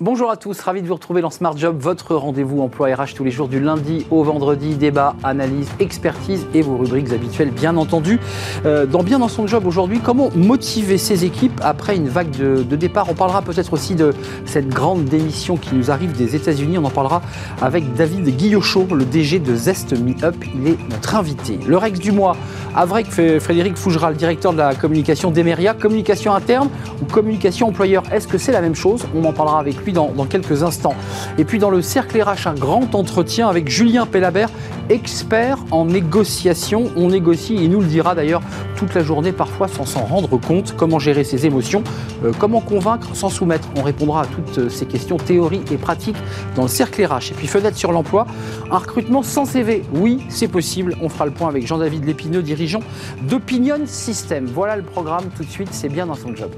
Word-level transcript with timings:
Bonjour 0.00 0.30
à 0.30 0.36
tous, 0.36 0.60
ravi 0.60 0.80
de 0.80 0.86
vous 0.86 0.94
retrouver 0.94 1.22
dans 1.22 1.30
Smart 1.30 1.56
Job, 1.56 1.76
votre 1.80 2.14
rendez-vous 2.14 2.60
emploi 2.60 2.94
RH 2.94 3.14
tous 3.16 3.24
les 3.24 3.32
jours 3.32 3.48
du 3.48 3.58
lundi 3.58 4.06
au 4.12 4.22
vendredi, 4.22 4.76
débat, 4.76 5.16
analyse, 5.24 5.68
expertise 5.80 6.46
et 6.54 6.62
vos 6.62 6.76
rubriques 6.76 7.10
habituelles 7.10 7.50
bien 7.50 7.76
entendu. 7.76 8.20
Euh, 8.64 8.86
dans 8.86 9.02
Bien 9.02 9.18
dans 9.18 9.26
son 9.26 9.48
job 9.48 9.66
aujourd'hui, 9.66 9.98
comment 9.98 10.30
motiver 10.36 10.98
ses 10.98 11.24
équipes 11.24 11.60
après 11.64 11.96
une 11.96 12.08
vague 12.08 12.30
de, 12.30 12.76
départ? 12.76 13.10
On 13.10 13.14
parlera 13.14 13.42
peut-être 13.42 13.72
aussi 13.72 13.96
de 13.96 14.12
cette 14.44 14.68
grande 14.68 15.04
démission 15.06 15.56
qui 15.56 15.74
nous 15.74 15.90
arrive 15.90 16.12
des 16.12 16.36
États-Unis, 16.36 16.78
on 16.78 16.84
en 16.84 16.90
parlera 16.90 17.20
avec 17.60 17.92
David 17.94 18.36
Guillochot, 18.36 18.86
le 18.94 19.04
DG 19.04 19.40
de 19.40 19.56
Zest 19.56 19.98
Me 19.98 20.14
Up, 20.22 20.36
il 20.54 20.68
est 20.68 20.78
notre 20.90 21.16
invité. 21.16 21.58
Le 21.66 21.76
Rex 21.76 21.98
du 21.98 22.12
mois, 22.12 22.36
avec 22.76 23.06
Frédéric 23.10 23.76
Fougera, 23.76 24.10
le 24.10 24.16
directeur 24.16 24.52
de 24.52 24.58
la 24.58 24.76
communication 24.76 25.32
d'Emeria, 25.32 25.74
communication 25.74 26.34
interne 26.34 26.68
ou 27.02 27.04
communication 27.06 27.66
employeur, 27.66 28.04
est-ce 28.12 28.28
que 28.28 28.38
c'est 28.38 28.52
la 28.52 28.60
même 28.60 28.76
chose? 28.76 29.04
On 29.16 29.24
en 29.24 29.32
parlera 29.32 29.58
avec 29.58 29.84
lui 29.84 29.87
dans, 29.92 30.12
quelques 30.28 30.62
instants. 30.62 30.94
Et 31.38 31.44
puis 31.44 31.58
dans 31.58 31.70
le 31.70 31.82
cercle 31.82 32.20
RH, 32.20 32.46
un 32.46 32.54
grand 32.54 32.94
entretien 32.94 33.48
avec 33.48 33.68
Julien 33.68 34.06
Pellabert, 34.06 34.50
expert 34.90 35.58
en 35.70 35.84
négociation. 35.84 36.90
On 36.96 37.08
négocie, 37.08 37.54
il 37.54 37.70
nous 37.70 37.80
le 37.80 37.86
dira 37.86 38.14
d'ailleurs 38.14 38.42
toute 38.76 38.94
la 38.94 39.02
journée, 39.02 39.32
parfois 39.32 39.68
sans 39.68 39.84
s'en 39.84 40.04
rendre 40.04 40.38
compte, 40.38 40.74
comment 40.76 40.98
gérer 40.98 41.24
ses 41.24 41.46
émotions, 41.46 41.82
euh, 42.24 42.32
comment 42.38 42.60
convaincre 42.60 43.08
sans 43.14 43.28
soumettre. 43.28 43.68
On 43.76 43.82
répondra 43.82 44.22
à 44.22 44.26
toutes 44.26 44.58
euh, 44.58 44.68
ces 44.68 44.86
questions 44.86 45.16
théorie 45.16 45.62
et 45.70 45.76
pratique 45.76 46.16
dans 46.56 46.62
le 46.62 46.68
cercle 46.68 47.04
RH. 47.04 47.32
Et 47.32 47.34
puis 47.34 47.46
fenêtre 47.46 47.76
sur 47.76 47.92
l'emploi, 47.92 48.26
un 48.70 48.78
recrutement 48.78 49.22
sans 49.22 49.44
CV. 49.44 49.82
Oui, 49.94 50.24
c'est 50.28 50.48
possible. 50.48 50.96
On 51.02 51.08
fera 51.08 51.26
le 51.26 51.32
point 51.32 51.48
avec 51.48 51.66
Jean-David 51.66 52.04
Lépineux, 52.04 52.42
dirigeant 52.42 52.80
d'Opinion 53.22 53.80
System. 53.86 54.46
Voilà 54.46 54.76
le 54.76 54.82
programme 54.82 55.24
tout 55.36 55.44
de 55.44 55.50
suite, 55.50 55.68
c'est 55.72 55.88
bien 55.88 56.06
dans 56.06 56.14
son 56.14 56.34
job. 56.34 56.50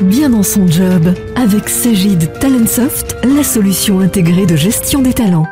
Bien 0.00 0.30
dans 0.30 0.42
son 0.42 0.66
job, 0.66 1.14
avec 1.36 1.68
Sagid 1.68 2.30
Talentsoft, 2.40 3.16
la 3.24 3.44
solution 3.44 4.00
intégrée 4.00 4.46
de 4.46 4.56
gestion 4.56 5.02
des 5.02 5.14
talents. 5.14 5.46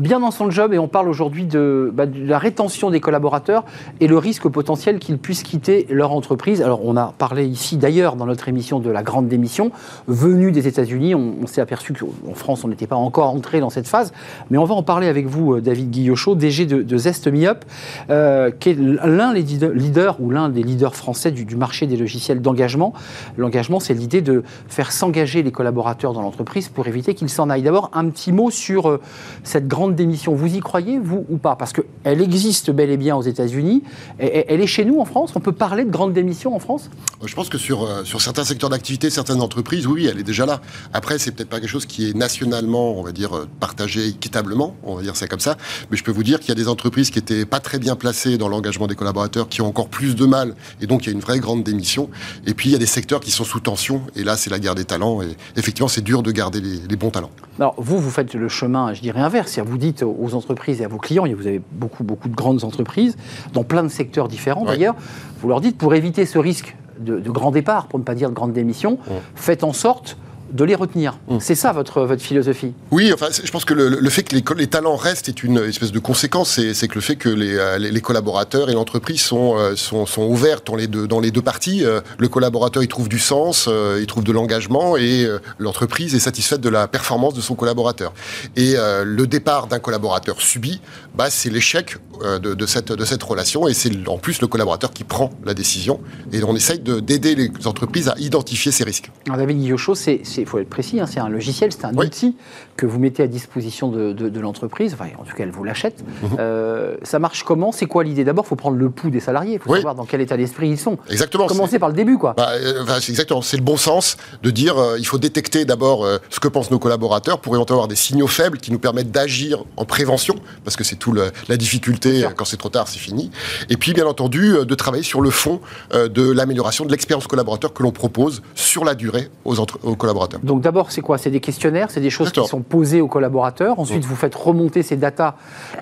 Bien 0.00 0.18
dans 0.20 0.30
son 0.30 0.50
job 0.50 0.72
et 0.72 0.78
on 0.78 0.88
parle 0.88 1.08
aujourd'hui 1.08 1.44
bah, 1.44 2.06
de, 2.06 2.24
la 2.24 2.38
rétention 2.38 2.90
des 2.90 3.00
collaborateurs 3.00 3.64
et 4.00 4.08
le 4.08 4.18
risque 4.18 4.48
potentiel 4.48 4.98
qu'ils 4.98 5.18
puissent 5.18 5.42
quitter 5.42 5.86
leur 5.90 6.12
entreprise. 6.12 6.62
Alors 6.62 6.84
on 6.84 6.96
a 6.96 7.14
parlé 7.18 7.46
ici 7.46 7.76
d'ailleurs 7.76 8.16
dans 8.16 8.26
notre 8.26 8.48
émission 8.48 8.80
de 8.80 8.90
la 8.90 9.02
grande 9.02 9.28
démission 9.28 9.70
venue 10.08 10.52
des 10.52 10.66
États-Unis. 10.66 11.14
On, 11.14 11.46
s'est 11.46 11.60
aperçu 11.60 11.92
qu'en 11.92 12.34
France 12.34 12.64
on 12.64 12.68
n'était 12.68 12.86
pas 12.86 12.96
encore 12.96 13.30
entré 13.30 13.60
dans 13.60 13.70
cette 13.70 13.88
phase, 13.88 14.12
mais 14.50 14.58
on 14.58 14.64
va 14.64 14.74
en 14.74 14.82
parler 14.82 15.08
avec 15.08 15.26
vous, 15.26 15.54
euh, 15.54 15.60
David 15.60 15.90
Guillochot, 15.90 16.34
DG 16.34 16.66
de, 16.66 16.82
de 16.82 16.96
Zest 16.96 17.26
Me 17.26 17.46
Up, 17.46 17.64
euh, 18.08 18.50
qui 18.50 18.70
est 18.70 18.78
l'un 18.78 19.34
des 19.34 19.42
leaders 19.42 20.20
ou 20.20 20.30
l'un 20.30 20.48
des 20.48 20.62
leaders 20.62 20.94
français 20.94 21.30
du, 21.30 21.56
marché 21.56 21.86
des 21.86 21.96
logiciels 21.96 22.40
d'engagement. 22.40 22.94
L'engagement, 23.36 23.80
c'est 23.80 23.94
l'idée 23.94 24.22
de 24.22 24.42
faire 24.68 24.92
s'engager 24.92 25.42
les 25.42 25.52
collaborateurs 25.52 26.12
dans 26.12 26.22
l'entreprise 26.22 26.68
pour 26.68 26.86
éviter 26.86 27.14
qu'ils 27.14 27.28
s'en 27.28 27.50
aillent. 27.50 27.62
D'abord, 27.62 27.90
un 27.92 28.08
petit 28.08 28.32
mot 28.32 28.50
sur 28.50 28.88
euh, 28.88 29.00
cette 29.44 29.68
grande 29.68 29.89
démission. 29.94 30.34
Vous 30.34 30.54
y 30.54 30.60
croyez, 30.60 30.98
vous 30.98 31.24
ou 31.28 31.36
pas? 31.36 31.56
Parce 31.56 31.72
qu'elle 31.72 32.20
existe 32.20 32.70
bel 32.70 32.90
et 32.90 32.96
bien 32.96 33.16
aux 33.16 33.22
États-Unis. 33.22 33.82
Elle 34.18 34.60
est 34.60 34.66
chez 34.66 34.84
nous 34.84 35.00
en 35.00 35.04
France 35.04 35.32
On 35.34 35.40
peut 35.40 35.52
parler 35.52 35.84
de 35.84 35.90
grande 35.90 36.12
démission 36.12 36.54
en 36.54 36.58
France? 36.58 36.90
Je 37.24 37.34
pense 37.34 37.48
que 37.48 37.58
sur, 37.58 37.82
euh, 37.82 38.04
sur 38.04 38.20
certains 38.20 38.44
secteurs 38.44 38.70
d'activité, 38.70 39.10
certaines 39.10 39.40
entreprises, 39.40 39.86
oui, 39.86 40.06
elle 40.06 40.18
est 40.18 40.24
déjà 40.24 40.46
là. 40.46 40.60
Après, 40.92 41.18
c'est 41.18 41.32
peut-être 41.32 41.48
pas 41.48 41.60
quelque 41.60 41.68
chose 41.68 41.86
qui 41.86 42.08
est 42.08 42.16
nationalement, 42.16 42.98
on 42.98 43.02
va 43.02 43.12
dire, 43.12 43.36
euh, 43.36 43.48
partagé 43.60 44.06
équitablement, 44.06 44.74
on 44.82 44.94
va 44.94 45.02
dire 45.02 45.16
ça 45.16 45.26
comme 45.26 45.40
ça. 45.40 45.56
Mais 45.90 45.96
je 45.96 46.04
peux 46.04 46.12
vous 46.12 46.22
dire 46.22 46.40
qu'il 46.40 46.48
y 46.48 46.52
a 46.52 46.54
des 46.54 46.68
entreprises 46.68 47.10
qui 47.10 47.18
étaient 47.18 47.44
pas 47.44 47.60
très 47.60 47.78
bien 47.78 47.96
placées 47.96 48.38
dans 48.38 48.48
l'engagement 48.48 48.86
des 48.86 48.94
collaborateurs, 48.94 49.48
qui 49.48 49.60
ont 49.60 49.66
encore 49.66 49.88
plus 49.88 50.16
de 50.16 50.24
mal. 50.24 50.54
Et 50.80 50.86
donc, 50.86 51.04
il 51.04 51.06
y 51.08 51.10
a 51.10 51.12
une 51.12 51.20
vraie 51.20 51.40
grande 51.40 51.62
démission. 51.62 52.08
Et 52.46 52.54
puis, 52.54 52.70
il 52.70 52.72
y 52.72 52.76
a 52.76 52.78
des 52.78 52.86
secteurs 52.86 53.20
qui 53.20 53.30
sont 53.30 53.44
sous 53.44 53.60
tension. 53.60 54.02
Et 54.16 54.24
là, 54.24 54.36
c'est 54.36 54.50
la 54.50 54.58
guerre 54.58 54.74
des 54.74 54.84
talents. 54.84 55.22
Et 55.22 55.36
effectivement, 55.56 55.88
c'est 55.88 56.00
dur 56.00 56.22
de 56.22 56.30
garder 56.32 56.60
les 56.60 56.96
bons 56.96 57.10
talents. 57.10 57.30
Alors, 57.60 57.74
vous, 57.76 57.98
vous 57.98 58.10
faites 58.10 58.32
le 58.32 58.48
chemin, 58.48 58.94
je 58.94 59.02
dirais 59.02 59.20
inverse. 59.20 59.58
Vous 59.58 59.76
dites 59.76 60.02
aux 60.02 60.34
entreprises 60.34 60.80
et 60.80 60.84
à 60.86 60.88
vos 60.88 60.96
clients, 60.96 61.26
et 61.26 61.34
vous 61.34 61.46
avez 61.46 61.60
beaucoup, 61.72 62.04
beaucoup 62.04 62.30
de 62.30 62.34
grandes 62.34 62.64
entreprises, 62.64 63.18
dans 63.52 63.64
plein 63.64 63.82
de 63.82 63.88
secteurs 63.88 64.28
différents 64.28 64.64
d'ailleurs, 64.64 64.94
vous 65.40 65.48
leur 65.48 65.60
dites, 65.60 65.76
pour 65.76 65.94
éviter 65.94 66.24
ce 66.24 66.38
risque 66.38 66.74
de, 66.98 67.18
grand 67.30 67.50
départ, 67.50 67.86
pour 67.86 67.98
ne 67.98 68.04
pas 68.04 68.14
dire 68.14 68.30
de 68.30 68.34
grande 68.34 68.54
démission, 68.54 68.98
faites 69.34 69.62
en 69.62 69.74
sorte 69.74 70.16
de 70.50 70.64
les 70.64 70.74
retenir. 70.74 71.18
Mmh. 71.28 71.38
C'est 71.40 71.54
ça 71.54 71.72
votre, 71.72 72.02
votre 72.02 72.22
philosophie? 72.22 72.72
Oui, 72.90 73.12
enfin, 73.12 73.28
je 73.30 73.50
pense 73.50 73.64
que 73.64 73.74
le, 73.74 74.10
fait 74.10 74.22
que 74.22 74.34
les, 74.34 74.42
les, 74.56 74.66
talents 74.66 74.96
restent 74.96 75.28
est 75.28 75.42
une 75.42 75.58
espèce 75.58 75.92
de 75.92 75.98
conséquence. 75.98 76.60
C'est 76.72 76.88
que 76.88 76.94
le 76.94 77.00
fait 77.00 77.16
que 77.16 77.28
les, 77.28 77.56
euh, 77.56 77.78
les, 77.78 78.00
collaborateurs 78.00 78.70
et 78.70 78.74
l'entreprise 78.74 79.20
sont, 79.20 79.56
euh, 79.56 79.76
sont, 79.76 80.06
sont, 80.06 80.22
ouverts 80.22 80.60
dans 80.64 80.76
les, 80.76 80.86
deux, 80.86 81.06
dans 81.06 81.20
les 81.20 81.30
deux 81.30 81.42
parties. 81.42 81.84
Euh, 81.84 82.00
le 82.18 82.28
collaborateur, 82.28 82.82
il 82.82 82.88
trouve 82.88 83.08
du 83.08 83.18
sens, 83.18 83.68
il 83.98 84.06
trouve 84.06 84.24
de 84.24 84.32
l'engagement 84.32 84.96
et 84.96 85.26
l'entreprise 85.58 86.14
est 86.14 86.20
satisfaite 86.20 86.60
de 86.60 86.68
la 86.68 86.88
performance 86.88 87.34
de 87.34 87.40
son 87.40 87.54
collaborateur. 87.54 88.12
Et 88.56 88.74
le 89.04 89.26
départ 89.26 89.66
d'un 89.66 89.78
collaborateur 89.78 90.40
subi, 90.40 90.80
bah, 91.14 91.30
c'est 91.30 91.50
l'échec 91.50 91.96
de, 92.22 92.54
de, 92.54 92.66
cette, 92.66 92.92
de 92.92 93.04
cette 93.04 93.22
relation 93.22 93.68
et 93.68 93.74
c'est 93.74 93.90
en 94.08 94.18
plus 94.18 94.40
le 94.40 94.46
collaborateur 94.46 94.92
qui 94.92 95.04
prend 95.04 95.30
la 95.44 95.54
décision. 95.54 96.00
Et 96.32 96.42
on 96.44 96.54
essaye 96.54 96.80
d'aider 96.80 97.34
les 97.34 97.50
entreprises 97.66 98.08
à 98.08 98.14
identifier 98.18 98.72
ces 98.72 98.84
risques. 98.84 99.10
Alors, 99.26 99.38
David 99.38 99.58
Guillochot, 99.58 99.94
c'est 99.94 100.39
il 100.40 100.46
faut 100.46 100.58
être 100.58 100.68
précis, 100.68 101.00
hein, 101.00 101.06
c'est 101.06 101.20
un 101.20 101.28
logiciel, 101.28 101.72
c'est 101.72 101.84
un 101.84 101.94
outil 101.94 102.36
que 102.76 102.86
vous 102.86 102.98
mettez 102.98 103.22
à 103.22 103.26
disposition 103.26 103.88
de, 103.88 104.40
l'entreprise, 104.40 104.94
enfin, 104.94 105.10
en 105.18 105.24
tout 105.24 105.36
cas 105.36 105.44
elle 105.44 105.50
vous 105.50 105.64
l'achète. 105.64 106.02
Mhm. 106.02 106.36
Euh, 106.38 106.96
ça 107.02 107.18
marche 107.18 107.42
comment? 107.42 107.72
C'est 107.72 107.86
quoi 107.86 108.04
l'idée? 108.04 108.24
D'abord, 108.24 108.44
il 108.46 108.48
faut 108.48 108.56
prendre 108.56 108.76
le 108.76 108.90
pouls 108.90 109.10
des 109.10 109.20
salariés, 109.20 109.54
il 109.54 109.58
faut 109.58 109.74
savoir 109.74 109.94
dans 109.94 110.04
quel 110.04 110.20
état 110.20 110.36
d'esprit 110.36 110.68
ils 110.68 110.78
sont. 110.78 110.98
Exactement. 111.10 111.46
Commencer 111.46 111.78
par 111.78 111.88
le 111.88 111.94
début, 111.94 112.16
quoi. 112.16 112.34
Bah, 112.36 112.50
euh, 112.54 112.84
exactement, 113.08 113.42
c'est 113.42 113.56
le 113.56 113.62
bon 113.62 113.76
sens 113.76 114.16
de 114.42 114.50
dire 114.50 114.78
euh, 114.78 114.98
il 114.98 115.06
faut 115.06 115.18
détecter 115.18 115.64
d'abord 115.64 116.06
ce 116.30 116.40
que 116.40 116.48
pensent 116.48 116.70
nos 116.70 116.78
collaborateurs 116.78 117.40
pour 117.40 117.54
éventuellement 117.54 117.82
avoir 117.82 117.88
des 117.88 117.96
signaux 117.96 118.26
faibles 118.26 118.58
qui 118.58 118.72
nous 118.72 118.78
permettent 118.78 119.10
d'agir 119.10 119.64
en 119.76 119.84
prévention, 119.84 120.36
parce 120.64 120.76
que 120.76 120.84
c'est 120.84 120.96
tout 120.96 121.12
la 121.12 121.56
difficulté, 121.56 122.26
quand 122.36 122.44
c'est 122.44 122.56
trop 122.56 122.68
tard, 122.68 122.88
c'est 122.88 122.98
fini. 122.98 123.30
Et 123.68 123.76
puis, 123.76 123.92
bien 123.92 124.06
entendu, 124.06 124.54
de 124.64 124.74
travailler 124.74 125.02
sur 125.02 125.20
le 125.20 125.30
fond 125.30 125.60
de 125.92 126.30
l'amélioration 126.30 126.84
de 126.84 126.90
l'expérience 126.90 127.26
collaborateur 127.26 127.72
que 127.72 127.82
l'on 127.82 127.92
propose 127.92 128.42
sur 128.54 128.84
la 128.84 128.94
durée 128.94 129.28
aux, 129.44 129.58
aux 129.58 129.96
collaborateurs. 129.96 130.29
Donc 130.42 130.60
d'abord, 130.60 130.90
c'est 130.90 131.00
quoi? 131.00 131.18
C'est 131.18 131.30
des 131.30 131.40
questionnaires, 131.40 131.90
c'est 131.90 132.00
des 132.00 132.10
choses 132.10 132.32
qui 132.32 132.44
sont 132.44 132.62
posées 132.62 133.00
aux 133.00 133.08
collaborateurs. 133.08 133.78
Ensuite, 133.78 134.04
vous 134.04 134.16
faites 134.16 134.34
remonter 134.34 134.82
ces 134.82 134.96
datas 134.96 135.34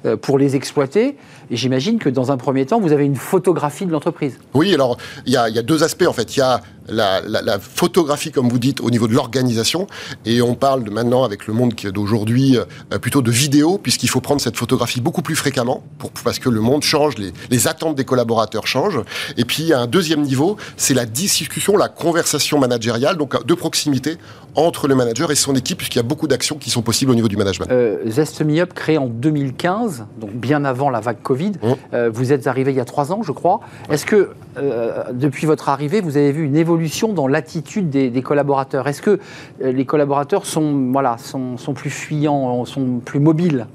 euh, 0.04 0.16
pour 0.16 0.38
les 0.38 0.56
exploiter. 0.56 1.16
Et 1.50 1.56
j'imagine 1.56 1.98
que 1.98 2.08
dans 2.08 2.32
un 2.32 2.36
premier 2.36 2.66
temps, 2.66 2.80
vous 2.80 2.92
avez 2.92 3.04
une 3.04 3.16
photographie 3.16 3.86
de 3.86 3.92
l'entreprise. 3.92 4.38
Oui, 4.54 4.74
alors 4.74 4.96
il 5.26 5.32
y, 5.32 5.36
a, 5.36 5.62
deux 5.62 5.82
aspects 5.82 6.06
en 6.06 6.12
fait. 6.12 6.36
Il 6.36 6.40
y 6.40 6.42
a 6.42 6.60
la, 6.88 7.58
photographie, 7.58 8.30
comme 8.30 8.48
vous 8.48 8.58
dites, 8.58 8.80
au 8.80 8.90
niveau 8.90 9.08
de 9.08 9.14
l'organisation. 9.14 9.86
Et 10.24 10.42
on 10.42 10.54
parle 10.54 10.84
de, 10.84 10.90
maintenant, 10.90 11.24
avec 11.24 11.46
le 11.46 11.54
monde 11.54 11.74
d'aujourd'hui, 11.74 12.56
euh, 12.56 12.98
plutôt 12.98 13.22
de 13.22 13.30
vidéo, 13.30 13.78
puisqu'il 13.78 14.08
faut 14.08 14.20
prendre 14.20 14.40
cette 14.40 14.56
photographie 14.56 15.00
beaucoup 15.00 15.22
plus 15.22 15.36
fréquemment, 15.36 15.82
pour, 15.98 16.10
parce 16.10 16.38
que 16.38 16.48
le 16.48 16.60
monde 16.60 16.82
change, 16.82 17.18
les, 17.18 17.32
les, 17.50 17.68
attentes 17.68 17.94
des 17.96 18.04
collaborateurs 18.04 18.66
changent. 18.66 19.00
Et 19.36 19.44
puis, 19.44 19.62
il 19.62 19.68
y 19.68 19.72
a 19.72 19.80
un 19.80 19.86
deuxième 19.86 20.22
niveau, 20.22 20.56
c'est 20.76 20.94
la 20.94 21.06
discussion, 21.06 21.76
la 21.76 21.88
conversation 21.88 22.58
managériale, 22.58 23.16
donc 23.16 23.44
de 23.44 23.54
proximité 23.54 24.16
entre 24.54 24.88
le 24.88 24.94
manager 24.94 25.30
et 25.30 25.34
son 25.34 25.54
équipe, 25.54 25.78
puisqu'il 25.78 25.98
y 25.98 26.00
a 26.00 26.04
beaucoup 26.04 26.26
d'actions 26.26 26.56
qui 26.56 26.70
sont 26.70 26.82
possibles 26.82 27.12
au 27.12 27.14
niveau 27.14 27.28
du 27.28 27.36
management. 27.36 27.70
Euh, 27.70 27.98
Zest 28.06 28.42
Me 28.42 28.60
Up, 28.60 28.72
créé 28.74 28.98
en 28.98 29.06
2015, 29.06 30.06
donc 30.18 30.32
bien 30.32 30.64
avant 30.64 30.90
la 30.90 31.00
vague 31.00 31.22
Covid. 31.22 31.52
Mmh. 31.62 31.72
Euh, 31.94 32.10
vous 32.12 32.32
êtes 32.32 32.46
arrivé 32.46 32.72
il 32.72 32.76
y 32.76 32.80
a 32.80 32.84
trois 32.84 33.12
ans, 33.12 33.22
je 33.22 33.32
crois. 33.32 33.60
Est-ce 33.90 34.04
que, 34.04 34.30
euh, 34.58 35.04
depuis 35.12 35.46
votre 35.46 35.68
arrivée, 35.68 36.00
vous 36.00 36.16
avez 36.16 36.32
vu 36.32 36.44
une 36.44 36.56
évolution 36.56 37.12
dans 37.12 37.26
l'attitude 37.26 37.90
des, 37.90 38.22
collaborateurs 38.22 38.86
Est-ce 38.88 39.02
que 39.02 39.18
euh, 39.62 39.72
les 39.72 39.84
collaborateurs 39.84 40.46
sont, 40.46 40.90
voilà, 40.92 41.16
sont, 41.18 41.56
plus 41.74 41.90
fuyants, 41.90 42.64
sont 42.64 43.00
plus 43.04 43.20
mobiles? 43.20 43.66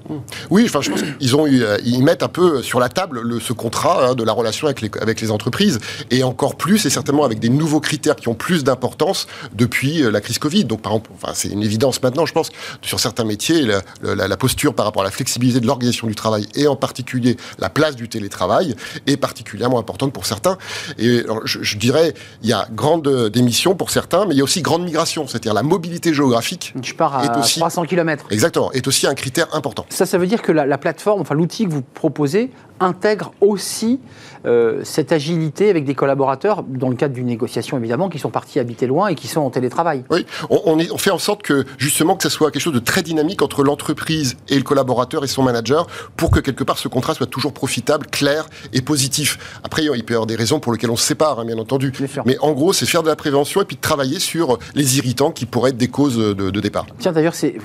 Oui, 0.50 0.68
je 0.68 0.72
pense 0.72 0.90
qu'ils 0.90 1.16
ils 1.86 2.04
mettent 2.04 2.24
un 2.24 2.28
peu 2.28 2.62
sur 2.62 2.80
la 2.80 2.90
table 2.90 3.22
le, 3.22 3.40
ce 3.40 3.54
contrat 3.54 4.10
hein, 4.10 4.16
de 4.16 4.24
la 4.24 4.34
relation 4.34 4.68
avec 4.68 4.82
les, 5.22 5.32
entreprises, 5.32 5.80
et 6.12 6.24
encore 6.24 6.56
plus, 6.56 6.86
et 6.86 6.90
certainement 6.90 7.24
avec 7.24 7.40
des 7.40 7.50
nouveaux 7.50 7.80
critères 7.80 8.16
qui 8.16 8.28
ont 8.28 8.36
plus 8.36 8.64
d'importance 8.64 9.28
depuis 9.54 10.04
la 10.12 10.22
crise 10.22 10.38
Covid. 10.38 10.66
Donc, 10.66 10.82
par 10.82 10.94
exemple, 10.94 11.12
c'est 11.34 11.50
une 11.50 11.64
évidence 11.64 12.02
maintenant, 12.04 12.26
je 12.26 12.34
pense, 12.34 12.50
sur 12.82 13.00
certains 13.00 13.24
métiers, 13.24 13.66
la 14.02 14.38
posture 14.38 14.74
par 14.74 14.86
rapport 14.86 15.02
à 15.04 15.06
la 15.06 15.12
flexibilité 15.12 15.60
de 15.60 15.68
l'organisation 15.68 16.08
du 16.08 16.16
travail, 16.16 16.48
et 16.56 16.68
en 16.68 16.76
particulier 16.76 17.38
la 17.60 17.70
place 17.70 17.96
du 17.96 18.10
télétravail, 18.10 18.76
est 19.08 19.18
particulièrement 19.18 19.80
importante 19.80 20.12
pour 20.12 20.26
certains. 20.26 20.58
Et 20.98 21.24
je, 21.46 21.78
dirais, 21.78 22.14
il 22.42 22.50
y 22.50 22.54
a 22.54 22.68
grande 22.72 23.30
démission 23.30 23.76
pour 23.76 23.90
certains, 23.90 24.26
mais 24.26 24.36
il 24.36 24.38
y 24.38 24.42
a 24.42 24.44
aussi 24.44 24.62
grande 24.62 24.84
migration, 24.84 25.28
c'est-à-dire 25.28 25.54
la 25.54 25.64
mobilité 25.64 26.14
géographique. 26.14 26.74
Je 26.82 26.94
pars 26.94 27.16
à 27.16 27.28
300 27.28 27.86
km. 27.86 28.26
Exactement, 28.32 28.72
est 28.72 28.88
aussi 28.88 29.08
un 29.08 29.16
critère 29.16 29.48
important. 29.54 29.86
Ça, 29.90 30.06
ça 30.06 30.18
veut 30.18 30.28
dire 30.28 30.42
que 30.42 30.52
la, 30.52 30.66
la 30.66 30.78
plateforme, 30.78 31.22
enfin 31.22 31.36
l'outil 31.36 31.66
que 31.66 31.72
vous 31.72 31.82
proposez, 31.82 32.52
intègre 32.80 33.34
aussi 33.42 34.00
euh, 34.46 34.82
cette 34.84 35.12
agilité 35.12 35.70
avec 35.70 35.86
des 35.86 35.96
collaborateurs, 35.96 36.64
dans 36.64 36.90
le 36.90 36.96
cadre 36.96 37.14
d'une 37.14 37.28
négociation 37.28 37.78
évidemment, 37.78 38.10
qui 38.10 38.20
sont 38.20 38.30
partis 38.30 38.60
habiter 38.60 38.88
loin 38.88 39.08
et 39.08 39.16
qui 39.16 39.28
sont 39.28 39.42
en 39.42 39.50
télétravail. 39.50 40.04
Oui, 40.10 40.26
on, 40.50 40.78
on, 40.78 40.98
fait 40.98 41.12
en 41.12 41.18
sorte 41.18 41.44
que 41.44 41.66
justement 41.78 42.16
que 42.16 42.24
ce 42.24 42.30
soit 42.30 42.52
quelque 42.52 42.62
chose 42.62 42.74
de 42.74 42.80
très 42.80 43.02
dynamique 43.02 43.42
entre 43.42 43.64
l'entreprise 43.64 44.36
et 44.50 44.56
le 44.56 44.64
collaborateur 44.64 45.24
et 45.24 45.28
son 45.28 45.44
manager 45.44 45.88
pour 46.18 46.32
que 46.32 46.40
quelque 46.40 46.64
part 46.64 46.78
ce 46.78 46.88
contrat 46.88 47.14
soit 47.14 47.28
toujours 47.28 47.54
profitable, 47.54 48.08
clair 48.08 48.48
et 48.74 48.82
positif. 48.82 49.60
Après, 49.64 49.84
il 49.84 50.06
peut 50.06 50.14
y 50.14 50.16
avoir 50.16 50.28
des 50.28 50.36
raisons 50.36 50.60
pour 50.60 50.72
lesquelles 50.72 50.92
on 50.92 50.96
se 50.96 51.06
sépare, 51.06 51.40
hein, 51.40 51.46
bien 51.46 51.58
entendu. 51.58 51.92
Mais 52.26 52.38
en 52.40 52.52
gros, 52.54 52.74
c'est 52.74 52.86
faire 52.86 53.04
de 53.04 53.10
la 53.10 53.16
prévention 53.16 53.62
et 53.62 53.66
puis 53.66 53.76
de 53.76 53.82
travailler 53.82 54.20
sur 54.20 54.58
les 54.76 54.98
irritants 54.98 55.32
qui 55.32 55.46
pourraient 55.46 55.72
être 55.72 55.78
des 55.78 55.88
causes 55.88 56.18
de, 56.18 56.60
départ. 56.60 56.86
Tiens, 57.00 57.12
d'ailleurs, 57.12 57.36
c'est 57.36 57.56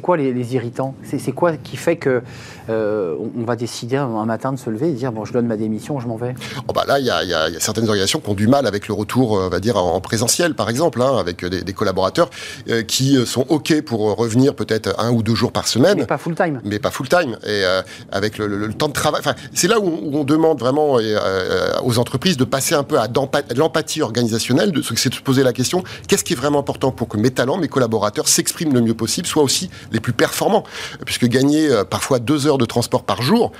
quoi 0.00 0.16
les, 0.16 0.54
irritants? 0.54 0.94
C'est 1.02 1.32
quoi 1.32 1.56
qui 1.56 1.76
fait 1.76 1.96
que 1.96 2.22
euh, 2.68 3.16
on 3.36 3.44
va 3.44 3.56
décider 3.56 3.96
un 3.96 4.24
matin 4.24 4.52
de 4.52 4.58
se 4.58 4.70
lever 4.70 4.88
et 4.88 4.92
dire 4.92 5.12
bon, 5.12 5.24
je 5.24 5.32
donne 5.32 5.46
ma 5.46 5.56
démission, 5.56 6.00
je 6.00 6.06
m'en 6.06 6.16
vais? 6.16 6.34
Oh 6.68 6.72
bah 6.72 6.84
Là, 6.86 6.98
il 6.98 7.06
y, 7.06 7.10
a 7.10 7.48
certaines 7.58 7.84
organisations 7.84 8.20
qui 8.20 8.30
ont 8.30 8.34
du 8.34 8.46
mal 8.46 8.66
avec 8.66 8.88
le 8.88 8.94
retour, 8.94 9.36
euh, 9.36 9.46
on 9.46 9.48
va 9.48 9.60
dire, 9.60 9.76
en 9.76 10.00
présentiel, 10.00 10.54
par 10.54 10.70
exemple, 10.70 11.02
hein, 11.02 11.16
avec 11.18 11.44
des, 11.44 11.72
collaborateurs 11.72 12.30
euh, 12.68 12.82
qui 12.82 13.24
sont 13.26 13.44
OK 13.48 13.80
pour 13.82 14.16
revenir 14.16 14.54
peut-être 14.54 14.94
un 14.98 15.10
ou 15.10 15.22
deux 15.22 15.34
jours 15.34 15.52
par 15.52 15.68
semaine. 15.68 15.98
Mais 15.98 16.06
pas 16.06 16.18
full-time. 16.18 16.60
Mais 16.64 16.78
pas 16.78 16.90
full-time. 16.90 17.36
Et 17.46 17.62
avec 18.12 18.38
le, 18.38 18.72
temps 18.72 18.88
de 18.88 18.92
travail. 18.92 19.22
c'est 19.52 19.68
là 19.68 19.80
où 19.80 20.10
on, 20.12 20.24
demande 20.24 20.58
vraiment 20.58 20.98
aux 21.84 21.98
entreprises 21.98 22.36
de 22.36 22.44
passer 22.44 22.74
un 22.74 22.82
peu 22.82 22.98
à 22.98 23.08
l'empathie 23.54 24.02
organisationnelle, 24.02 24.72
de, 24.72 24.82
c'est 24.82 25.10
de 25.10 25.14
se 25.14 25.20
poser 25.20 25.42
la 25.42 25.52
question 25.52 25.82
qu'est-ce 26.08 26.24
qui 26.24 26.32
est 26.32 26.36
vraiment 26.36 26.60
important 26.60 26.92
pour 26.92 27.08
que 27.08 27.16
mes 27.16 27.30
talents, 27.30 27.58
mes 27.58 27.68
collaborateurs 27.68 28.28
s'expriment 28.28 28.74
le 28.74 28.80
mieux 28.80 28.94
possible, 28.94 29.26
soient 29.26 29.42
aussi 29.42 29.55
les 29.92 30.00
plus 30.00 30.12
performants 30.12 30.64
Puisque 31.04 31.26
gagner 31.26 31.68
parfois 31.88 32.18
deux 32.18 32.46
heures 32.46 32.58
de 32.58 32.64
transport 32.64 33.02
par 33.02 33.22
jour, 33.22 33.52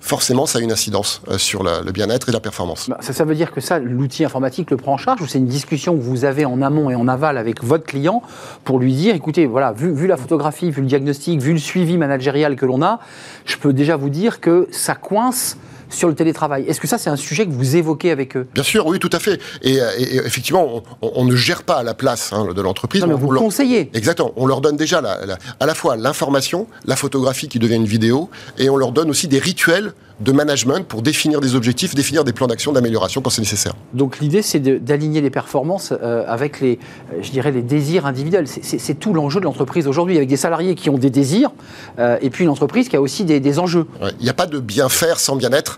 forcément, 0.00 0.46
ça 0.46 0.58
a 0.58 0.62
une 0.62 0.72
incidence 0.72 1.22
euh, 1.28 1.38
sur 1.38 1.62
le, 1.62 1.90
bien-être 1.92 2.28
et 2.28 2.32
la 2.32 2.40
performance. 2.40 2.88
Bah, 2.88 2.98
ça, 3.00 3.24
veut 3.24 3.34
dire 3.34 3.52
que 3.52 3.60
ça, 3.60 3.78
l'outil 3.78 4.24
informatique 4.24 4.70
le 4.70 4.76
prend 4.76 4.94
en 4.94 4.96
charge 4.96 5.20
ou 5.20 5.26
c'est 5.26 5.38
une 5.38 5.46
discussion 5.46 5.96
que 5.96 6.02
vous 6.02 6.24
avez 6.24 6.44
en 6.44 6.62
amont 6.62 6.90
et 6.90 6.94
en 6.94 7.08
aval 7.08 7.38
avec 7.38 7.62
votre 7.64 7.84
client 7.84 8.22
pour 8.64 8.78
lui 8.78 8.94
dire, 8.94 9.14
écoutez, 9.14 9.46
voilà, 9.46 9.72
vu 9.72 10.06
la 10.06 10.16
photographie, 10.16 10.70
vu 10.70 10.82
le 10.82 10.86
diagnostic, 10.86 11.40
vu 11.40 11.52
le 11.52 11.58
suivi 11.58 11.96
managérial 11.96 12.56
que 12.56 12.66
l'on 12.66 12.82
a, 12.82 13.00
je 13.44 13.56
peux 13.56 13.72
déjà 13.72 13.96
vous 13.96 14.10
dire 14.10 14.40
que 14.40 14.68
ça 14.70 14.94
coince 14.94 15.56
sur 15.88 16.08
le 16.08 16.14
télétravail. 16.14 16.64
Est-ce 16.66 16.80
que 16.80 16.86
ça, 16.86 16.98
c'est 16.98 17.10
un 17.10 17.16
sujet 17.16 17.46
que 17.46 17.52
vous 17.52 17.76
évoquez 17.76 18.10
avec 18.10 18.36
eux? 18.36 18.46
Bien 18.54 18.62
sûr, 18.62 18.86
oui, 18.86 18.98
tout 18.98 19.10
à 19.12 19.18
fait. 19.18 19.40
Et, 19.62 19.80
euh, 19.80 19.86
effectivement, 20.24 20.82
on, 21.02 21.24
ne 21.24 21.36
gère 21.36 21.62
pas 21.62 21.76
à 21.76 21.82
la 21.82 21.94
place 21.94 22.32
hein, 22.32 22.48
de 22.54 22.62
l'entreprise. 22.62 23.02
Non, 23.02 23.08
mais 23.08 23.14
vous 23.14 23.28
conseillez. 23.28 23.90
Exactement. 23.94 24.32
On 24.36 24.46
leur 24.46 24.60
donne 24.60 24.76
déjà 24.76 24.98
à 24.98 25.66
la 25.66 25.74
fois 25.74 25.96
l'information, 25.96 26.66
la 26.84 26.96
photographie 26.96 27.48
qui 27.48 27.58
devient 27.58 27.76
une 27.76 27.84
vidéo, 27.84 28.30
et 28.58 28.70
on 28.70 28.76
leur 28.76 28.92
donne 28.92 29.10
aussi 29.10 29.28
des 29.28 29.38
rituels 29.38 29.92
de 30.20 30.32
management 30.32 30.84
pour 30.84 31.02
définir 31.02 31.40
des 31.40 31.54
objectifs, 31.54 31.94
définir 31.94 32.24
des 32.24 32.32
plans 32.32 32.48
d'action 32.48 32.72
d'amélioration 32.72 33.20
quand 33.20 33.30
c'est 33.30 33.40
nécessaire. 33.40 33.74
Donc 33.94 34.18
l'idée, 34.18 34.42
c'est 34.42 34.58
d'aligner 34.58 35.20
les 35.20 35.30
performances 35.30 35.92
euh, 35.92 36.24
avec 36.26 36.60
les, 36.60 36.80
euh, 37.12 37.18
je 37.22 37.30
dirais, 37.30 37.52
les 37.52 37.62
désirs 37.62 38.04
individuels. 38.04 38.48
C'est 38.48 38.98
tout 38.98 39.14
l'enjeu 39.14 39.38
de 39.38 39.44
l'entreprise 39.44 39.86
aujourd'hui, 39.86 40.16
avec 40.16 40.28
des 40.28 40.36
salariés 40.36 40.74
qui 40.74 40.90
ont 40.90 40.98
des 40.98 41.10
désirs, 41.10 41.50
et 41.98 42.30
puis 42.30 42.44
une 42.44 42.50
entreprise 42.50 42.88
qui 42.88 42.96
a 42.96 43.00
aussi 43.00 43.24
des, 43.24 43.38
des 43.40 43.58
enjeux. 43.58 43.86
Il 44.18 44.24
n'y 44.24 44.30
a 44.30 44.34
pas 44.34 44.46
de 44.46 44.58
bien 44.58 44.88
faire 44.88 45.20
sans 45.20 45.36
bien-être 45.36 45.77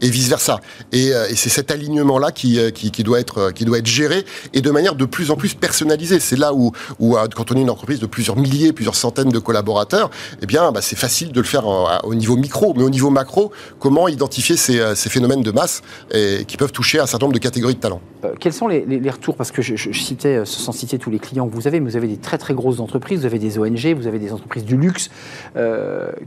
et 0.00 0.10
vice 0.10 0.28
versa. 0.28 0.60
Euh, 0.94 1.28
et, 1.28 1.34
c'est 1.34 1.48
cet 1.48 1.70
alignement 1.70 2.18
là 2.18 2.30
qui, 2.30 2.58
euh, 2.58 2.70
qui, 2.70 2.90
doit 3.02 3.20
être 3.20 3.38
euh, 3.38 3.50
qui 3.50 3.64
doit 3.64 3.78
être 3.78 3.86
géré 3.86 4.24
et 4.52 4.60
de 4.60 4.70
manière 4.70 4.94
de 4.94 5.04
plus 5.04 5.30
en 5.30 5.36
plus 5.36 5.54
personnalisée. 5.54 6.20
C'est 6.20 6.36
là 6.36 6.52
où, 6.54 6.72
quand 6.98 7.52
on 7.52 7.56
est 7.56 7.60
une 7.60 7.70
entreprise 7.70 8.00
de 8.00 8.06
plusieurs 8.06 8.36
milliers, 8.36 8.72
plusieurs 8.72 8.94
centaines 8.94 9.30
de 9.30 9.38
collaborateurs, 9.38 10.10
eh 10.42 10.46
bien 10.46 10.72
bah, 10.72 10.80
c'est 10.82 10.96
facile 10.96 11.32
de 11.32 11.40
le 11.40 11.46
faire 11.46 11.64
au 12.04 12.14
niveau 12.14 12.36
micro, 12.36 12.74
mais 12.76 12.82
au 12.82 12.90
niveau 12.90 13.10
macro, 13.10 13.52
comment 13.78 14.08
identifier 14.08 14.56
ces, 14.56 14.94
phénomènes 15.08 15.42
de 15.42 15.50
masse 15.50 15.82
qui 16.46 16.56
peuvent 16.56 16.72
toucher 16.72 16.98
un 16.98 17.06
certain 17.06 17.26
nombre 17.26 17.34
de 17.34 17.38
catégories 17.38 17.74
de 17.74 17.80
talents? 17.80 18.00
quels 18.40 18.54
sont 18.54 18.68
les, 18.68 19.10
retours? 19.10 19.36
Parce 19.36 19.52
que 19.52 19.62
je, 19.62 19.76
je, 19.76 19.92
citais, 19.92 20.42
sans 20.44 20.72
citer 20.72 20.98
tous 20.98 21.10
les 21.10 21.18
clients 21.18 21.46
que 21.46 21.54
vous 21.54 21.66
avez, 21.66 21.80
mais 21.80 21.90
vous 21.90 21.96
avez 21.96 22.08
des 22.08 22.16
très 22.16 22.38
très 22.38 22.54
grosses 22.54 22.80
entreprises, 22.80 23.20
vous 23.20 23.26
avez 23.26 23.38
des 23.38 23.58
ONG, 23.58 23.94
vous 23.94 24.06
avez 24.06 24.18
des 24.18 24.32
entreprises 24.32 24.64
du 24.64 24.76
luxe. 24.76 25.10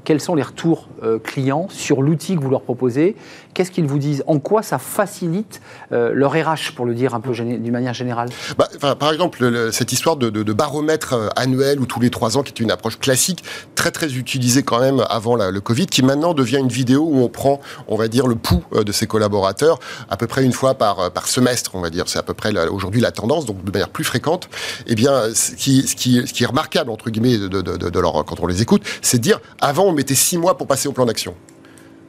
quels 0.03 0.21
sont 0.21 0.35
les 0.35 0.43
retours 0.43 0.89
clients 1.23 1.67
sur 1.69 2.01
l'outil 2.01 2.35
que 2.35 2.41
vous 2.41 2.49
leur 2.49 2.61
proposez? 2.61 3.15
Qu'est-ce 3.57 3.71
qu'ils 3.71 3.87
vous 3.87 3.97
disent? 3.97 4.23
En 4.27 4.37
quoi 4.37 4.61
ça 4.61 4.77
facilite 4.77 5.61
euh, 5.91 6.11
leur 6.13 6.33
RH, 6.33 6.75
pour 6.75 6.85
le 6.85 6.93
dire 6.93 7.15
un 7.15 7.19
peu 7.19 7.31
d'une 7.31 7.71
manière 7.71 7.95
générale? 7.95 8.29
Bah, 8.55 8.69
Par 8.93 9.11
exemple, 9.11 9.71
cette 9.71 9.91
histoire 9.91 10.15
de, 10.15 10.53
baromètre 10.53 11.13
euh, 11.13 11.29
annuel 11.35 11.79
ou 11.79 11.87
tous 11.87 11.99
les 11.99 12.11
trois 12.11 12.37
ans, 12.37 12.43
qui 12.43 12.51
est 12.51 12.59
une 12.59 12.69
approche 12.69 12.99
classique, 12.99 13.43
très 13.73 13.89
très 13.89 14.13
utilisée 14.13 14.61
quand 14.61 14.79
même 14.79 15.03
avant 15.09 15.35
le 15.35 15.59
Covid, 15.59 15.87
qui 15.87 16.03
maintenant 16.03 16.35
devient 16.35 16.59
une 16.59 16.67
vidéo 16.67 17.01
où 17.09 17.23
on 17.23 17.29
prend, 17.29 17.59
on 17.87 17.95
va 17.95 18.07
dire, 18.07 18.27
le 18.27 18.35
pouls 18.35 18.63
euh, 18.75 18.83
de 18.83 18.91
ses 18.91 19.07
collaborateurs 19.07 19.79
à 20.07 20.17
peu 20.17 20.27
près 20.27 20.43
une 20.43 20.53
fois 20.53 20.75
par, 20.75 21.09
semestre, 21.25 21.71
on 21.73 21.81
va 21.81 21.89
dire. 21.89 22.03
C'est 22.05 22.19
à 22.19 22.23
peu 22.23 22.35
près 22.35 22.55
aujourd'hui 22.67 23.01
la 23.01 23.11
tendance, 23.11 23.47
donc 23.47 23.63
de 23.63 23.71
manière 23.71 23.89
plus 23.89 24.03
fréquente. 24.03 24.49
Eh 24.85 24.93
bien, 24.93 25.33
ce 25.33 25.55
qui, 25.55 26.19
est 26.19 26.45
remarquable, 26.45 26.91
entre 26.91 27.09
guillemets, 27.09 27.39
de 27.39 27.99
leur, 27.99 28.23
quand 28.23 28.39
on 28.39 28.45
les 28.45 28.61
écoute, 28.61 28.83
c'est 29.01 29.17
de 29.17 29.23
dire, 29.23 29.39
avant, 29.59 29.85
on 29.85 29.93
mettait 29.93 30.13
six 30.13 30.37
mois 30.37 30.57
pour 30.59 30.67
passer 30.67 30.87
au 30.87 30.91
plan 30.91 31.07
d'action. 31.07 31.33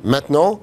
Maintenant, 0.05 0.61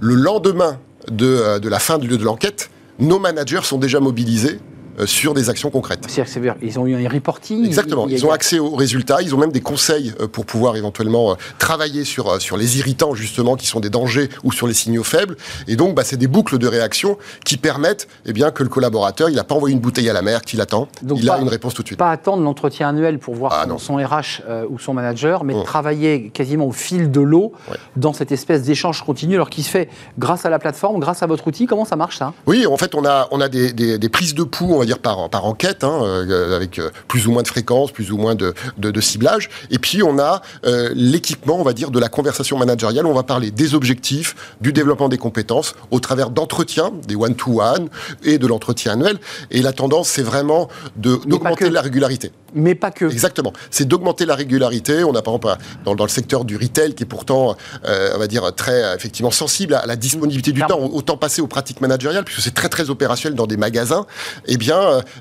le 0.00 0.14
lendemain 0.14 0.78
de, 1.10 1.26
euh, 1.26 1.58
de 1.58 1.68
la 1.68 1.78
fin 1.78 1.98
de 1.98 2.24
l'enquête, 2.24 2.70
nos 2.98 3.18
managers 3.18 3.62
sont 3.62 3.78
déjà 3.78 4.00
mobilisés 4.00 4.60
sur 5.04 5.34
des 5.34 5.50
actions 5.50 5.70
concrètes. 5.70 6.06
C'est-à-dire 6.08 6.54
ils 6.62 6.78
ont 6.78 6.86
eu 6.86 7.04
un 7.04 7.08
reporting 7.08 7.64
Exactement, 7.64 8.08
ils 8.08 8.24
ont 8.24 8.30
accès 8.30 8.58
aux 8.58 8.74
résultats, 8.74 9.22
ils 9.22 9.34
ont 9.34 9.38
même 9.38 9.52
des 9.52 9.60
conseils 9.60 10.14
euh, 10.20 10.28
pour 10.28 10.46
pouvoir 10.46 10.76
éventuellement 10.76 11.32
euh, 11.32 11.34
travailler 11.58 12.04
sur, 12.04 12.40
sur 12.40 12.56
les 12.56 12.78
irritants 12.78 13.14
justement 13.14 13.56
qui 13.56 13.66
sont 13.66 13.80
des 13.80 13.90
dangers 13.90 14.28
ou 14.44 14.52
sur 14.52 14.66
les 14.66 14.74
signaux 14.74 15.04
faibles. 15.04 15.36
Et 15.68 15.76
donc 15.76 15.94
bah, 15.94 16.02
c'est 16.04 16.16
des 16.16 16.26
boucles 16.26 16.58
de 16.58 16.66
réaction 16.66 17.18
qui 17.44 17.56
permettent 17.56 18.08
eh 18.24 18.32
bien, 18.32 18.50
que 18.50 18.62
le 18.62 18.68
collaborateur, 18.68 19.28
il 19.28 19.36
n'a 19.36 19.44
pas 19.44 19.54
envoyé 19.54 19.74
une 19.74 19.80
bouteille 19.80 20.08
à 20.08 20.12
la 20.12 20.22
mer 20.22 20.42
qu'il 20.42 20.60
attend, 20.60 20.88
donc 21.02 21.18
il 21.20 21.30
a 21.30 21.38
une 21.38 21.48
réponse 21.48 21.74
tout 21.74 21.82
de 21.82 21.88
suite. 21.88 21.98
Pas 21.98 22.10
attendre 22.10 22.42
l'entretien 22.42 22.88
annuel 22.88 23.18
pour 23.18 23.34
voir 23.34 23.52
ah, 23.54 23.66
son, 23.78 23.96
RH 23.96 24.42
ou 24.68 24.78
son 24.78 24.94
manager, 24.94 25.44
mais 25.44 25.54
mmh. 25.54 25.64
travailler 25.64 26.30
quasiment 26.30 26.66
au 26.66 26.72
fil 26.72 27.10
de 27.10 27.20
l'eau 27.20 27.52
dans 27.96 28.12
cette 28.12 28.32
espèce 28.32 28.62
d'échange 28.62 29.02
continu 29.02 29.34
alors 29.34 29.50
qui 29.50 29.62
se 29.62 29.70
fait 29.70 29.88
grâce 30.18 30.44
à 30.44 30.50
la 30.50 30.58
plateforme, 30.58 31.00
grâce 31.00 31.22
à 31.22 31.26
votre 31.26 31.46
outil. 31.46 31.66
Comment 31.66 31.84
ça 31.84 31.96
marche 31.96 32.18
ça? 32.18 32.32
Oui, 32.46 32.66
en 32.66 32.76
fait 32.76 32.94
on 32.94 33.04
a, 33.04 33.28
on 33.30 33.40
a 33.40 33.48
des, 33.48 33.72
des, 33.72 33.98
des 33.98 34.08
prises 34.08 34.34
de 34.34 34.44
pouls, 34.44 34.72
dire 34.86 34.98
par, 34.98 35.28
par 35.28 35.44
enquête, 35.44 35.84
hein, 35.84 36.00
euh, 36.02 36.56
avec 36.56 36.78
euh, 36.78 36.90
plus 37.08 37.26
ou 37.26 37.32
moins 37.32 37.42
de 37.42 37.48
fréquence, 37.48 37.92
plus 37.92 38.10
ou 38.12 38.16
moins 38.16 38.34
de, 38.34 38.54
de, 38.78 39.00
ciblage. 39.00 39.50
Et 39.70 39.78
puis 39.78 40.02
on 40.02 40.18
a 40.18 40.42
euh, 40.64 40.90
l'équipement, 40.94 41.58
on 41.58 41.62
va 41.62 41.72
dire, 41.72 41.90
de 41.90 41.98
la 41.98 42.08
conversation 42.08 42.58
managériale. 42.58 43.06
On 43.06 43.12
va 43.12 43.22
parler 43.22 43.50
des 43.50 43.74
objectifs, 43.74 44.34
du 44.60 44.72
développement 44.72 45.08
des 45.08 45.18
compétences, 45.18 45.74
au 45.90 46.00
travers 46.00 46.30
d'entretiens, 46.30 46.92
des 47.06 47.16
one-to-one 47.16 47.88
et 48.24 48.38
de 48.38 48.46
l'entretien 48.46 48.92
annuel. 48.92 49.18
Et 49.50 49.60
la 49.60 49.72
tendance, 49.72 50.08
c'est 50.08 50.22
vraiment 50.22 50.68
d'augmenter 50.96 51.68
la 51.70 51.82
régularité. 51.82 52.32
Mais 52.54 52.74
pas 52.74 52.90
que. 52.90 53.04
Exactement. 53.04 53.52
C'est 53.70 53.86
d'augmenter 53.86 54.24
la 54.24 54.34
régularité. 54.34 55.04
On 55.04 55.14
a 55.14 55.20
par 55.20 55.34
exemple 55.34 55.56
dans, 55.84 55.94
dans, 55.94 56.04
le 56.04 56.10
secteur 56.10 56.44
du 56.44 56.56
retail 56.56 56.94
qui 56.94 57.02
est 57.02 57.06
pourtant, 57.06 57.56
on 57.84 58.18
va 58.18 58.26
dire, 58.26 58.54
très 58.54 58.94
effectivement 58.94 59.30
sensible 59.30 59.74
à 59.74 59.84
la 59.84 59.96
disponibilité 59.96 60.52
du 60.52 60.62
temps, 60.62 60.78
au 60.80 61.02
temps 61.02 61.16
passé 61.16 61.42
aux 61.42 61.46
pratiques 61.46 61.80
managériales, 61.80 62.24
puisque 62.24 62.40
c'est 62.40 62.54
très 62.54 62.68
très 62.68 62.88
opérationnel 62.88 63.36
dans 63.36 63.46
des 63.46 63.56
magasins. 63.56 64.06
Eh 64.46 64.56
bien, 64.56 64.75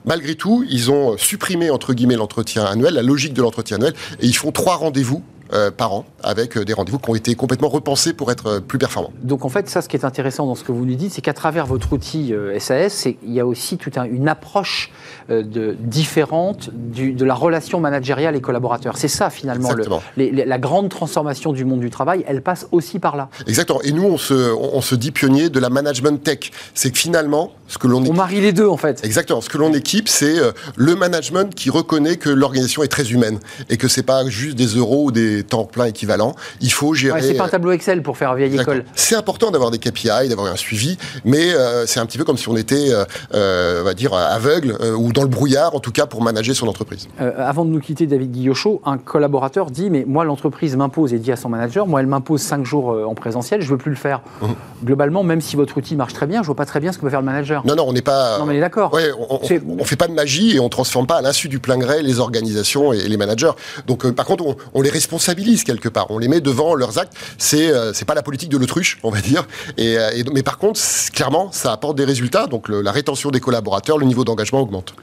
malgré 0.06 0.36
tout, 0.36 0.66
ils 0.70 0.92
ont 0.92 1.18
supprimé, 1.18 1.70
entre 1.70 1.94
guillemets, 1.94 2.16
l'entretien 2.16 2.66
annuel, 2.66 2.94
la 2.94 3.02
logique 3.02 3.34
de 3.34 3.42
l'entretien 3.42 3.78
annuel, 3.78 3.94
et 4.20 4.26
ils 4.26 4.36
font 4.36 4.52
trois 4.52 4.76
rendez-vous 4.76 5.24
euh, 5.54 5.70
par 5.70 5.94
an, 5.94 6.06
avec 6.24 6.58
euh, 6.58 6.66
des 6.66 6.74
rendez-vous 6.74 6.98
qui 6.98 7.08
ont 7.08 7.14
été 7.14 7.36
complètement 7.36 7.70
repensés 7.70 8.14
pour 8.14 8.32
être 8.32 8.48
euh, 8.48 8.60
plus 8.62 8.80
performants. 8.80 9.14
Donc 9.22 9.46
en 9.46 9.50
fait, 9.50 9.70
ça, 9.70 9.84
ce 9.84 9.88
qui 9.88 9.96
est 9.96 10.04
intéressant 10.04 10.48
dans 10.48 10.56
ce 10.56 10.64
que 10.64 10.72
vous 10.72 10.86
nous 10.86 10.96
dites, 10.96 11.14
c'est 11.14 11.22
qu'à 11.22 11.34
travers 11.34 11.68
votre 11.68 11.94
outil 11.94 12.34
SAS, 12.58 13.06
il 13.06 13.32
y 13.32 13.40
a 13.40 13.46
aussi 13.46 13.78
toute 13.78 13.96
une 13.98 14.28
approche 14.28 14.92
de, 15.30 15.78
différente 15.80 16.72
de 16.74 17.26
la 17.26 17.36
relation 17.36 17.80
managériale 17.80 18.36
et 18.36 18.42
collaborateur. 18.42 18.98
C'est 18.98 19.08
ça 19.08 19.30
finalement, 19.30 19.70
la 20.18 20.58
grande 20.58 20.90
transformation 20.90 21.54
du 21.54 21.64
monde 21.64 21.80
du 21.80 21.92
travail, 21.92 22.26
elle 22.28 22.42
passe 22.42 22.68
aussi 22.72 22.98
par 22.98 23.16
là. 23.16 23.30
Exactement. 23.46 23.82
Et 23.84 23.92
nous, 23.92 24.04
on 24.04 24.18
se, 24.18 24.34
on, 24.34 24.82
se 24.82 24.96
dit 24.96 25.12
pionnier 25.12 25.50
de 25.50 25.60
la 25.60 25.70
management 25.70 26.24
tech. 26.24 26.52
C'est 26.74 26.90
que 26.90 26.98
finalement, 26.98 27.52
ce 27.68 27.78
que 27.78 27.88
l'on 27.88 28.04
on 28.04 28.14
marie 28.14 28.42
les 28.42 28.52
deux 28.52 28.68
en 28.68 28.78
fait. 28.78 29.04
Exactement. 29.04 29.42
Ce 29.42 29.50
que 29.50 29.60
l'on 29.60 29.74
équipe, 29.74 30.10
c'est 30.10 30.38
le 30.76 30.96
management 30.96 31.54
qui 31.54 31.70
reconnaît 31.70 32.18
que 32.18 32.30
l'organisation 32.30 32.82
est 32.82 32.88
très 32.88 33.12
humaine 33.12 33.40
et 33.70 33.78
que 33.78 33.88
c'est 33.88 34.04
pas 34.04 34.26
juste 34.28 34.56
des 34.56 34.66
euros 34.66 35.06
ou 35.06 35.12
des 35.12 35.35
temps 35.44 35.66
plein 35.66 35.86
équivalent. 35.86 36.36
Il 36.62 36.72
faut 36.72 36.94
gérer. 36.94 37.22
c'est 37.22 37.34
pas 37.34 37.46
un 37.46 37.50
tableau 37.50 37.72
Excel 37.72 38.02
pour 38.02 38.18
faire 38.18 38.36
vieille 38.36 38.60
école. 38.60 38.86
C'est 38.96 39.16
important 39.16 39.52
d'avoir 39.52 39.72
des 39.72 39.80
KPI, 39.80 40.30
d'avoir 40.30 40.52
un 40.52 40.56
suivi, 40.56 40.98
mais 41.24 41.54
euh, 41.54 41.86
c'est 41.86 42.00
un 42.00 42.06
petit 42.06 42.18
peu 42.18 42.24
comme 42.24 42.38
si 42.38 42.50
on 42.50 42.56
était, 42.56 42.92
euh, 42.92 43.06
euh, 43.34 43.82
on 43.82 43.86
va 43.86 43.94
dire, 43.94 44.14
aveugle 44.14 44.78
ou 44.98 45.12
dans 45.12 45.24
le 45.24 45.28
brouillard, 45.28 45.76
en 45.76 45.80
tout 45.80 45.92
cas, 45.92 46.06
pour 46.06 46.22
manager 46.22 46.56
son 46.56 46.68
entreprise. 46.68 47.08
avant 47.38 47.66
de 47.66 47.70
nous 47.70 47.80
quitter, 47.80 48.08
David 48.08 48.32
Guillochot, 48.32 48.82
un 48.86 48.98
collaborateur 48.98 49.72
dit 49.72 49.90
Mais 49.90 50.06
moi, 50.08 50.24
l'entreprise 50.24 50.76
m'impose 50.76 51.14
et 51.14 51.20
dit 51.20 51.32
à 51.32 51.36
son 51.36 51.50
manager 51.50 51.88
Moi, 51.88 52.00
elle 52.00 52.08
m'impose 52.08 52.42
5 52.42 52.66
jours 52.66 52.96
en 53.08 53.16
présentiel, 53.16 53.62
je 53.62 53.70
veux 53.70 53.78
plus 53.78 53.92
le 53.92 53.98
faire. 53.98 54.22
Mmh. 54.42 54.48
Globalement, 54.84 55.24
même 55.24 55.42
si 55.42 55.56
votre 55.56 55.78
outil 55.78 55.96
marche 55.96 56.14
très 56.14 56.28
bien, 56.28 56.42
je 56.42 56.48
vois 56.48 56.56
pas 56.56 56.66
très 56.66 56.80
bien 56.80 56.92
ce 56.92 56.98
que 56.98 57.04
peut 57.04 57.10
faire 57.10 57.22
le 57.22 57.26
manager. 57.26 57.66
Non, 57.66 57.76
non, 57.76 57.86
on 57.88 57.94
n'est 57.94 58.02
pas. 58.02 58.40
Non, 58.40 58.46
mais 58.46 58.60
d'accord. 58.60 58.94
Ouais, 58.94 59.10
on, 59.30 59.40
ne 59.76 59.84
fait 59.84 59.96
pas 59.96 60.08
de 60.08 60.14
magie 60.14 60.56
et 60.56 60.60
on 60.60 60.70
transforme 60.70 61.08
pas 61.08 61.18
à 61.18 61.22
l'insu 61.22 61.50
du 61.50 61.60
plein 61.60 61.78
gré 61.78 62.02
les 62.02 62.20
organisations 62.20 62.94
et 62.94 63.08
les 63.08 63.18
managers. 63.18 63.52
Donc, 63.88 64.10
par 64.12 64.26
contre, 64.26 64.46
on, 64.46 64.56
on 64.74 64.82
les 64.82 64.90
responsabilise 64.90 65.25
quelque 65.66 65.90
part. 65.90 66.08
On 66.12 66.20
les 66.20 66.28
met 66.28 66.42
devant 66.42 66.76
leurs 66.76 66.98
actes. 67.00 67.14
C'est 67.38 67.72
euh, 67.72 67.94
c'est 67.94 68.06
pas 68.06 68.14
la 68.14 68.22
politique 68.24 68.50
de 68.50 68.58
l'autruche, 68.58 69.00
on 69.04 69.10
va 69.10 69.22
dire. 69.22 69.48
Et, 69.78 69.98
euh, 69.98 70.24
mais 70.34 70.44
par 70.44 70.58
contre, 70.58 70.80
clairement, 71.14 71.52
ça 71.52 71.72
apporte 71.72 71.98
des 71.98 72.06
résultats. 72.06 72.48
Donc 72.48 72.68
le- 72.68 72.82
la 72.82 72.92
rétention 72.92 73.32
des 73.32 73.40
collaborateurs, 73.40 73.98
le 73.98 74.06
niveau 74.06 74.24
d'engagement 74.24 74.60
augmente. 74.62 74.94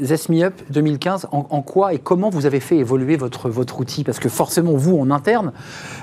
Euh, 0.00 0.04
Zesmi 0.04 0.44
Up 0.44 0.54
2015, 0.70 1.26
en, 1.32 1.46
en 1.50 1.62
quoi 1.62 1.94
et 1.94 1.98
comment 1.98 2.30
vous 2.30 2.46
avez 2.46 2.60
fait 2.60 2.76
évoluer 2.76 3.16
votre, 3.16 3.48
votre 3.48 3.80
outil? 3.80 4.04
Parce 4.04 4.18
que 4.18 4.28
forcément, 4.28 4.72
vous, 4.72 4.96
en 4.98 5.10
interne, 5.10 5.52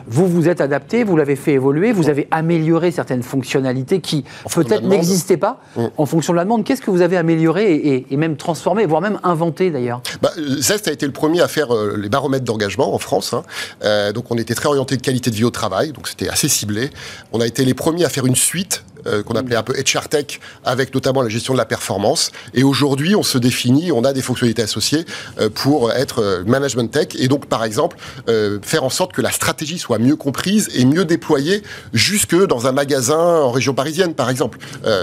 vous 0.08 0.28
vous 0.28 0.48
êtes 0.48 0.62
adapté, 0.62 1.04
vous 1.04 1.18
l'avez 1.18 1.36
fait 1.36 1.54
évoluer, 1.54 1.92
vous 1.92 2.10
avez 2.10 2.28
amélioré 2.32 2.92
certaines 2.92 3.24
fonctionnalités 3.24 4.02
qui 4.02 4.24
peut-être 4.54 4.84
n'existaient 4.84 5.38
pas 5.38 5.60
Mm. 5.76 5.86
en 5.98 6.06
fonction 6.06 6.34
de 6.34 6.38
la 6.38 6.44
demande. 6.44 6.64
Qu'est-ce 6.64 6.82
que 6.82 6.92
vous 6.92 7.02
avez 7.02 7.18
amélioré 7.18 7.74
et, 7.74 7.96
et- 7.96 8.06
et 8.12 8.18
même 8.18 8.36
transformé, 8.38 8.86
voire 8.86 9.02
même 9.02 9.20
inventé 9.24 9.72
d'ailleurs? 9.72 10.02
Bah, 10.22 10.32
Zest 10.60 10.88
a 10.88 10.92
été 10.92 11.06
le 11.06 11.12
premier 11.12 11.42
à 11.42 11.48
faire 11.48 11.74
euh, 11.76 11.96
les 11.98 12.10
baromètres 12.10 12.46
d'engagement 12.46 12.94
en 12.94 13.00
France. 13.00 13.34
hein. 13.34 13.44
Euh, 13.84 14.12
donc 14.12 14.26
on 14.32 14.38
était 14.38 14.56
très 14.56 14.68
orienté 14.68 14.98
de 14.98 15.02
qualité 15.02 15.30
de 15.30 15.36
vie 15.36 15.44
au 15.44 15.50
travail, 15.52 15.92
donc 15.92 16.08
c'était 16.08 16.30
assez 16.30 16.48
ciblé. 16.48 16.90
On 17.34 17.42
a 17.42 17.48
été 17.48 17.66
les 17.66 17.74
premiers 17.74 18.06
à 18.06 18.10
faire 18.10 18.26
une 18.26 18.36
suite 18.36 18.84
euh, 19.08 19.24
qu'on 19.24 19.36
appelait 19.36 19.56
un 19.56 19.64
peu 19.64 19.74
HR 19.74 20.08
Tech, 20.10 20.40
avec 20.66 20.94
notamment 20.94 21.22
la 21.22 21.30
gestion 21.30 21.54
de 21.54 21.58
la 21.58 21.66
performance. 21.66 22.32
Et 22.54 22.64
aujourd'hui, 22.64 23.16
on 23.16 23.24
se 23.24 23.38
définit, 23.38 23.92
on 23.92 24.04
a 24.04 24.14
des 24.14 24.22
fonctionnalités 24.22 24.62
associées 24.62 25.06
euh, 25.40 25.50
pour 25.54 25.92
être 25.92 26.20
euh, 26.22 26.44
management 26.46 26.92
tech. 26.92 27.08
Et 27.18 27.28
donc, 27.28 27.46
par 27.48 27.64
exemple, 27.64 27.98
euh, 28.28 28.60
faire 28.62 28.84
en 28.84 28.90
sorte 28.90 29.14
que 29.14 29.22
la 29.22 29.32
stratégie 29.32 29.78
soit 29.80 30.00
mieux 30.00 30.16
comprise 30.16 30.70
et 30.76 30.86
mieux 30.86 31.06
déployée 31.06 31.64
jusque 31.94 32.36
dans 32.48 32.68
un 32.68 32.72
magasin 32.72 33.18
en 33.20 33.52
région 33.52 33.74
parisienne, 33.74 34.14
par 34.14 34.30
exemple. 34.30 34.58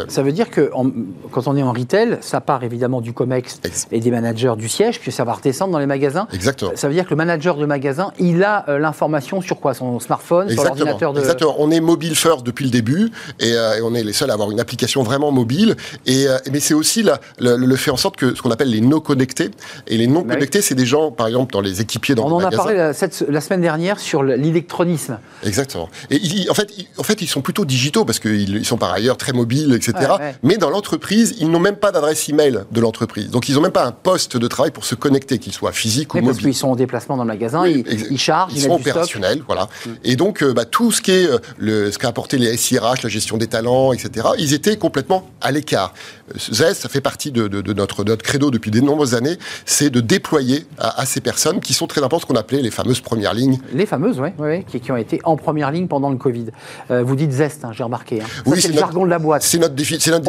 Ça 0.08 0.22
veut 0.22 0.32
dire 0.32 0.50
que 0.50 0.70
en- 0.74 0.90
quand 1.32 1.46
on 1.48 1.56
est 1.56 1.62
en 1.62 1.72
retail, 1.72 2.18
ça 2.20 2.40
part 2.40 2.64
évidemment 2.64 3.00
du 3.00 3.12
COMEX 3.12 3.60
Ex- 3.64 3.86
et 3.92 4.00
des 4.00 4.10
managers 4.10 4.54
du 4.56 4.68
siège, 4.68 5.00
puis 5.00 5.12
ça 5.12 5.24
va 5.24 5.32
redescendre 5.34 5.72
dans 5.72 5.78
les 5.78 5.86
magasins. 5.86 6.26
exactement. 6.32 6.72
Ça 6.74 6.88
veut 6.88 6.94
dire 6.94 7.04
que 7.04 7.10
le 7.10 7.16
manager 7.16 7.56
de 7.56 7.66
magasin, 7.66 8.12
il 8.18 8.42
a 8.44 8.64
l'information 8.78 9.40
sur 9.40 9.58
quoi? 9.60 9.74
Son 9.74 10.00
smartphone, 10.00 10.48
sur 10.48 10.52
Exactement. 10.60 10.76
l'ordinateur 10.84 11.12
de. 11.12 11.18
Exactement. 11.20 11.54
On 11.58 11.70
est 11.70 11.80
mobile 11.80 12.14
first 12.14 12.44
depuis 12.44 12.64
le 12.64 12.70
début 12.70 13.10
et, 13.40 13.50
et 13.50 13.80
on 13.82 13.94
est 13.96 14.04
les 14.04 14.12
seuls 14.12 14.30
à 14.30 14.34
avoir 14.34 14.50
une 14.50 14.60
application 14.60 15.02
vraiment 15.02 15.32
mobile. 15.32 15.74
Et, 16.06 16.28
euh, 16.28 16.38
mais 16.52 16.60
c'est 16.60 16.74
aussi 16.74 17.02
la- 17.02 17.20
le, 17.38 17.56
le 17.56 17.76
fait 17.76 17.90
en 17.90 17.96
sorte 17.96 18.16
que 18.16 18.34
ce 18.34 18.42
qu'on 18.42 18.50
appelle 18.50 18.70
les 18.70 18.80
non 18.80 19.00
connectés. 19.00 19.50
Et 19.86 19.96
les 19.96 20.06
non 20.06 20.22
connectés, 20.22 20.62
c'est 20.62 20.74
des 20.74 20.86
gens, 20.86 21.10
par 21.10 21.26
exemple, 21.26 21.52
dans 21.52 21.60
les 21.60 21.80
équipiers 21.80 22.14
dans 22.14 22.24
On 22.26 22.38
les 22.38 22.44
en 22.44 22.48
a 22.48 22.50
parlé 22.50 22.76
la, 22.76 22.92
cette- 22.92 23.24
la 23.28 23.40
semaine 23.40 23.60
dernière 23.62 23.98
sur 23.98 24.22
le- 24.22 24.36
l'électronisme. 24.36 25.18
Exactement. 25.44 25.88
Et 26.10 26.16
ils- 26.16 26.50
en, 26.50 26.54
fait, 26.54 26.68
ils, 26.76 26.86
en 26.98 27.02
fait, 27.02 27.20
ils 27.22 27.26
sont 27.28 27.40
plutôt 27.40 27.64
digitaux 27.64 28.04
parce 28.04 28.18
qu'ils 28.18 28.56
ils 28.56 28.64
sont 28.64 28.76
par 28.78 28.92
ailleurs 28.92 29.16
très 29.16 29.32
mobiles, 29.32 29.72
etc. 29.74 29.92
Ouais, 29.98 30.24
ouais. 30.24 30.34
Mais 30.42 30.56
dans 30.56 30.70
l'entreprise, 30.70 31.34
ils 31.40 31.50
n'ont 31.50 31.60
même 31.60 31.76
pas 31.76 31.92
d'adresse 31.92 32.28
email 32.28 32.60
de 32.70 32.80
l'entreprise. 32.80 33.30
Donc, 33.30 33.48
ils 33.48 33.54
n'ont 33.54 33.60
même 33.60 33.72
pas 33.72 33.86
un 33.86 33.92
poste 33.92 34.36
de 34.36 34.46
travail 34.48 34.70
pour 34.70 34.84
se 34.84 34.94
connecter, 34.94 35.38
qu'il 35.38 35.52
soit 35.52 35.72
physique 35.72 36.14
ou 36.14 36.18
Oui, 36.18 36.22
parce 36.24 36.36
mobile. 36.36 36.46
qu'ils 36.46 36.56
sont 36.56 36.68
en 36.68 36.76
déplacement 36.76 37.16
dans 37.16 37.24
le 37.24 37.28
magasin, 37.28 37.62
Oui, 37.62 37.84
ils, 37.90 38.06
ils 38.12 38.18
chargent, 38.18 38.52
ils 38.52 38.58
ils, 38.58 38.62
sont 38.62 38.68
stock. 38.68 38.80
opérationnels, 38.80 39.42
voilà. 39.46 39.68
Et 40.04 40.16
donc, 40.16 40.42
euh, 40.42 40.52
bah, 40.52 40.64
tout 40.64 40.92
ce 40.92 41.00
qui 41.02 41.10
est 41.12 41.26
euh, 41.30 41.38
le, 41.58 41.90
ce 41.90 41.98
qu'a 41.98 42.08
apporté 42.08 42.38
les 42.38 42.56
SIRH, 42.56 43.02
la 43.02 43.08
gestion 43.08 43.36
des 43.36 43.46
talents, 43.46 43.75
etc., 43.92 44.28
ils 44.38 44.54
étaient 44.54 44.76
complètement 44.76 45.28
à 45.40 45.50
l'écart. 45.50 45.92
Zest, 46.36 46.82
ça 46.82 46.88
fait 46.88 47.00
partie 47.00 47.30
de, 47.30 47.46
de- 47.48 47.60
de 47.60 47.72
notre, 47.72 48.02
credo 48.16 48.50
depuis 48.50 48.70
de 48.70 48.80
nombreuses 48.80 49.14
années, 49.14 49.36
c'est 49.64 49.90
de 49.90 50.00
déployer 50.00 50.66
à, 50.78 51.00
à 51.00 51.06
ces 51.06 51.20
personnes 51.20 51.60
qui 51.60 51.72
sont 51.72 51.86
très 51.86 52.00
importantes, 52.00 52.22
ce 52.22 52.26
qu'on 52.26 52.38
appelait 52.40 52.62
les 52.62 52.70
fameuses 52.70 53.00
premières 53.00 53.34
lignes. 53.34 53.58
Les 53.72 53.86
fameuses, 53.86 54.20
oui, 54.38 54.64
qui, 54.66 54.80
qui 54.80 54.90
ont 54.92 54.96
été 54.96 55.20
en 55.24 55.36
première 55.36 55.70
ligne 55.70 55.86
pendant 55.86 56.10
le 56.10 56.16
Covid. 56.16 56.46
Euh, 56.90 57.02
vous 57.04 57.14
dites 57.16 57.30
Zest, 57.32 57.64
hein, 57.64 57.70
j'ai 57.72 57.84
remarqué. 57.84 58.20
hein. 58.22 58.26
Oui, 58.46 58.60
c'est 58.60 58.68
le 58.68 58.74
notre- 58.74 58.86
jargon 58.86 59.04
de 59.04 59.10
la 59.10 59.18
boîte. 59.18 59.42
C'est 59.42 59.58
notre, 59.58 59.74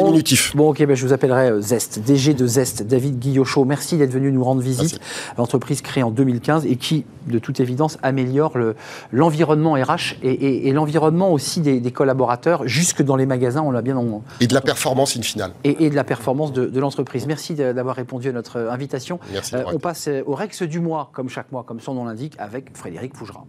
On- 0.00 0.04
diminutif. 0.06 0.54
Bon, 0.54 0.70
ok, 0.70 0.84
ben, 0.86 0.94
je 0.94 1.04
vous 1.06 1.12
appellerai 1.12 1.50
euh, 1.50 1.60
Zest, 1.60 2.00
DG 2.06 2.34
de 2.34 2.46
Zest, 2.46 2.82
David 2.84 3.18
Guillochot. 3.18 3.64
Merci 3.64 3.96
d'être 3.96 4.12
venu 4.12 4.30
nous 4.30 4.44
rendre 4.44 4.60
visite. 4.60 5.00
L'entreprise 5.36 5.80
créée 5.82 6.02
en 6.02 6.10
2015 6.10 6.66
et 6.66 6.76
qui, 6.76 7.04
de 7.26 7.38
toute 7.38 7.60
évidence, 7.60 7.98
améliore 8.02 8.56
le- 8.56 8.76
l'environnement 9.12 9.72
RH 9.72 10.16
et, 10.22 10.30
et- 10.30 10.68
et 10.68 10.72
l'environnement 10.72 11.32
aussi 11.32 11.60
des, 11.60 11.80
des 11.80 11.90
collaborateurs, 11.92 12.66
jusque 12.68 13.02
dans 13.02 13.16
les 13.16 13.26
magasins, 13.26 13.62
on 13.62 13.70
l'a 13.70 13.82
bien 13.82 13.96
en- 13.96 14.22
Et 14.40 14.46
de 14.46 14.54
la 14.54 14.60
performance 14.60 15.16
in 15.16 15.22
finale. 15.22 15.50
et, 15.64 15.84
et 15.86 15.87
de 15.90 15.96
la 15.96 16.04
performance 16.04 16.52
de, 16.52 16.66
de 16.66 16.80
l'entreprise. 16.80 17.26
Merci 17.26 17.54
d'avoir 17.54 17.96
répondu 17.96 18.28
à 18.28 18.32
notre 18.32 18.58
euh, 18.58 18.70
invitation. 18.70 19.18
Merci. 19.32 19.56
Euh, 19.56 19.64
on 19.72 19.78
passe 19.78 20.08
euh, 20.08 20.22
au 20.26 20.34
Rex 20.34 20.62
du 20.62 20.80
mois, 20.80 21.10
comme 21.12 21.28
chaque 21.28 21.52
mois, 21.52 21.64
comme 21.64 21.80
son 21.80 21.94
nom 21.94 22.04
l'indique, 22.04 22.34
avec 22.38 22.76
Frédéric 22.76 23.16
Fougera. 23.16 23.44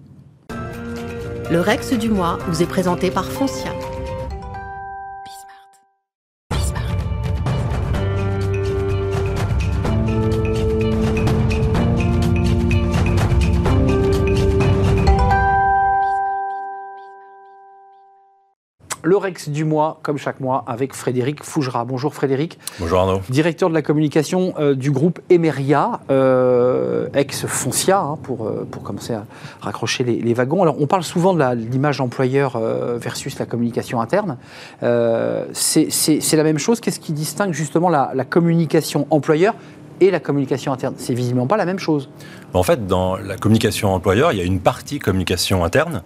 Le 1.51 1.59
Rex 1.59 1.93
du 1.93 2.09
mois 2.09 2.37
vous 2.47 2.61
est 2.61 2.67
présenté 2.67 3.09
par 3.09 3.25
Foncia. 3.25 3.71
Le 19.09 19.17
Rex 19.17 19.49
du 19.49 19.65
mois, 19.65 19.99
comme 20.03 20.19
chaque 20.19 20.39
mois, 20.39 20.63
avec 20.67 20.93
Frédéric 20.93 21.43
Fougera. 21.43 21.83
Bonjour 21.83 22.13
Frédéric, 22.13 22.59
Bonjour 22.79 22.99
Arnaud. 22.99 23.21
directeur 23.27 23.67
de 23.67 23.73
la 23.73 23.81
communication 23.81 24.53
euh, 24.59 24.75
du 24.75 24.91
groupe 24.91 25.19
Emeria, 25.31 26.01
euh, 26.11 27.07
ex-Foncia, 27.15 27.99
hein, 27.99 28.19
pour, 28.21 28.45
euh, 28.45 28.67
pour 28.69 28.83
commencer 28.83 29.13
à 29.13 29.25
raccrocher 29.61 30.03
les, 30.03 30.21
les 30.21 30.33
wagons. 30.35 30.61
Alors, 30.61 30.75
on 30.79 30.85
parle 30.85 31.01
souvent 31.01 31.33
de 31.33 31.43
l'image 31.55 32.01
employeur 32.01 32.55
euh, 32.55 32.99
versus 33.01 33.39
la 33.39 33.47
communication 33.47 33.99
interne. 33.99 34.37
C'est 35.53 36.33
la 36.37 36.43
même 36.43 36.59
chose. 36.59 36.79
Qu'est-ce 36.79 36.99
qui 36.99 37.11
distingue 37.11 37.53
justement 37.53 37.89
la, 37.89 38.11
la 38.13 38.25
communication 38.25 39.07
employeur 39.09 39.55
et 40.01 40.11
la 40.11 40.19
communication 40.19 40.71
interne 40.71 40.95
C'est 40.97 41.13
visiblement 41.13 41.47
pas 41.47 41.57
la 41.57 41.65
même 41.65 41.79
chose. 41.79 42.09
En 42.53 42.63
fait, 42.63 42.87
dans 42.87 43.15
la 43.17 43.37
communication 43.37 43.93
employeur, 43.93 44.31
il 44.31 44.39
y 44.39 44.41
a 44.41 44.43
une 44.43 44.59
partie 44.59 44.97
communication 44.97 45.63
interne. 45.63 46.01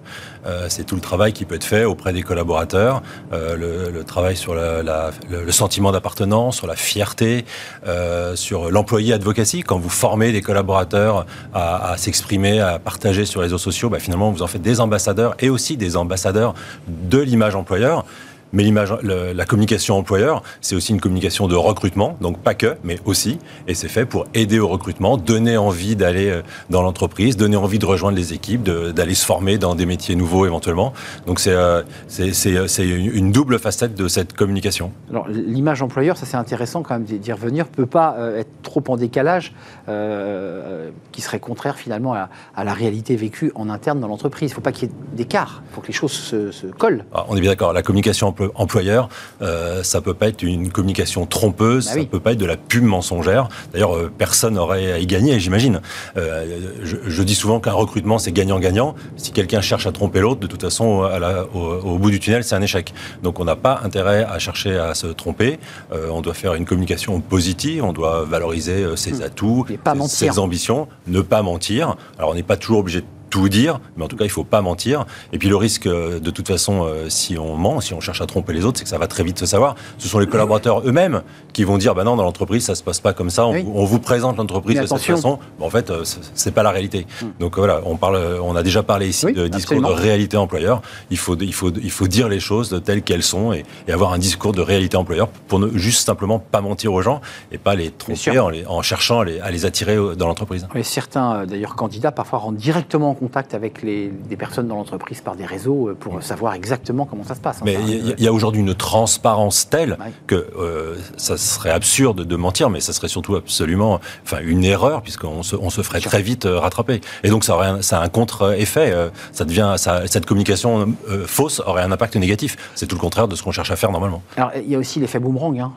Euh, 0.45 0.65
c'est 0.67 0.83
tout 0.83 0.95
le 0.95 1.01
travail 1.01 1.31
qui 1.31 1.45
peut 1.45 1.55
être 1.55 1.63
fait 1.63 1.85
auprès 1.85 2.12
des 2.12 2.21
collaborateurs, 2.21 3.01
euh, 3.31 3.91
le, 3.91 4.03
travail 4.03 4.35
sur 4.35 4.53
le, 4.53 5.51
sentiment 5.51 5.91
d'appartenance, 5.91 6.57
sur 6.57 6.67
la 6.67 6.75
fierté, 6.75 7.45
euh, 7.88 8.35
sur 8.35 8.71
l'employé 8.71 9.13
advocacy. 9.13 9.62
Quand 9.62 9.79
vous 9.79 9.89
formez 9.89 10.31
des 10.31 10.41
collaborateurs 10.41 11.25
à, 11.53 11.91
à 11.91 11.97
s'exprimer, 11.97 12.59
à 12.59 12.79
partager 12.79 13.25
sur 13.25 13.39
les 13.39 13.45
réseaux 13.45 13.57
sociaux, 13.57 13.89
bah, 13.89 14.00
finalement, 14.00 14.31
vous 14.31 14.43
en 14.43 14.47
faites 14.47 14.62
des 14.62 14.81
ambassadeurs 14.81 15.35
et 15.39 15.50
aussi 15.50 15.77
des 15.77 15.95
ambassadeurs 15.95 16.53
de 16.88 17.19
l'image 17.19 17.55
employeur. 17.55 18.05
Mais 18.53 18.63
l'image, 18.63 18.93
la 19.03 19.45
communication 19.45 19.98
employeur, 19.98 20.43
c'est 20.62 20.75
aussi 20.75 20.91
une 20.93 21.01
communication 21.01 21.48
de 21.48 21.55
recrutement, 21.55 22.15
donc 22.22 22.38
pas 22.39 22.53
que, 22.53 22.77
mais 22.83 22.98
aussi. 23.05 23.39
Et 23.67 23.74
c'est 23.74 23.88
fait 23.88 24.05
pour 24.05 24.25
aider 24.33 24.60
au 24.60 24.67
recrutement, 24.67 25.17
donner 25.17 25.57
envie 25.57 25.95
d'aller 25.95 26.29
euh, 26.29 26.41
dans 26.69 26.81
l'entreprise, 26.83 27.36
donner 27.36 27.57
envie 27.57 27.79
de 27.79 27.86
rejoindre 27.86 28.15
les 28.15 28.33
équipes, 28.33 28.63
d'aller 28.63 29.15
se 29.15 29.25
former 29.25 29.57
dans 29.57 29.74
des 29.75 29.86
métiers 29.88 30.15
nouveaux 30.15 30.45
éventuellement. 30.45 30.93
Donc 31.25 31.39
c'est 31.39 31.51
euh, 31.51 31.81
c'est- 32.07 32.31
c'est 32.33 32.88
une 32.88 33.31
double 33.31 33.57
facette 33.60 33.95
de 33.95 34.07
cette 34.07 34.33
communication. 34.33 34.91
Alors, 35.10 35.27
l'image 35.27 35.81
employeur, 35.81 36.15
ça 36.17 36.25
c'est 36.27 36.38
intéressant 36.38 36.83
quand 36.83 36.93
même 36.93 37.03
d'y 37.05 37.31
revenir, 37.31 37.65
peut 37.67 37.86
pas 37.88 38.15
euh, 38.19 38.39
être 38.39 38.51
trop 38.62 38.83
en 38.88 38.98
décalage, 38.98 39.53
euh, 39.89 40.89
qui 41.12 41.22
serait 41.22 41.39
contraire 41.39 41.75
finalement 41.77 42.13
à, 42.13 42.29
à 42.55 42.63
la 42.63 42.74
réalité 42.74 43.15
vécue 43.15 43.51
en 43.55 43.69
interne 43.69 44.00
dans 44.00 44.07
l'entreprise. 44.07 44.50
Il 44.50 44.53
ne 44.53 44.55
faut 44.55 44.62
pas 44.62 44.72
qu'il 44.72 44.89
y 44.89 44.91
ait 44.91 44.95
d'écart, 45.15 45.63
il 45.72 45.75
faut 45.75 45.81
que 45.81 45.88
les 45.88 45.93
choses 45.93 46.12
se, 46.12 46.51
se 46.51 46.67
collent. 46.67 47.05
Alors, 47.13 47.27
on 47.29 47.36
est 47.36 47.41
bien 47.41 47.51
d'accord, 47.51 47.74
la 47.74 47.81
communication 47.83 48.29
emplo- 48.31 48.42
employeur, 48.55 49.09
euh, 49.41 49.83
ça 49.83 50.01
peut 50.01 50.13
pas 50.13 50.27
être 50.27 50.41
une 50.43 50.71
communication 50.71 51.25
trompeuse, 51.25 51.85
Bah 51.85 51.91
ça 51.93 52.00
oui. 52.00 52.05
peut 52.05 52.19
pas 52.19 52.31
être 52.33 52.38
de 52.39 52.45
la 52.45 52.57
pub 52.57 52.83
mensongère. 52.83 53.47
D'ailleurs, 53.73 53.95
euh, 53.95 54.12
personne 54.17 54.55
n'aurait 54.55 54.91
à 54.91 55.00
y 55.00 55.05
gagner, 55.07 55.39
j'imagine. 55.39 55.81
Euh, 56.17 56.59
je, 56.83 56.97
je 57.05 57.23
dis 57.23 57.35
souvent 57.35 57.59
qu'un 57.59 57.73
recrutement, 57.73 58.17
c'est 58.19 58.31
gagnant-gagnant. 58.31 58.95
Si 59.17 59.31
quelqu'un 59.31 59.62
cherche 59.62 59.88
à 59.88 59.91
tromper 59.91 60.19
l'autre, 60.19 60.39
de 60.39 60.47
toute 60.47 60.62
façon, 60.62 61.03
à 61.03 61.19
la- 61.19 61.45
au, 61.53 61.59
au 61.93 61.97
bout 61.97 62.12
du 62.12 62.19
tunnel, 62.19 62.43
c'est 62.43 62.55
un 62.55 62.62
échec. 62.62 62.93
Donc, 63.23 63.39
on 63.39 63.45
n'a 63.45 63.55
pas 63.55 63.81
intérêt 63.83 64.23
à 64.23 64.39
chercher 64.39 64.77
à 64.77 64.93
se 64.95 65.07
tromper. 65.07 65.59
Euh, 65.91 66.07
on 66.12 66.21
doit 66.21 66.33
faire 66.33 66.53
une 66.55 66.65
communication 66.65 67.19
positive, 67.21 67.83
on 67.83 67.93
doit 67.93 68.23
valoriser 68.25 68.85
ses 68.95 69.21
atouts, 69.21 69.65
Et 69.69 69.77
pas 69.77 69.95
ses- 70.07 70.29
ses 70.29 70.39
ambitions, 70.39 70.88
ne 71.07 71.21
pas 71.21 71.41
mentir. 71.41 71.95
Alors, 72.17 72.31
on 72.31 72.35
n'est 72.35 72.43
pas 72.43 72.57
toujours 72.57 72.79
obligé 72.79 73.01
de 73.01 73.05
tout 73.34 73.50
dire, 73.50 73.80
mais 73.98 74.04
en 74.04 74.08
tout 74.08 74.16
cas, 74.16 74.25
il 74.25 74.30
faut 74.30 74.44
pas 74.44 74.62
mentir. 74.62 75.06
Et 75.32 75.40
puis 75.40 75.50
le 75.50 75.56
risque, 75.56 75.88
euh, 75.88 76.20
de 76.20 76.30
toute 76.30 76.48
façon, 76.48 76.84
euh, 76.86 77.10
si 77.10 77.36
on 77.40 77.56
ment, 77.56 77.82
si 77.82 77.96
on 77.96 78.00
cherche 78.00 78.22
à 78.22 78.28
tromper 78.28 78.54
les 78.54 78.63
autres, 78.63 78.78
c'est 78.78 78.84
que 78.84 78.90
ça 78.92 79.00
va 79.00 79.08
très 79.08 79.24
vite 79.24 79.40
se 79.40 79.48
savoir. 79.48 79.74
Ce 79.98 80.08
sont 80.08 80.20
les 80.20 80.28
collaborateurs 80.28 80.82
eux-mêmes 80.88 81.24
qui 81.52 81.63
vont 81.63 81.80
dire, 81.80 81.96
bah 81.96 82.04
non, 82.04 82.16
dans 82.16 82.22
l'entreprise, 82.24 82.63
ça 82.63 82.75
se 82.75 82.84
passe 82.84 83.00
pas 83.00 83.13
comme 83.13 83.32
ça. 83.32 83.48
On, 83.48 83.54
Oui. 83.54 83.63
vous, 83.63 83.72
on 83.74 83.86
vous 83.86 83.98
présente 84.00 84.38
l'entreprise 84.38 84.80
de 84.80 84.86
cette 84.86 85.00
façon. 85.02 85.40
Bon, 85.58 85.66
en 85.66 85.70
fait, 85.72 85.90
euh, 85.90 86.04
c'est- 86.04 86.20
c'est 86.36 86.52
pas 86.52 86.62
la 86.62 86.70
réalité. 86.70 87.08
Donc 87.40 87.58
voilà, 87.58 87.82
on 87.86 87.98
parle, 87.98 88.20
on 88.44 88.56
a 88.56 88.62
déjà 88.62 88.84
parlé 88.84 89.08
ici 89.10 89.25
Oui, 89.25 89.34
de 89.34 89.48
discours 89.48 89.78
absolument. 89.78 89.90
de 89.90 89.94
réalité 90.02 90.38
employeur. 90.38 90.84
Il 91.10 91.18
faut, 91.18 91.36
il 91.36 91.54
faut, 91.56 91.72
il 91.72 91.90
faut 91.92 92.08
dire 92.08 92.30
les 92.30 92.40
choses 92.40 92.82
telles 92.86 93.02
qu'elles 93.02 93.24
sont 93.24 93.52
et, 93.52 93.63
et 93.88 93.92
avoir 93.94 94.13
un 94.13 94.20
discours 94.20 94.52
de 94.52 94.62
réalité 94.62 94.96
employeur 94.96 95.28
pour 95.48 95.58
ne 95.58 95.75
juste 95.75 96.06
simplement 96.06 96.38
pas 96.38 96.62
mentir 96.62 96.94
aux 96.94 97.02
gens 97.02 97.20
et 97.52 97.58
pas 97.58 97.74
les 97.74 97.90
tromper 97.90 98.38
en, 98.38 98.50
les- 98.50 98.66
en 98.68 98.84
cherchant 98.84 99.22
à 99.22 99.25
les, 99.25 99.40
à 99.40 99.50
les 99.50 99.66
attirer 99.66 99.98
dans 100.18 100.28
l'entreprise. 100.28 100.68
Certains, 100.84 101.48
d'ailleurs, 101.48 101.75
candidats, 101.75 102.12
parfois 102.12 102.38
rentrent 102.40 102.60
directement 102.60 103.12
en 103.12 103.16
contact 103.24 103.53
avec 103.53 103.82
les, 103.84 104.10
des 104.10 104.36
personnes 104.36 104.68
dans 104.68 104.75
l'entreprise 104.75 105.22
par 105.22 105.38
des 105.38 105.46
réseaux 105.46 105.88
euh, 105.88 105.96
pour 105.98 106.22
savoir 106.22 106.53
exactement 106.56 107.06
comment 107.06 107.24
ça 107.24 107.36
se 107.36 107.39
passe. 107.39 107.62
Mais 107.63 107.77
il 107.88 108.20
y, 108.20 108.27
a 108.27 108.34
aujourd'hui 108.34 108.60
une 108.60 108.75
transparence 108.75 109.70
telle 109.70 109.98
que 110.27 110.36
euh, 110.60 110.98
ça 111.15 111.38
serait 111.38 111.70
absurde 111.70 112.25
de 112.25 112.36
mentir, 112.36 112.70
mais 112.70 112.82
ça 112.82 112.92
serait 112.92 113.08
surtout 113.08 113.36
absolument 113.38 114.01
enfin, 114.25 114.39
une 114.44 114.65
erreur, 114.65 115.01
puisqu'on 115.01 115.42
se, 115.42 115.56
on 115.56 115.70
se 115.70 115.82
ferait 115.82 116.01
très 116.01 116.22
vite 116.22 116.46
euh, 116.46 116.60
rattraper. 116.60 117.00
Et 117.24 117.30
donc 117.30 117.46
ça, 117.46 117.56
aurait 117.56 117.82
ça 117.82 118.01
a 118.01 118.03
un 118.03 118.10
contre-effet. 118.10 118.94
ça 119.32 119.46
devient, 119.46 119.75
ça, 119.77 120.06
cette 120.08 120.25
communication 120.25 120.94
fausse 121.25 121.62
aurait 121.65 121.84
un 121.84 121.92
impact 121.92 122.18
négatif. 122.18 122.58
C'est 122.75 122.88
tout 122.88 122.96
le 122.96 123.01
contraire 123.01 123.30
de 123.30 123.36
ce 123.36 123.44
qu'on 123.44 123.51
cherche 123.51 123.72
à 123.72 123.77
faire 123.77 123.92
normalement. 123.92 124.22
Alors 124.36 124.51
il 124.56 124.70
y 124.70 124.75
a 124.75 124.77
aussi 124.77 125.00
l'effet 125.00 125.20
boomerang 125.20 125.60
hein, 125.60 125.72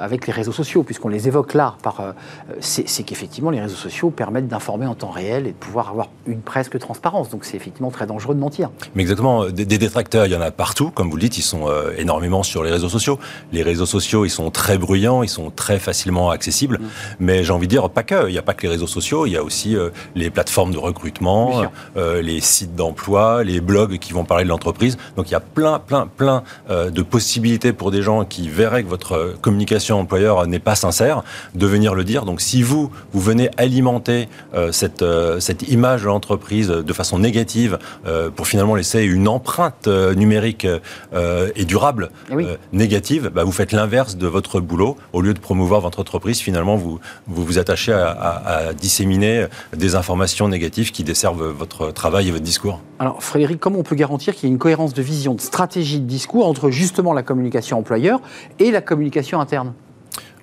avec 0.00 0.26
les 0.26 0.32
réseaux 0.32 0.52
sociaux, 0.52 0.82
puisqu'on 0.84 1.08
les 1.08 1.26
évoque 1.26 1.54
là. 1.54 1.74
Par, 1.82 2.14
c'est 2.60 3.02
qu'effectivement 3.02 3.50
les 3.50 3.60
réseaux 3.60 3.82
sociaux 3.88 4.10
permettent 4.10 4.48
d'informer 4.48 4.86
en 4.86 4.94
temps 4.94 5.10
réel 5.10 5.46
et 5.46 5.52
de 5.52 5.56
pouvoir 5.56 5.88
avoir 5.88 6.08
une 6.26 6.40
presque 6.40 6.78
transparence. 6.78 6.91
Donc 7.30 7.44
c'est 7.44 7.56
effectivement 7.56 7.90
très 7.90 8.06
dangereux 8.06 8.34
de 8.34 8.40
mentir. 8.40 8.70
Mais 8.94 9.02
exactement, 9.02 9.46
des, 9.46 9.64
détracteurs, 9.64 10.26
il 10.26 10.32
y 10.32 10.36
en 10.36 10.40
a 10.40 10.50
partout. 10.50 10.90
Comme 10.90 11.10
vous 11.10 11.16
le 11.16 11.22
dites, 11.22 11.38
ils 11.38 11.42
sont 11.42 11.68
euh, 11.68 11.92
énormément 11.98 12.42
sur 12.42 12.62
les 12.62 12.70
réseaux 12.70 12.88
sociaux. 12.88 13.18
Les 13.52 13.62
réseaux 13.62 13.86
sociaux, 13.86 14.24
ils 14.24 14.30
sont 14.30 14.50
très 14.50 14.78
bruyants, 14.78 15.22
ils 15.22 15.28
sont 15.28 15.50
très 15.50 15.78
facilement 15.78 16.30
accessibles. 16.30 16.78
Mm. 16.78 16.86
Mais 17.20 17.44
j'ai 17.44 17.52
envie 17.52 17.66
de 17.66 17.70
dire, 17.70 17.88
pas 17.90 18.02
que. 18.02 18.28
Il 18.28 18.32
n'y 18.32 18.38
a 18.38 18.42
pas 18.42 18.54
que 18.54 18.62
les 18.62 18.68
réseaux 18.68 18.86
sociaux, 18.86 19.26
il 19.26 19.32
y 19.32 19.36
a 19.36 19.42
aussi 19.42 19.76
euh, 19.76 19.90
les 20.14 20.30
plateformes 20.30 20.72
de 20.72 20.78
recrutement, 20.78 21.62
euh, 21.96 22.22
les 22.22 22.40
sites 22.40 22.74
d'emploi, 22.74 23.44
les 23.44 23.60
blogs 23.60 23.98
qui 23.98 24.12
vont 24.12 24.24
parler 24.24 24.44
de 24.44 24.48
l'entreprise. 24.48 24.96
Donc 25.16 25.28
il 25.28 25.32
y 25.32 25.36
a 25.36 25.40
plein, 25.40 25.78
plein, 25.78 26.06
plein 26.06 26.42
de 26.68 27.02
possibilités 27.02 27.72
pour 27.72 27.90
des 27.90 28.02
gens 28.02 28.24
qui 28.24 28.48
verraient 28.48 28.82
que 28.82 28.88
votre 28.88 29.34
communication 29.40 29.98
employeur 29.98 30.46
n'est 30.46 30.58
pas 30.58 30.74
sincère 30.74 31.22
de 31.54 31.66
venir 31.66 31.94
le 31.94 32.04
dire. 32.04 32.24
Donc 32.24 32.40
si 32.40 32.62
vous, 32.62 32.90
vous 33.12 33.20
venez 33.20 33.50
alimenter 33.56 34.28
cette, 34.70 35.04
cette 35.40 35.68
image 35.68 36.02
de 36.02 36.06
l'entreprise 36.06 36.68
de 36.82 36.92
façon 36.92 37.18
négative 37.18 37.78
euh, 38.06 38.30
pour 38.30 38.46
finalement 38.46 38.74
laisser 38.74 39.02
une 39.02 39.28
empreinte 39.28 39.86
euh, 39.86 40.14
numérique 40.14 40.66
euh, 41.14 41.50
et 41.56 41.64
durable 41.64 42.10
eh 42.30 42.46
négative, 42.72 43.30
bah, 43.34 43.44
vous 43.44 43.52
faites 43.52 43.72
l'inverse 43.72 44.16
de 44.16 44.26
votre 44.26 44.60
boulot. 44.60 44.96
Au 45.12 45.20
lieu 45.20 45.34
de 45.34 45.38
promouvoir 45.38 45.80
votre 45.80 46.00
entreprise, 46.00 46.40
finalement, 46.40 46.76
vous 46.76 47.00
vous, 47.26 47.44
vous 47.44 47.58
attachez 47.58 47.92
à, 47.92 48.72
disséminer 48.74 49.46
des 49.76 49.94
informations 49.94 50.48
négatives 50.48 50.90
qui 50.90 51.04
desservent 51.04 51.48
votre 51.48 51.90
travail 51.92 52.28
et 52.28 52.30
votre 52.30 52.44
discours. 52.44 52.80
Alors, 52.98 53.22
Frédéric, 53.22 53.60
comment 53.60 53.78
on 53.78 53.82
peut 53.82 53.96
garantir 53.96 54.34
qu'il 54.34 54.48
y 54.48 54.52
ait 54.52 54.54
une 54.54 54.58
cohérence 54.58 54.94
de 54.94 55.02
vision, 55.02 55.34
de 55.34 55.40
stratégie 55.40 56.00
de 56.00 56.06
discours 56.06 56.46
entre 56.46 56.70
justement 56.70 57.12
la 57.12 57.22
communication 57.22 57.78
employeur 57.78 58.20
et 58.58 58.70
la 58.70 58.80
communication 58.80 59.40
interne? 59.40 59.72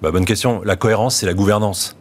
Bah, 0.01 0.11
Bonne 0.11 0.25
question. 0.25 0.61
La 0.63 0.75
cohérence, 0.75 1.17
c'est 1.17 1.25
la 1.25 1.33
gouvernance. 1.33 1.97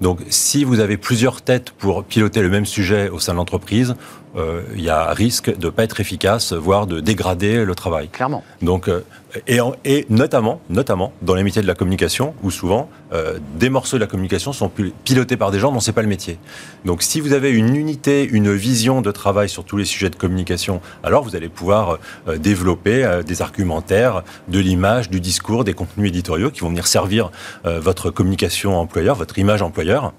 Donc, 0.00 0.20
si 0.30 0.64
vous 0.64 0.80
avez 0.80 0.96
plusieurs 0.96 1.42
têtes 1.42 1.70
pour 1.70 2.04
piloter 2.04 2.40
le 2.40 2.48
même 2.48 2.66
sujet 2.66 3.08
au 3.10 3.18
sein 3.18 3.32
de 3.32 3.36
l'entreprise, 3.36 3.94
euh, 4.36 4.62
il 4.74 4.82
y 4.82 4.88
a 4.88 5.12
risque 5.12 5.54
de 5.56 5.66
ne 5.66 5.70
pas 5.70 5.84
être 5.84 6.00
efficace, 6.00 6.52
voire 6.52 6.86
de 6.86 7.00
dégrader 7.00 7.64
le 7.64 7.74
travail. 7.74 8.08
Clairement. 8.08 8.42
Donc, 8.62 8.88
euh, 8.88 9.04
et, 9.46 9.58
et, 9.84 10.06
notamment, 10.08 10.60
notamment 10.70 11.12
dans 11.22 11.34
les 11.34 11.42
métiers 11.42 11.62
de 11.62 11.66
la 11.66 11.74
communication, 11.74 12.34
où 12.42 12.50
souvent 12.50 12.88
euh, 13.12 13.38
des 13.58 13.70
morceaux 13.70 13.96
de 13.96 14.00
la 14.00 14.06
communication 14.06 14.52
sont 14.52 14.70
pilotés 15.04 15.36
par 15.36 15.50
des 15.50 15.58
gens 15.58 15.72
dont 15.72 15.80
c'est 15.80 15.92
pas 15.92 16.02
le 16.02 16.08
métier. 16.08 16.38
Donc, 16.84 17.02
si 17.02 17.20
vous 17.20 17.32
avez 17.32 17.50
une 17.50 17.74
unité, 17.76 18.24
une 18.24 18.52
vision 18.52 19.02
de 19.02 19.10
travail 19.10 19.48
sur 19.48 19.64
tous 19.64 19.76
les 19.76 19.84
sujets 19.84 20.10
de 20.10 20.16
communication, 20.16 20.80
alors 21.02 21.22
vous 21.22 21.36
allez 21.36 21.48
pouvoir 21.48 21.98
développer 22.38 23.20
des 23.26 23.42
argumentaires, 23.42 24.22
de 24.48 24.58
l'image, 24.58 25.10
du 25.10 25.20
discours, 25.20 25.64
des 25.64 25.74
contenus 25.74 26.08
éditoriaux 26.08 26.50
qui 26.50 26.60
vont 26.60 26.68
venir 26.68 26.86
servir 26.86 27.30
votre 27.64 28.10
communication 28.10 28.78
employeur, 28.78 29.16
votre 29.16 29.38
image 29.38 29.62
employeur. 29.62 30.12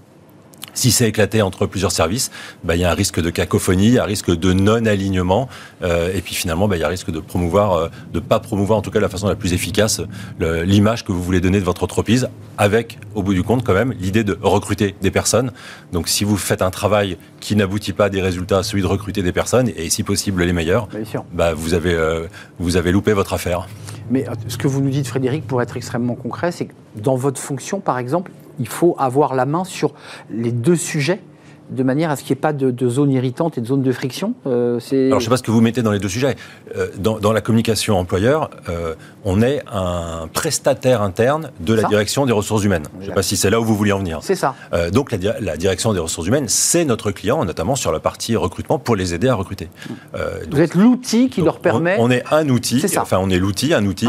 Si 0.74 0.92
c'est 0.92 1.08
éclaté 1.08 1.42
entre 1.42 1.66
plusieurs 1.66 1.92
services, 1.92 2.32
bah, 2.64 2.76
il 2.76 2.82
y 2.82 2.86
a 2.86 2.92
un 2.92 2.94
risque 2.94 3.22
de 3.22 3.30
cacophonie, 3.30 4.00
un 4.00 4.04
risque 4.04 4.32
de 4.36 4.54
non-alignement, 4.54 5.50
euh, 5.84 6.14
et 6.14 6.22
puis 6.22 6.36
finalement, 6.36 6.68
bah, 6.68 6.78
il 6.78 6.80
y 6.80 6.84
a 6.84 6.88
un 6.88 6.90
risque 6.90 7.12
de 7.12 7.20
promouvoir, 7.20 7.74
euh, 7.74 7.90
de 8.14 8.20
pas 8.20 8.40
promouvoir 8.40 8.80
en 8.80 8.82
tout 8.82 8.92
cas 8.92 9.00
de 9.00 9.04
la 9.04 9.10
façon 9.10 9.28
la 9.28 9.36
plus 9.36 9.54
efficace 9.54 10.02
l'image 10.40 11.06
que 11.06 11.12
vous 11.12 11.22
voulez 11.22 11.42
donner 11.42 11.60
de 11.60 11.66
votre 11.66 11.84
entreprise, 11.84 12.30
avec 12.58 13.00
au 13.16 13.24
bout 13.24 13.34
du 13.34 13.44
compte 13.44 13.64
quand 13.64 13.74
même 13.74 13.94
l'idée 14.00 14.24
de 14.24 14.38
recruter 14.42 14.96
des 15.02 15.12
personnes. 15.12 15.52
Donc 15.92 16.08
si 16.08 16.24
vous 16.24 16.38
faites 16.38 16.62
un 16.62 16.72
travail 16.72 17.18
qui 17.40 17.56
n'aboutit 17.56 17.94
pas 17.94 18.06
à 18.06 18.10
des 18.10 18.22
résultats, 18.22 18.64
celui 18.64 18.82
de 18.82 18.88
recruter 18.88 19.24
des 19.24 19.32
personnes, 19.32 19.70
et 19.76 19.90
si 19.90 20.04
possible 20.04 20.44
les 20.44 20.54
meilleurs, 20.54 20.88
bah, 21.34 21.54
vous, 21.54 21.74
avez, 21.74 21.94
euh, 21.94 22.28
vous 22.60 22.78
avez 22.78 22.92
loupé 22.92 23.14
votre 23.14 23.34
affaire. 23.34 23.68
Mais 24.10 24.26
ce 24.48 24.58
que 24.58 24.68
vous 24.68 24.82
nous 24.82 24.90
dites, 24.90 25.08
Frédéric, 25.08 25.48
pour 25.48 25.62
être 25.62 25.78
extrêmement 25.78 26.16
concret, 26.16 26.52
c'est 26.52 26.66
que 26.66 26.74
dans 26.96 27.16
votre 27.16 27.40
fonction, 27.40 27.80
par 27.80 27.98
exemple, 27.98 28.32
il 28.60 28.68
faut 28.68 28.96
avoir 28.98 29.36
la 29.36 29.46
main 29.46 29.64
sur 29.64 29.94
les 30.30 30.52
deux 30.52 30.76
sujets 30.76 31.22
de 31.72 31.84
manière 31.84 32.12
à 32.12 32.16
ce 32.16 32.24
qu'il 32.24 32.34
n'y 32.34 32.40
ait 32.40 32.42
pas 32.42 32.54
de, 32.54 32.70
de, 32.70 32.90
zone 32.90 33.12
irritante 33.12 33.58
et 33.58 33.62
de 33.62 33.66
zone 33.66 33.82
de 33.82 33.92
friction 33.92 34.34
euh, 34.46 34.74
Alors, 34.74 34.82
je 34.90 35.16
ne 35.16 35.20
sais 35.20 35.30
pas 35.30 35.38
ce 35.38 35.44
que 35.44 35.52
vous 35.52 35.62
mettez 35.62 35.82
dans 35.82 35.92
les 35.92 36.00
deux 36.00 36.10
sujets. 36.10 36.36
Euh, 36.76 36.88
dans, 36.98 37.32
la 37.32 37.42
communication 37.42 37.98
employeur, 37.98 38.50
euh, 38.70 38.94
on 39.24 39.42
est 39.42 39.64
un 39.72 40.28
prestataire 40.34 41.02
interne 41.02 41.52
de 41.62 41.74
la 41.74 41.84
direction 41.84 42.26
des 42.26 42.34
ressources 42.34 42.64
humaines. 42.64 42.84
Je 42.96 43.06
ne 43.06 43.10
sais 43.10 43.16
pas 43.16 43.24
si 43.24 43.38
c'est 43.38 43.50
là 43.50 43.60
où 43.60 43.64
vous 43.64 43.76
vouliez 43.76 43.94
en 43.94 44.00
venir. 44.00 44.20
C'est 44.22 44.36
ça. 44.36 44.56
donc, 44.92 45.12
la, 45.12 45.58
direction 45.58 45.94
des 45.94 46.00
ressources 46.00 46.28
humaines, 46.28 46.48
c'est 46.48 46.84
notre 46.84 47.12
client, 47.12 47.46
notamment 47.46 47.76
sur 47.76 47.92
la 47.92 48.00
partie 48.00 48.36
recrutement, 48.36 48.78
pour 48.78 48.96
les 48.96 49.14
aider 49.14 49.30
à 49.30 49.36
recruter. 49.36 49.70
vous 50.52 50.60
êtes 50.60 50.76
l'outil 50.76 51.30
qui 51.30 51.42
leur 51.42 51.60
permet... 51.60 51.96
On, 52.00 52.12
est 52.12 52.24
un 52.32 52.50
outil, 52.50 52.84
enfin, 52.98 53.18
on 53.22 53.30
est 53.30 53.40
l'outil, 53.40 53.74
un 53.74 53.86
outil, 53.86 54.08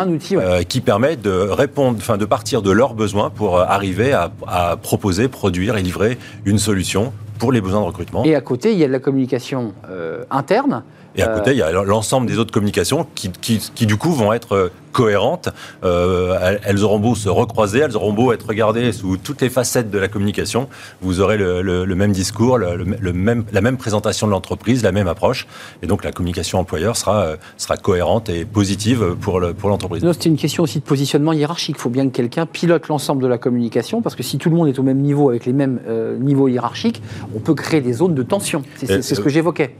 qui 0.69 0.81
permet 0.81 1.17
de 1.17 1.31
répondre, 1.31 1.99
enfin, 1.99 2.17
de 2.17 2.25
partir 2.25 2.63
de 2.63 2.71
leurs 2.71 2.95
besoins 2.95 3.31
pour 3.31 3.61
arriver 3.61 4.13
à, 4.13 4.33
à 4.49 4.77
proposer, 4.77 5.29
produire 5.29 5.77
et 5.77 5.83
livrer 5.83 6.19
une 6.45 6.59
solution 6.59 7.13
pour 7.43 7.51
les 7.51 7.61
besoins 7.61 7.81
de 7.81 7.87
recrutement. 7.87 8.23
Et 8.25 8.37
à 8.37 8.41
côté, 8.41 8.71
il 8.71 8.79
y 8.79 8.85
a 8.85 8.87
de 8.87 8.93
la 8.93 9.01
communication 9.01 9.75
euh, 9.91 10.23
interne. 10.31 10.85
Et 11.17 11.23
à 11.23 11.29
côté, 11.29 11.53
il 11.53 11.59
y 11.59 11.63
a 11.63 11.71
l'ensemble 11.73 12.27
des 12.27 12.39
autres 12.39 12.53
communications 12.53 13.07
qui, 13.15 13.31
qui, 13.31 13.59
qui, 13.75 13.87
du 13.87 13.97
coup, 13.97 14.13
vont 14.13 14.33
être 14.33 14.71
cohérentes. 14.93 15.49
Euh, 15.83 16.59
elles 16.65 16.85
auront 16.85 17.01
beau 17.01 17.15
se 17.15 17.29
recroiser, 17.29 17.81
elles 17.81 17.97
auront 17.97 18.13
beau 18.13 18.33
être 18.33 18.47
regardées 18.47 18.93
sous 18.93 19.17
toutes 19.17 19.41
les 19.41 19.51
facettes 19.51 19.91
de 19.91 19.99
la 19.99 20.09
communication. 20.09 20.69
Vous 21.01 21.21
aurez 21.21 21.37
le, 21.37 21.85
même 21.95 22.13
discours, 22.13 22.59
le, 22.59 23.13
même, 23.13 23.45
la 23.53 23.61
même 23.61 23.77
présentation 23.77 24.27
de 24.27 24.33
l'entreprise, 24.33 24.83
la 24.83 24.93
même 24.93 25.09
approche. 25.09 25.47
Et 25.83 25.87
donc 25.87 26.05
la 26.05 26.13
communication 26.13 26.59
employeur 26.59 26.97
sera, 26.97 27.23
euh, 27.23 27.37
sera 27.57 27.77
cohérente 27.77 28.29
et 28.29 28.45
positive 28.45 29.17
pour 29.21 29.41
l'entreprise. 29.41 30.03
Pour 30.03 30.15
C'est 30.15 30.27
une 30.27 30.37
question 30.37 30.63
aussi 30.63 30.79
de 30.79 30.85
positionnement 30.85 31.33
hiérarchique. 31.33 31.77
Il 31.79 31.81
faut 31.81 31.91
bien 31.91 32.07
que 32.09 32.15
quelqu'un 32.15 32.47
pilote 32.47 32.89
l'ensemble 32.89 33.23
de 33.23 33.29
la 33.29 33.39
communication 33.39 34.03
parce 34.03 34.15
que 34.15 34.23
si 34.23 34.39
tout 34.39 34.51
le 34.51 34.57
monde 34.57 34.69
est 34.69 34.79
au 34.79 34.83
même 34.83 34.99
niveau 34.99 35.31
avec 35.31 35.47
les 35.47 35.53
mêmes 35.53 35.81
euh, 35.89 36.17
niveaux 36.19 36.49
hiérarchiques, 36.49 37.03
on 37.35 37.41
peut 37.41 37.55
créer 37.55 37.81
des 37.81 37.95
zones 37.95 38.15
de 38.15 38.23
tension. 38.23 38.63
C'est 38.77 39.03
ce 39.03 39.21
que 39.21 39.31
j'évoquais. 39.31 39.77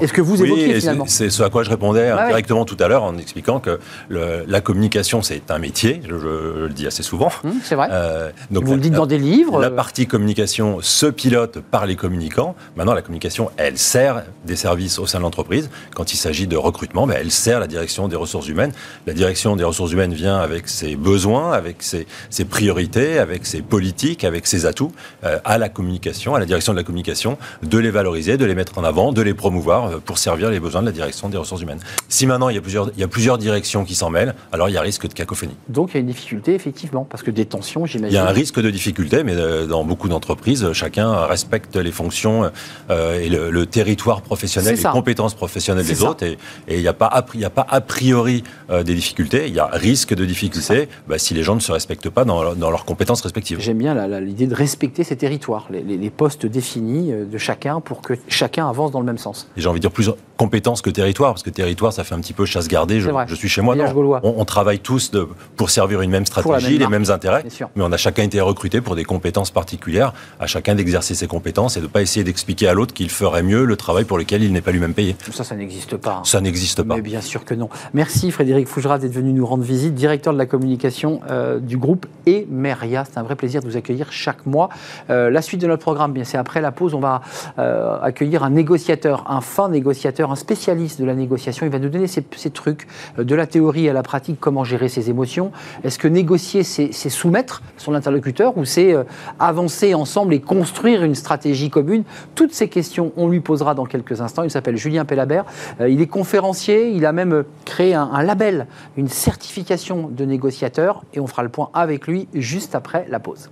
Est-ce 0.00 0.12
que 0.12 0.20
vous 0.20 0.42
finalement 0.80 1.04
C'est 1.06 1.30
ce 1.30 1.42
à 1.42 1.50
quoi 1.50 1.62
je 1.62 1.70
répondais 1.70 2.12
directement 2.28 2.64
tout 2.64 2.76
à 2.80 2.88
l'heure 2.88 3.02
en 3.02 3.16
expliquant 3.18 3.60
que 3.60 3.78
le, 4.08 4.44
la 4.46 4.60
communication, 4.60 5.22
c'est 5.22 5.50
un 5.50 5.58
métier, 5.58 6.02
je, 6.08 6.14
le 6.14 6.68
dis 6.68 6.86
assez 6.86 7.02
souvent. 7.02 7.30
Hum, 7.44 7.54
c'est 7.62 7.74
vrai. 7.74 7.88
Euh, 7.90 8.30
donc 8.50 8.64
Vous 8.64 8.74
le 8.74 8.80
dites 8.80 8.94
dans 8.94 9.06
des 9.06 9.18
livres. 9.18 9.60
La 9.60 9.70
partie 9.70 10.06
communication 10.06 10.78
se 10.80 11.06
pilote 11.06 11.58
par 11.70 11.86
les 11.86 11.96
communicants. 11.96 12.54
Maintenant, 12.76 12.94
la 12.94 13.02
communication, 13.02 13.50
elle 13.56 13.78
sert 13.78 14.22
des 14.44 14.56
services 14.56 14.98
au 14.98 15.06
sein 15.06 15.18
de 15.18 15.22
l'entreprise. 15.22 15.70
Quand 15.94 16.12
il 16.12 16.16
s'agit 16.16 16.46
de 16.46 16.56
recrutement, 16.56 17.06
ben, 17.06 17.16
elle 17.18 17.30
sert 17.30 17.60
la 17.60 17.66
direction 17.66 18.08
des 18.08 18.16
ressources 18.16 18.48
humaines. 18.48 18.72
La 19.06 19.12
direction 19.12 19.56
des 19.56 19.64
ressources 19.64 19.92
humaines 19.92 20.14
vient 20.14 20.38
avec 20.38 20.68
ses 20.68 20.96
besoins, 20.96 21.52
avec 21.52 21.82
ses, 21.82 22.06
ses 22.30 22.44
priorités, 22.44 23.18
avec 23.18 23.46
ses 23.46 23.62
politiques, 23.62 24.24
avec 24.24 24.46
ses 24.46 24.66
atouts 24.66 24.92
euh, 25.24 25.38
à 25.44 25.58
la 25.58 25.68
communication, 25.68 26.34
à 26.34 26.38
la 26.38 26.46
direction 26.46 26.72
de 26.72 26.78
la 26.78 26.84
communication, 26.84 27.38
de 27.62 27.78
les 27.78 27.90
valoriser, 27.90 28.36
de 28.36 28.44
les 28.44 28.54
mettre 28.54 28.78
en 28.78 28.84
avant, 28.84 29.12
de 29.12 29.22
les 29.22 29.34
promouvoir 29.34 29.86
euh, 29.86 29.98
pour 30.04 30.18
servir 30.18 30.50
les 30.50 30.58
besoins 30.62 30.80
de 30.80 30.86
la 30.86 30.92
direction 30.92 31.28
des 31.28 31.36
ressources 31.36 31.60
humaines. 31.60 31.80
Si 32.08 32.26
maintenant 32.26 32.48
il 32.48 32.54
y 32.54 32.58
a 32.58 32.62
plusieurs, 32.62 32.90
il 32.94 33.00
y 33.00 33.04
a 33.04 33.08
plusieurs 33.08 33.38
directions 33.38 33.84
qui 33.84 33.94
s'en 33.94 34.10
mêlent, 34.10 34.34
alors 34.52 34.68
il 34.68 34.72
y 34.72 34.78
a 34.78 34.82
risque 34.82 35.08
de 35.08 35.14
cacophonie. 35.14 35.56
Donc 35.68 35.90
il 35.90 35.94
y 35.94 35.96
a 35.98 36.00
une 36.00 36.06
difficulté, 36.06 36.54
effectivement, 36.54 37.04
parce 37.08 37.22
que 37.22 37.30
des 37.30 37.46
tensions, 37.46 37.86
j'imagine. 37.86 38.12
Il 38.12 38.14
y 38.14 38.18
a 38.18 38.26
un 38.26 38.32
risque 38.32 38.60
de 38.60 38.70
difficulté, 38.70 39.24
mais 39.24 39.34
euh, 39.36 39.66
dans 39.66 39.84
beaucoup 39.84 40.08
d'entreprises, 40.08 40.72
chacun 40.72 41.24
respecte 41.26 41.76
les 41.76 41.92
fonctions 41.92 42.50
euh, 42.90 43.20
et 43.20 43.28
le, 43.28 43.66
territoire 43.66 44.22
professionnel, 44.22 44.76
les 44.76 44.82
compétences 44.82 45.34
professionnelles 45.34 45.86
des 45.86 46.02
autres, 46.02 46.24
et, 46.24 46.38
il 46.68 46.80
n'y 46.80 46.88
a, 46.88 46.92
pas 46.92 47.06
a, 47.06 47.18
a 47.18 47.50
pas 47.50 47.66
a 47.68 47.80
priori 47.80 48.42
euh, 48.70 48.82
des 48.82 48.94
difficultés, 48.94 49.46
il 49.46 49.54
y 49.54 49.60
a 49.60 49.66
risque 49.66 50.14
de 50.14 50.24
difficulté 50.24 50.88
bah, 51.08 51.18
si 51.18 51.32
les 51.32 51.42
gens 51.42 51.54
ne 51.54 51.60
se 51.60 51.72
respectent 51.72 52.10
pas 52.10 52.24
dans, 52.24 52.42
leurs 52.42 52.84
compétences 52.84 53.22
respectives. 53.22 53.60
J'aime 53.60 53.78
bien 53.78 54.20
l'idée 54.20 54.46
de 54.46 54.54
respecter 54.54 55.04
ces 55.04 55.16
territoires, 55.16 55.68
les, 55.70 55.82
les, 55.82 56.10
postes 56.10 56.44
définis 56.46 57.12
de 57.12 57.38
chacun 57.38 57.80
pour 57.80 58.02
que 58.02 58.14
chacun 58.28 58.68
avance 58.68 58.90
dans 58.90 59.00
le 59.00 59.06
même 59.06 59.18
sens. 59.18 59.48
Et 59.56 59.60
j'ai 59.60 59.68
envie 59.68 59.80
de 59.80 59.82
dire 59.82 59.90
plus 59.90 60.10
compétences 60.42 60.82
que 60.82 60.90
territoire, 60.90 61.32
parce 61.34 61.44
que 61.44 61.50
territoire, 61.50 61.92
ça 61.92 62.02
fait 62.02 62.14
un 62.14 62.20
petit 62.20 62.32
peu 62.32 62.44
chasse 62.46 62.66
gardée. 62.66 63.00
Je, 63.00 63.10
je, 63.28 63.34
suis 63.36 63.48
chez 63.48 63.62
moi. 63.62 63.76
On, 63.76 64.34
on, 64.38 64.44
travaille 64.44 64.80
tous 64.80 65.12
de, 65.12 65.28
pour 65.56 65.70
servir 65.70 66.00
une 66.00 66.10
même 66.10 66.26
stratégie, 66.26 66.78
les 66.78 66.88
mêmes 66.88 67.10
intérêts, 67.10 67.44
mais 67.76 67.84
on 67.84 67.92
a 67.92 67.96
chacun 67.96 68.24
été 68.24 68.40
recruté 68.40 68.80
pour 68.80 68.96
des 68.96 69.04
compétences 69.04 69.52
particulières, 69.52 70.12
à 70.40 70.48
chacun 70.48 70.74
d'exercer 70.74 71.14
ses 71.14 71.28
compétences 71.28 71.76
et 71.76 71.80
de 71.80 71.86
ne 71.86 71.90
pas 71.90 72.02
essayer 72.02 72.24
d'expliquer 72.24 72.66
à 72.66 72.74
l'autre 72.74 72.92
qu'il 72.92 73.08
ferait 73.08 73.44
mieux 73.44 73.64
le 73.64 73.76
travail 73.76 74.04
pour 74.04 74.18
lequel 74.18 74.42
il 74.42 74.52
n'est 74.52 74.60
pas 74.60 74.72
lui-même 74.72 74.94
payé. 74.94 75.14
Ça, 75.30 75.44
ça 75.44 75.54
n'existe 75.54 75.96
pas. 75.96 76.16
Hein. 76.16 76.24
Ça 76.24 76.40
n'existe 76.40 76.82
pas. 76.82 76.96
Mais 76.96 77.02
bien 77.02 77.20
sûr 77.20 77.44
que 77.44 77.54
non. 77.54 77.68
Merci 77.94 78.32
Frédéric 78.32 78.66
Fougera 78.66 78.98
d'être 78.98 79.12
venu 79.12 79.32
nous 79.32 79.46
rendre 79.46 79.62
visite, 79.62 79.94
directeur 79.94 80.32
de 80.32 80.38
la 80.38 80.46
communication 80.46 81.20
euh, 81.30 81.60
du 81.60 81.76
groupe 81.76 82.06
Emeria. 82.26 83.04
C'est 83.04 83.18
un 83.18 83.22
vrai 83.22 83.36
plaisir 83.36 83.60
de 83.60 83.68
vous 83.68 83.76
accueillir 83.76 84.10
chaque 84.10 84.44
mois. 84.44 84.70
Euh, 85.08 85.30
la 85.30 85.40
suite 85.40 85.60
de 85.60 85.68
notre 85.68 85.82
programme, 85.82 86.12
bien 86.12 86.24
c'est 86.24 86.38
après 86.38 86.60
la 86.60 86.72
pause, 86.72 86.94
on 86.94 87.00
va 87.00 87.20
euh, 87.60 87.96
accueillir 88.02 88.42
un 88.42 88.50
négociateur, 88.50 89.30
un 89.30 89.40
fin 89.40 89.68
négociateur, 89.68 90.31
un 90.32 90.36
spécialiste 90.36 91.00
de 91.00 91.04
la 91.04 91.14
négociation. 91.14 91.66
Il 91.66 91.72
va 91.72 91.78
nous 91.78 91.88
donner 91.88 92.06
ces, 92.06 92.22
trucs, 92.50 92.86
de 93.16 93.34
la 93.34 93.46
théorie 93.46 93.88
à 93.88 93.92
la 93.92 94.02
pratique, 94.02 94.38
comment 94.40 94.64
gérer 94.64 94.88
ses 94.88 95.10
émotions. 95.10 95.52
Est-ce 95.84 95.98
que 95.98 96.08
négocier, 96.08 96.62
c'est 96.62 96.92
soumettre 97.08 97.62
son 97.76 97.94
interlocuteur 97.94 98.56
ou 98.56 98.64
c'est 98.64 98.94
avancer 99.38 99.94
ensemble 99.94 100.34
et 100.34 100.40
construire 100.40 101.04
une 101.04 101.14
stratégie 101.14 101.70
commune? 101.70 102.04
Toutes 102.34 102.52
ces 102.52 102.68
questions, 102.68 103.12
on 103.16 103.28
lui 103.28 103.40
posera 103.40 103.74
dans 103.74 103.86
quelques 103.86 104.20
instants. 104.20 104.42
Il 104.42 104.50
s'appelle 104.50 104.76
Julien 104.76 105.04
Pellabert. 105.04 105.44
il 105.80 106.00
est 106.00 106.06
conférencier, 106.06 106.90
il 106.90 107.06
a 107.06 107.12
même 107.12 107.44
créé 107.64 107.94
un 107.94 108.22
label, 108.22 108.66
une 108.96 109.08
certification 109.08 110.08
de 110.10 110.24
négociateur 110.24 111.04
et 111.14 111.20
on 111.20 111.26
fera 111.26 111.42
le 111.42 111.48
point 111.48 111.70
avec 111.74 112.06
lui 112.06 112.28
juste 112.34 112.74
après 112.74 113.06
la 113.08 113.20
pause. 113.20 113.50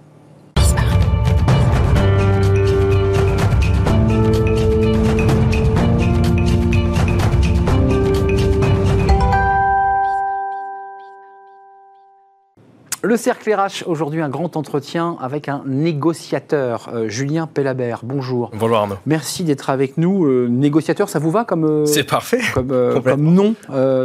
Le 13.03 13.17
cercle 13.17 13.51
RH, 13.51 13.85
aujourd'hui 13.87 14.21
un 14.21 14.29
grand 14.29 14.59
entretien 14.59 15.17
avec 15.23 15.49
un 15.49 15.63
négociateur, 15.65 16.91
euh, 16.93 17.09
Julien 17.09 17.47
Pellabert. 17.47 18.01
Bonjour. 18.03 18.51
Bonjour 18.55 18.77
Arnaud. 18.77 18.97
Merci 19.07 19.43
d'être 19.43 19.71
avec 19.71 19.97
nous. 19.97 20.27
Euh, 20.27 20.49
négociateur, 20.49 21.09
ça 21.09 21.19
vous 21.19 21.31
va 21.31 21.45
comme, 21.45 21.65
euh, 21.65 21.87
C'est 21.87 22.05
parfait. 22.05 22.41
comme, 22.53 23.01
comme 23.03 23.23
nom 23.23 23.55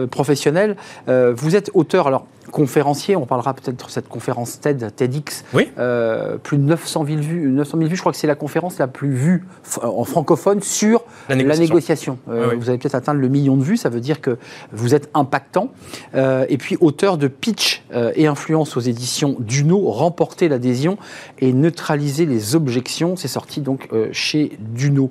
professionnel? 0.10 0.78
Vous 1.08 1.58
êtes 1.58 1.72
auteur, 1.74 2.08
alors 2.08 2.26
conférencier. 2.56 3.18
On 3.18 3.26
parlera 3.26 3.54
peut-être 3.54 3.86
de 3.86 3.92
cette 3.92 4.08
conférence 4.08 4.62
TED, 4.62 4.96
TEDx. 4.96 5.44
Oui. 5.54 5.68
Euh, 5.78 6.38
plus 6.38 6.58
de 6.58 6.64
900 6.64 7.06
000 7.06 7.20
vues. 7.20 7.50
900 7.50 7.78
000 7.80 7.90
vues, 7.90 7.98
je 7.98 8.02
crois 8.02 8.14
que 8.14 8.18
c'est 8.18 8.28
la 8.28 8.36
conférence 8.36 8.80
la 8.80 8.88
plus 8.88 9.14
vue 9.14 9.44
en 9.82 10.06
francophone 10.06 10.62
sur 10.62 11.04
la 11.28 11.36
négociation. 11.36 12.18
Euh, 12.30 12.56
vous 12.58 12.70
avez 12.70 12.78
peut-être 12.78 12.96
atteint 12.96 13.14
le 13.14 13.28
million 13.28 13.58
de 13.58 13.64
vues, 13.64 13.76
ça 13.76 13.90
veut 13.90 14.00
dire 14.00 14.22
que 14.22 14.38
vous 14.72 14.96
êtes 14.96 15.10
impactant. 15.14 15.70
Euh, 16.16 16.46
et 16.48 16.58
puis, 16.58 16.78
auteur 16.80 17.18
de 17.18 17.28
Pitch 17.28 17.84
et 18.16 18.26
Influence 18.26 18.78
aux 18.78 18.82
éditions 18.82 19.36
Duno, 19.40 19.92
remporter 19.92 20.48
l'adhésion 20.48 20.98
et 21.40 21.52
neutraliser 21.52 22.26
les 22.26 22.56
objections. 22.56 23.18
C'est 23.18 23.28
sorti 23.28 23.60
donc 23.60 23.90
chez 24.14 24.58
Duno. 24.60 25.10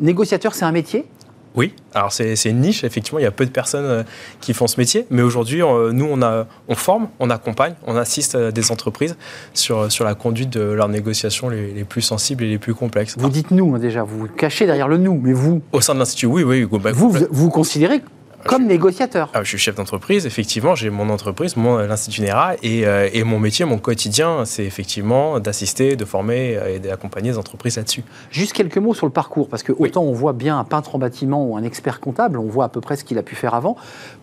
négociateur, 0.00 0.54
c'est 0.54 0.64
un 0.64 0.72
métier? 0.72 1.06
Oui, 1.58 1.74
alors 1.92 2.12
c'est 2.12 2.36
une 2.44 2.60
niche, 2.60 2.84
effectivement, 2.84 3.18
il 3.18 3.24
y 3.24 3.26
a 3.26 3.32
peu 3.32 3.44
de 3.44 3.50
personnes 3.50 3.84
euh, 3.84 4.02
qui 4.40 4.54
font 4.54 4.68
ce 4.68 4.78
métier, 4.78 5.06
mais 5.10 5.22
aujourd'hui, 5.22 5.58
nous, 5.58 6.08
on, 6.08 6.22
a, 6.22 6.46
on 6.68 6.76
forme, 6.76 7.08
on 7.18 7.30
accompagne, 7.30 7.74
on 7.84 7.96
assiste 7.96 8.36
euh, 8.36 8.52
des 8.52 8.70
entreprises 8.70 9.16
sur, 9.54 9.90
sur 9.90 10.04
la 10.04 10.14
conduite 10.14 10.50
de 10.50 10.60
leurs 10.60 10.88
négociations 10.88 11.48
les, 11.48 11.82
plus 11.82 12.02
sensibles 12.02 12.44
et 12.44 12.48
les 12.48 12.58
plus 12.58 12.74
complexes. 12.74 13.16
Vous 13.18 13.28
dites 13.28 13.50
nous, 13.50 13.74
hein, 13.74 13.80
déjà, 13.80 14.04
vous 14.04 14.20
vous 14.20 14.28
cachez 14.28 14.66
derrière 14.66 14.86
le 14.86 14.98
nous, 14.98 15.20
mais 15.20 15.32
vous 15.32 15.60
Au 15.72 15.80
sein 15.80 15.94
de 15.94 15.98
l'Institut, 15.98 16.26
oui, 16.26 16.44
oui. 16.44 16.64
Bah, 16.80 16.92
vous, 16.92 17.10
vous, 17.10 17.26
vous 17.28 17.50
considérez 17.50 18.02
comme 18.44 18.66
négociateur. 18.66 19.30
Ah, 19.34 19.42
je 19.42 19.48
suis 19.48 19.58
chef 19.58 19.74
d'entreprise, 19.74 20.26
effectivement, 20.26 20.74
j'ai 20.74 20.90
mon 20.90 21.08
entreprise, 21.10 21.56
mon 21.56 21.78
l'Institut 21.78 22.22
NERA, 22.22 22.54
et, 22.62 22.86
euh, 22.86 23.08
et, 23.12 23.24
mon 23.24 23.38
métier, 23.38 23.64
mon 23.64 23.78
quotidien, 23.78 24.44
c'est 24.44 24.64
effectivement 24.64 25.40
d'assister, 25.40 25.96
de 25.96 26.04
former 26.04 26.56
euh, 26.56 26.76
et 26.76 26.78
d'accompagner 26.78 27.30
les 27.30 27.38
entreprises 27.38 27.76
là-dessus. 27.76 28.04
Juste 28.30 28.52
quelques 28.52 28.78
mots 28.78 28.94
sur 28.94 29.06
le 29.06 29.12
parcours, 29.12 29.48
parce 29.48 29.62
que 29.62 29.72
autant 29.72 30.02
on 30.02 30.12
voit 30.12 30.32
bien 30.32 30.58
un 30.58 30.64
peintre 30.64 30.94
en 30.94 30.98
bâtiment 30.98 31.44
ou 31.44 31.56
un 31.56 31.62
expert 31.62 32.00
comptable, 32.00 32.38
on 32.38 32.46
voit 32.46 32.64
à 32.64 32.68
peu 32.68 32.80
près 32.80 32.96
ce 32.96 33.04
qu'il 33.04 33.18
a 33.18 33.22
pu 33.22 33.34
faire 33.34 33.54
avant. 33.54 33.76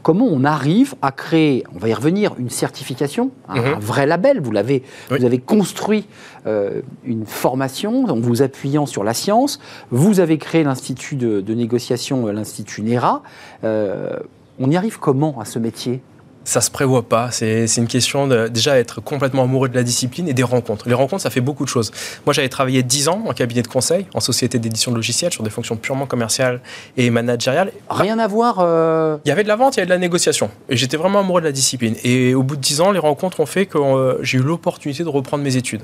Comment 0.06 0.28
on 0.30 0.44
arrive 0.44 0.94
à 1.02 1.12
créer, 1.12 1.64
on 1.74 1.80
va 1.80 1.90
y 1.90 1.94
revenir, 1.96 2.36
une 2.38 2.52
certification, 2.52 3.32
un, 3.50 3.56
mhm. 3.56 3.80
vrai 3.80 4.06
label 4.06 4.40
Vous 4.40 4.52
l'avez, 4.52 4.84
vous 5.10 5.26
avez 5.26 5.40
construit 5.40 6.06
euh, 6.46 6.84
une 7.04 7.26
formation 7.26 8.06
en 8.06 8.20
vous 8.20 8.44
appuyant 8.44 8.86
sur 8.86 9.04
la 9.04 9.16
science. 9.16 9.60
Vous 9.90 10.20
avez 10.20 10.38
créé 10.38 10.64
l'institut 10.64 11.16
de, 11.16 11.42
de 11.42 11.54
négociation, 11.56 12.28
l'Institut 12.28 12.84
NERA. 12.84 13.24
Euh, 13.64 14.20
on 14.60 14.70
y 14.70 14.78
arrive 14.78 15.00
comment 15.00 15.40
à 15.40 15.46
ce 15.46 15.58
métier? 15.58 16.04
Ça 16.46 16.62
se 16.62 16.72
prévoit 16.72 17.10
pas. 17.10 17.32
C'est 17.32 17.66
une 17.76 17.88
question 17.88 18.28
de 18.28 18.48
déjà 18.48 18.78
être 18.78 19.02
complètement 19.02 19.44
amoureux 19.44 19.68
de 19.68 19.76
la 19.76 19.84
discipline 19.84 20.30
et 20.30 20.34
des 20.34 20.44
rencontres. 20.44 20.88
Les 20.88 20.94
rencontres, 20.94 21.24
ça 21.24 21.30
fait 21.30 21.42
beaucoup 21.42 21.66
de 21.66 21.70
choses. 21.70 21.92
Moi, 22.26 22.34
j'avais 22.34 22.50
travaillé 22.50 22.84
10 22.84 23.10
ans 23.10 23.24
en 23.28 23.34
cabinet 23.34 23.64
de 23.64 23.68
conseil, 23.68 24.06
en 24.14 24.20
société 24.20 24.60
d'édition 24.60 24.92
de 24.92 24.96
logiciels, 24.96 25.34
sur 25.34 25.44
des 25.44 25.50
fonctions 25.50 25.76
purement 25.76 26.06
commerciales 26.06 26.62
et 26.98 27.10
managériales. 27.10 27.72
Rien 27.90 28.20
à 28.20 28.28
voir. 28.28 28.60
Euh, 28.60 29.18
il 29.26 29.30
y 29.30 29.32
avait 29.32 29.44
de 29.44 29.48
la 29.48 29.56
vente, 29.56 29.76
il 29.76 29.80
y 29.80 29.82
avait 29.82 29.88
de 29.88 29.94
la 29.94 29.98
négociation. 29.98 30.50
Et 30.70 30.78
j'étais 30.78 30.98
vraiment 30.98 31.20
amoureux 31.20 31.42
de 31.42 31.48
la 31.48 31.52
discipline. 31.52 31.96
Et 32.04 32.36
au 32.36 32.44
bout 32.44 32.56
de 32.56 32.62
10 32.62 32.82
ans, 32.82 32.92
les 32.92 33.00
rencontres 33.00 33.40
ont 33.40 33.46
fait 33.48 33.66
que 33.66 33.78
euh, 33.78 34.18
j'ai 34.22 34.38
eu 34.38 34.42
l'opportunité 34.42 35.04
de 35.04 35.10
reprendre 35.10 35.44
mes 35.44 35.58
études. 35.58 35.82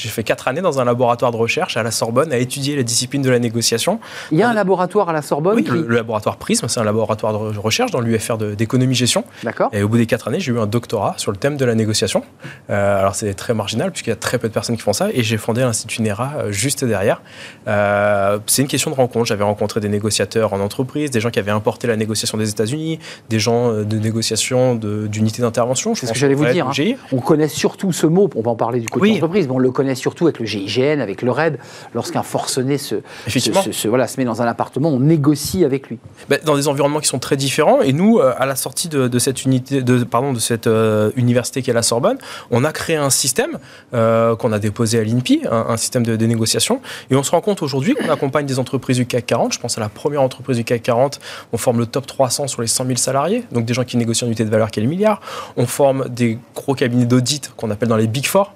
J'ai 0.00 0.08
fait 0.08 0.22
quatre 0.22 0.48
années 0.48 0.62
dans 0.62 0.80
un 0.80 0.84
laboratoire 0.84 1.30
de 1.30 1.36
recherche 1.36 1.76
à 1.76 1.82
la 1.82 1.90
Sorbonne 1.90 2.32
à 2.32 2.38
étudier 2.38 2.74
la 2.74 2.82
discipline 2.82 3.20
de 3.20 3.28
la 3.28 3.38
négociation. 3.38 4.00
Il 4.32 4.38
y 4.38 4.42
a 4.42 4.48
un 4.48 4.54
laboratoire 4.54 5.10
à 5.10 5.12
la 5.12 5.20
Sorbonne 5.20 5.56
Oui, 5.56 5.64
le, 5.68 5.86
laboratoire 5.94 6.38
Prism, 6.38 6.68
c'est 6.68 6.80
un 6.80 6.84
laboratoire 6.84 7.52
de 7.52 7.58
recherche 7.58 7.90
dans 7.90 8.00
l'UFR 8.00 8.38
d'économie-gestion. 8.38 9.24
D'accord. 9.42 9.68
Et 9.74 9.82
au 9.82 9.88
bout 9.88 9.98
des 9.98 10.06
quatre 10.06 10.28
années, 10.28 10.40
j'ai 10.40 10.52
eu 10.52 10.58
un 10.58 10.66
doctorat 10.66 11.14
sur 11.18 11.32
le 11.32 11.36
thème 11.36 11.58
de 11.58 11.66
la 11.66 11.74
négociation. 11.74 12.24
Euh, 12.70 12.98
alors 12.98 13.14
c'est 13.14 13.34
très 13.34 13.52
marginal 13.52 13.90
puisqu'il 13.90 14.08
y 14.08 14.12
a 14.14 14.16
très 14.16 14.38
peu 14.38 14.48
de 14.48 14.54
personnes 14.54 14.76
qui 14.76 14.82
font 14.82 14.94
ça. 14.94 15.08
Et 15.12 15.22
j'ai 15.22 15.36
fondé 15.36 15.60
l'Institut 15.60 16.00
NERA 16.00 16.32
euh, 16.38 16.50
juste 16.50 16.82
derrière. 16.82 17.20
Euh, 17.68 18.38
c'est 18.46 18.62
une 18.62 18.68
question 18.68 18.90
de 18.90 18.96
rencontre. 18.96 19.26
J'avais 19.26 19.44
rencontré 19.44 19.80
des 19.80 19.90
négociateurs 19.90 20.54
en 20.54 20.60
entreprise, 20.60 21.10
des 21.10 21.20
gens 21.20 21.30
qui 21.30 21.40
avaient 21.40 21.50
importé 21.50 21.88
la 21.88 21.96
négociation 21.98 22.38
des 22.38 22.48
États-Unis, 22.48 23.00
des 23.28 23.38
gens 23.38 23.70
de 23.72 23.98
négociation 23.98 24.76
d'unités 24.76 25.42
d'intervention. 25.42 25.94
C'est 25.94 26.06
ce 26.06 26.12
que 26.14 26.18
j'allais 26.18 26.34
vous 26.34 26.46
dire. 26.46 26.68
Hein. 26.68 26.94
On 27.12 27.20
connaît 27.20 27.48
surtout 27.48 27.92
ce 27.92 28.06
mot, 28.06 28.30
on 28.34 28.40
va 28.40 28.52
en 28.52 28.56
parler 28.56 28.80
du 28.80 28.88
côté 28.88 29.12
entreprise, 29.12 29.46
mais 29.46 29.54
on 29.54 29.58
le 29.58 29.70
connaît 29.70 29.89
surtout 29.94 30.26
avec 30.26 30.38
le 30.38 30.46
GIGN, 30.46 31.00
avec 31.00 31.22
le 31.22 31.30
RAID. 31.30 31.58
Lorsqu'un 31.94 32.22
forcené 32.22 32.78
se, 32.78 32.96
se, 33.26 33.88
voilà, 33.88 34.06
se 34.06 34.18
met 34.18 34.24
dans 34.24 34.42
un 34.42 34.46
appartement, 34.46 34.90
on 34.90 35.00
négocie 35.00 35.64
avec 35.64 35.88
lui. 35.88 35.98
Ben, 36.28 36.38
dans 36.44 36.56
des 36.56 36.68
environnements 36.68 37.00
qui 37.00 37.08
sont 37.08 37.18
très 37.18 37.36
différents. 37.36 37.82
Et 37.82 37.92
nous, 37.92 38.18
euh, 38.18 38.32
à 38.38 38.46
la 38.46 38.56
sortie 38.56 38.88
de, 38.88 39.18
cette, 39.18 39.44
unité, 39.44 39.82
de, 39.82 40.04
pardon, 40.04 40.32
de 40.32 40.38
cette 40.38 40.66
euh, 40.66 41.10
université 41.16 41.62
qui 41.62 41.70
est 41.70 41.74
la 41.74 41.82
Sorbonne, 41.82 42.18
on 42.50 42.64
a 42.64 42.72
créé 42.72 42.96
un 42.96 43.10
système 43.10 43.58
euh, 43.94 44.36
qu'on 44.36 44.52
a 44.52 44.58
déposé 44.58 44.98
à 44.98 45.04
l'INPI, 45.04 45.42
un, 45.50 45.76
système 45.76 46.04
de, 46.04 46.26
négociation. 46.26 46.80
Et 47.10 47.16
on 47.16 47.22
se 47.22 47.30
rend 47.30 47.40
compte 47.40 47.62
aujourd'hui 47.62 47.94
qu'on 47.94 48.10
accompagne 48.10 48.46
des 48.46 48.58
entreprises 48.58 48.96
du 48.96 49.06
CAC 49.06 49.26
40. 49.26 49.54
Je 49.54 49.58
pense 49.58 49.78
à 49.78 49.80
la 49.80 49.88
première 49.88 50.22
entreprise 50.22 50.56
du 50.56 50.64
CAC 50.64 50.82
40. 50.82 51.20
On 51.52 51.56
forme 51.56 51.78
le 51.78 51.86
top 51.86 52.06
300 52.06 52.46
sur 52.46 52.62
les 52.62 52.68
100 52.68 52.86
000 52.86 52.96
salariés, 52.96 53.44
donc 53.52 53.64
des 53.64 53.74
gens 53.74 53.84
qui 53.84 53.96
négocient 53.96 54.26
en 54.26 54.28
unité 54.28 54.44
de 54.44 54.50
valeur 54.50 54.70
qui 54.70 54.80
est 54.80 54.82
le 54.82 54.88
milliard. 54.88 55.20
On 55.56 55.66
forme 55.66 56.08
des 56.08 56.38
gros 56.54 56.74
cabinets 56.74 57.06
d'audit 57.06 57.52
qu'on 57.56 57.70
appelle 57.70 57.88
dans 57.88 57.96
les 57.96 58.06
Big 58.06 58.26
Four 58.26 58.52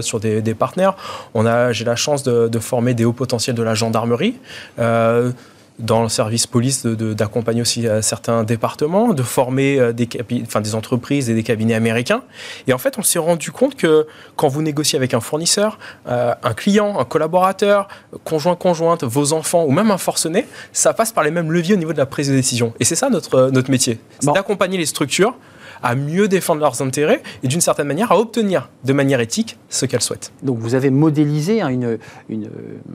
sur 0.00 0.20
des, 0.20 0.42
des 0.42 0.54
partenaires. 0.54 0.94
On 1.34 1.46
a, 1.46 1.72
j'ai 1.72 1.84
la 1.84 1.96
chance 1.96 2.22
de, 2.22 2.58
former 2.58 2.94
des 2.94 3.04
hauts 3.04 3.12
potentiels 3.12 3.56
de 3.56 3.62
la 3.62 3.74
gendarmerie. 3.74 4.36
Euh, 4.78 5.32
dans 5.80 6.04
le 6.04 6.08
service 6.08 6.46
police, 6.46 6.86
d'accompagner 6.86 7.60
aussi 7.60 7.88
euh, 7.88 8.00
certains 8.00 8.44
départements, 8.44 9.12
de 9.12 9.24
former 9.24 9.80
euh, 9.80 9.92
des, 9.92 10.08
enfin, 10.42 10.60
des 10.60 10.76
entreprises 10.76 11.28
et 11.28 11.34
des 11.34 11.42
cabinets 11.42 11.74
américains. 11.74 12.22
Et 12.68 12.72
en 12.72 12.78
fait, 12.78 12.96
on 12.96 13.02
s'est 13.02 13.18
rendu 13.18 13.50
compte 13.50 13.74
que 13.74 14.06
quand 14.36 14.46
vous 14.46 14.62
négociez 14.62 14.96
avec 14.96 15.14
un 15.14 15.20
fournisseur, 15.20 15.80
un 16.06 16.54
client, 16.54 17.00
un 17.00 17.04
collaborateur, 17.04 17.88
conjoint, 18.22 18.54
conjointe, 18.54 19.02
vos 19.02 19.32
enfants 19.32 19.64
ou 19.64 19.72
même 19.72 19.90
un 19.90 19.98
forcené, 19.98 20.46
ça 20.72 20.94
passe 20.94 21.10
par 21.10 21.24
les 21.24 21.32
mêmes 21.32 21.50
leviers 21.50 21.74
au 21.74 21.78
niveau 21.78 21.92
de 21.92 21.98
la 21.98 22.06
prise 22.06 22.28
de 22.28 22.34
décision. 22.34 22.72
Et 22.78 22.84
c'est 22.84 22.94
ça 22.94 23.10
notre, 23.10 23.50
notre 23.50 23.72
métier, 23.72 23.98
c'est 24.20 24.32
d'accompagner 24.32 24.78
les 24.78 24.86
structures 24.86 25.34
à 25.82 25.94
mieux 25.94 26.28
défendre 26.28 26.60
leurs 26.60 26.82
intérêts 26.82 27.22
et 27.42 27.48
d'une 27.48 27.60
certaine 27.60 27.86
manière 27.86 28.12
à 28.12 28.18
obtenir 28.18 28.70
de 28.84 28.92
manière 28.92 29.20
éthique 29.20 29.58
ce 29.68 29.86
qu'elles 29.86 30.00
souhaitent. 30.00 30.32
Donc 30.42 30.58
vous 30.58 30.74
avez 30.74 30.90
modélisé 30.90 31.62
une, 31.62 31.98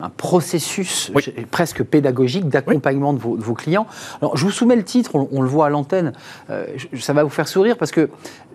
un 0.02 0.10
processus 0.10 1.12
presque 1.52 1.84
pédagogique 1.84 2.48
d'accompagnement 2.48 3.14
de, 3.14 3.20
vos, 3.20 3.54
clients. 3.54 3.88
Alors 4.22 4.38
je 4.38 4.46
vous 4.46 4.52
soumets 4.52 4.76
le 4.76 4.84
titre, 4.84 5.12
on, 5.16 5.42
le 5.42 5.48
voit 5.48 5.68
à 5.68 5.70
l'antenne, 5.70 6.14
euh, 6.50 6.66
ça 7.00 7.14
va 7.14 7.24
vous 7.24 7.30
faire 7.30 7.48
sourire 7.48 7.78
parce 7.78 7.92
que 7.92 8.10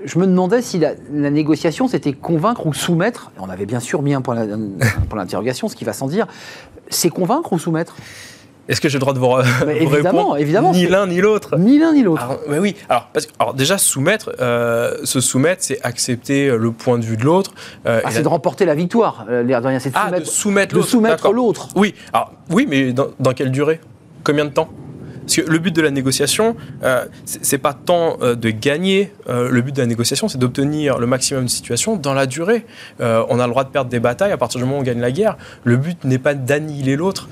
je 0.04 0.18
me 0.18 0.26
demandais 0.26 0.62
si 0.62 0.78
la, 0.78 0.94
négociation 1.10 1.88
c'était 1.88 2.12
convaincre 2.12 2.66
ou 2.66 2.74
soumettre, 2.74 3.32
on 3.38 3.48
avait 3.48 3.66
bien 3.66 3.80
sûr 3.80 4.02
mis 4.02 4.14
un 4.14 4.20
point 4.20 4.46
pour 5.08 5.18
l'interrogation, 5.18 5.68
ce 5.68 5.76
qui 5.76 5.84
va 5.84 5.92
sans 5.92 6.06
dire, 6.06 6.26
c'est 6.88 7.10
convaincre 7.10 7.52
ou 7.52 7.58
soumettre? 7.58 7.96
Est-ce 8.68 8.81
que 8.81 8.88
j'ai 8.88 8.96
le 8.96 9.00
droit 9.00 9.12
de 9.12 9.18
vous, 9.18 9.27
évidemment, 9.70 9.92
répondre 9.92 10.37
Évidemment, 10.38 10.72
Ni 10.72 10.87
l'un 10.87 11.07
ni 11.07 11.20
l'autre. 11.20 11.57
Ni 11.59 11.79
l'un 11.79 11.92
ni 11.92 12.03
l'autre. 12.03 12.40
Mais 12.48 12.59
oui. 12.59 12.77
Alors, 12.88 13.09
parce, 13.12 13.29
alors 13.38 13.55
déjà 13.55 13.79
soumettre, 13.79 14.33
euh, 14.40 14.96
se 15.05 15.20
soumettre, 15.20 15.62
c'est 15.62 15.81
accepter 15.83 16.48
le 16.48 16.72
point 16.72 16.98
de 16.98 17.05
vue 17.05 17.16
de 17.16 17.24
l'autre. 17.24 17.53
Euh, 17.87 18.00
ah, 18.05 18.11
c'est 18.11 18.22
de 18.22 18.29
remporter 18.29 18.64
la 18.64 18.74
victoire. 18.74 19.27
Euh, 19.29 19.42
l'air 19.42 19.61
de 19.61 19.66
rien, 19.66 19.79
c'est 19.79 19.90
de 19.90 19.96
ah, 19.96 20.11
soumettre, 20.24 20.74
l'autre. 20.74 21.33
l'autre. 21.33 21.68
Oui. 21.77 21.94
Alors 22.12 22.33
oui, 22.50 22.66
mais 22.68 22.92
dans, 22.92 23.09
dans 23.20 23.33
quelle 23.33 23.50
durée? 23.50 23.81
Combien 24.22 24.46
de 24.46 24.50
temps? 24.50 24.68
Parce 25.26 25.37
que 25.37 25.50
le 25.50 25.58
but 25.58 25.74
de 25.74 25.80
la 25.82 25.90
négociation, 25.90 26.56
euh, 26.82 27.04
c'est 27.24 27.58
pas 27.58 27.72
tant 27.72 28.16
euh, 28.22 28.34
de 28.34 28.50
gagner. 28.50 29.12
euh, 29.28 29.48
le 29.48 29.60
but 29.62 29.74
de 29.74 29.80
la 29.80 29.87
négociation, 29.87 30.28
c'est 30.28 30.38
d'obtenir 30.38 30.98
le 30.98 31.06
maximum 31.06 31.44
de 31.44 31.48
situations 31.50 31.96
dans 31.96 32.14
la 32.14 32.26
durée. 32.26 32.66
Euh, 33.00 33.24
on 33.28 33.38
a 33.40 33.46
le 33.46 33.50
droit 33.50 33.64
de 33.64 33.70
perdre 33.70 33.90
des 33.90 34.00
batailles 34.00 34.32
à 34.32 34.37
partir 34.37 34.58
du 34.60 34.64
moment 34.66 34.78
où 34.78 34.80
on 34.80 34.84
gagne 34.84 35.00
la 35.00 35.10
guerre. 35.12 35.37
Le 35.64 35.76
but 35.76 36.02
n'est 36.04 36.18
pas 36.18 36.34
d'annihiler 36.34 36.96
l'autre. 36.96 37.28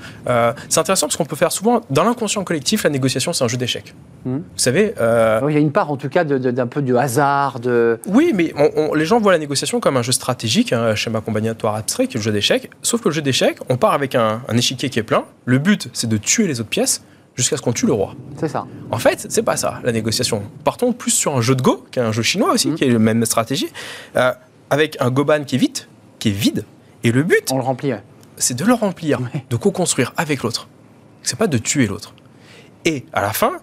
C'est 0.69 0.79
intéressant 0.79 1.07
parce 1.07 1.17
qu'on 1.17 1.25
peut 1.25 1.35
faire 1.35 1.51
souvent, 1.51 1.81
dans 1.89 2.03
l'inconscient 2.03 2.43
collectif, 2.43 2.83
la 2.83 2.89
négociation, 2.89 3.33
c'est 3.33 3.43
un 3.43 3.47
jeu 3.47 3.57
d'échecs. 3.57 3.93
Mhm. 4.25 4.37
Vous 4.37 4.43
savez, 4.55 4.93
Il 4.97 5.53
y 5.53 5.57
a 5.57 5.59
une 5.59 5.71
part 5.71 5.91
en 5.91 5.97
tout 5.97 6.09
cas 6.09 6.23
d'un 6.23 6.67
peu 6.67 6.81
de 6.81 6.95
hasard, 6.95 7.59
de... 7.59 7.99
oui, 8.07 8.31
mais 8.33 8.53
on- 8.57 8.71
on- 8.75 8.93
les 8.93 9.05
gens 9.05 9.19
voient 9.19 9.31
la 9.33 9.39
négociation 9.39 9.79
comme 9.79 9.97
un 9.97 10.01
jeu 10.01 10.11
stratégique, 10.13 10.73
un 10.73 10.95
schéma 10.95 11.21
combinatoire 11.21 11.75
abstrait, 11.75 12.07
qui 12.07 12.17
est 12.17 12.19
le 12.19 12.23
jeu 12.23 12.31
d'échecs. 12.31 12.69
Sauf 12.81 13.01
que 13.01 13.09
le 13.09 13.13
jeu 13.15 13.21
d'échecs, 13.21 13.57
on 13.69 13.77
part 13.77 13.93
avec 13.93 14.15
un, 14.15 14.41
un 14.47 14.57
échiquier 14.57 14.89
qui 14.89 14.99
est 14.99 15.03
plein. 15.03 15.25
Le 15.45 15.57
but, 15.59 15.89
c'est 15.93 16.07
de 16.09 16.17
tuer 16.17 16.47
les 16.47 16.59
autres 16.59 16.69
pièces 16.69 17.03
jusqu'à 17.35 17.57
ce 17.57 17.61
qu'on 17.61 17.73
tue 17.73 17.85
le 17.87 17.93
roi. 17.93 18.15
C'est 18.39 18.47
ça. 18.47 18.65
En 18.91 18.97
fait, 18.99 19.25
c'est 19.29 19.41
pas 19.43 19.57
ça, 19.57 19.79
la 19.83 19.91
négociation. 19.91 20.43
Partons 20.63 20.93
plus 20.93 21.11
sur 21.11 21.35
un 21.35 21.41
jeu 21.41 21.55
de 21.55 21.61
Go, 21.61 21.85
qui 21.91 21.99
est 21.99 22.03
un 22.03 22.11
jeu 22.11 22.21
chinois 22.23 22.51
aussi, 22.53 22.69
Mhm. 22.69 22.75
qui 22.75 22.83
est 22.83 22.89
la 22.89 22.99
même 22.99 23.25
stratégie, 23.25 23.69
euh, 24.15 24.31
avec 24.69 24.97
un 24.99 25.09
Goban 25.09 25.43
qui 25.43 25.55
est 25.55 25.59
vide, 25.59 25.79
qui 26.19 26.29
est 26.29 26.31
vide. 26.31 26.65
Et 27.03 27.11
le 27.11 27.23
but, 27.23 27.49
On 27.51 27.57
le 27.57 27.63
remplit. 27.63 27.91
ouais. 27.93 28.01
c'est 28.37 28.55
de 28.55 28.65
le 28.65 28.73
remplir, 28.73 29.19
Ouais. 29.33 29.43
de 29.49 29.55
co-construire 29.55 30.13
avec 30.17 30.43
l'autre. 30.43 30.67
C'est 31.23 31.37
pas 31.37 31.47
de 31.47 31.57
tuer 31.57 31.87
l'autre. 31.87 32.13
Et 32.85 33.05
à 33.13 33.21
la 33.21 33.31
fin, 33.33 33.53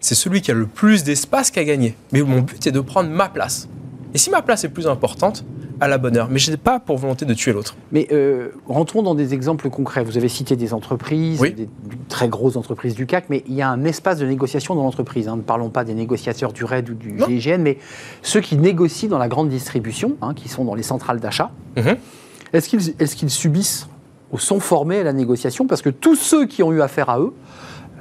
c'est 0.00 0.14
celui 0.14 0.40
qui 0.42 0.50
a 0.50 0.54
le 0.54 0.66
plus 0.66 1.04
d'espace 1.04 1.50
qui 1.50 1.58
a 1.58 1.64
gagné. 1.64 1.94
Mais 2.12 2.22
mon 2.22 2.40
but 2.40 2.66
est 2.66 2.72
de 2.72 2.80
prendre 2.80 3.10
ma 3.10 3.28
place. 3.28 3.68
Et 4.14 4.18
si 4.18 4.30
ma 4.30 4.42
place 4.42 4.64
est 4.64 4.68
plus 4.68 4.86
importante, 4.86 5.44
à 5.80 5.88
la 5.88 5.98
bonne 5.98 6.16
heure. 6.16 6.28
Mais 6.30 6.38
je 6.38 6.50
n'ai 6.52 6.56
pas 6.56 6.78
pour 6.78 6.96
volonté 6.98 7.24
de 7.24 7.34
tuer 7.34 7.52
l'autre. 7.52 7.74
Mais 7.90 8.06
euh, 8.12 8.50
rentrons 8.68 9.02
dans 9.02 9.16
des 9.16 9.34
exemples 9.34 9.68
concrets. 9.68 10.04
Vous 10.04 10.16
avez 10.16 10.28
cité 10.28 10.54
des 10.54 10.74
entreprises, 10.74 11.40
Oui. 11.40 11.52
des 11.54 11.68
très 12.08 12.28
grosses 12.28 12.56
entreprises 12.56 12.94
du 12.94 13.06
CAC, 13.06 13.24
mais 13.30 13.42
il 13.48 13.54
y 13.54 13.62
a 13.62 13.68
un 13.68 13.82
espace 13.84 14.18
de 14.18 14.26
négociation 14.26 14.76
dans 14.76 14.84
l'entreprise. 14.84 15.26
hein. 15.26 15.36
Ne 15.36 15.42
parlons 15.42 15.70
pas 15.70 15.82
des 15.82 15.94
négociateurs 15.94 16.52
du 16.52 16.64
RAID 16.64 16.88
ou 16.90 16.94
du 16.94 17.12
Non. 17.14 17.26
GIGN, 17.26 17.62
mais 17.62 17.78
ceux 18.22 18.40
qui 18.40 18.56
négocient 18.56 19.08
dans 19.08 19.18
la 19.18 19.26
grande 19.28 19.48
distribution, 19.48 20.16
hein, 20.22 20.34
qui 20.34 20.48
sont 20.48 20.64
dans 20.64 20.74
les 20.76 20.84
centrales 20.84 21.18
d'achat. 21.18 21.50
Mhm. 21.76 21.96
Est-ce 22.52 22.68
qu'ils 22.68 22.90
est 23.00 23.14
qu'ils 23.16 23.30
subissent 23.30 23.88
ou 24.30 24.38
sont 24.38 24.60
formés 24.60 24.98
à 25.00 25.02
la 25.04 25.12
négociation? 25.12 25.66
Parce 25.66 25.82
que 25.82 25.90
tous 25.90 26.14
ceux 26.16 26.46
qui 26.46 26.62
ont 26.62 26.72
eu 26.72 26.80
affaire 26.80 27.08
à 27.10 27.18
eux, 27.18 27.32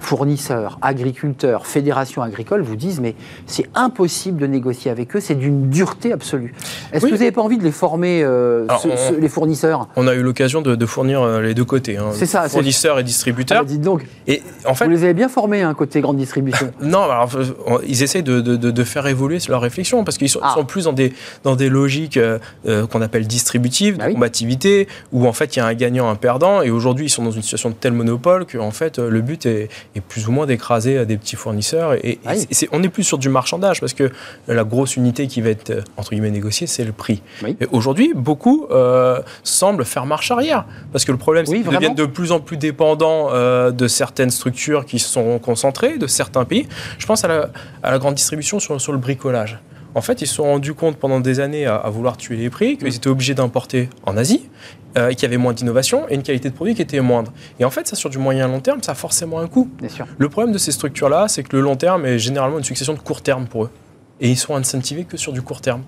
fournisseurs, 0.01 0.77
agriculteurs, 0.81 1.65
fédérations 1.67 2.21
agricoles, 2.21 2.61
vous 2.63 2.75
disent 2.75 2.99
mais 2.99 3.15
c'est 3.45 3.69
impossible 3.75 4.37
de 4.41 4.47
négocier 4.47 4.91
avec 4.91 5.15
eux, 5.15 5.19
c'est 5.21 5.35
d'une 5.35 5.69
dureté 5.69 6.11
absolue. 6.11 6.53
Est-ce 6.91 7.05
Oui. 7.05 7.11
que 7.11 7.15
vous 7.15 7.21
n'avez 7.21 7.31
pas 7.31 7.41
envie 7.41 7.57
de 7.57 7.63
les 7.63 7.71
former, 7.71 8.21
euh, 8.23 8.65
Alors, 8.67 8.85
on- 8.85 9.19
les 9.19 9.29
fournisseurs? 9.29 9.87
On 9.95 10.07
a 10.07 10.15
eu 10.15 10.21
l'occasion 10.23 10.61
de, 10.61 10.75
de 10.75 10.85
fournir 10.85 11.21
euh, 11.21 11.41
les 11.41 11.53
deux 11.53 11.63
côtés, 11.65 11.97
hein, 11.97 12.09
C'est 12.13 12.25
ça, 12.25 12.43
c'est- 12.43 12.49
fournisseurs 12.49 12.97
et 12.97 13.01
Ah, 13.01 13.03
distributeurs. 13.03 13.63
Dites 13.65 13.81
donc, 13.81 14.05
Et 14.27 14.41
en 14.65 14.73
fait, 14.73 14.85
vous 14.85 14.91
les 14.91 15.03
avez 15.03 15.13
bien 15.13 15.29
formés, 15.29 15.61
un 15.61 15.73
côté 15.73 16.01
grande 16.01 16.17
distribution. 16.17 16.71
Non, 16.81 17.03
alors, 17.03 17.29
euh, 17.35 17.77
ils 17.87 18.01
essayent 18.03 18.23
de, 18.23 18.41
de- 18.41 18.55
de- 18.55 18.71
de 18.71 18.83
faire 18.83 19.05
évoluer 19.07 19.37
leur 19.47 19.61
réflexion 19.61 20.03
parce 20.03 20.17
qu'ils 20.17 20.29
sont, 20.29 20.39
Ah. 20.41 20.53
sont 20.55 20.65
plus 20.65 20.85
dans 20.85 20.93
des, 20.93 21.13
dans 21.43 21.55
des 21.55 21.69
logiques 21.69 22.17
euh, 22.17 22.39
qu'on 22.87 23.01
appelle 23.01 23.27
distributives, 23.27 23.97
Bah 23.97 24.03
de 24.05 24.09
oui. 24.09 24.13
combativité, 24.15 24.87
où 25.11 25.27
en 25.27 25.33
fait 25.33 25.55
il 25.55 25.59
y 25.59 25.61
a 25.61 25.65
un 25.67 25.73
gagnant, 25.73 26.09
un 26.09 26.15
perdant, 26.15 26.61
et 26.61 26.69
aujourd'hui 26.71 27.05
ils 27.05 27.09
sont 27.09 27.23
dans 27.23 27.31
une 27.31 27.41
situation 27.43 27.69
de 27.69 27.75
tel 27.75 27.93
monopole 27.93 28.45
que 28.45 28.57
en 28.57 28.71
fait 28.71 28.97
le 28.99 29.21
but 29.21 29.45
est, 29.45 29.69
est 29.95 30.01
plus 30.01 30.27
ou 30.27 30.31
moins 30.31 30.45
d'écraser 30.45 30.97
euh, 30.97 31.05
des 31.05 31.17
petits 31.17 31.35
fournisseurs. 31.35 31.93
Et, 31.93 32.11
et 32.13 32.19
Ah 32.25 32.33
oui. 32.35 32.67
on 32.71 32.81
est 32.83 32.89
plus 32.89 33.03
sur 33.03 33.17
du 33.17 33.29
marchandage 33.29 33.79
parce 33.79 33.93
que 33.93 34.11
la 34.47 34.63
grosse 34.63 34.95
unité 34.95 35.27
qui 35.27 35.41
va 35.41 35.49
être 35.49 35.69
euh, 35.71 35.81
entre 35.97 36.11
guillemets 36.11 36.31
négociée, 36.31 36.67
c'est 36.67 36.83
le 36.85 36.91
prix. 36.91 37.21
Oui. 37.43 37.57
Et 37.59 37.67
aujourd'hui, 37.71 38.13
beaucoup 38.15 38.67
euh, 38.71 39.19
semblent 39.43 39.85
faire 39.85 40.05
marche 40.05 40.31
arrière 40.31 40.65
parce 40.91 41.05
que 41.05 41.11
le 41.11 41.17
problème 41.17 41.45
c'est 41.45 41.51
Oui, 41.53 41.63
qu'ils 41.63 41.71
deviennent 41.71 41.95
de 41.95 42.05
plus 42.05 42.31
en 42.31 42.39
plus 42.39 42.57
dépendants 42.57 43.29
euh, 43.31 43.71
de 43.71 43.87
certaines 43.87 44.29
structures 44.31 44.85
qui 44.85 44.99
sont 44.99 45.39
concentrées, 45.39 45.97
de 45.97 46.07
certains 46.07 46.45
pays. 46.45 46.67
Je 46.97 47.05
pense 47.05 47.23
à 47.25 47.27
la, 47.27 47.49
à 47.83 47.91
la 47.91 47.99
grande 47.99 48.15
distribution 48.15 48.59
sur, 48.59 48.79
sur 48.79 48.91
le 48.91 48.97
bricolage. 48.97 49.59
En 49.93 50.01
fait, 50.01 50.21
ils 50.21 50.27
se 50.27 50.35
sont 50.35 50.43
rendus 50.43 50.73
compte 50.73 50.97
pendant 50.97 51.19
des 51.19 51.39
années 51.39 51.65
à, 51.65 51.75
à 51.75 51.89
vouloir 51.89 52.17
tuer 52.17 52.37
les 52.37 52.49
prix, 52.49 52.77
qu'ils 52.77 52.95
étaient 52.95 53.09
obligés 53.09 53.33
d'importer 53.33 53.89
en 54.05 54.15
Asie, 54.15 54.49
euh, 54.97 55.09
et 55.09 55.15
qu'il 55.15 55.23
y 55.23 55.25
avait 55.25 55.37
moins 55.37 55.53
d'innovation 55.53 56.05
et 56.09 56.15
une 56.15 56.23
qualité 56.23 56.49
de 56.49 56.55
produit 56.55 56.75
qui 56.75 56.81
était 56.81 56.99
moindre. 57.01 57.31
Et 57.59 57.65
en 57.65 57.69
fait, 57.69 57.87
ça, 57.87 57.95
sur 57.95 58.09
du 58.09 58.17
moyen 58.17 58.47
long 58.47 58.59
terme, 58.59 58.81
ça 58.81 58.93
a 58.93 58.95
forcément 58.95 59.39
un 59.39 59.47
coût. 59.47 59.69
Bien 59.79 59.89
sûr. 59.89 60.07
Le 60.17 60.29
problème 60.29 60.53
de 60.53 60.57
ces 60.57 60.71
structures-là, 60.71 61.27
c'est 61.27 61.43
que 61.43 61.55
le 61.55 61.61
long 61.61 61.75
terme 61.75 62.05
est 62.05 62.19
généralement 62.19 62.57
une 62.57 62.63
succession 62.63 62.93
de 62.93 62.99
court 62.99 63.21
terme 63.21 63.47
pour 63.47 63.65
eux. 63.65 63.69
Et 64.19 64.29
ils 64.29 64.37
sont 64.37 64.55
incentivés 64.55 65.03
que 65.05 65.17
sur 65.17 65.33
du 65.33 65.41
court 65.41 65.61
terme. 65.61 65.81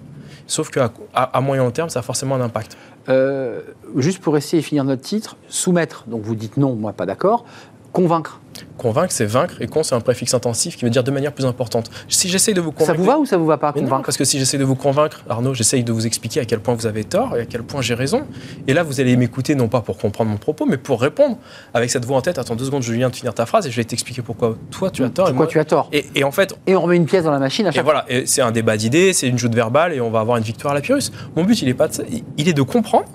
Sauf 0.48 0.70
qu'à 0.70 0.92
à, 1.14 1.24
à 1.38 1.42
moyen 1.42 1.64
long 1.64 1.72
terme, 1.72 1.90
ça 1.90 2.00
a 2.00 2.02
forcément 2.02 2.36
un 2.36 2.42
impact. 2.42 2.78
Euh, 3.10 3.62
juste 3.98 4.20
pour 4.20 4.38
essayer 4.38 4.62
de 4.62 4.66
finir 4.66 4.84
notre 4.84 5.02
titre, 5.02 5.38
soumettre, 5.48 6.06
donc 6.08 6.22
vous 6.24 6.36
dites 6.36 6.58
non, 6.58 6.76
moi 6.76 6.94
pas 6.94 7.06
d'accord, 7.06 7.46
convaincre. 7.94 8.40
Convaincre, 8.78 9.12
c'est 9.12 9.26
vaincre, 9.26 9.56
et 9.62 9.68
con, 9.68 9.82
c'est 9.84 9.96
un 9.96 10.00
préfixe 10.00 10.34
intensif 10.34 10.76
qui 10.78 10.84
veut 10.84 10.90
dire 10.92 11.04
de 11.04 11.12
manière 11.12 11.32
plus 11.32 11.46
importante. 11.46 11.90
Si 12.10 12.28
j'essaye 12.28 12.54
de 12.54 12.62
vous 12.62 12.72
convaincre. 12.72 12.92
Ça 12.92 12.98
vous 12.98 13.04
va 13.06 13.18
ou 13.20 13.26
ça 13.26 13.38
vous 13.38 13.46
va 13.46 13.58
pas, 13.58 13.72
non, 13.76 13.82
convaincre 13.84 14.06
parce 14.06 14.18
que 14.18 14.26
si 14.26 14.38
j'essaie 14.40 14.58
de 14.58 14.64
vous 14.64 14.76
convaincre, 14.76 15.24
Arnaud, 15.30 15.54
j'essaye 15.54 15.84
de 15.84 15.92
vous 15.94 16.06
expliquer 16.06 16.40
à 16.40 16.46
quel 16.46 16.60
point 16.60 16.74
vous 16.76 16.86
avez 16.88 17.04
tort 17.04 17.36
et 17.38 17.42
à 17.42 17.46
quel 17.46 17.64
point 17.64 17.82
j'ai 17.82 17.94
raison. 17.94 18.24
Et 18.68 18.74
là, 18.74 18.84
vous 18.84 19.00
allez 19.00 19.16
m'écouter 19.16 19.56
non 19.56 19.68
pas 19.70 19.82
pour 19.82 19.98
comprendre 19.98 20.30
mon 20.32 20.38
propos, 20.38 20.66
mais 20.66 20.78
pour 20.78 21.02
répondre 21.02 21.38
avec 21.74 21.90
cette 21.92 22.06
voix 22.06 22.18
en 22.18 22.22
tête. 22.22 22.38
Attends 22.40 22.56
deux 22.56 22.66
secondes, 22.66 22.84
je 22.84 22.94
viens 22.94 23.10
de 23.10 23.16
finir 23.16 23.34
ta 23.34 23.46
phrase 23.46 23.66
et 23.68 23.72
je 23.72 23.76
vais 23.78 23.84
t'expliquer 23.86 24.22
pourquoi 24.22 24.58
toi 24.72 24.90
tu 24.92 25.04
as 25.04 25.10
tort. 25.10 25.28
et 25.28 25.32
Pourquoi 25.32 25.46
moi- 25.46 25.52
tu 25.52 25.60
as 25.60 25.66
tort 25.66 25.90
et, 25.92 26.06
et 26.16 26.24
en 26.24 26.32
fait, 26.32 26.56
Et 26.68 26.76
on 26.76 26.82
remet 26.82 26.98
une 26.98 27.06
pièce 27.06 27.24
dans 27.24 27.32
la 27.32 27.40
machine 27.40 27.66
à 27.68 27.70
et 27.70 27.74
chaque 27.74 27.84
fois. 27.84 27.94
voilà, 27.94 28.06
et 28.10 28.26
c'est 28.26 28.42
un 28.42 28.52
débat 28.52 28.76
d'idées, 28.78 29.14
c'est 29.14 29.28
une 29.28 29.38
joute 29.38 29.54
verbale 29.54 29.94
et 29.94 30.02
on 30.02 30.10
va 30.10 30.20
avoir 30.20 30.38
une 30.38 30.44
victoire 30.44 30.72
à 30.74 30.76
la 30.76 30.82
Pyrrhus. 30.82 31.12
Mon 31.36 31.44
but, 31.44 31.62
il 31.62 31.70
est 31.70 31.74
pas 31.76 31.88
de 31.88 31.94
ça. 31.94 32.04
Il 32.38 32.48
est 32.50 32.54
de 32.54 32.62
comprendre, 32.64 33.06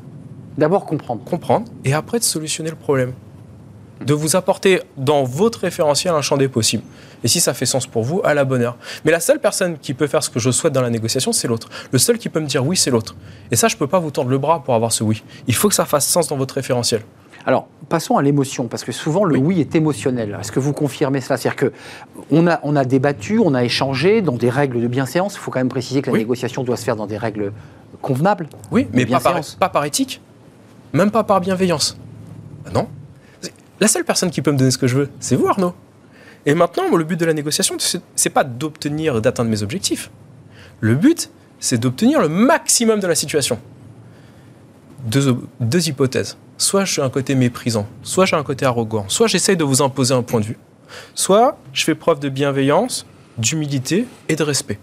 D'abord 0.57 0.87
comprendre. 0.87 1.23
comprendre 1.25 1.67
et 1.85 1.95
après 1.95 2.19
de 2.19 2.25
solutionner 2.25 2.71
le 2.71 2.77
problème. 2.77 3.13
De 4.07 4.15
vous 4.15 4.37
apporter 4.37 4.81
dans 4.97 5.25
votre 5.25 5.61
référentiel 5.61 6.15
un 6.15 6.23
champ 6.23 6.37
des 6.37 6.49
possibles. 6.49 6.85
Et 7.25 7.29
si 7.29 7.41
ça 7.41 7.53
fait 7.53 7.67
sens 7.67 7.87
pour 7.87 8.05
vous, 8.05 8.21
à 8.25 8.33
la 8.33 8.45
bonne 8.45 8.63
heure. 8.63 8.77
Mais 9.05 9.11
la 9.11 9.21
seule 9.21 9.41
personne 9.41 9.77
qui 9.79 9.93
peut 9.93 10.07
faire 10.07 10.23
ce 10.23 10.31
que 10.31 10.39
je 10.39 10.51
souhaite 10.51 10.73
dans 10.73 10.83
la 10.83 10.91
négociation, 10.91 11.33
c'est 11.33 11.49
l'autre. 11.49 11.69
Le 11.91 11.99
seul 11.99 12.17
qui 12.19 12.29
peut 12.29 12.41
me 12.41 12.47
dire 12.47 12.65
oui, 12.65 12.77
c'est 12.77 12.91
l'autre. 12.91 13.17
Et 13.51 13.57
ça, 13.57 13.67
je 13.69 13.75
ne 13.75 13.79
peux 13.79 13.89
pas 13.89 13.99
vous 13.99 14.11
tendre 14.13 14.31
le 14.31 14.39
bras 14.39 14.63
pour 14.63 14.75
avoir 14.75 14.93
ce 14.93 15.03
oui. 15.03 15.23
Il 15.49 15.55
faut 15.55 15.69
que 15.69 15.75
ça 15.75 15.85
fasse 15.85 16.07
sens 16.07 16.29
dans 16.29 16.37
votre 16.37 16.55
référentiel. 16.55 17.03
Alors, 17.45 17.67
passons 17.89 18.17
à 18.19 18.23
l'émotion, 18.23 18.69
parce 18.69 18.85
que 18.85 18.93
souvent 18.93 19.25
le 19.25 19.37
oui, 19.39 19.61
est 19.61 19.75
émotionnel. 19.75 20.37
Est-ce 20.41 20.53
que 20.53 20.61
vous 20.61 20.73
confirmez 20.75 21.21
cela 21.21 21.37
C'est-à-dire 21.37 21.57
que 21.57 21.73
on 22.31 22.47
a, 22.47 22.61
on 22.63 22.77
a 22.77 22.85
débattu, 22.85 23.39
on 23.39 23.55
a 23.55 23.65
échangé 23.65 24.21
dans 24.23 24.35
des 24.37 24.51
règles 24.51 24.81
de 24.81 24.87
bienséance. 24.87 25.35
Il 25.35 25.39
faut 25.39 25.51
quand 25.51 25.61
même 25.61 25.69
préciser 25.69 26.03
que 26.03 26.07
la 26.09 26.13
Oui. 26.15 26.19
négociation 26.21 26.63
doit 26.63 26.77
se 26.77 26.85
faire 26.85 26.97
dans 26.97 27.07
des 27.07 27.17
règles 27.17 27.53
convenables. 28.03 28.49
Oui, 28.71 28.87
mais 28.93 29.07
pas 29.07 29.13
par, 29.19 29.33
bienséance. 29.33 29.57
pas 29.59 29.69
par 29.71 29.85
éthique, 29.87 30.21
même 30.93 31.11
pas 31.11 31.25
par 31.25 31.41
bienveillance. 31.41 31.97
Ah 32.67 32.71
non. 32.75 32.87
La 33.81 33.89
seule 33.89 34.05
personne 34.05 34.31
qui 34.31 34.43
peut 34.43 34.51
me 34.53 34.59
donner 34.59 34.71
ce 34.71 34.79
que 34.79 34.87
je 34.87 34.97
veux, 34.97 35.09
c'est 35.21 35.37
vous, 35.37 35.47
Arnaud. 35.49 35.75
Et 36.47 36.55
maintenant, 36.55 36.95
le 36.97 37.05
but 37.05 37.19
de 37.19 37.25
la 37.25 37.35
négociation, 37.35 37.77
c'est- 37.79 38.31
pas 38.31 38.45
d'obtenir, 38.45 39.21
d'atteindre 39.21 39.51
mes 39.51 39.63
objectifs. 39.63 40.11
Le 40.81 40.95
but, 40.95 41.31
c'est 41.61 41.79
d'obtenir 41.79 42.21
le 42.21 42.29
maximum 42.29 43.01
de 43.01 43.07
la 43.07 43.15
situation. 43.15 43.59
Deux, 45.05 45.37
deux 45.61 45.89
hypothèses. 45.89 46.37
Soit 46.57 46.85
je 46.85 46.93
suis 46.95 47.03
un 47.03 47.11
côté 47.11 47.35
méprisant, 47.37 47.87
soit 48.03 48.25
j'ai 48.27 48.35
un 48.37 48.43
côté 48.43 48.67
arrogant, 48.67 49.05
soit 49.09 49.29
j'essaye 49.29 49.57
de 49.57 49.63
vous 49.65 49.81
imposer 49.81 50.13
un 50.15 50.23
point 50.23 50.41
de 50.41 50.45
vue, 50.47 50.59
soit 51.15 51.57
je 51.73 51.85
fais 51.85 51.95
preuve 51.95 52.19
de 52.19 52.29
bienveillance, 52.29 53.07
d'humilité 53.37 54.07
et 54.29 54.35
de 54.35 54.43
respect. 54.43 54.79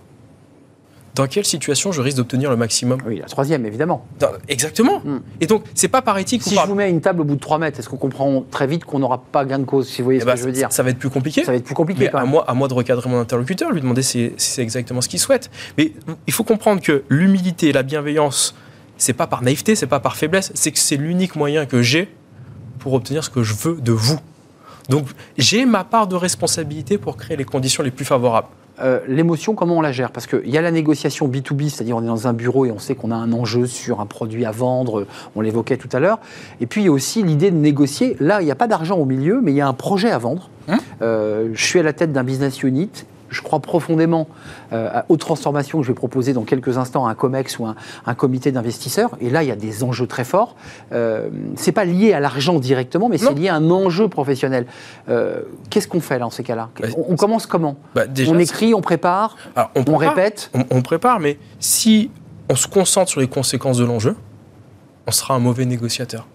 Dans 1.16 1.28
quelle 1.28 1.46
situation 1.46 1.92
je 1.94 2.02
risque 2.02 2.18
d'obtenir 2.18 2.50
le 2.50 2.58
maximum? 2.58 3.00
Oui, 3.08 3.20
la 3.20 3.26
troisième, 3.28 3.66
évidemment. 3.66 4.06
dans- 4.20 4.32
Exactement. 4.50 5.00
Hmm. 5.00 5.20
Et 5.40 5.48
donc, 5.48 5.64
c'est 5.74 5.88
pas 5.88 6.02
par 6.02 6.18
éthique 6.18 6.44
Si 6.44 6.56
je 6.56 6.68
vous 6.68 6.76
mets 6.76 6.90
une 6.90 7.00
table 7.00 7.22
au 7.22 7.24
bout 7.24 7.36
de 7.36 7.40
3 7.40 7.58
mètres, 7.58 7.80
est-ce 7.80 7.88
qu'on 7.88 7.96
comprend 7.98 8.44
très 8.52 8.68
vite 8.68 8.84
qu'on 8.84 9.00
n'aura 9.00 9.20
pas 9.32 9.46
gain 9.46 9.60
de 9.60 9.64
cause, 9.64 9.88
si 9.88 10.02
vous 10.02 10.06
voyez 10.06 10.18
Eh 10.18 10.22
ce 10.22 10.26
ben, 10.26 10.34
que 10.34 10.40
je 10.40 10.44
veux 10.46 10.52
dire? 10.52 10.70
ça, 10.72 10.78
ça 10.78 10.84
va 10.84 10.90
être 10.90 11.00
plus 11.00 11.10
compliqué. 11.10 11.44
Ça 11.46 11.52
va 11.52 11.58
être 11.58 11.64
plus 11.64 11.74
compliqué 11.74 12.02
Mais 12.06 12.10
quand 12.10 12.18
à 12.20 12.26
moi, 12.26 12.44
à 12.48 12.54
moi 12.54 12.68
de 12.68 12.74
recadrer 12.74 13.10
mon 13.10 13.20
interlocuteur, 13.20 13.72
lui 13.72 13.80
demander 13.82 14.02
si, 14.04 14.32
si 14.38 14.52
c'est 14.52 14.62
exactement 14.62 15.00
ce 15.02 15.08
qu'il 15.08 15.20
souhaite. 15.20 15.50
Mais 15.78 15.94
il 16.28 16.34
faut 16.34 16.44
comprendre 16.44 16.82
que 16.82 17.04
l'humilité 17.10 17.70
et 17.70 17.74
la 17.74 17.84
bienveillance, 17.84 18.54
c'est 18.98 19.14
pas 19.14 19.28
par 19.28 19.42
naïveté, 19.42 19.76
c'est 19.76 19.88
pas 19.88 20.00
par 20.02 20.18
faiblesse, 20.18 20.52
c'est 20.54 20.72
que 20.72 20.80
c'est 20.80 20.98
l'unique 20.98 21.36
moyen 21.38 21.66
que 21.66 21.82
j'ai 21.82 22.10
pour 22.80 22.94
obtenir 22.94 23.24
ce 23.24 23.30
que 23.30 23.42
je 23.42 23.54
veux 23.54 23.76
de 23.82 23.92
vous. 23.94 24.20
Donc 24.90 25.08
j'ai 25.38 25.66
ma 25.66 25.84
part 25.86 26.08
de 26.08 26.16
responsabilité 26.16 26.98
pour 26.98 27.16
créer 27.18 27.38
les 27.38 27.46
conditions 27.46 27.84
les 27.84 27.92
plus 27.92 28.06
favorables. 28.06 28.48
Euh, 28.82 29.00
L'émotion, 29.08 29.56
comment 29.56 29.78
on 29.78 29.82
la 29.82 29.92
gère? 29.92 30.12
Parce 30.12 30.28
qu'il 30.28 30.50
y 30.50 30.58
a 30.58 30.62
la 30.62 30.72
négociation 30.72 31.28
B2B, 31.28 31.70
c'est-à-dire 31.70 31.98
on 31.98 32.04
est 32.04 32.08
dans 32.08 32.28
un 32.28 32.34
bureau 32.34 32.66
et 32.66 32.72
on 32.72 32.80
sait 32.80 32.96
qu'on 32.96 33.12
a 33.12 33.16
un 33.16 33.32
enjeu 33.32 33.66
sur 33.68 34.02
un 34.02 34.06
produit 34.06 34.46
à 34.46 34.52
vendre, 34.52 35.08
on 35.36 35.42
l'évoquait 35.42 35.78
tout 35.78 35.90
à 35.94 36.00
l'heure. 36.00 36.20
Et 36.62 36.66
puis 36.66 36.82
il 36.82 36.86
y 36.86 36.88
a 36.88 36.92
aussi 36.92 37.24
l'idée 37.24 37.52
de 37.52 37.58
négocier. 37.58 38.18
Là, 38.20 38.42
il 38.42 38.46
n'y 38.46 38.52
a 38.52 38.56
pas 38.56 38.68
d'argent 38.68 38.98
au 38.98 39.06
milieu, 39.06 39.40
mais 39.42 39.52
il 39.52 39.56
y 39.56 39.62
a 39.62 39.68
un 39.68 39.74
projet 39.74 40.12
à 40.12 40.18
vendre. 40.18 40.50
Hein? 40.68 40.78
Euh, 41.02 41.50
je 41.54 41.66
suis 41.66 41.80
à 41.80 41.84
la 41.84 41.94
tête 41.94 42.12
d'un 42.12 42.24
business 42.24 42.64
unit. 42.64 43.06
Je 43.30 43.42
crois 43.42 43.60
profondément 43.60 44.28
euh, 44.74 45.02
aux 45.10 45.18
transformations 45.18 45.80
que 45.80 45.84
je 45.86 45.92
vais 45.92 45.96
proposer 45.96 46.34
dans 46.34 46.44
quelques 46.44 46.78
instants 46.78 47.08
à 47.08 47.12
un 47.12 47.16
COMEX 47.16 47.60
ou 47.60 47.66
un, 47.66 47.76
un 48.06 48.14
comité 48.14 48.52
d'investisseurs. 48.52 49.12
Et 49.20 49.30
là, 49.30 49.44
il 49.44 49.50
y 49.50 49.52
a 49.52 49.56
des 49.56 49.84
enjeux 49.84 50.08
très 50.08 50.24
forts. 50.24 50.56
Euh, 50.92 51.30
c'est 51.56 51.72
pas 51.72 51.86
lié 51.86 52.14
à 52.14 52.20
l'argent 52.20 52.60
directement, 52.60 53.10
mais 53.10 53.18
c'est 53.18 53.34
lié 53.34 53.50
à 53.50 53.56
un 53.56 53.70
enjeu 53.72 54.08
professionnel. 54.08 54.66
Euh, 55.10 55.42
Qu'est-ce 55.70 55.88
qu'on 55.88 56.02
fait 56.02 56.20
là, 56.20 56.28
en 56.28 56.30
ces 56.30 56.44
cas-là? 56.44 56.70
Bah, 56.80 56.88
on, 56.98 57.14
on 57.14 57.16
commence 57.16 57.46
comment? 57.46 57.78
Bah, 57.96 58.08
déjà, 58.08 58.32
on 58.32 58.38
écrit, 58.38 58.74
on 58.74 58.82
prépare, 58.82 59.38
alors, 59.56 59.72
on 59.76 59.84
prépare. 59.84 60.16
répète? 60.16 60.52
on, 60.54 60.64
on 60.70 60.82
prépare, 60.82 61.20
mais 61.20 61.40
si 61.60 62.12
on 62.50 62.56
se 62.56 62.68
concentre 62.68 63.10
sur 63.10 63.22
les 63.22 63.28
conséquences 63.28 63.78
de 63.78 63.86
l'enjeu, 63.86 64.16
on 65.08 65.12
sera 65.12 65.34
un 65.36 65.40
mauvais 65.40 65.66
négociateur. 65.66 66.28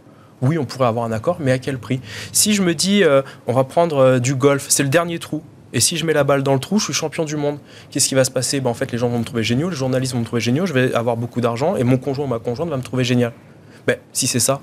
Oui, 0.42 0.56
on 0.56 0.64
pourrait 0.64 0.86
avoir 0.86 1.04
un 1.04 1.12
accord, 1.12 1.36
mais 1.38 1.52
à 1.52 1.58
quel 1.58 1.78
prix? 1.78 2.00
Si 2.32 2.54
je 2.54 2.62
me 2.62 2.74
dis, 2.74 3.04
euh, 3.04 3.20
on 3.46 3.52
va 3.52 3.64
prendre 3.64 3.98
euh, 3.98 4.18
du 4.18 4.34
golf, 4.34 4.66
c'est 4.70 4.82
le 4.82 4.88
dernier 4.88 5.18
trou, 5.18 5.42
Et 5.72 5.80
si 5.80 5.96
je 5.96 6.04
mets 6.04 6.12
la 6.12 6.24
balle 6.24 6.42
dans 6.42 6.54
le 6.54 6.60
trou, 6.60 6.78
je 6.78 6.84
suis 6.84 6.92
champion 6.92 7.24
du 7.24 7.36
monde. 7.36 7.58
Qu'est-ce 7.90 8.08
qui 8.08 8.14
va 8.14 8.24
se 8.24 8.30
passer? 8.30 8.60
Ben, 8.60 8.70
En 8.70 8.74
fait, 8.74 8.90
les 8.92 8.98
gens 8.98 9.08
vont 9.08 9.18
me 9.18 9.24
trouver 9.24 9.44
génial, 9.44 9.70
les 9.70 9.76
journalistes 9.76 10.12
vont 10.12 10.20
me 10.20 10.24
trouver 10.24 10.40
génial, 10.40 10.66
je 10.66 10.72
vais 10.72 10.92
avoir 10.94 11.16
beaucoup 11.16 11.40
d'argent 11.40 11.76
et 11.76 11.84
mon 11.84 11.96
conjoint 11.96 12.24
ou 12.24 12.28
ma 12.28 12.38
conjointe 12.38 12.68
va 12.68 12.76
me 12.76 12.82
trouver 12.82 13.04
génial. 13.04 13.32
Ben, 13.86 13.96
si 14.12 14.26
c'est 14.26 14.40
ça, 14.40 14.60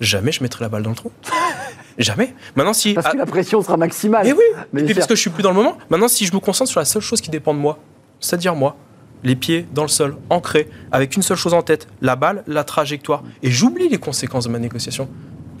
jamais 0.00 0.32
je 0.32 0.42
mettrai 0.42 0.64
la 0.64 0.68
balle 0.68 0.82
dans 0.82 0.90
le 0.90 0.96
trou. 0.96 1.12
jamais. 1.98 2.34
Maintenant, 2.56 2.72
si. 2.72 2.94
Parce 2.94 3.12
que 3.12 3.16
la 3.16 3.26
pression 3.26 3.62
sera 3.62 3.76
maximale. 3.76 4.26
Mais 4.26 4.32
oui 4.32 4.44
Mais 4.72 4.82
Et 4.82 4.84
puis 4.84 4.94
parce 4.94 5.06
que 5.06 5.14
je 5.14 5.20
suis 5.20 5.30
plus 5.30 5.42
dans 5.42 5.50
le 5.50 5.56
moment. 5.56 5.78
Maintenant, 5.88 6.08
si 6.08 6.26
je 6.26 6.34
me 6.34 6.40
concentre 6.40 6.70
sur 6.70 6.80
la 6.80 6.86
seule 6.86 7.02
chose 7.02 7.20
qui 7.20 7.30
dépend 7.30 7.54
de 7.54 7.58
moi, 7.58 7.78
c'est-à-dire 8.18 8.54
moi, 8.54 8.76
les 9.22 9.36
pieds 9.36 9.66
dans 9.72 9.82
le 9.82 9.88
sol, 9.88 10.16
ancrés, 10.30 10.68
avec 10.92 11.14
une 11.16 11.22
seule 11.22 11.36
chose 11.36 11.54
en 11.54 11.62
tête, 11.62 11.86
la 12.00 12.16
balle, 12.16 12.42
la 12.46 12.64
trajectoire, 12.64 13.22
et 13.42 13.50
j'oublie 13.50 13.88
les 13.88 13.98
conséquences 13.98 14.44
de 14.44 14.50
ma 14.50 14.58
négociation, 14.58 15.08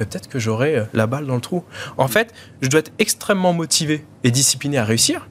mais 0.00 0.06
peut-être 0.06 0.28
que 0.28 0.38
j'aurai 0.38 0.76
euh, 0.76 0.84
la 0.94 1.06
balle 1.06 1.26
dans 1.26 1.34
le 1.34 1.40
trou. 1.40 1.62
En 1.98 2.08
fait, 2.08 2.32
je 2.62 2.68
dois 2.68 2.80
être 2.80 2.92
extrêmement 2.98 3.52
motivé 3.52 4.04
et 4.24 4.30
discipliné 4.30 4.78
à 4.78 4.84
réussir, 4.84 5.28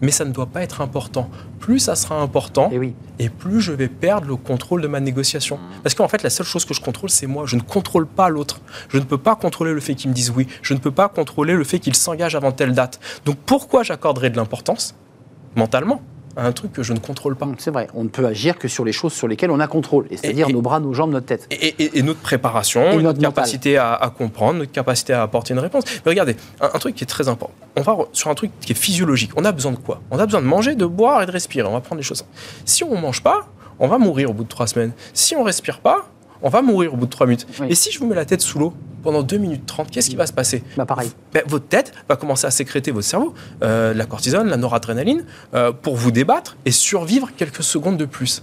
mais 0.00 0.12
ça 0.12 0.24
ne 0.24 0.30
doit 0.32 0.46
pas 0.46 0.62
être 0.62 0.80
important. 0.80 1.28
Plus 1.58 1.80
ça 1.80 1.96
sera 1.96 2.20
important, 2.20 2.70
Eh 2.72 2.78
oui. 2.78 2.94
et 3.18 3.28
plus 3.28 3.60
je 3.60 3.72
vais 3.72 3.88
perdre 3.88 4.28
le 4.28 4.36
contrôle 4.36 4.80
de 4.80 4.86
ma 4.86 5.00
négociation. 5.00 5.58
Parce 5.82 5.96
qu'en 5.96 6.06
fait, 6.06 6.22
la 6.22 6.30
seule 6.30 6.46
chose 6.46 6.64
que 6.64 6.72
je 6.72 6.80
contrôle, 6.80 7.10
c'est 7.10 7.26
moi. 7.26 7.44
Je 7.46 7.56
ne 7.56 7.60
contrôle 7.60 8.06
pas 8.06 8.28
l'autre. 8.28 8.60
Je 8.88 8.98
ne 8.98 9.04
peux 9.04 9.18
pas 9.18 9.34
contrôler 9.34 9.72
le 9.72 9.80
fait 9.80 9.96
qu'il 9.96 10.08
me 10.10 10.14
dise 10.14 10.30
oui. 10.30 10.46
Je 10.62 10.74
ne 10.74 10.78
peux 10.78 10.92
pas 10.92 11.08
contrôler 11.08 11.54
le 11.54 11.64
fait 11.64 11.80
qu'il 11.80 11.96
s'engage 11.96 12.36
avant 12.36 12.52
telle 12.52 12.72
date. 12.74 13.00
Donc 13.24 13.36
pourquoi 13.44 13.82
j'accorderais 13.82 14.30
de 14.30 14.36
l'importance, 14.36 14.94
mentalement, 15.56 16.00
à 16.38 16.46
un 16.46 16.52
truc 16.52 16.72
que 16.72 16.82
je 16.82 16.92
ne 16.92 16.98
contrôle 16.98 17.36
pas 17.36 17.46
C'est 17.58 17.70
vrai, 17.70 17.88
on 17.94 18.04
ne 18.04 18.08
peut 18.08 18.24
agir 18.26 18.56
que 18.58 18.68
sur 18.68 18.84
les 18.84 18.92
choses 18.92 19.12
sur 19.12 19.26
lesquelles 19.28 19.50
on 19.50 19.60
a 19.60 19.66
contrôle, 19.66 20.06
c'est-à-dire 20.10 20.48
nos 20.48 20.62
bras, 20.62 20.78
nos 20.80 20.94
jambes, 20.94 21.10
notre 21.10 21.26
tête. 21.26 21.46
et, 21.50 21.74
et- 21.82 21.98
et 21.98 22.02
notre 22.02 22.20
préparation, 22.20 22.92
Et 22.92 23.02
notre, 23.02 23.20
capacité 23.20 23.76
à, 23.76 23.92
à 23.94 24.08
comprendre, 24.10 24.60
notre 24.60 24.72
capacité 24.72 25.12
à 25.12 25.22
apporter 25.22 25.52
une 25.52 25.58
réponse. 25.60 25.84
Mais 26.06 26.10
regardez, 26.10 26.36
un, 26.60 26.70
un 26.72 26.78
truc 26.78 26.94
qui 26.94 27.04
est 27.04 27.08
très 27.08 27.28
important. 27.28 27.54
On 27.76 27.82
va 27.82 27.96
sur 28.12 28.30
un 28.30 28.34
truc 28.34 28.52
qui 28.60 28.72
est 28.72 28.76
physiologique. 28.76 29.32
On 29.36 29.44
a 29.44 29.52
besoin 29.52 29.72
de 29.72 29.78
quoi? 29.78 30.00
On 30.10 30.18
a 30.18 30.24
besoin 30.26 30.40
de 30.40 30.46
manger, 30.46 30.74
de 30.76 30.86
boire 30.86 31.22
et 31.22 31.26
de 31.26 31.30
respirer. 31.32 31.66
On 31.66 31.72
va 31.72 31.80
prendre 31.80 31.98
les 31.98 32.04
choses. 32.04 32.24
Si 32.64 32.84
on 32.84 32.94
ne 32.94 33.00
mange 33.00 33.22
pas, 33.22 33.48
on 33.80 33.88
va 33.88 33.98
mourir 33.98 34.30
au 34.30 34.32
bout 34.32 34.44
de 34.44 34.48
trois 34.48 34.66
semaines. 34.66 34.92
Si 35.14 35.34
on 35.36 35.42
respire 35.42 35.80
pas, 35.80 36.06
on 36.42 36.48
va 36.48 36.62
mourir 36.62 36.94
au 36.94 36.96
bout 36.96 37.06
de 37.06 37.10
trois 37.10 37.26
minutes. 37.26 37.46
Oui. 37.60 37.66
Et 37.70 37.74
si 37.74 37.90
je 37.90 37.98
vous 37.98 38.06
mets 38.06 38.14
la 38.14 38.24
tête 38.24 38.40
sous 38.40 38.58
l'eau 38.58 38.74
pendant 39.02 39.22
2 39.22 39.38
minutes 39.38 39.66
30, 39.66 39.90
qu'est-ce 39.90 40.10
qui 40.10 40.16
va 40.16 40.26
se 40.26 40.32
passer 40.32 40.62
Bah 40.76 40.86
pareil. 40.86 41.10
Ben, 41.32 41.42
votre 41.46 41.66
tête 41.66 41.92
va 42.08 42.16
commencer 42.16 42.46
à 42.46 42.50
sécréter 42.50 42.90
votre 42.90 43.06
cerveau, 43.06 43.34
euh, 43.62 43.94
la 43.94 44.06
cortisone, 44.06 44.48
la 44.48 44.56
noradrénaline, 44.56 45.24
euh, 45.54 45.72
pour 45.72 45.96
vous 45.96 46.10
débattre 46.10 46.56
et 46.64 46.70
survivre 46.70 47.30
quelques 47.36 47.62
secondes 47.62 47.96
de 47.96 48.04
plus. 48.04 48.42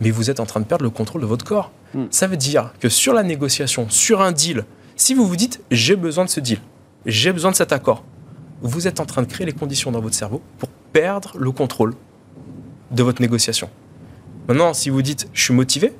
Mais 0.00 0.10
vous 0.10 0.30
êtes 0.30 0.40
en 0.40 0.46
train 0.46 0.60
de 0.60 0.66
perdre 0.66 0.84
le 0.84 0.90
contrôle 0.90 1.22
de 1.22 1.26
votre 1.26 1.44
corps. 1.44 1.70
Hmm. 1.94 2.04
Ça 2.10 2.26
veut 2.26 2.36
dire 2.36 2.72
que 2.80 2.88
sur 2.88 3.14
la 3.14 3.22
négociation, 3.22 3.88
sur 3.88 4.20
un 4.20 4.32
deal, 4.32 4.64
si 4.96 5.14
vous 5.14 5.26
vous 5.26 5.36
dites 5.36 5.60
j'ai 5.70 5.96
besoin 5.96 6.24
de 6.24 6.30
ce 6.30 6.40
deal, 6.40 6.58
j'ai 7.06 7.32
besoin 7.32 7.50
de 7.50 7.56
cet 7.56 7.72
accord, 7.72 8.04
vous 8.62 8.86
êtes 8.86 9.00
en 9.00 9.06
train 9.06 9.22
de 9.22 9.26
créer 9.26 9.46
les 9.46 9.52
conditions 9.52 9.90
dans 9.90 10.00
votre 10.00 10.14
cerveau 10.14 10.42
pour 10.58 10.68
perdre 10.92 11.32
le 11.38 11.50
contrôle 11.50 11.94
de 12.90 13.02
votre 13.02 13.20
négociation. 13.20 13.68
Maintenant, 14.48 14.74
si 14.74 14.90
vous 14.90 15.02
dites 15.02 15.28
je 15.32 15.42
suis 15.42 15.54
motivé, 15.54 15.92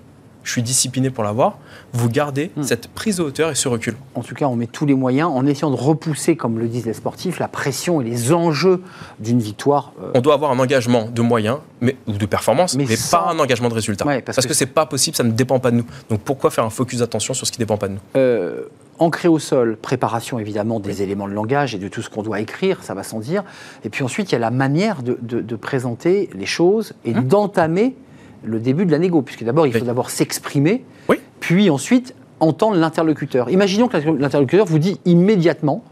je 0.44 0.52
suis 0.52 0.62
discipliné 0.62 1.11
pour 1.11 1.24
l'avoir, 1.24 1.59
vous 1.92 2.09
gardez 2.09 2.50
Hmm. 2.57 2.62
cette 2.62 2.88
prise 2.88 3.16
de 3.16 3.22
hauteur 3.22 3.50
et 3.50 3.54
ce 3.54 3.66
recul. 3.68 3.96
En 4.14 4.22
tout 4.22 4.35
cas, 4.35 4.46
on 4.46 4.54
met 4.57 4.66
tous 4.66 4.87
les 4.87 4.94
moyens 4.94 5.30
en 5.33 5.44
essayant 5.46 5.70
de 5.70 5.76
repousser, 5.76 6.37
comme 6.37 6.59
le 6.59 6.68
disent 6.68 6.87
les 6.87 6.92
sportifs, 6.92 7.38
la 7.38 7.48
pression 7.48 8.00
et 8.00 8.04
les 8.04 8.33
enjeux 8.33 8.83
d'une 9.18 9.40
victoire. 9.40 9.92
euh, 10.02 10.11
on 10.14 10.20
doit 10.20 10.35
avoir 10.35 10.50
un 10.52 10.59
engagement 10.59 11.09
de 11.09 11.22
moyens 11.22 11.59
mais, 11.80 11.96
ou 12.07 12.12
de 12.12 12.26
performance, 12.26 12.76
Mais 12.76 12.85
mais, 12.88 12.96
sans- 12.96 13.18
pas 13.18 13.30
un 13.33 13.38
engagement 13.38 13.68
de 13.68 13.74
résultat. 13.74 14.07
Ouais, 14.07 14.20
parce 14.22 14.37
parce 14.37 14.46
que- 14.46 14.52
que, 14.52 14.57
c'est 14.57 14.66
pas 14.66 14.87
possible, 14.87 15.16
ça 15.16 15.24
ne 15.24 15.30
dépend 15.33 15.59
pas 15.59 15.70
de 15.70 15.76
nous. 15.76 15.85
Donc 16.11 16.20
pourquoi 16.20 16.50
faire 16.50 16.64
un 16.64 16.70
focus 16.70 17.00
d'attention 17.00 17.35
sur 17.35 17.46
ce 17.46 17.52
qui 17.52 17.59
dépend 17.59 17.76
pas 17.76 17.88
de 17.88 17.94
nous? 17.94 18.00
Euh, 18.16 18.64
ancré 18.98 19.26
au 19.28 19.38
sol, 19.38 19.76
préparation 19.76 20.38
évidemment 20.38 20.78
des 20.80 21.02
éléments 21.02 21.26
de 21.28 21.33
langage 21.33 21.74
et 21.74 21.78
de 21.78 21.88
tout 21.88 22.00
ce 22.02 22.09
qu'on 22.11 22.22
doit 22.22 22.40
écrire, 22.40 22.83
ça 22.85 22.94
va 22.94 23.02
sans 23.02 23.18
dire. 23.18 23.42
Et 23.85 23.88
puis 23.88 24.04
ensuite, 24.04 24.30
il 24.30 24.35
y 24.35 24.37
a 24.37 24.40
la 24.40 24.50
manière 24.52 25.02
de, 25.02 25.18
de- 25.20 25.40
de 25.40 25.57
présenter 25.57 26.30
les 26.35 26.46
choses 26.46 26.92
et 27.04 27.14
Hum. 27.14 27.24
d'entamer 27.24 27.96
le 28.44 28.61
début 28.61 28.87
de 28.87 28.90
la 28.92 28.98
négo, 28.98 29.22
puisque 29.22 29.44
d'abord, 29.44 29.66
il 29.66 29.72
faut 29.72 29.78
Oui. 29.80 29.87
d'abord 29.87 30.11
s'exprimer, 30.11 30.85
Oui. 31.09 31.16
puis 31.40 31.70
ensuite 31.70 32.14
entendre 32.40 32.76
l'interlocuteur. 32.76 33.48
Imaginons 33.50 33.88
que 33.88 33.96
l'interlocuteur 33.96 34.66
vous 34.66 34.78
dit 34.78 35.00
immédiatement, 35.04 35.83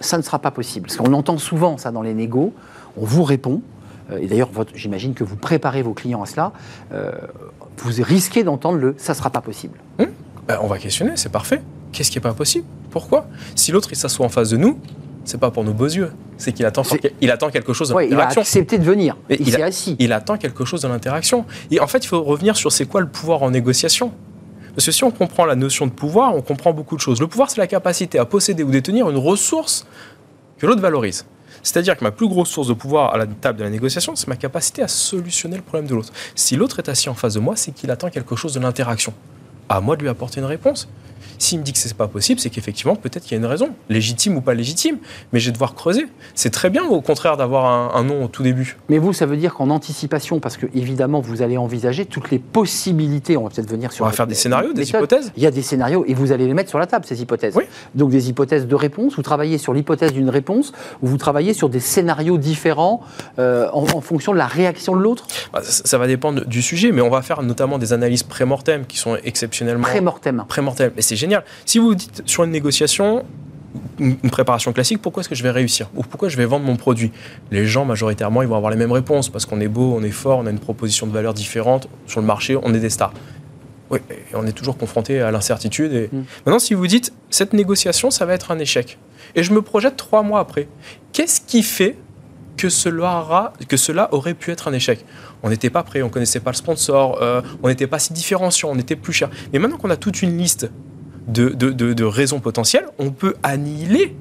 ça 0.00 0.16
ne 0.18 0.22
sera 0.22 0.38
pas 0.38 0.50
possible. 0.50 0.86
Parce 0.86 0.96
qu'on 0.96 1.12
entend 1.12 1.38
souvent 1.38 1.76
ça 1.78 1.90
dans 1.90 2.02
les 2.02 2.14
négos, 2.14 2.52
on 2.96 3.04
vous 3.04 3.22
répond, 3.24 3.60
euh, 4.10 4.18
et 4.18 4.26
d'ailleurs, 4.26 4.50
j'imagine 4.74 5.14
que 5.14 5.24
vous 5.24 5.36
préparez 5.36 5.82
vos 5.82 5.92
clients 5.94 6.22
à 6.22 6.26
cela, 6.26 6.52
euh, 6.92 7.12
vous 7.78 7.90
risquez 8.02 8.42
d'entendre 8.44 8.78
le 8.78 8.94
ça 8.98 9.12
ne 9.12 9.16
sera 9.18 9.30
pas 9.30 9.40
possible. 9.40 9.78
Ben, 9.98 10.58
On 10.62 10.66
va 10.66 10.78
questionner, 10.78 11.12
c'est 11.16 11.28
parfait. 11.30 11.60
Qu'est-ce 11.92 12.10
qui 12.10 12.18
est 12.18 12.22
pas 12.22 12.32
possible? 12.34 12.64
Pourquoi? 12.90 13.26
Si 13.54 13.70
l'autre 13.70 13.88
il 13.92 13.96
s'assoit 13.96 14.24
en 14.26 14.30
face 14.30 14.50
de 14.50 14.56
nous, 14.56 14.78
c'est 15.28 15.38
pas 15.38 15.50
pour 15.50 15.62
nos 15.62 15.72
beaux 15.74 15.84
yeux, 15.86 16.10
c'est 16.38 16.52
qu'il 16.52 16.64
attend, 16.64 16.82
il 17.20 17.30
attend 17.30 17.50
quelque 17.50 17.72
chose 17.72 17.90
de 17.90 17.94
Ouais, 17.94 18.06
il 18.06 18.14
a 18.14 18.16
l'interaction. 18.16 18.40
accepté 18.40 18.78
de 18.78 18.84
venir. 18.84 19.16
Il 19.28 19.40
il 19.40 19.52
s'est 19.52 19.62
assis. 19.62 19.96
Il 19.98 20.12
attend 20.12 20.38
quelque 20.38 20.64
chose 20.64 20.80
de 20.82 20.88
l'interaction. 20.88 21.44
Et 21.70 21.80
en 21.80 21.86
fait, 21.86 21.98
il 21.98 22.06
faut 22.06 22.22
revenir 22.22 22.56
sur 22.56 22.72
c'est 22.72 22.86
quoi 22.86 23.00
le 23.02 23.08
pouvoir 23.08 23.42
en 23.42 23.50
négociation. 23.50 24.10
Parce 24.74 24.86
que 24.86 24.92
si 24.92 25.04
on 25.04 25.10
comprend 25.10 25.44
la 25.44 25.54
notion 25.54 25.86
de 25.86 25.90
pouvoir, 25.92 26.34
on 26.34 26.40
comprend 26.40 26.72
beaucoup 26.72 26.96
de 26.96 27.00
choses. 27.00 27.20
Le 27.20 27.26
pouvoir, 27.26 27.50
c'est 27.50 27.60
la 27.60 27.66
capacité 27.66 28.18
à 28.18 28.24
posséder 28.24 28.62
ou 28.62 28.70
détenir 28.70 29.10
une 29.10 29.16
ressource 29.18 29.86
que 30.58 30.66
l'autre 30.66 30.80
valorise. 30.80 31.26
C'est-à-dire 31.62 31.96
que 31.96 32.04
ma 32.04 32.10
plus 32.12 32.28
grosse 32.28 32.48
source 32.48 32.68
de 32.68 32.72
pouvoir 32.74 33.12
à 33.12 33.18
la 33.18 33.26
table 33.26 33.58
de 33.58 33.64
la 33.64 33.70
négociation, 33.70 34.14
c'est 34.16 34.28
ma 34.28 34.36
capacité 34.36 34.82
à 34.82 34.88
solutionner 34.88 35.56
le 35.56 35.62
problème 35.62 35.88
de 35.88 35.94
l'autre. 35.94 36.12
Si 36.34 36.56
l'autre 36.56 36.78
est 36.78 36.88
assis 36.88 37.08
en 37.08 37.14
face 37.14 37.34
de 37.34 37.40
moi, 37.40 37.54
c'est 37.56 37.72
qu'il 37.72 37.90
attend 37.90 38.08
quelque 38.08 38.36
chose 38.36 38.54
de 38.54 38.60
l'interaction. 38.60 39.12
À 39.68 39.80
moi 39.80 39.96
de 39.96 40.02
lui 40.02 40.08
apporter 40.08 40.40
une 40.40 40.46
réponse. 40.46 40.88
S'il 41.38 41.58
me 41.58 41.64
dit 41.64 41.72
que 41.72 41.78
c'est 41.78 41.94
pas 41.94 42.08
possible, 42.08 42.40
c'est 42.40 42.50
qu'effectivement, 42.50 42.96
peut-être 42.96 43.22
qu'il 43.24 43.32
y 43.32 43.34
a 43.34 43.38
une 43.38 43.46
raison, 43.46 43.70
légitime 43.88 44.36
ou 44.36 44.40
pas 44.40 44.54
légitime, 44.54 44.98
mais 45.32 45.40
je 45.40 45.46
vais 45.46 45.52
devoir 45.52 45.74
creuser. 45.74 46.06
C'est 46.34 46.50
très 46.50 46.70
bien, 46.70 46.84
au 46.84 47.00
contraire, 47.00 47.36
d'avoir 47.36 47.66
un, 47.66 47.98
un 47.98 48.04
nom 48.04 48.24
au 48.24 48.28
tout 48.28 48.42
début. 48.42 48.76
Mais 48.88 48.98
vous, 48.98 49.12
ça 49.12 49.26
veut 49.26 49.36
dire 49.36 49.54
qu'en 49.54 49.70
anticipation, 49.70 50.40
parce 50.40 50.56
que 50.56 50.66
évidemment, 50.74 51.20
vous 51.20 51.42
allez 51.42 51.56
envisager 51.56 52.04
toutes 52.06 52.30
les 52.30 52.38
possibilités. 52.38 53.36
On 53.36 53.44
va 53.44 53.50
peut-être 53.50 53.70
venir 53.70 53.92
sur. 53.92 54.04
On 54.04 54.08
va 54.08 54.14
faire 54.14 54.26
des 54.26 54.34
scénarios, 54.34 54.72
des 54.72 54.88
hypothèses. 54.88 55.32
Il 55.36 55.42
y 55.42 55.46
a 55.46 55.50
des 55.50 55.62
scénarios 55.62 56.04
et 56.06 56.14
vous 56.14 56.32
allez 56.32 56.46
les 56.46 56.54
mettre 56.54 56.68
sur 56.70 56.78
la 56.78 56.86
table, 56.86 57.04
ces 57.06 57.20
hypothèses. 57.22 57.54
Oui. 57.56 57.64
Donc 57.94 58.10
des 58.10 58.28
hypothèses 58.28 58.66
de 58.66 58.74
réponse. 58.74 59.16
Vous 59.16 59.22
travaillez 59.22 59.58
sur 59.58 59.72
l'hypothèse 59.72 60.12
d'une 60.12 60.30
réponse 60.30 60.72
ou 61.02 61.06
vous 61.06 61.16
travaillez 61.16 61.54
sur 61.54 61.68
des 61.68 61.80
scénarios 61.80 62.38
différents 62.38 63.00
euh, 63.38 63.68
en, 63.72 63.82
en 63.82 64.00
fonction 64.00 64.32
de 64.32 64.38
la 64.38 64.46
réaction 64.46 64.96
de 64.96 65.00
l'autre? 65.00 65.26
Bah, 65.52 65.60
ça, 65.62 65.82
ça 65.84 65.98
va 65.98 66.06
dépendre 66.06 66.44
du 66.46 66.62
sujet, 66.62 66.92
mais 66.92 67.00
on 67.02 67.10
va 67.10 67.22
faire 67.22 67.42
notamment 67.42 67.78
des 67.78 67.92
analyses 67.92 68.22
pré-mortem 68.22 68.86
qui 68.86 68.96
sont 68.98 69.16
exceptionnellement 69.24 69.82
Pré-mortem. 69.84 70.44
pré-mortem. 70.48 70.90
C'est 71.08 71.16
génial. 71.16 71.42
Si 71.64 71.78
vous 71.78 71.94
dites 71.94 72.22
sur 72.26 72.44
une 72.44 72.50
négociation, 72.50 73.24
une 73.98 74.16
préparation 74.30 74.74
classique, 74.74 75.00
pourquoi 75.00 75.22
est-ce 75.22 75.28
que 75.30 75.34
je 75.34 75.42
vais 75.42 75.50
réussir 75.50 75.88
Ou 75.96 76.02
pourquoi 76.02 76.28
je 76.28 76.36
vais 76.36 76.44
vendre 76.44 76.66
mon 76.66 76.76
produit? 76.76 77.12
Les 77.50 77.64
gens, 77.64 77.86
majoritairement, 77.86 78.42
ils 78.42 78.48
vont 78.48 78.56
avoir 78.56 78.70
les 78.70 78.76
mêmes 78.76 78.92
réponses 78.92 79.30
parce 79.30 79.46
qu'on 79.46 79.58
est 79.60 79.68
beau, 79.68 79.94
on 79.96 80.02
est 80.02 80.10
fort, 80.10 80.38
on 80.38 80.46
a 80.46 80.50
une 80.50 80.58
proposition 80.58 81.06
de 81.06 81.12
valeur 81.12 81.32
différente. 81.32 81.88
Sur 82.06 82.20
le 82.20 82.26
marché, 82.26 82.58
on 82.62 82.74
est 82.74 82.78
des 82.80 82.90
stars. 82.90 83.14
Oui, 83.90 84.00
et 84.10 84.34
on 84.34 84.46
est 84.46 84.52
toujours 84.52 84.76
confronté 84.76 85.22
à 85.22 85.30
l'incertitude. 85.30 85.94
Et... 85.94 86.10
Mm. 86.12 86.24
Maintenant, 86.44 86.58
si 86.58 86.74
vous 86.74 86.86
dites, 86.86 87.14
cette 87.30 87.54
négociation, 87.54 88.10
ça 88.10 88.26
va 88.26 88.34
être 88.34 88.50
un 88.50 88.58
échec. 88.58 88.98
Et 89.34 89.42
je 89.42 89.54
me 89.54 89.62
projette 89.62 89.96
trois 89.96 90.22
mois 90.22 90.40
après. 90.40 90.68
Qu'est-ce 91.14 91.40
qui 91.40 91.62
fait 91.62 91.96
que 92.58 92.68
cela, 92.68 93.20
aura- 93.20 93.52
que 93.66 93.78
cela 93.78 94.12
aurait 94.12 94.34
pu 94.34 94.50
être 94.50 94.68
un 94.68 94.74
échec? 94.74 95.06
On 95.42 95.48
n'était 95.48 95.70
pas 95.70 95.84
prêt, 95.84 96.02
on 96.02 96.10
connaissait 96.10 96.40
pas 96.40 96.50
le 96.50 96.56
sponsor, 96.56 97.22
euh, 97.22 97.40
on 97.62 97.68
n'était 97.68 97.86
pas 97.86 97.98
si 97.98 98.12
différenciant, 98.12 98.68
on 98.72 98.78
était 98.78 98.96
plus 98.96 99.14
cher. 99.14 99.30
Mais 99.52 99.58
maintenant 99.58 99.78
qu'on 99.78 99.90
a 99.90 99.96
toute 99.96 100.20
une 100.20 100.36
liste 100.36 100.70
de, 101.28 101.50
de- 101.50 101.70
de- 101.70 101.92
de 101.92 102.04
raisons 102.04 102.40
potentielles, 102.40 102.86
on 102.98 103.10
peut 103.10 103.34
annihiler 103.42 104.16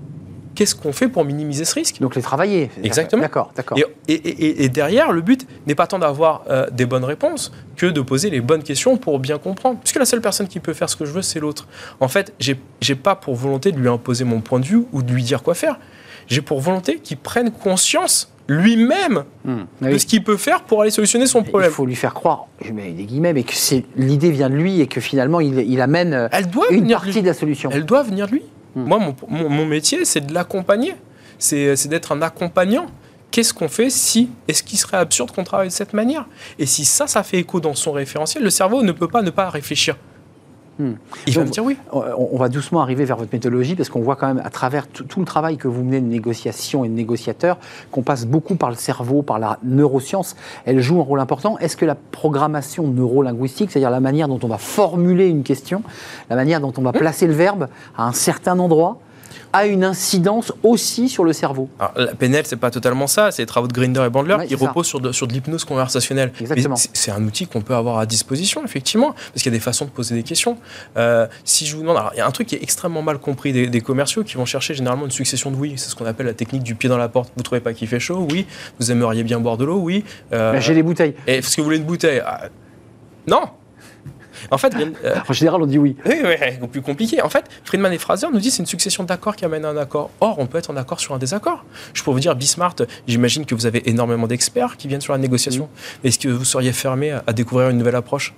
qu'est-ce 0.56 0.74
qu'on 0.74 0.92
fait 0.92 1.08
pour 1.08 1.24
minimiser 1.24 1.66
ce 1.66 1.76
risque? 1.76 2.00
Donc 2.02 2.16
les 2.16 2.22
travailler. 2.24 2.72
Exactement. 2.84 3.22
D'accord, 3.22 3.52
d'accord. 3.56 3.78
Et, 3.78 3.86
et- 4.14 4.14
et- 4.16 4.64
et 4.64 4.70
derrière, 4.70 5.12
le 5.12 5.22
but 5.22 5.48
n'est 5.68 5.76
pas 5.76 5.86
tant 5.86 6.00
d'avoir 6.00 6.44
euh, 6.50 6.66
des 6.72 6.88
bonnes 6.88 7.04
réponses 7.04 7.52
que 7.76 7.86
de 7.86 8.02
poser 8.02 8.32
les 8.32 8.42
bonnes 8.42 8.64
questions 8.64 8.98
pour 8.98 9.20
bien 9.20 9.38
comprendre. 9.38 9.78
Puisque 9.80 9.98
la 10.00 10.06
seule 10.06 10.22
personne 10.22 10.48
qui 10.48 10.60
peut 10.60 10.74
faire 10.74 10.90
ce 10.90 10.96
que 10.96 11.06
je 11.06 11.12
veux, 11.12 11.22
c'est 11.22 11.40
l'autre. 11.40 11.68
En 12.00 12.08
fait, 12.08 12.34
j'ai 12.40 12.60
j'ai 12.82 12.96
pas 12.96 13.16
pour 13.16 13.36
volonté 13.36 13.72
de 13.72 13.78
lui 13.78 13.88
imposer 13.88 14.24
mon 14.24 14.42
point 14.42 14.60
de 14.60 14.66
vue 14.66 14.84
ou 14.92 15.04
de 15.04 15.12
lui 15.14 15.22
dire 15.24 15.44
quoi 15.44 15.54
faire. 15.54 15.78
J'ai 16.28 16.42
pour 16.42 16.60
volonté 16.60 16.98
qu'il 17.00 17.18
prenne 17.18 17.52
conscience 17.52 18.32
lui-même 18.48 19.24
Hmm. 19.46 19.62
Ah 19.82 19.88
de 19.88 19.94
oui. 19.94 20.00
ce 20.00 20.06
qu'il 20.06 20.24
peut 20.24 20.38
faire 20.38 20.62
pour 20.64 20.82
aller 20.82 20.92
solutionner 20.92 21.26
son 21.26 21.42
Il 21.42 21.50
problème. 21.50 21.72
faut 21.72 21.86
lui 21.86 21.96
faire 21.96 22.14
croire, 22.14 22.48
je 22.64 22.72
mets 22.74 22.92
des 22.92 23.04
guillemets, 23.06 23.34
mais 23.34 23.44
que 23.44 23.54
c'est 23.54 23.86
l'idée 23.96 24.32
vient 24.32 24.50
de 24.50 24.56
lui 24.56 24.82
et 24.82 24.88
que 24.88 25.00
finalement 25.02 25.40
il, 25.40 25.60
il 25.60 25.80
amène 25.82 26.14
euh, 26.14 26.28
Elle 26.32 26.48
doit 26.50 26.66
une 26.70 26.82
venir 26.82 27.02
partie 27.02 27.22
de 27.22 27.28
la 27.28 27.34
solution. 27.34 27.70
Elle 27.72 27.86
doit 27.86 28.04
venir 28.04 28.28
de 28.28 28.34
lui. 28.34 28.42
Hmm. 28.76 28.84
Moi, 28.84 29.00
mon, 29.00 29.16
mon- 29.30 29.50
mon 29.50 29.66
métier, 29.66 30.04
c'est 30.06 30.26
de 30.26 30.34
l'accompagner. 30.34 30.96
C'est 31.40 31.76
c'est 31.76 31.88
d'être 31.90 32.12
un 32.12 32.22
accompagnant. 32.22 32.88
Qu'est-ce 33.32 33.54
qu'on 33.54 33.68
fait 33.68 33.90
si 33.90 34.30
Est-ce 34.48 34.64
qu'il 34.64 34.80
serait 34.80 34.98
absurde 34.98 35.32
qu'on 35.32 35.44
travaille 35.44 35.68
de 35.68 35.74
cette 35.74 35.94
manière? 35.94 36.26
Et 36.60 36.66
si 36.66 36.86
ça, 36.86 37.08
ça 37.08 37.24
fait 37.24 37.38
écho 37.40 37.60
dans 37.60 37.76
son 37.76 37.92
référentiel, 37.92 38.44
le 38.44 38.50
cerveau 38.50 38.82
ne 38.84 38.92
peut 38.94 39.08
pas 39.10 39.22
ne 39.22 39.30
pas 39.30 39.50
réfléchir. 39.50 39.98
Hmm. 40.80 40.94
Il 41.26 41.34
va 41.34 41.42
Donc, 41.42 41.48
me 41.48 41.54
dire 41.54 41.66
oui. 41.66 41.78
On 41.92 42.04
on 42.32 42.38
va 42.38 42.50
doucement 42.50 42.82
arriver 42.82 43.06
vers 43.06 43.18
votre 43.18 43.34
méthodologie 43.34 43.76
parce 43.76 43.90
qu'on 43.90 44.02
voit 44.02 44.16
quand 44.16 44.28
même 44.28 44.42
à 44.46 44.50
travers 44.50 44.88
tout, 44.88 45.04
tout 45.04 45.20
le 45.20 45.26
travail 45.26 45.58
que 45.58 45.68
vous 45.68 45.84
menez 45.84 46.02
de 46.02 46.06
négociation 46.06 46.86
et 46.86 46.90
de 46.90 46.94
négociateur 46.94 47.58
qu'on 47.92 48.04
passe 48.04 48.26
beaucoup 48.26 48.56
par 48.56 48.70
le 48.70 48.76
cerveau, 48.76 49.22
par 49.22 49.40
la 49.40 49.60
neuroscience. 49.64 50.36
Elle 50.66 50.80
joue 50.82 51.00
un 51.00 51.04
rôle 51.04 51.20
important. 51.20 51.58
Est-ce 51.58 51.78
que 51.78 51.86
la 51.86 51.96
programmation 51.96 52.88
neurolinguistique, 52.88 53.72
c'est-à-dire 53.72 53.90
la 53.90 54.00
manière 54.00 54.28
dont 54.28 54.40
on 54.44 54.48
va 54.48 54.58
formuler 54.58 55.28
une 55.28 55.44
question, 55.44 55.82
la 56.30 56.36
manière 56.36 56.62
dont 56.62 56.74
on 56.78 56.82
va 56.82 56.94
placer 56.94 57.28
le 57.28 57.34
verbe 57.34 57.68
à 57.98 58.06
un 58.06 58.12
certain 58.14 58.60
endroit, 58.60 59.00
a 59.54 59.66
une 59.66 59.84
incidence 59.84 60.52
aussi 60.64 61.10
sur 61.10 61.24
le 61.24 61.34
cerveau. 61.34 61.70
Alors, 61.80 61.94
la 61.96 62.16
PNL, 62.16 62.44
c'est 62.46 62.56
pas 62.58 62.72
totalement 62.72 63.08
ça. 63.08 63.32
C'est 63.32 63.42
les 63.42 63.46
travaux 63.48 63.68
de 63.68 63.74
Grinder 63.74 64.04
et 64.06 64.10
Bandler 64.10 64.36
Ouais, 64.36 64.48
qui 64.48 64.56
reposent 64.56 64.88
sur 64.88 65.00
de, 65.00 65.12
sur 65.12 65.28
de 65.28 65.34
l'hypnose 65.34 65.64
conversationnelle. 65.66 66.32
C'est- 66.94 67.12
un 67.12 67.24
outil 67.24 67.48
qu'on 67.48 67.62
peut 67.62 67.74
avoir 67.76 68.00
à 68.00 68.06
disposition, 68.06 68.64
effectivement, 68.66 69.14
parce 69.14 69.42
qu'il 69.44 69.46
y 69.46 69.56
a 69.56 69.58
des 69.58 69.64
façons 69.64 69.86
de 69.86 69.90
poser 69.90 70.14
des 70.16 70.24
questions. 70.24 70.58
Euh, 70.98 71.26
si 71.46 71.66
je 71.66 71.76
vous 71.76 71.82
demande, 71.82 71.98
alors 71.98 72.12
il 72.14 72.18
y 72.18 72.22
a 72.22 72.28
un 72.28 72.32
truc 72.32 72.48
qui 72.48 72.56
est 72.56 72.62
extrêmement 72.64 73.02
mal 73.02 73.18
compris 73.18 73.54
des, 73.54 73.68
des 73.68 73.82
commerciaux 73.82 74.24
qui 74.24 74.36
vont 74.36 74.46
chercher 74.46 74.74
généralement 74.74 75.06
une 75.06 75.12
succession 75.12 75.52
de 75.52 75.56
oui. 75.56 75.74
C'est 75.78 75.90
ce 75.90 75.96
qu'on 75.96 76.06
appelle 76.06 76.26
la 76.26 76.34
technique 76.34 76.64
du 76.64 76.76
pied 76.76 76.90
dans 76.90 76.98
la 76.98 77.08
porte. 77.10 77.32
Vous 77.38 77.44
trouvez 77.44 77.62
pas 77.62 77.74
qu'il 77.74 77.88
fait 77.88 78.00
chaud? 78.00 78.28
Oui. 78.32 78.46
Vous 78.80 78.92
aimeriez 78.92 79.24
bien 79.24 79.40
boire 79.40 79.58
de 79.58 79.66
l'eau? 79.66 79.78
Oui. 79.80 80.04
Euh, 80.34 80.54
Bah, 80.54 80.60
J'ai 80.60 80.74
les 80.74 80.84
bouteilles. 80.84 81.16
est-ce 81.26 81.56
que 81.56 81.62
vous 81.62 81.66
voulez 81.66 81.78
une 81.78 81.84
bouteille? 81.86 82.22
Ah, 82.26 82.46
Non. 83.28 83.42
En 84.52 84.58
fait, 84.58 84.74
euh, 84.76 85.16
En 85.28 85.34
général, 85.34 85.62
on 85.62 85.66
dit 85.66 85.78
oui. 85.78 85.96
oui, 86.06 86.16
oui, 86.24 86.68
plus 86.68 86.82
compliqué. 86.82 87.22
En 87.22 87.30
fait, 87.30 87.46
Friedman 87.64 87.92
et 87.94 87.98
Fraser 87.98 88.28
nous 88.32 88.40
disent 88.40 88.56
c'est 88.56 88.64
une 88.64 88.68
succession 88.68 89.04
d'accords 89.04 89.36
qui 89.36 89.46
amène 89.46 89.66
à 89.66 89.70
un 89.70 89.78
accord. 89.78 90.10
Or, 90.22 90.40
on 90.40 90.48
peut 90.48 90.58
être 90.58 90.70
en 90.70 90.78
accord 90.78 91.00
sur 91.00 91.14
un 91.14 91.18
désaccord. 91.18 91.64
Je 91.94 92.04
pourrais 92.04 92.16
vous 92.16 92.20
dire, 92.20 92.36
Bismart, 92.36 92.76
j'imagine 93.08 93.46
que 93.46 93.56
vous 93.56 93.66
avez 93.66 93.90
énormément 93.90 94.28
d'experts 94.28 94.78
qui 94.78 94.88
viennent 94.88 95.02
sur 95.02 95.14
la 95.14 95.20
négociation. 95.20 95.70
Est-ce 96.04 96.20
que 96.20 96.30
vous 96.30 96.46
seriez 96.46 96.72
fermé 96.72 97.12
à, 97.12 97.34
découvrir 97.34 97.70
une 97.70 97.78
nouvelle 97.78 97.96
approche? 97.96 98.34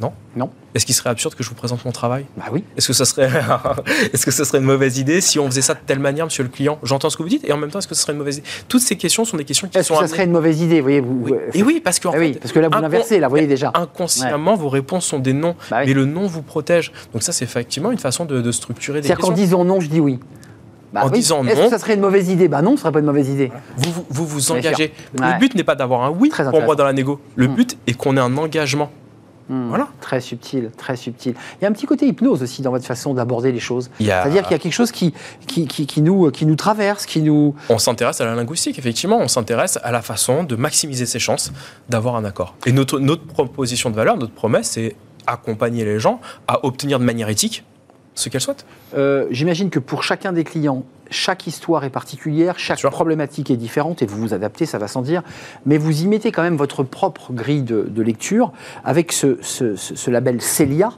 Non. 0.00 0.12
Non. 0.34 0.50
Est-ce 0.74 0.84
qu'il 0.86 0.94
serait 0.94 1.10
absurde 1.10 1.34
que 1.36 1.44
je 1.44 1.48
vous 1.48 1.54
présente 1.54 1.84
mon 1.84 1.92
travail 1.92 2.26
Bah 2.36 2.46
oui. 2.50 2.64
Est-ce 2.76 2.88
que 2.88 2.92
ça 2.92 3.04
serait, 3.04 3.30
est-ce 4.12 4.24
que 4.26 4.32
ça 4.32 4.44
serait 4.44 4.58
une 4.58 4.64
mauvaise 4.64 4.98
idée 4.98 5.20
si 5.20 5.38
on 5.38 5.46
faisait 5.46 5.62
ça 5.62 5.74
de 5.74 5.78
telle 5.86 6.00
manière, 6.00 6.24
monsieur 6.24 6.42
le 6.42 6.48
client? 6.48 6.78
J'entends 6.82 7.10
ce 7.10 7.16
que 7.16 7.22
vous 7.22 7.28
dites, 7.28 7.44
et 7.44 7.52
en 7.52 7.56
même 7.56 7.70
temps, 7.70 7.78
est-ce 7.78 7.86
que 7.86 7.94
ce 7.94 8.02
serait 8.02 8.12
une 8.12 8.18
mauvaise 8.18 8.38
idée? 8.38 8.46
Toutes 8.68 8.80
ces 8.80 8.96
questions 8.96 9.24
sont 9.24 9.36
des 9.36 9.44
questions 9.44 9.68
qui 9.68 9.78
Est-ce 9.78 9.86
sont 9.88 9.94
que 9.94 9.98
ça 10.00 10.04
amenées- 10.06 10.10
serait 10.16 10.24
une 10.24 10.32
mauvaise 10.32 10.60
idée, 10.62 10.80
voyez 10.80 11.00
vous, 11.00 11.20
Oui. 11.24 11.32
Et 11.54 11.62
oui, 11.62 11.80
parce 11.84 12.00
qu'en 12.00 12.10
Ah 12.12 12.18
oui, 12.18 12.36
parce 12.40 12.52
que 12.52 12.58
là, 12.58 12.68
vous 12.72 12.80
l'inversez, 12.80 13.20
là, 13.20 13.28
vous 13.28 13.32
voyez 13.32 13.46
déjà. 13.46 13.70
inconsciemment, 13.74 14.56
vos 14.56 14.68
réponses 14.68 15.06
sont 15.06 15.20
des 15.20 15.32
noms, 15.32 15.54
Bah 15.70 15.78
oui. 15.80 15.84
mais 15.86 15.94
le 15.94 16.06
nom 16.06 16.26
vous 16.26 16.42
protège. 16.42 16.90
Donc 17.12 17.22
ça, 17.22 17.30
c'est 17.32 17.44
effectivement 17.44 17.92
une 17.92 17.98
façon 17.98 18.24
de, 18.24 18.40
de 18.40 18.50
structurer 18.52 19.00
des 19.00 19.06
C'est-à-dire 19.06 19.22
qu'en 19.22 19.28
questions. 19.28 19.44
disant 19.44 19.64
non, 19.64 19.78
je 19.80 19.88
dis 19.88 20.00
oui. 20.00 20.18
Bah 20.92 21.02
En 21.04 21.06
oui. 21.08 21.12
disant 21.18 21.44
Est-ce 21.44 21.56
non- 21.58 21.64
que 21.66 21.70
ça 21.70 21.78
serait 21.78 21.94
une 21.94 22.00
mauvaise 22.00 22.28
idée? 22.30 22.48
Bah 22.48 22.62
non, 22.62 22.76
ce 22.76 22.82
serait 22.82 22.92
pas 22.92 22.98
une 23.00 23.06
mauvaise 23.06 23.28
idée. 23.28 23.52
Vous 23.76 23.92
vous, 24.10 24.26
vous, 24.26 24.50
engagez. 24.52 24.92
Ouais. 25.20 25.32
Le 25.34 25.38
but 25.38 25.54
n'est 25.54 25.64
pas 25.64 25.74
d'avoir 25.76 26.02
un 26.02 26.10
oui 26.10 26.28
Très 26.30 26.48
pour 26.50 26.62
moi 26.62 26.74
dans 26.76 26.84
la 26.84 26.92
négo. 26.92 27.20
Le 27.36 27.46
Hmm. 27.48 27.54
but 27.54 27.76
est 27.86 27.94
qu'on 27.94 28.16
ait 28.16 28.20
un 28.20 28.36
engagement. 28.36 28.90
Hmm. 29.48 29.68
Voilà. 29.68 29.88
Très 30.00 30.20
subtil, 30.20 30.70
très 30.76 30.96
subtil. 30.96 31.34
Il 31.60 31.62
y 31.62 31.66
a 31.66 31.68
un 31.68 31.72
petit 31.72 31.86
côté 31.86 32.06
hypnose 32.06 32.42
aussi 32.42 32.62
dans 32.62 32.70
votre 32.70 32.86
façon 32.86 33.12
d'aborder 33.14 33.52
les 33.52 33.60
choses. 33.60 33.90
Il 34.00 34.06
y 34.06 34.10
a- 34.10 34.22
C'est-à-dire 34.22 34.42
qu'il 34.42 34.52
y 34.52 34.54
a 34.54 34.58
quelque 34.58 34.72
chose 34.72 34.90
qui, 34.92 35.12
qui, 35.46 35.66
qui, 35.66 35.86
qui 35.86 36.00
nous, 36.00 36.30
qui 36.30 36.46
nous 36.46 36.56
traverse, 36.56 37.04
qui 37.06 37.20
nous... 37.20 37.54
On 37.68 37.78
s'intéresse 37.78 38.20
à 38.20 38.24
la 38.24 38.34
linguistique, 38.34 38.78
effectivement. 38.78 39.18
On 39.18 39.28
s'intéresse 39.28 39.78
à 39.82 39.92
la 39.92 40.00
façon 40.02 40.44
de 40.44 40.56
maximiser 40.56 41.04
ses 41.06 41.18
chances 41.18 41.52
d'avoir 41.88 42.16
un 42.16 42.24
accord. 42.24 42.54
Et 42.66 42.72
notre, 42.72 42.98
notre 42.98 43.24
proposition 43.26 43.90
de 43.90 43.96
valeur, 43.96 44.16
notre 44.16 44.32
promesse, 44.32 44.70
c'est 44.70 44.96
accompagner 45.26 45.84
les 45.84 45.98
gens 46.00 46.20
à 46.48 46.64
obtenir 46.66 46.98
de 46.98 47.04
manière 47.04 47.28
éthique 47.28 47.64
ce 48.14 48.28
qu'elles 48.28 48.40
souhaitent. 48.40 48.64
Euh, 48.96 49.26
J'imagine 49.30 49.70
que 49.70 49.78
pour 49.78 50.02
chacun 50.02 50.32
des 50.32 50.44
clients, 50.44 50.84
chaque 51.10 51.46
histoire 51.46 51.84
est 51.84 51.90
particulière, 51.90 52.58
chaque 52.58 52.80
problématique 52.90 53.50
est 53.50 53.56
différente 53.56 54.02
et 54.02 54.06
vous 54.06 54.18
vous 54.18 54.34
adaptez, 54.34 54.66
ça 54.66 54.78
va 54.78 54.88
sans 54.88 55.02
dire. 55.02 55.22
Mais 55.66 55.78
vous 55.78 56.02
y 56.02 56.06
mettez 56.06 56.32
quand 56.32 56.42
même 56.42 56.56
votre 56.56 56.82
propre 56.82 57.32
grille 57.32 57.62
de, 57.62 57.82
de 57.88 58.02
lecture 58.02 58.52
avec 58.84 59.12
ce, 59.12 59.38
ce- 59.42 59.76
ce- 59.76 59.94
ce 59.96 60.10
label 60.10 60.40
Celia. 60.40 60.92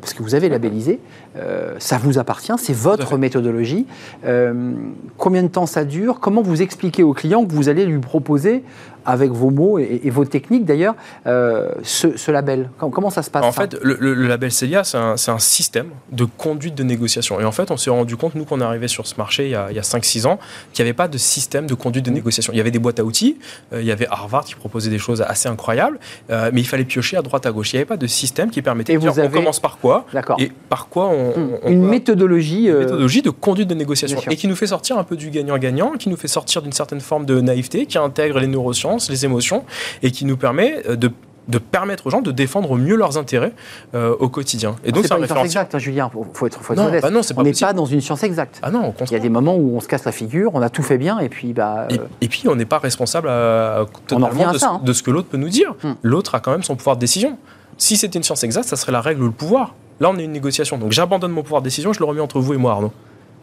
Parce 0.00 0.14
que 0.14 0.22
vous 0.22 0.36
avez 0.36 0.48
labellisé, 0.48 1.00
euh, 1.36 1.74
ça 1.78 1.98
vous 1.98 2.18
appartient, 2.18 2.52
c'est 2.58 2.72
votre 2.76 3.16
méthodologie. 3.16 3.86
Euh, 4.24 4.72
combien 5.16 5.42
de 5.42 5.48
temps 5.48 5.66
ça 5.66 5.84
dure? 5.84 6.18
Comment 6.20 6.42
vous 6.42 6.62
expliquez 6.62 7.02
au 7.02 7.12
client 7.12 7.44
que 7.46 7.52
vous 7.52 7.68
allez 7.68 7.86
lui 7.86 7.98
proposer, 8.00 8.62
avec 9.06 9.30
vos 9.30 9.48
mots 9.50 9.78
et, 9.78 10.02
et 10.04 10.10
vos 10.10 10.26
techniques 10.26 10.66
d'ailleurs, 10.66 10.94
euh, 11.26 11.70
ce, 11.82 12.16
ce 12.18 12.30
label? 12.30 12.68
Comment, 12.78 12.90
comment 12.90 13.10
ça 13.10 13.22
se 13.22 13.30
passe 13.30 13.44
En 13.44 13.52
fait, 13.52 13.74
le, 13.82 13.94
label 14.26 14.50
Celia, 14.52 14.84
c'est 14.84 14.98
un, 14.98 15.38
système 15.38 15.88
de 16.12 16.24
conduite 16.24 16.74
de 16.74 16.82
négociation. 16.82 17.40
Et 17.40 17.44
en 17.44 17.52
fait, 17.52 17.70
on 17.70 17.76
s'est 17.78 17.90
rendu 17.90 18.16
compte, 18.16 18.34
nous, 18.34 18.44
qu'on 18.44 18.60
est 18.60 18.64
arrivé 18.64 18.88
sur 18.88 19.06
ce 19.06 19.14
marché 19.16 19.44
il 19.46 19.50
y 19.52 19.54
a, 19.54 19.64
a 19.66 19.70
5-6 19.70 20.26
ans, 20.26 20.38
qu'il 20.72 20.84
n'y 20.84 20.88
avait 20.90 20.96
pas 20.96 21.08
de 21.08 21.16
système 21.16 21.66
de 21.66 21.74
conduite 21.74 22.04
de 22.04 22.10
négociation. 22.10 22.52
Il 22.52 22.56
y 22.56 22.60
avait 22.60 22.70
des 22.70 22.78
boîtes 22.78 23.00
à 23.00 23.04
outils, 23.04 23.38
il 23.72 23.84
y 23.84 23.90
avait 23.92 24.06
Harvard 24.10 24.44
qui 24.44 24.54
proposait 24.54 24.90
des 24.90 24.98
choses 24.98 25.22
assez 25.22 25.48
incroyables, 25.48 25.98
mais 26.28 26.60
il 26.60 26.66
fallait 26.66 26.84
piocher 26.84 27.16
à 27.16 27.22
droite 27.22 27.46
à 27.46 27.52
gauche. 27.52 27.72
Il 27.72 27.76
n'y 27.76 27.80
avait 27.80 27.86
pas 27.86 27.96
de 27.96 28.06
système 28.06 28.50
qui 28.50 28.60
permettait 28.62 28.92
Et 28.92 28.96
de 28.96 29.00
dire 29.00 29.12
vous 29.12 29.20
on 29.20 29.24
avez- 29.24 29.32
commence 29.38 29.60
par 29.60 29.78
quoi 29.78 30.04
D'accord. 30.12 30.36
et 30.40 30.52
par 30.68 30.88
quoi 30.88 31.06
on. 31.08 31.19
On- 31.20 31.50
on 31.62 31.70
Une 31.70 31.82
peut- 31.82 31.88
méthodologie. 31.88 32.64
une 32.66 32.70
euh, 32.74 32.78
méthodologie 32.80 33.22
de 33.22 33.30
conduite 33.30 33.68
de 33.68 33.74
négociation 33.74 34.18
et 34.30 34.36
qui 34.36 34.48
nous 34.48 34.56
fait 34.56 34.66
sortir 34.68 34.98
un 34.98 35.04
peu 35.04 35.16
du 35.16 35.30
gagnant-gagnant, 35.30 35.92
qui 35.98 36.08
nous 36.08 36.16
fait 36.16 36.28
sortir 36.28 36.62
d'une 36.62 36.72
certaine 36.72 37.00
forme 37.00 37.26
de 37.26 37.40
naïveté, 37.40 37.86
qui 37.86 37.98
intègre 37.98 38.38
les 38.40 38.46
neurosciences, 38.46 39.10
les 39.10 39.24
émotions 39.24 39.64
et 40.02 40.10
qui 40.10 40.24
nous 40.24 40.36
permet 40.36 40.82
euh, 40.88 40.96
de, 40.96 41.10
de 41.48 41.58
permettre 41.58 42.06
aux 42.06 42.10
gens 42.10 42.20
de 42.20 42.30
défendre 42.30 42.70
au 42.70 42.76
mieux 42.76 42.94
leurs 42.96 43.18
intérêts 43.18 43.52
euh, 43.94 44.14
au 44.20 44.28
quotidien. 44.28 44.76
Et 44.84 44.92
donc 44.92 45.02
c'est 45.02 45.08
pas 45.08 45.16
un 45.16 45.18
une 45.18 45.26
science 45.26 45.44
exacte, 45.44 45.74
hein, 45.74 45.78
Julien. 45.78 46.08
Faut, 46.12 46.24
faut 46.32 46.46
être, 46.46 46.62
faut 46.62 46.74
être 46.74 46.78
Non, 46.78 46.90
bah 47.00 47.10
non, 47.10 47.22
c'est 47.22 47.34
pas 47.34 47.40
on 47.40 47.44
n'est 47.44 47.52
pas 47.52 47.72
dans 47.72 47.86
une 47.86 48.00
science 48.00 48.22
exacte. 48.22 48.60
Ah 48.62 48.70
non, 48.70 48.94
Il 49.06 49.12
y 49.12 49.16
a 49.16 49.18
des 49.18 49.28
moments 49.30 49.56
où 49.56 49.76
on 49.76 49.80
se 49.80 49.88
casse 49.88 50.04
la 50.04 50.12
figure, 50.12 50.52
on 50.54 50.62
a 50.62 50.70
tout 50.70 50.82
fait 50.82 50.98
bien, 50.98 51.18
et 51.18 51.28
puis 51.28 51.52
bah. 51.52 51.86
Et, 51.90 51.94
euh, 51.98 52.02
et 52.20 52.28
puis, 52.28 52.44
on 52.48 52.54
n'est 52.54 52.66
pas 52.66 52.78
responsable 52.78 53.28
à- 53.28 53.84
totalement 54.06 54.52
de, 54.52 54.58
ça, 54.58 54.68
hein. 54.74 54.80
de 54.84 54.92
ce 54.92 55.02
que 55.02 55.10
l'autre 55.10 55.28
peut 55.28 55.38
nous 55.38 55.48
dire. 55.48 55.74
Hmm. 55.82 55.92
L'autre 56.02 56.34
a 56.36 56.40
quand 56.40 56.52
même 56.52 56.62
son 56.62 56.76
pouvoir 56.76 56.96
de 56.96 57.00
décision. 57.00 57.36
Si 57.78 57.96
c'était 57.96 58.18
une 58.18 58.22
science 58.22 58.44
exacte, 58.44 58.68
ça 58.68 58.76
serait 58.76 58.92
la 58.92 59.00
règle 59.00 59.22
ou 59.22 59.26
le 59.26 59.32
pouvoir. 59.32 59.74
Là, 60.00 60.10
on 60.10 60.16
est 60.16 60.24
une 60.24 60.32
négociation. 60.32 60.78
Donc, 60.78 60.92
j'abandonne 60.92 61.32
mon 61.32 61.42
pouvoir 61.42 61.60
de 61.62 61.66
décision, 61.66 61.92
je 61.92 61.98
le 62.00 62.06
remets 62.06 62.20
entre 62.20 62.40
vous 62.40 62.54
et 62.54 62.56
moi, 62.56 62.72
Arnaud. 62.72 62.92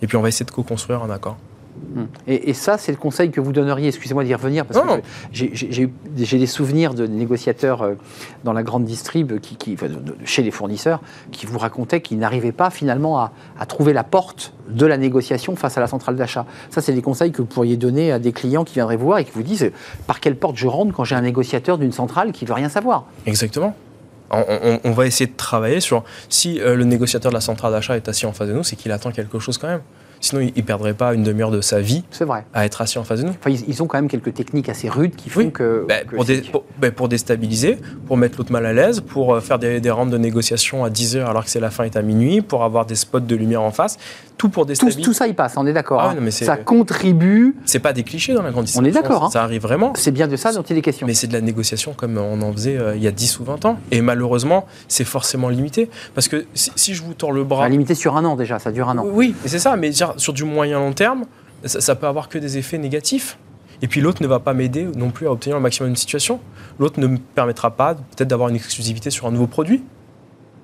Et 0.01 0.08
puis, 0.08 0.18
on 0.18 0.22
va 0.22 0.28
essayer 0.30 0.45
de 0.45 0.51
co-construire 0.51 1.03
un 1.03 1.10
accord. 1.12 1.38
hmm. 1.95 2.03
et, 2.28 2.49
et 2.49 2.53
ça, 2.53 2.78
c'est 2.80 2.91
le 2.91 2.97
conseil 2.97 3.30
que 3.30 3.39
vous 3.39 3.51
donneriez. 3.51 3.88
Excusez-moi 3.89 4.24
d'y 4.24 4.34
revenir 4.34 4.66
parce 4.66 4.84
Non. 4.84 4.97
que 4.97 5.01
j'ai- 5.32 5.89
des 6.16 6.45
souvenirs 6.47 6.95
de 6.95 7.05
négociateurs 7.05 7.84
euh, 7.84 7.93
dans 8.43 8.53
la 8.53 8.64
grande 8.64 8.86
distrib, 8.86 9.39
qui, 9.39 9.78
chez 10.26 10.41
les 10.41 10.49
fournisseurs, 10.51 10.99
qui 11.32 11.45
vous 11.45 11.60
racontaient 11.60 12.01
qu'ils 12.01 12.18
n'arrivaient 12.18 12.51
pas 12.51 12.72
finalement 12.72 13.20
à, 13.20 13.32
à 13.60 13.66
trouver 13.68 13.93
la 13.93 14.03
porte 14.03 14.53
de 14.68 14.86
la 14.88 14.97
négociation 14.97 15.55
face 15.55 15.78
à 15.78 15.82
la 15.82 15.88
centrale 15.88 16.16
d'achat. 16.16 16.45
Ça, 16.72 16.82
c'est 16.82 16.93
des 16.93 17.01
conseils 17.03 17.32
que 17.32 17.41
vous 17.43 17.47
pourriez 17.47 17.78
donner 17.78 18.12
à 18.12 18.18
des 18.20 18.32
clients 18.34 18.64
qui 18.64 18.74
viendraient 18.76 18.97
vous 18.97 19.05
voir 19.05 19.20
et 19.20 19.26
qui 19.26 19.32
vous 19.32 19.43
disent 19.43 19.72
par 20.08 20.20
quelle 20.20 20.36
porte 20.36 20.55
je 20.58 20.68
rentre 20.68 20.91
quand 20.93 21.03
j'ai 21.03 21.16
un 21.16 21.22
négociateur 21.22 21.78
d'une 21.78 21.91
centrale 21.91 22.32
qui 22.32 22.45
veut 22.45 22.53
rien 22.53 22.70
savoir? 22.70 23.05
Exactement. 23.28 23.76
On, 24.32 24.43
on- 24.49 24.80
on 24.84 24.91
va 24.91 25.05
essayer 25.07 25.28
de 25.30 25.36
travailler 25.38 25.80
sur 25.80 26.03
si 26.30 26.59
euh, 26.59 26.75
le 26.75 26.84
négociateur 26.84 27.32
de 27.32 27.36
la 27.36 27.41
centrale 27.41 27.71
d'achat 27.71 27.95
est 27.95 28.07
assis 28.09 28.25
en 28.25 28.34
face 28.34 28.47
de 28.47 28.53
nous, 28.53 28.63
c'est 28.63 28.75
qu'il 28.75 28.91
attend 28.91 29.11
quelque 29.11 29.39
chose 29.39 29.57
quand 29.57 29.67
même. 29.67 29.82
Sinon, 30.19 30.41
il 30.41 30.51
ne 30.57 30.61
perdrait 30.63 30.95
pas 30.95 31.13
une 31.13 31.21
demi-heure 31.21 31.51
de 31.51 31.61
sa 31.61 31.80
vie 31.80 32.03
vrai. 32.21 32.43
à 32.51 32.65
être 32.65 32.82
assis 32.82 32.97
en 32.97 33.03
face 33.03 33.19
de 33.19 33.25
nous. 33.25 33.36
Enfin, 33.39 33.51
ils, 33.67 33.84
ont 33.84 33.86
quand 33.86 33.99
même 33.99 34.07
quelques 34.07 34.34
techniques 34.34 34.67
assez 34.67 34.89
rudes 34.89 35.15
qui 35.15 35.30
font 35.30 35.41
Oui. 35.41 35.51
que. 35.51 35.86
Ben, 35.88 36.03
que 36.07 36.15
pour, 36.15 36.25
dé- 36.25 36.41
c'est- 36.43 36.51
pour- 36.51 36.63
pour 36.95 37.07
déstabiliser, 37.07 37.78
pour 38.07 38.17
mettre 38.17 38.39
l'autre 38.39 38.51
mal 38.51 38.65
à 38.65 38.73
l'aise, 38.73 38.99
pour 39.01 39.36
euh, 39.36 39.41
faire 39.41 39.59
des, 39.59 39.80
des 39.80 39.91
rounds 39.91 40.11
de 40.11 40.17
négociation 40.17 40.84
à 40.84 40.89
10 40.89 41.17
heures 41.17 41.30
alors 41.30 41.43
que 41.45 41.51
c'est 41.51 41.59
la 41.59 41.69
fin 41.69 41.84
est 41.84 41.95
à 41.95 42.01
minuit, 42.01 42.41
pour 42.41 42.63
avoir 42.63 42.88
des 42.88 42.95
spots 42.95 43.19
de 43.19 43.36
lumière 43.36 43.61
en 43.61 43.69
face, 43.71 43.97
tout 44.38 44.49
pour 44.49 44.63
tout, 44.63 44.69
déstabiliser. 44.69 45.01
tout 45.01 45.13
ça, 45.13 45.27
il 45.27 45.35
passe, 45.35 45.55
on 45.57 45.65
est 45.65 45.73
d'accord. 45.73 46.01
Ah 46.01 46.11
hein. 46.11 46.17
mais 46.21 46.31
ça 46.31 46.57
contribue. 46.57 47.55
C'est 47.65 47.79
pas 47.79 47.93
des 47.93 48.03
clichés 48.03 48.33
dans 48.33 48.43
la 48.43 48.51
grande 48.51 48.67
On 48.75 48.85
est 48.85 48.91
d'accord, 48.91 49.25
hein. 49.25 49.29
Ça 49.29 49.43
arrive 49.43 49.61
vraiment. 49.61 49.93
C'est 49.95 50.11
bien 50.11 50.27
de 50.27 50.35
ça 50.35 50.53
dont 50.53 50.61
il 50.61 50.77
est 50.77 50.81
question. 50.81 51.07
Mais 51.07 51.13
c'est 51.13 51.27
de 51.27 51.33
la 51.33 51.41
négociation 51.41 51.93
comme 51.93 52.17
on 52.17 52.41
en 52.41 52.51
faisait 52.53 52.77
euh, 52.77 52.95
il 52.95 53.03
y 53.03 53.07
a 53.07 53.11
10 53.11 53.39
ou 53.39 53.43
20 53.45 53.65
ans. 53.65 53.79
Et 53.91 54.01
malheureusement, 54.01 54.65
c'est 54.88 55.03
forcément 55.03 55.49
limité. 55.49 55.89
Parce 56.13 56.27
que 56.27 56.45
si, 56.53 56.71
si 56.75 56.93
je 56.93 57.03
vous 57.03 57.13
tords 57.13 57.31
le 57.31 57.43
bras. 57.43 57.61
Enfin, 57.61 57.69
limité 57.69 57.95
sur 57.95 58.15
un 58.15 58.25
an 58.25 58.35
déjà, 58.35 58.59
ça 58.59 58.71
dure 58.71 58.89
un 58.89 58.97
an. 58.97 59.05
Oui, 59.05 59.35
mais 59.43 59.49
c'est 59.49 59.59
ça. 59.59 59.75
Mais 59.75 59.91
sur 59.91 60.33
du 60.33 60.43
moyen 60.43 60.79
long 60.79 60.93
terme, 60.93 61.25
ça, 61.65 61.81
ça 61.81 61.95
peut 61.95 62.07
avoir 62.07 62.29
que 62.29 62.38
des 62.38 62.57
effets 62.57 62.77
négatifs. 62.77 63.38
Et 63.81 63.88
puis 63.88 64.01
l'autre 64.01 64.23
ne 64.23 64.27
va 64.27 64.39
pas 64.39 64.53
m'aider 64.53 64.88
non 64.95 65.11
plus 65.11 65.27
à 65.27 65.31
obtenir 65.31 65.55
le 65.57 65.61
maximum 65.61 65.89
d'une 65.89 65.97
situation. 65.97 66.39
L'autre 66.79 66.99
ne 66.99 67.07
me 67.07 67.17
permettra 67.17 67.71
pas 67.71 67.95
peut-être 67.95 68.27
d'avoir 68.27 68.49
une 68.49 68.55
exclusivité 68.55 69.09
sur 69.09 69.27
un 69.27 69.31
nouveau 69.31 69.47
produit 69.47 69.83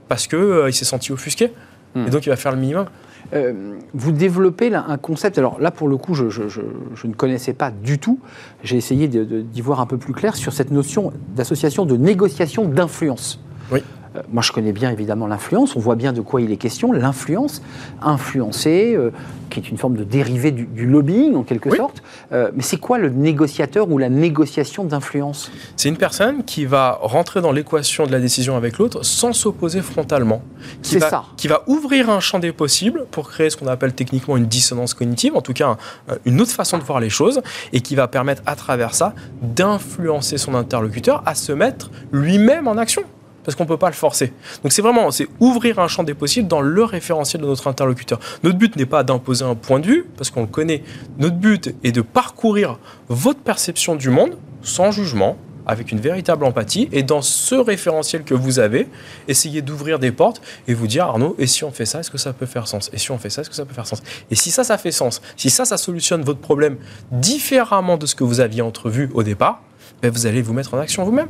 parce 0.08 0.28
que 0.28 0.36
euh, 0.36 0.70
il 0.70 0.74
s'est 0.74 0.86
senti 0.86 1.12
offusqué. 1.12 1.52
Hmm. 1.96 2.08
Et 2.08 2.10
donc 2.10 2.26
il 2.26 2.30
va 2.30 2.36
faire 2.36 2.52
le 2.52 2.58
minimum. 2.60 2.86
Euh, 3.34 3.76
vous 3.94 4.12
développez 4.12 4.70
là, 4.70 4.86
un 4.90 4.98
concept, 4.98 5.38
alors 5.38 5.60
là 5.60 5.72
pour 5.72 5.88
le 5.88 5.98
coup 5.98 6.14
je, 6.14 6.30
je- 6.30 6.50
je- 6.50 6.62
je 6.94 7.08
ne 7.08 7.14
connaissais 7.14 7.54
pas 7.54 7.72
du 7.72 7.98
tout, 7.98 8.20
j'ai 8.64 8.76
essayé 8.78 9.08
d'y 9.08 9.62
voir 9.62 9.80
un 9.80 9.86
peu 9.86 9.98
plus 9.98 10.14
clair 10.14 10.36
sur 10.36 10.54
cette 10.54 10.72
notion 10.72 11.14
d'association 11.36 11.86
de 11.86 11.96
négociation 11.96 12.68
d'influence. 12.68 13.40
Oui. 13.72 13.82
Euh, 14.16 14.22
moi 14.32 14.42
je 14.44 14.52
connais 14.52 14.72
bien 14.74 14.92
évidemment 14.92 15.28
l'influence, 15.28 15.76
on 15.76 15.80
voit 15.80 15.96
bien 15.96 16.14
de 16.14 16.22
quoi 16.22 16.42
il 16.42 16.52
est 16.52 16.58
question, 16.58 16.92
l'influence, 16.92 17.62
influencer, 18.02 18.94
euh, 18.96 19.12
qui 19.50 19.60
est 19.60 19.70
une 19.70 19.78
forme 19.78 19.96
de 19.96 20.04
dérivé 20.04 20.52
du, 20.52 20.66
du 20.66 20.86
lobbying 20.86 21.36
en 21.36 21.44
quelque 21.44 21.70
Oui. 21.70 21.78
sorte. 21.78 22.02
Euh, 22.32 22.52
mais 22.56 22.62
c'est 22.64 22.78
quoi 22.78 22.98
le 22.98 23.10
négociateur 23.10 23.90
ou 23.90 23.98
la 23.98 24.10
négociation 24.10 24.84
d'influence? 24.84 25.52
C'est 25.76 25.90
une 25.90 25.98
personne 25.98 26.44
qui 26.44 26.66
va 26.66 26.98
rentrer 27.02 27.42
dans 27.42 27.52
l'équation 27.52 28.06
de 28.06 28.12
la 28.12 28.20
décision 28.20 28.56
avec 28.56 28.78
l'autre 28.78 29.04
sans 29.04 29.34
s'opposer 29.34 29.82
frontalement. 29.82 30.42
Qui 30.82 30.92
C'est 30.92 31.00
va, 31.00 31.10
ça. 31.10 31.24
Qui 31.38 31.48
va 31.48 31.64
ouvrir 31.68 32.10
un 32.10 32.20
champ 32.20 32.40
des 32.40 32.52
possibles 32.52 33.06
pour 33.12 33.30
créer 33.30 33.50
ce 33.50 33.58
qu'on 33.58 33.68
appelle 33.68 33.94
techniquement 33.94 34.38
une 34.38 34.46
dissonance 34.46 34.94
cognitive, 34.94 35.36
en 35.36 35.42
tout 35.42 35.54
cas 35.54 35.68
un- 35.70 35.78
une 36.26 36.42
autre 36.42 36.52
façon 36.52 36.78
de 36.78 36.84
voir 36.84 37.00
les 37.00 37.10
choses, 37.10 37.42
et 37.74 37.82
qui 37.82 37.96
va 37.96 38.08
permettre 38.08 38.42
à 38.46 38.56
travers 38.56 38.94
ça 38.96 39.14
d'influencer 39.42 40.38
son 40.38 40.56
interlocuteur 40.56 41.24
à 41.26 41.36
se 41.36 41.52
mettre 41.52 41.92
lui-même 42.12 42.68
en 42.68 42.78
action. 42.78 43.04
Parce 43.44 43.56
qu'on 43.56 43.64
ne 43.64 43.68
peut 43.68 43.78
pas 43.78 43.90
le 43.90 43.96
forcer. 43.96 44.34
Donc 44.64 44.72
c'est 44.72 44.82
vraiment, 44.82 45.12
c'est 45.12 45.28
ouvrir 45.40 45.80
un 45.80 45.88
champ 45.88 46.04
des 46.04 46.14
possibles 46.14 46.48
dans 46.48 46.62
le 46.62 46.84
référentiel 46.84 47.42
de 47.42 47.48
notre 47.48 47.68
interlocuteur. 47.68 48.20
Notre 48.44 48.58
but 48.58 48.76
n'est 48.76 48.86
pas 48.86 49.04
d'imposer 49.04 49.46
un 49.46 49.56
point 49.56 49.80
de 49.80 49.88
vue, 49.88 50.06
parce 50.18 50.30
qu'on 50.30 50.42
le 50.42 50.48
connaît. 50.48 50.84
Notre 51.18 51.36
but 51.36 51.76
est 51.84 51.92
de 51.92 52.02
parcourir 52.02 52.80
votre 53.10 53.40
perception 53.40 53.96
du 53.96 54.10
monde 54.10 54.38
sans 54.62 54.92
jugement, 54.92 55.38
avec 55.66 55.92
une 55.92 56.00
véritable 56.00 56.46
empathie 56.46 56.90
et 56.92 57.04
dans 57.04 57.22
ce 57.22 57.56
référentiel 57.56 58.24
que 58.24 58.34
vous 58.34 58.60
avez, 58.60 58.88
essayez 59.28 59.62
d'ouvrir 59.62 60.00
des 60.00 60.12
portes 60.12 60.42
et 60.68 60.74
vous 60.74 60.88
dire 60.88 61.06
Arnaud, 61.06 61.36
et 61.40 61.48
si 61.48 61.64
on 61.64 61.72
fait 61.72 61.86
ça, 61.86 62.00
est-ce 62.00 62.12
que 62.12 62.18
ça 62.18 62.34
peut 62.34 62.46
faire 62.46 62.68
sens? 62.68 62.90
Et 62.94 62.98
si 62.98 63.12
on 63.12 63.18
fait 63.18 63.30
ça, 63.30 63.42
est-ce 63.42 63.50
que 63.50 63.56
ça 63.56 63.66
peut 63.66 63.74
faire 63.74 63.88
sens? 63.88 64.04
Et 64.30 64.36
si 64.36 64.52
ça, 64.52 64.64
ça 64.64 64.78
fait 64.78 64.92
sens, 64.92 65.22
si 65.38 65.50
ça, 65.50 65.66
ça 65.66 65.78
solutionne 65.78 66.22
votre 66.22 66.40
problème 66.40 66.78
différemment 67.12 67.98
de 67.98 68.06
ce 68.06 68.16
que 68.16 68.24
vous 68.24 68.40
aviez 68.40 68.62
entrevu 68.62 69.10
au 69.14 69.24
départ, 69.24 69.62
ben 70.04 70.12
vous 70.12 70.26
allez 70.28 70.42
vous 70.42 70.54
mettre 70.54 70.74
en 70.74 70.80
action 70.80 71.04
vous-même. 71.06 71.28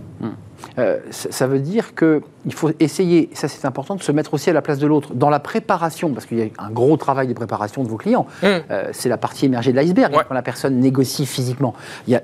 Euh, 0.80 0.98
ça 1.12 1.32
ça 1.32 1.48
veut 1.48 1.60
dire 1.60 1.94
qu'il 1.94 2.54
faut 2.54 2.72
essayer, 2.80 3.30
ça 3.34 3.48
c'est 3.48 3.66
important, 3.66 3.96
de 3.96 4.02
se 4.02 4.12
mettre 4.12 4.34
aussi 4.34 4.50
à 4.50 4.54
la 4.54 4.64
place 4.64 4.80
de 4.80 4.88
l'autre. 4.88 5.14
Dans 5.14 5.30
la 5.30 5.40
préparation, 5.40 6.12
parce 6.12 6.26
qu'il 6.26 6.40
y 6.40 6.42
a 6.42 6.46
un 6.58 6.72
gros 6.72 6.98
travail 6.98 7.28
de 7.28 7.34
préparation 7.34 7.84
de 7.84 7.88
vos 7.90 7.98
clients, 7.98 8.26
Mmh. 8.42 8.46
euh, 8.72 8.90
c'est 8.92 9.10
la 9.10 9.18
partie 9.18 9.46
émergée 9.46 9.72
de 9.72 9.78
l'iceberg, 9.78 10.12
hein, 10.14 10.18
Ouais. 10.18 10.24
quand 10.28 10.34
la 10.34 10.42
personne 10.42 10.80
négocie 10.80 11.28
physiquement. 11.28 11.76
Il 12.08 12.14
y 12.14 12.16
a, 12.16 12.24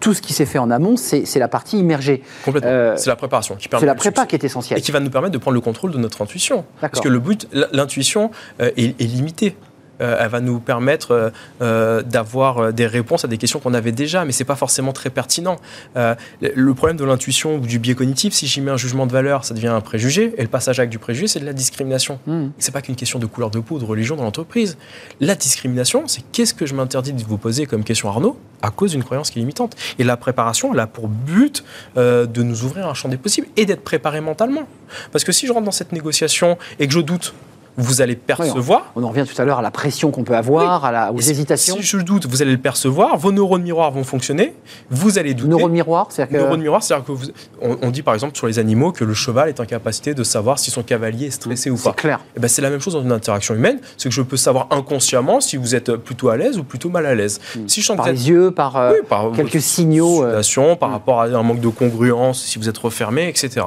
tout 0.00 0.12
ce 0.12 0.20
qui 0.20 0.34
s'est 0.34 0.44
fait 0.44 0.58
en 0.58 0.70
amont, 0.70 0.96
c'est 0.98 1.24
la 1.38 1.48
partie 1.48 1.78
immergée. 1.78 2.22
Complètement. 2.44 2.68
Euh, 2.70 2.94
c'est 2.98 3.08
la 3.08 3.16
préparation 3.16 3.56
qui 3.56 3.68
permet 3.68 3.80
C'est 3.80 3.86
la 3.86 3.94
prépa 3.94 4.20
succès. 4.22 4.36
qui 4.36 4.36
est 4.36 4.44
essentielle. 4.46 4.78
et 4.78 4.82
qui 4.82 4.92
va 4.92 5.00
nous 5.00 5.08
permettre 5.08 5.32
de 5.32 5.38
prendre 5.38 5.54
le 5.54 5.62
contrôle 5.62 5.90
de 5.92 5.98
notre 5.98 6.20
intuition. 6.20 6.66
Parce 6.82 7.00
que 7.00 7.08
le 7.08 7.18
but, 7.18 7.48
l'intuition 7.72 8.30
est, 8.60 8.76
est 8.76 9.04
limitée. 9.04 9.56
Euh, 10.00 10.18
elle 10.20 10.28
va 10.28 10.40
nous 10.40 10.60
permettre 10.60 11.12
euh, 11.12 11.30
euh, 11.62 12.02
d'avoir 12.02 12.72
des 12.72 12.86
réponses 12.86 13.24
à 13.24 13.28
des 13.28 13.38
questions 13.38 13.60
qu'on 13.60 13.74
avait 13.74 13.92
déjà, 13.92 14.24
mais 14.24 14.32
c'est 14.32 14.44
pas 14.44 14.56
forcément 14.56 14.92
très 14.92 15.10
pertinent. 15.10 15.56
Le- 15.94 16.74
problème 16.76 16.98
de 16.98 17.04
l'intuition 17.04 17.56
ou 17.56 17.60
du 17.60 17.78
biais 17.78 17.94
cognitif, 17.94 18.34
si 18.34 18.46
j'y 18.46 18.60
mets 18.60 18.70
un 18.70 18.76
jugement 18.76 19.06
de 19.06 19.12
valeur, 19.12 19.44
ça 19.46 19.54
devient 19.54 19.68
un 19.68 19.80
préjugé, 19.80 20.34
et 20.36 20.42
le 20.42 20.48
passage 20.48 20.78
avec 20.78 20.90
du 20.90 20.98
préjugé, 20.98 21.26
c'est 21.26 21.40
de 21.40 21.46
la 21.46 21.54
discrimination. 21.54 22.18
Hmm. 22.26 22.48
C'est 22.58 22.72
pas 22.72 22.82
qu'une 22.82 22.96
question 22.96 23.18
de 23.18 23.24
couleur 23.24 23.50
de 23.50 23.60
peau, 23.60 23.78
de 23.78 23.84
religion 23.84 24.14
dans 24.14 24.24
l'entreprise. 24.24 24.76
La 25.20 25.34
discrimination, 25.34 26.06
c'est 26.06 26.22
qu'est-ce 26.32 26.52
que 26.52 26.66
je 26.66 26.74
m'interdis 26.74 27.14
de 27.14 27.22
vous 27.24 27.38
poser 27.38 27.64
comme 27.64 27.82
question, 27.82 28.10
Arnaud, 28.10 28.38
à 28.60 28.70
cause 28.70 28.90
d'une 28.90 29.04
croyance 29.04 29.30
qui 29.30 29.38
est 29.38 29.40
limitante. 29.40 29.74
Et 29.98 30.04
la 30.04 30.18
préparation, 30.18 30.74
elle 30.74 30.80
a 30.80 30.86
pour 30.86 31.08
but 31.08 31.64
euh, 31.96 32.26
de 32.26 32.42
nous 32.42 32.64
ouvrir 32.64 32.86
un 32.86 32.94
champ 32.94 33.08
des 33.08 33.16
possibles 33.16 33.46
et 33.56 33.64
d'être 33.64 33.82
préparé 33.82 34.20
mentalement. 34.20 34.68
Parce 35.12 35.24
que 35.24 35.32
si 35.32 35.46
je 35.46 35.52
rentre 35.52 35.64
dans 35.64 35.70
cette 35.72 35.92
négociation 35.92 36.58
et 36.78 36.86
que 36.86 36.92
je 36.92 37.00
doute, 37.00 37.34
vous 37.76 38.00
allez 38.00 38.16
percevoir. 38.16 38.92
On 38.96 39.02
en 39.04 39.08
revient 39.08 39.24
tout 39.26 39.40
à 39.40 39.44
l'heure 39.44 39.58
à 39.58 39.62
la 39.62 39.70
pression 39.70 40.10
qu'on 40.10 40.24
peut 40.24 40.36
avoir, 40.36 40.84
à 40.84 40.92
la, 40.92 41.12
aux 41.12 41.18
Et 41.18 41.22
si- 41.22 41.30
hésitations. 41.30 41.76
Si 41.76 41.82
je 41.82 41.98
doute, 41.98 42.26
vous 42.26 42.42
allez 42.42 42.52
le 42.52 42.58
percevoir, 42.58 43.16
vos 43.18 43.32
neurones 43.32 43.62
miroirs 43.62 43.90
vont 43.90 44.04
fonctionner, 44.04 44.54
vous 44.90 45.18
allez 45.18 45.34
douter. 45.34 45.50
Neurone 45.50 45.72
miroir, 45.72 46.06
c'est-à-dire 46.10 46.38
que. 46.38 46.42
Neurone 46.42 46.60
miroir, 46.60 46.82
c'est-à-dire 46.82 47.04
que 47.06 47.12
vous- 47.12 47.26
on, 47.60 47.76
on 47.82 47.90
dit 47.90 48.02
par 48.02 48.14
exemple 48.14 48.36
sur 48.36 48.46
les 48.46 48.58
animaux 48.58 48.92
que 48.92 49.04
le 49.04 49.14
cheval 49.14 49.48
est 49.48 49.60
en 49.60 49.64
capacité 49.66 50.14
de 50.14 50.24
savoir 50.24 50.58
si 50.58 50.70
son 50.70 50.82
cavalier 50.82 51.26
est 51.26 51.30
stressé 51.30 51.70
ou 51.70 51.76
C'est 51.76 51.84
pas. 51.84 51.92
clair. 51.92 52.20
Eh 52.36 52.40
ben, 52.40 52.48
c'est 52.48 52.62
la 52.62 52.70
même 52.70 52.80
chose 52.80 52.94
dans 52.94 53.02
une 53.02 53.12
interaction 53.12 53.54
humaine, 53.54 53.78
c'est 53.96 54.08
que 54.08 54.14
je 54.14 54.22
peux 54.22 54.36
savoir 54.36 54.68
inconsciemment 54.70 55.40
si 55.40 55.56
vous 55.56 55.74
êtes 55.74 55.92
plutôt 55.96 56.28
à 56.30 56.36
l'aise 56.36 56.58
ou 56.58 56.64
plutôt 56.64 56.88
mal 56.88 57.04
à 57.06 57.14
l'aise. 57.14 57.40
Si 57.66 57.80
je 57.80 57.86
sens 57.86 57.96
Par 57.96 58.06
les 58.10 58.28
yeux, 58.28 58.50
par 58.50 58.76
euh, 58.76 58.92
oui, 58.92 58.98
par 59.08 59.32
quelques 59.32 59.60
signaux. 59.60 60.24
euh, 60.24 60.42
par 60.80 60.90
rapport 60.90 61.20
à 61.20 61.26
un 61.26 61.42
manque 61.42 61.60
de 61.60 61.68
congruence, 61.68 62.42
si 62.42 62.58
vous 62.58 62.68
êtes 62.68 62.78
refermé, 62.78 63.28
etc. 63.28 63.66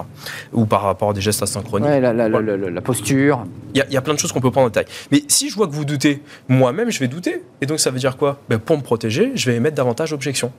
Ou 0.53 0.65
par 0.65 0.81
rapport 0.81 1.11
à 1.11 1.13
des 1.13 1.21
gestes 1.21 1.43
asynchroniques. 1.43 1.87
ouais, 1.87 1.99
la, 2.01 2.13
la- 2.13 2.29
Voilà. 2.29 2.57
la- 2.57 2.69
la 2.69 2.81
posture. 2.81 3.43
Il 3.73 3.77
y, 3.77 3.81
a- 3.81 3.89
y 3.89 3.97
a 3.97 3.98
plein 4.01 4.13
de 4.13 4.19
choses 4.19 4.31
qu'on 4.31 4.41
peut 4.41 4.51
prendre 4.51 4.67
en 4.67 4.69
détail. 4.69 4.85
Mais 5.11 5.23
si 5.27 5.49
je 5.49 5.55
vois 5.55 5.67
que 5.67 5.73
vous 5.73 5.85
doutez, 5.85 6.21
moi-même, 6.47 6.91
je 6.91 6.99
vais 6.99 7.07
douter. 7.07 7.43
Et 7.61 7.65
donc, 7.65 7.79
ça 7.79 7.91
veut 7.91 7.99
dire 7.99 8.17
quoi? 8.17 8.39
Ben, 8.49 8.57
Pour 8.59 8.77
me 8.77 8.81
protéger, 8.83 9.31
je 9.35 9.49
vais 9.49 9.57
émettre 9.57 9.75
davantage 9.75 10.11
d'objections. 10.11 10.51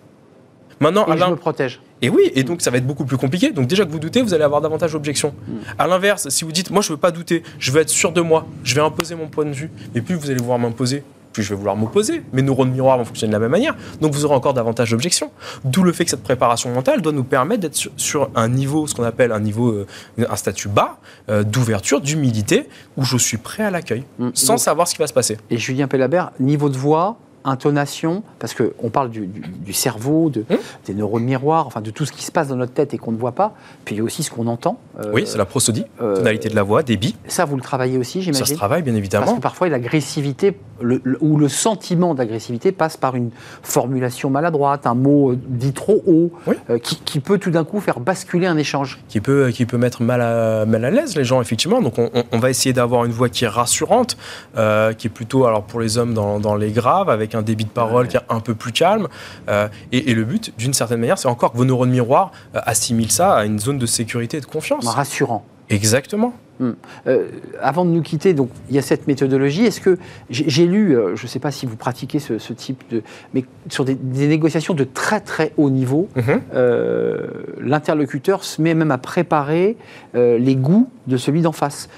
Maintenant, 0.83 1.07
Et 1.09 1.13
à 1.13 1.17
je 1.17 1.25
me 1.31 1.37
protège. 1.37 1.79
et 2.01 2.09
oui, 2.09 2.31
et 2.35 2.43
donc 2.43 2.63
ça 2.63 2.71
va 2.71 2.79
être 2.79 2.87
beaucoup 2.87 3.05
plus 3.05 3.19
compliqué. 3.19 3.51
Donc 3.51 3.67
déjà 3.67 3.85
que 3.85 3.91
vous 3.91 3.99
doutez, 3.99 4.23
vous 4.23 4.33
allez 4.33 4.45
avoir 4.45 4.63
davantage 4.63 4.93
d'objections. 4.93 5.35
À 5.79 5.87
l'inverse, 5.87 6.31
si 6.31 6.43
vous 6.43 6.53
dites, 6.53 6.71
moi 6.71 6.81
je 6.81 6.89
veux 6.91 6.97
pas 6.97 7.11
douter, 7.11 7.43
je 7.59 7.71
veux 7.71 7.83
être 7.83 7.91
sûr 7.91 8.13
de 8.13 8.23
moi, 8.23 8.47
je 8.65 8.75
vais 8.75 8.81
imposer 8.81 9.15
mon 9.15 9.29
point 9.29 9.45
de 9.45 9.53
vue, 9.53 9.71
et 9.95 10.01
plus 10.01 10.15
vous 10.15 10.31
allez 10.31 10.41
vouloir 10.41 10.59
m'imposer, 10.59 11.03
je 11.43 11.51
vais 11.51 11.57
vouloir 11.57 11.77
m'opposer. 11.77 12.23
Mes 12.33 12.43
neurones 12.43 12.71
miroirs 12.73 12.99
vont 12.99 13.05
fonctionner 13.05 13.31
de 13.31 13.37
la 13.37 13.41
même 13.41 13.51
manière, 13.51 13.77
donc 14.01 14.13
vous 14.13 14.25
aurez 14.25 14.35
encore 14.35 14.55
davantage 14.55 14.91
d'objections. 14.91 15.31
D'où 15.65 15.83
le 15.83 15.93
fait 15.93 16.05
que 16.05 16.11
cette 16.11 16.23
préparation 16.23 16.71
mentale 16.73 17.03
doit 17.03 17.13
nous 17.13 17.25
permettre 17.25 17.61
d'être 17.63 17.75
sur, 17.77 17.91
sur 17.97 18.31
un 18.35 18.49
niveau, 18.49 18.87
ce 18.87 18.95
qu'on 18.95 19.05
appelle 19.05 19.33
un 19.33 19.41
niveau, 19.41 19.69
euh, 19.71 19.87
un 20.29 20.37
statut 20.37 20.69
bas, 20.69 20.99
euh, 21.29 21.43
d'ouverture, 21.43 22.01
d'humilité, 22.01 22.69
où 22.97 23.05
je 23.05 23.17
suis 23.17 23.37
prêt 23.39 23.63
à 23.65 23.71
l'accueil, 23.71 24.05
Mm. 24.19 24.31
sans 24.35 24.55
Donc- 24.55 24.61
savoir 24.61 24.89
ce 24.89 24.95
qui 24.95 25.01
va 25.01 25.07
se 25.07 25.13
passer. 25.13 25.39
Et 25.51 25.59
Julien 25.59 25.89
Pellabert, 25.89 26.31
niveau 26.41 26.69
de 26.69 26.77
voix, 26.77 27.17
intonation, 27.45 28.23
parce 28.39 28.55
qu'on 28.55 28.91
parle 28.91 29.11
du, 29.11 29.27
du- 29.27 29.41
du 29.41 29.73
cerveau, 29.73 30.31
de, 30.31 30.45
Hum. 30.51 30.57
des 30.87 30.95
neurones 30.95 31.25
miroirs, 31.25 31.67
enfin 31.67 31.81
de 31.81 31.91
tout 31.91 32.05
ce 32.05 32.13
qui 32.13 32.25
se 32.25 32.33
passe 32.33 32.49
dans 32.49 32.57
notre 32.57 32.73
tête 32.73 32.95
et 32.95 32.99
qu'on 32.99 33.13
ne 33.13 33.19
voit 33.19 33.33
pas. 33.33 33.55
Puis 33.85 33.95
il 33.95 33.99
y 33.99 34.01
a 34.01 34.05
aussi 34.05 34.23
ce 34.23 34.31
qu'on 34.31 34.47
entend. 34.47 34.79
Euh, 35.01 35.11
oui, 35.13 35.25
c'est 35.27 35.39
la 35.39 35.45
prosodie, 35.45 35.85
euh, 36.03 36.17
tonalité 36.17 36.49
de 36.49 36.55
la 36.57 36.63
voix, 36.63 36.83
débit. 36.83 37.17
Ça, 37.27 37.45
vous 37.45 37.57
le 37.57 37.63
travaillez 37.63 37.99
aussi, 37.99 38.23
Ça 38.23 38.27
se 38.33 38.33
j'imagine 38.39 38.57
travaille, 38.57 38.83
bien 38.83 38.93
Parce 38.93 38.99
évidemment. 38.99 39.35
que 39.37 39.41
parfois, 39.41 39.69
l'agressivité, 39.69 40.57
le- 40.81 41.01
le- 41.05 41.19
ou 41.21 41.37
le 41.37 41.49
sentiment 41.49 42.15
d'agressivité 42.15 42.73
passe 42.73 42.97
par 42.97 43.15
une 43.17 43.31
formulation 43.63 44.31
maladroite, 44.31 44.87
un 44.87 44.95
mot 44.95 45.33
euh, 45.33 45.39
dit 45.47 45.73
trop 45.73 46.03
haut, 46.07 46.31
Oui. 46.47 46.57
euh, 46.71 46.79
qui, 46.79 46.97
qui 47.01 47.21
peut 47.21 47.39
tout 47.39 47.51
d'un 47.51 47.65
coup 47.65 47.81
faire 47.81 48.01
basculer 48.01 48.47
un 48.47 48.57
échange. 48.57 48.99
qui 49.09 49.21
peut, 49.21 49.51
qui 49.51 49.67
peut 49.67 49.79
mettre 49.79 50.03
mal 50.03 50.21
à, 50.21 50.65
mal 50.67 50.85
à 50.85 50.91
l'aise 50.91 51.17
les 51.17 51.25
gens, 51.25 51.41
effectivement. 51.41 51.81
Donc, 51.81 51.99
on, 51.99 52.11
on- 52.15 52.25
on 52.33 52.39
va 52.39 52.51
essayer 52.51 52.73
d'avoir 52.73 53.05
une 53.05 53.13
voix 53.13 53.29
qui 53.29 53.45
est 53.45 53.49
rassurante, 53.49 54.17
qui 54.55 55.07
est 55.07 55.11
plutôt, 55.13 55.47
alors 55.47 55.63
pour 55.65 55.81
les 55.81 55.99
hommes, 55.99 56.15
dans, 56.15 56.41
dans 56.41 56.55
les 56.57 56.71
graves, 56.73 57.09
avec 57.11 57.30
un 57.37 57.43
débit 57.43 57.65
de 57.65 57.71
parole 57.71 58.09
qui 58.09 58.17
est 58.17 58.21
un 58.29 58.41
peu 58.41 58.55
plus 58.55 58.73
calme. 58.73 59.09
Euh, 59.49 59.69
et, 59.93 60.11
et 60.11 60.15
le 60.15 60.25
but, 60.25 60.53
d'une 60.59 60.75
certaine 60.75 61.01
manière, 61.01 61.19
c'est 61.19 61.29
encore 61.29 61.53
que 61.53 61.57
vos 61.57 61.65
neurones 61.65 61.91
miroirs 61.91 62.33
euh, 62.55 62.61
assimilent 62.65 63.13
ça 63.13 63.35
à 63.35 63.45
une 63.45 63.59
zone 63.59 63.79
de 63.79 63.87
sécurité 63.87 64.39
et 64.39 64.41
de 64.41 64.47
confiance. 64.47 64.87
Rassurant. 64.87 65.45
Exactement. 65.69 66.33
Euh, 67.07 67.29
avant 67.63 67.87
de 67.87 67.91
nous 67.91 68.03
quitter, 68.03 68.35
donc 68.35 68.51
il 68.69 68.77
y 68.77 68.79
a 68.79 68.83
cette 68.83 69.07
méthodologie. 69.07 69.65
Est-ce 69.65 69.81
que 69.81 69.97
j'ai 70.29 70.67
lu, 70.67 70.95
euh, 70.95 71.17
je 71.17 71.23
ne 71.23 71.29
sais 71.29 71.39
pas 71.39 71.51
si 71.51 71.65
vous 71.65 71.77
pratiquez 71.77 72.19
ce, 72.19 72.39
ce 72.39 72.53
type 72.53 72.83
de, 72.91 73.03
mais 73.33 73.47
sur 73.71 73.87
des, 73.87 73.95
des 73.95 74.27
négociations 74.29 74.75
de 74.75 74.85
très 74.85 75.21
très 75.21 75.55
haut 75.57 75.71
niveau, 75.71 76.09
Mhm. 76.17 76.41
euh, 76.55 77.29
l'interlocuteur 77.61 78.45
se 78.45 78.61
met 78.61 78.75
même 78.75 78.91
à 78.91 78.99
préparer 78.99 79.79
les 80.15 80.55
goûts 80.57 80.91
de 81.07 81.17
celui 81.17 81.41
d'en 81.41 81.53
face, 81.53 81.89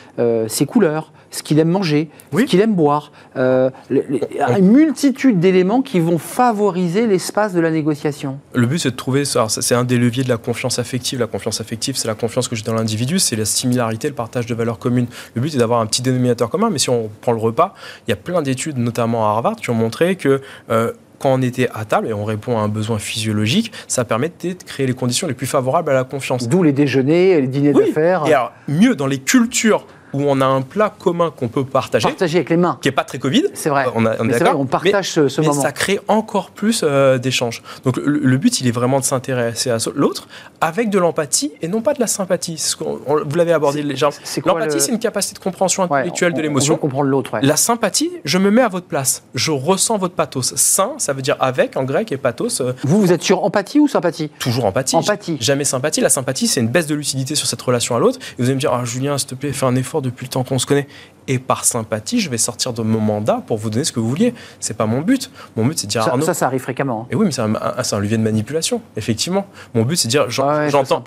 ses 0.47 0.67
couleurs, 0.67 1.13
ce 1.33 1.43
qu'il 1.43 1.59
aime 1.59 1.69
manger, 1.71 2.09
Oui. 2.33 2.43
ce 2.43 2.47
qu'il 2.47 2.61
aime 2.61 2.75
boire, 2.75 3.11
euh, 3.37 3.71
les- 3.91 4.05
les- 4.09 4.21
une 4.59 4.71
multitude 4.71 5.41
d'éléments 5.41 5.83
qui 5.83 5.99
vont 5.99 6.19
favoriser 6.19 7.07
l'espace 7.09 7.53
de 7.55 7.61
la 7.61 7.71
négociation. 7.73 8.39
Le 8.55 8.67
but, 8.67 8.79
c'est 8.79 8.91
de 8.93 8.97
trouver, 8.97 9.25
c'est 9.25 9.75
un 9.75 9.85
des 9.85 9.99
leviers 9.99 10.23
de 10.23 10.29
la 10.29 10.37
confiance 10.37 10.79
affective. 10.79 11.19
La 11.19 11.27
confiance 11.27 11.61
affective, 11.61 11.97
c'est 11.97 12.07
la 12.09 12.15
confiance 12.15 12.47
que 12.49 12.55
j'ai 12.55 12.63
dans 12.63 12.75
l'individu, 12.75 13.19
c'est 13.19 13.35
la 13.37 13.45
similarité, 13.47 14.09
le 14.09 14.15
partage 14.15 14.47
de 14.47 14.55
valeurs 14.55 14.79
communes. 14.79 15.07
Le 15.35 15.41
but 15.41 15.55
est 15.55 15.59
d'avoir 15.59 15.81
un 15.81 15.87
petit 15.87 16.03
dénominateur 16.03 16.51
commun, 16.51 16.71
mais 16.71 16.79
si 16.79 16.91
on 16.91 17.11
prend 17.21 17.33
le 17.33 17.39
repas, 17.41 17.75
il 18.07 18.11
y 18.11 18.13
a 18.13 18.17
plein 18.17 18.43
d'études, 18.43 18.79
notamment 18.79 19.27
à 19.27 19.31
Harvard, 19.31 19.57
qui 19.57 19.71
ont 19.71 19.75
montré 19.75 20.17
que 20.17 20.41
euh, 20.71 20.93
quand 21.19 21.33
on 21.35 21.41
était 21.43 21.69
à 21.73 21.85
table 21.85 22.09
et 22.09 22.13
on 22.13 22.25
répond 22.25 22.59
à 22.59 22.63
un 22.63 22.69
besoin 22.69 22.99
physiologique, 22.99 23.73
ça 23.87 24.05
permet 24.05 24.29
de 24.29 24.55
créer 24.67 24.87
les 24.89 24.93
conditions 24.93 25.29
les 25.29 25.35
plus 25.35 25.47
favorables 25.47 25.89
à 25.91 25.95
la 25.95 26.05
confiance. 26.05 26.49
D'où 26.49 26.63
les 26.65 26.73
déjeuners, 26.73 27.41
les 27.41 27.47
dîners 27.47 27.73
Oui. 27.75 27.87
d'affaires, 27.87 28.25
Et 28.27 28.35
alors, 28.35 28.53
mieux 28.69 28.97
dans 28.97 29.07
les 29.07 29.19
cultures 29.19 29.87
où 30.13 30.23
on 30.27 30.41
a 30.41 30.47
un 30.47 30.63
plat 30.63 30.93
commun 30.99 31.31
qu'on 31.35 31.49
peut 31.49 31.65
partager, 31.65 32.07
partager 32.09 32.39
avec 32.39 32.51
les 32.51 32.57
mains. 32.57 32.79
qui 32.81 32.89
n'est 32.89 32.93
pas 32.93 33.05
très 33.05 33.19
Covid, 33.19 33.45
C'est 33.55 33.69
vrai. 33.71 33.87
on, 33.95 34.05
a- 34.07 34.17
on 34.21 34.29
est 34.29 34.39
vrai, 34.39 34.51
on 34.55 34.67
partage 34.67 35.11
ce, 35.11 35.29
ce 35.29 35.41
mais 35.41 35.47
moment. 35.49 35.61
ça 35.63 35.73
crée 35.73 36.01
encore 36.09 36.51
plus 36.51 36.83
euh, 36.85 37.19
d'échanges. 37.19 37.63
Donc 37.85 37.97
le, 37.97 38.19
le 38.19 38.37
but, 38.37 38.61
il 38.61 38.67
est 38.67 38.73
vraiment 38.73 39.01
de 39.01 39.05
s'intéresser 39.05 39.71
à 39.71 39.79
l'autre 39.95 40.29
avec 40.61 40.91
de 40.91 40.99
l'empathie 40.99 41.53
et 41.63 41.69
non 41.69 41.81
pas 41.83 41.95
de 41.95 42.01
la 42.01 42.07
sympathie. 42.07 42.59
Ce 42.59 42.77
on- 42.85 42.99
vous 43.25 43.37
l'avez 43.37 43.53
abordé 43.53 43.83
légèrement. 43.83 44.15
L'empathie, 44.45 44.75
le- 44.75 44.81
c'est 44.81 44.93
une 44.93 44.99
capacité 44.99 45.39
de 45.39 45.43
compréhension 45.45 45.83
intellectuelle 45.85 46.35
de 46.35 46.43
l'émotion. 46.43 46.77
comprendre 46.77 47.09
l'autre. 47.09 47.35
ouais. 47.35 47.41
La 47.43 47.57
sympathie, 47.57 48.11
je 48.25 48.39
me 48.39 48.51
mets 48.51 48.63
à 48.63 48.69
votre 48.69 48.87
place. 48.87 49.23
Je 49.35 49.51
ressens 49.51 49.99
votre 49.99 50.15
pathos. 50.15 50.55
Sain, 50.57 50.93
ça 50.99 51.13
veut 51.13 51.23
dire 51.23 51.37
avec 51.41 51.77
en 51.77 51.85
grec 51.85 52.13
et 52.13 52.17
pathos, 52.17 52.61
euh, 52.61 52.73
Vous, 52.85 53.01
vous 53.01 53.13
êtes 53.13 53.23
sur 53.23 53.45
empathie 53.45 53.79
ou 53.81 53.89
sympathie? 53.89 54.29
Toujours 54.39 54.65
empathie. 54.65 54.97
Empathie. 54.97 55.37
Jamais 55.41 55.65
sympathie. 55.65 56.01
La 56.01 56.09
sympathie, 56.09 56.47
c'est 56.47 56.61
une 56.61 56.69
baisse 56.69 56.87
de 56.87 56.95
lucidité 56.95 57.35
sur 57.35 57.47
cette 57.47 57.63
relation 57.63 57.97
à 57.97 57.99
l'autre. 57.99 58.19
Et 58.39 58.43
vous 58.43 58.45
allez 58.45 58.55
me 58.55 58.61
dire, 58.61 58.73
ah, 58.73 58.85
Julien, 58.85 59.17
s'il 59.19 59.29
te 59.29 59.35
plaît, 59.35 59.53
fais 59.53 59.67
un 59.67 59.75
effort 59.77 60.02
depuis 60.03 60.27
le 60.27 60.31
temps 60.31 60.45
qu'on 60.45 60.59
se 60.59 60.67
connaît. 60.67 60.87
Et 61.29 61.39
par 61.39 61.65
sympathie, 61.65 62.19
je 62.19 62.29
vais 62.29 62.37
sortir 62.37 62.73
de 62.73 62.83
mon 62.83 62.99
mandat 62.99 63.45
pour 63.47 63.57
vous 63.57 63.71
donner 63.71 63.85
ce 63.85 63.93
que 63.93 64.01
vous 64.01 64.09
vouliez. 64.09 64.35
C'est 64.59 64.77
pas 64.77 64.87
mon 64.87 65.03
but. 65.03 65.31
Mon 65.57 65.65
but, 65.65 65.79
c'est 65.79 65.87
de 65.87 65.93
dire, 65.93 66.03
ça, 66.03 66.11
Arnaud, 66.11 66.25
ça, 66.25 66.35
ça 66.35 66.47
arrive 66.47 66.61
fréquemment. 66.63 67.03
hein. 67.05 67.09
et 67.13 67.15
oui, 67.15 67.27
mais 67.27 67.31
c'est 67.31 67.43
un, 67.43 67.55
un- 67.55 67.75
un 67.93 67.99
levier 68.01 68.17
de 68.19 68.25
manipulation, 68.25 68.81
effectivement. 68.97 69.47
Mon 69.73 69.85
but, 69.85 69.95
c'est 69.95 70.09
de 70.09 70.11
dire, 70.11 70.29
j'en- 70.29 70.49
Ouais, 70.49 70.67
je 70.67 70.71
j'entends, 70.73 71.01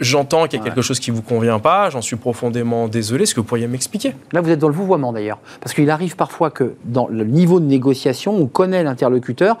j'entends 0.00 0.44
qu'il 0.48 0.54
y 0.54 0.56
a 0.56 0.64
Ouais. 0.64 0.70
quelque 0.70 0.82
chose 0.82 0.98
qui 0.98 1.12
vous 1.12 1.22
convient 1.22 1.60
pas, 1.60 1.90
j'en 1.90 2.02
suis 2.02 2.16
profondément 2.16 2.88
désolé. 2.88 3.22
Est-ce 3.22 3.36
que 3.36 3.40
vous 3.40 3.46
pourriez 3.46 3.68
m'expliquer? 3.68 4.16
Là, 4.32 4.40
vous 4.40 4.50
êtes 4.50 4.58
dans 4.58 4.66
le 4.66 4.74
vouvoiement 4.74 5.12
d'ailleurs. 5.12 5.38
Parce 5.60 5.74
qu'il 5.74 5.90
arrive 5.90 6.16
parfois 6.16 6.50
que 6.50 6.74
dans 6.84 7.06
le 7.06 7.24
niveau 7.24 7.60
de 7.60 7.66
négociation, 7.66 8.34
on 8.34 8.46
connaît 8.46 8.82
l'interlocuteur 8.82 9.58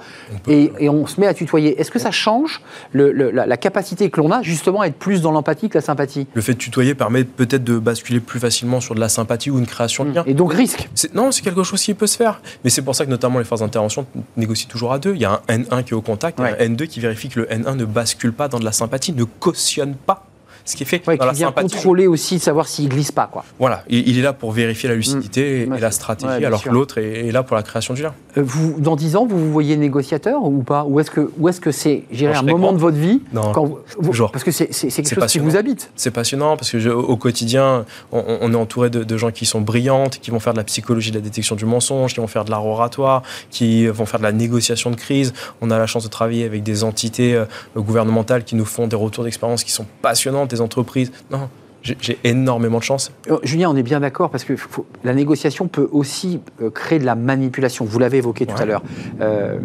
et, 0.48 0.72
et 0.80 0.88
on 0.88 1.06
se 1.06 1.20
met 1.20 1.28
à 1.28 1.34
tutoyer. 1.34 1.80
Est-ce 1.80 1.92
que 1.92 2.00
ça 2.00 2.10
change 2.10 2.60
le- 2.92 3.12
le- 3.12 3.30
la, 3.30 3.46
la 3.46 3.56
capacité 3.56 4.10
que 4.10 4.20
l'on 4.20 4.32
a 4.32 4.42
justement 4.42 4.80
à 4.80 4.88
être 4.88 4.96
plus 4.98 5.22
dans 5.22 5.30
l'empathie 5.30 5.68
que 5.68 5.78
la 5.78 5.82
sympathie? 5.82 6.26
Le 6.34 6.42
fait 6.42 6.54
de 6.54 6.58
tutoyer 6.58 6.96
permet 6.96 7.22
peut-être 7.22 7.62
de 7.62 7.78
basculer 7.78 8.18
plus 8.18 8.40
facilement 8.40 8.55
sur 8.80 8.94
de 8.94 9.00
la 9.00 9.08
sympathie 9.08 9.50
ou 9.50 9.58
une 9.58 9.66
création 9.66 10.04
de 10.04 10.12
lien. 10.12 10.22
Et 10.26 10.34
donc 10.34 10.52
risque. 10.52 10.88
C'est- 10.94 11.14
Non, 11.14 11.32
c'est 11.32 11.42
quelque 11.42 11.62
chose 11.62 11.82
qui 11.82 11.92
peut 11.94 12.06
se 12.06 12.16
faire. 12.16 12.40
Mais 12.64 12.70
c'est 12.70 12.82
pour 12.82 12.94
ça 12.94 13.04
que 13.04 13.10
notamment 13.10 13.38
les 13.38 13.44
phases 13.44 13.60
d'intervention 13.60 14.06
négocient 14.36 14.68
toujours 14.68 14.92
à 14.92 14.98
deux. 14.98 15.14
Il 15.14 15.20
y 15.20 15.24
a 15.24 15.40
un 15.48 15.58
N1 15.58 15.82
qui 15.82 15.90
est 15.90 15.94
au 15.96 16.02
contact 16.02 16.38
et 16.38 16.42
Ouais. 16.42 16.56
un 16.60 16.64
N2 16.70 16.86
qui 16.86 17.00
vérifie 17.00 17.28
que 17.28 17.40
le 17.40 17.46
N1 17.50 17.74
ne 17.76 17.84
bascule 17.84 18.32
pas 18.32 18.48
dans 18.48 18.58
de 18.58 18.64
la 18.64 18.72
sympathie, 18.72 19.12
ne 19.12 19.24
cautionne 19.24 19.94
pas. 19.94 20.24
Ce 20.66 20.76
qui 20.76 20.82
est 20.82 20.86
fait 20.86 21.02
Ouais, 21.08 21.16
dans 21.16 21.24
qui 21.24 21.26
la 21.28 21.32
vient 21.32 21.46
sympathie. 21.48 21.74
contrôler 21.74 22.06
aussi, 22.06 22.38
savoir 22.38 22.68
s'il 22.68 22.88
glisse 22.90 23.12
pas, 23.12 23.26
quoi. 23.32 23.44
Voilà, 23.58 23.82
il, 23.88 24.06
il 24.08 24.18
est 24.18 24.22
là 24.22 24.32
pour 24.34 24.52
vérifier 24.52 24.88
la 24.90 24.94
lucidité 24.96 25.62
et- 25.62 25.66
Mmh. 25.66 25.74
et, 25.74 25.80
la 25.80 25.90
stratégie, 25.90 26.26
Ouais, 26.40 26.44
alors 26.44 26.60
sûr. 26.60 26.70
que 26.70 26.74
l'autre 26.74 26.98
est, 26.98 27.26
est 27.28 27.32
là 27.32 27.42
pour 27.42 27.56
la 27.56 27.62
création 27.62 27.94
du 27.94 28.02
lien. 28.02 28.12
Euh, 28.36 28.42
Vous, 28.44 28.74
dans 28.78 28.96
10 28.96 29.16
ans, 29.16 29.24
vous 29.26 29.38
vous 29.38 29.52
voyez 29.52 29.76
négociateur 29.76 30.42
ou 30.44 30.62
pas? 30.62 30.84
Ou 30.84 31.00
est-ce 31.00 31.10
que, 31.10 31.30
ou 31.38 31.48
est-ce 31.48 31.60
que 31.60 31.70
c'est, 31.70 32.02
un 32.22 32.42
moment 32.42 32.58
grand 32.58 32.72
de 32.74 32.78
votre 32.78 32.96
vie 32.98 33.22
Non, 33.32 33.52
quand 33.52 33.64
vous- 33.64 33.78
vous- 33.98 34.08
toujours. 34.10 34.30
Parce 34.32 34.44
que 34.44 34.50
c'est, 34.50 34.72
c'est- 34.72 34.90
c'est 34.90 35.02
quelque 35.02 35.08
C'est 35.14 35.20
chose 35.20 35.32
qui 35.32 35.38
vous 35.38 35.56
habite. 35.56 35.90
C'est 35.96 36.10
passionnant 36.10 36.56
parce 36.56 36.70
que 36.70 36.78
je- 36.78 36.90
au 36.90 37.16
quotidien, 37.16 37.84
on, 38.12 38.52
est 38.52 38.56
entouré 38.56 38.90
de, 38.90 39.04
de 39.04 39.16
gens 39.16 39.30
qui 39.30 39.46
sont 39.46 39.60
brillantes, 39.60 40.18
qui 40.20 40.30
vont 40.30 40.40
faire 40.40 40.52
de 40.52 40.58
la 40.58 40.64
psychologie 40.64 41.10
de 41.10 41.16
la 41.16 41.22
détection 41.22 41.54
du 41.56 41.64
mensonge, 41.64 42.12
qui 42.14 42.20
vont 42.20 42.26
faire 42.26 42.44
de 42.44 42.50
l'art 42.50 42.66
oratoire, 42.66 43.22
qui 43.50 43.86
vont 43.86 44.06
faire 44.06 44.18
de 44.20 44.24
la 44.24 44.32
négociation 44.32 44.90
de 44.90 44.96
crise. 44.96 45.32
On 45.60 45.70
a 45.70 45.78
la 45.78 45.86
chance 45.86 46.02
de 46.04 46.08
travailler 46.08 46.44
avec 46.44 46.62
des 46.62 46.82
entités 46.84 47.34
euh, 47.34 47.44
gouvernementales 47.76 48.44
qui 48.44 48.56
nous 48.56 48.64
font 48.64 48.86
des 48.86 48.96
retours 48.96 49.24
d'expérience 49.24 49.64
qui 49.64 49.70
sont 49.72 49.86
passionnantes, 50.02 50.48
des 50.56 50.60
entreprises. 50.62 51.12
Non, 51.30 51.48
j'ai 51.82 52.18
énormément 52.24 52.78
de 52.78 52.82
chance. 52.82 53.12
Euh, 53.30 53.38
Julien, 53.44 53.70
on 53.70 53.76
est 53.76 53.82
bien 53.84 54.00
d'accord 54.00 54.30
parce 54.30 54.42
que 54.44 54.56
faut- 54.56 54.86
la 55.04 55.14
négociation 55.14 55.68
peut 55.68 55.88
aussi 55.92 56.40
euh, 56.60 56.68
créer 56.70 56.98
de 56.98 57.04
la 57.04 57.14
manipulation. 57.14 57.84
Vous 57.84 57.98
l'avez 58.00 58.18
évoqué 58.18 58.44
tout 58.46 58.56
à 58.60 58.64
l'heure. 58.64 58.82
Euh, 59.20 59.58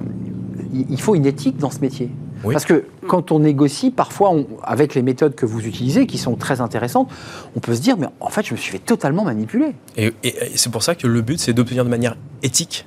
il 0.74 0.86
il 0.90 1.02
faut 1.02 1.16
une 1.16 1.26
éthique 1.26 1.58
dans 1.58 1.72
ce 1.72 1.80
métier. 1.80 2.10
Oui. 2.44 2.54
Parce 2.54 2.66
que 2.66 2.86
quand 3.08 3.32
on 3.32 3.40
négocie, 3.40 3.92
parfois, 3.92 4.32
on- 4.32 4.48
avec 4.64 4.96
les 4.96 5.02
méthodes 5.04 5.36
que 5.36 5.46
vous 5.46 5.66
utilisez, 5.68 6.08
qui 6.08 6.18
sont 6.18 6.36
très 6.36 6.60
intéressantes, 6.62 7.08
on 7.56 7.60
peut 7.60 7.76
se 7.76 7.82
dire, 7.82 7.98
mais 7.98 8.08
en 8.20 8.30
fait, 8.30 8.46
je 8.46 8.54
me 8.54 8.58
suis 8.58 8.72
fait 8.72 8.80
totalement 8.80 9.24
manipuler. 9.24 9.74
Et, 9.98 10.08
et- 10.24 10.28
et 10.28 10.58
c'est 10.58 10.72
pour 10.72 10.82
ça 10.84 10.96
que 10.96 11.06
le 11.08 11.22
but, 11.22 11.40
c'est 11.40 11.54
d'obtenir 11.54 11.84
de 11.86 11.90
manière 11.90 12.18
éthique 12.44 12.86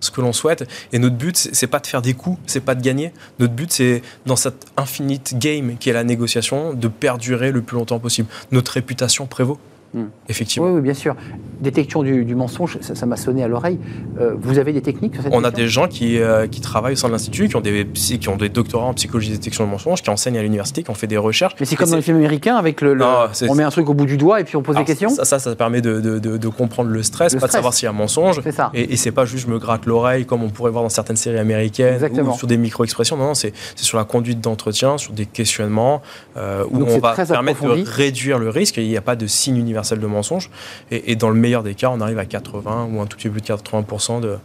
ce 0.00 0.10
que 0.10 0.20
l'on 0.20 0.32
souhaite. 0.32 0.68
Et 0.92 0.98
notre 0.98 1.16
but, 1.16 1.36
c'est 1.36 1.66
pas 1.66 1.80
de 1.80 1.86
faire 1.86 2.02
des 2.02 2.14
coups, 2.14 2.38
c'est 2.46 2.60
pas 2.60 2.74
de 2.74 2.82
gagner. 2.82 3.12
Notre 3.38 3.54
but, 3.54 3.72
c'est 3.72 4.02
dans 4.26 4.36
cette 4.36 4.66
infinite 4.76 5.38
game 5.38 5.76
qui 5.78 5.90
est 5.90 5.92
la 5.92 6.04
négociation, 6.04 6.74
de 6.74 6.88
perdurer 6.88 7.52
le 7.52 7.62
plus 7.62 7.76
longtemps 7.76 7.98
possible. 7.98 8.28
Notre 8.52 8.72
réputation 8.72 9.26
prévaut. 9.26 9.58
Hmm. 9.96 10.08
Effectivement. 10.28 10.68
Oui, 10.68 10.74
oui, 10.74 10.80
bien 10.82 10.92
sûr. 10.94 11.16
Détection 11.60 12.02
du, 12.02 12.26
du 12.26 12.34
mensonge, 12.34 12.76
ça 12.82 13.06
m'a 13.06 13.16
sonné 13.16 13.42
à 13.42 13.48
l'oreille. 13.48 13.78
Euh, 14.20 14.34
vous 14.38 14.58
avez 14.58 14.74
des 14.74 14.82
techniques 14.82 15.14
sur 15.14 15.22
cette 15.22 15.32
On 15.34 15.42
a 15.42 15.50
des 15.50 15.68
gens 15.68 15.88
qui, 15.88 16.18
euh, 16.20 16.46
qui 16.46 16.60
travaillent 16.60 16.92
au 16.92 16.96
sein 16.96 17.08
de 17.08 17.12
l'Institut, 17.12 17.48
qui, 17.48 17.56
ont 17.56 17.62
des 17.62 17.86
qui 17.94 18.28
ont 18.28 18.36
des 18.36 18.50
doctorats 18.50 18.84
en 18.88 18.92
psychologie 18.92 19.30
de 19.30 19.36
détection 19.36 19.64
de 19.64 19.70
mensonges, 19.70 20.02
qui 20.02 20.10
enseignent 20.10 20.36
à 20.36 20.42
l'université, 20.42 20.82
qui 20.82 20.90
ont 20.90 20.94
fait 20.94 21.06
des 21.06 21.16
recherches. 21.16 21.54
Mais 21.58 21.64
c'est 21.64 21.76
comme 21.76 21.88
dans 21.88 21.96
les 21.96 22.02
films 22.02 22.18
américains, 22.18 22.56
avec 22.56 22.82
le, 22.82 22.92
le- 22.92 23.00
Non, 23.00 23.28
c'est- 23.32 23.48
on 23.48 23.54
met 23.54 23.62
un 23.62 23.70
truc 23.70 23.88
au 23.88 23.94
bout 23.94 24.04
du 24.04 24.18
doigt 24.18 24.38
et 24.40 24.44
puis 24.44 24.56
on 24.56 24.62
pose 24.62 24.76
Alors, 24.76 24.84
des 24.86 24.92
questions. 24.92 25.08
Ça, 25.08 25.24
ça, 25.24 25.38
ça 25.38 25.56
permet 25.56 25.80
de, 25.80 25.98
de- 26.00 26.18
de- 26.18 26.36
de 26.36 26.48
comprendre 26.48 26.90
le 26.90 27.02
stress, 27.02 27.32
Le 27.32 27.40
pas 27.40 27.46
stress. 27.46 27.52
de 27.52 27.56
savoir 27.56 27.72
s'il 27.72 27.84
y 27.84 27.88
a 27.88 27.90
un 27.90 27.94
mensonge. 27.94 28.40
C'est 28.42 28.52
ça. 28.52 28.70
Et, 28.74 28.92
et 28.92 28.96
c'est 28.96 29.12
pas 29.12 29.24
juste 29.24 29.46
je 29.46 29.50
me 29.50 29.58
gratte 29.58 29.86
l'oreille 29.86 30.26
comme 30.26 30.42
on 30.42 30.50
pourrait 30.50 30.70
voir 30.72 30.82
dans 30.82 30.90
certaines 30.90 31.16
séries 31.16 31.38
américaines 31.38 31.94
Exactement. 31.94 32.34
ou 32.34 32.36
sur 32.36 32.46
des 32.46 32.58
micro-expressions. 32.58 33.16
Non, 33.16 33.28
non, 33.28 33.34
c'est 33.34 33.54
sur 33.76 33.96
la 33.96 34.04
conduite 34.04 34.42
d'entretien, 34.42 34.98
sur 34.98 35.14
des 35.14 35.24
questionnements 35.24 36.02
euh, 36.36 36.64
où 36.70 36.80
Donc 36.80 36.88
on 36.90 36.98
va 36.98 37.14
permettre 37.14 37.62
de 37.62 37.82
réduire 37.88 38.38
le 38.38 38.50
risque. 38.50 38.76
Il 38.76 38.88
n'y 38.88 38.96
a 38.98 39.00
pas 39.02 39.16
de 39.16 39.26
signe 39.26 39.56
universel 39.56 39.85
de 39.94 40.06
mensonge. 40.06 40.50
Et, 40.90 41.12
et 41.12 41.16
dans 41.16 41.28
le 41.30 41.36
meilleur 41.36 41.62
des 41.62 41.74
cas, 41.74 41.90
on 41.94 42.00
arrive 42.00 42.18
à 42.18 42.24
80 42.24 42.88
ou 42.92 43.00
un 43.00 43.06
tout 43.06 43.16
petit 43.16 43.28
peu 43.28 43.34
plus 43.34 43.42
de 43.42 43.46
80% 43.46 44.20
de, 44.20 44.36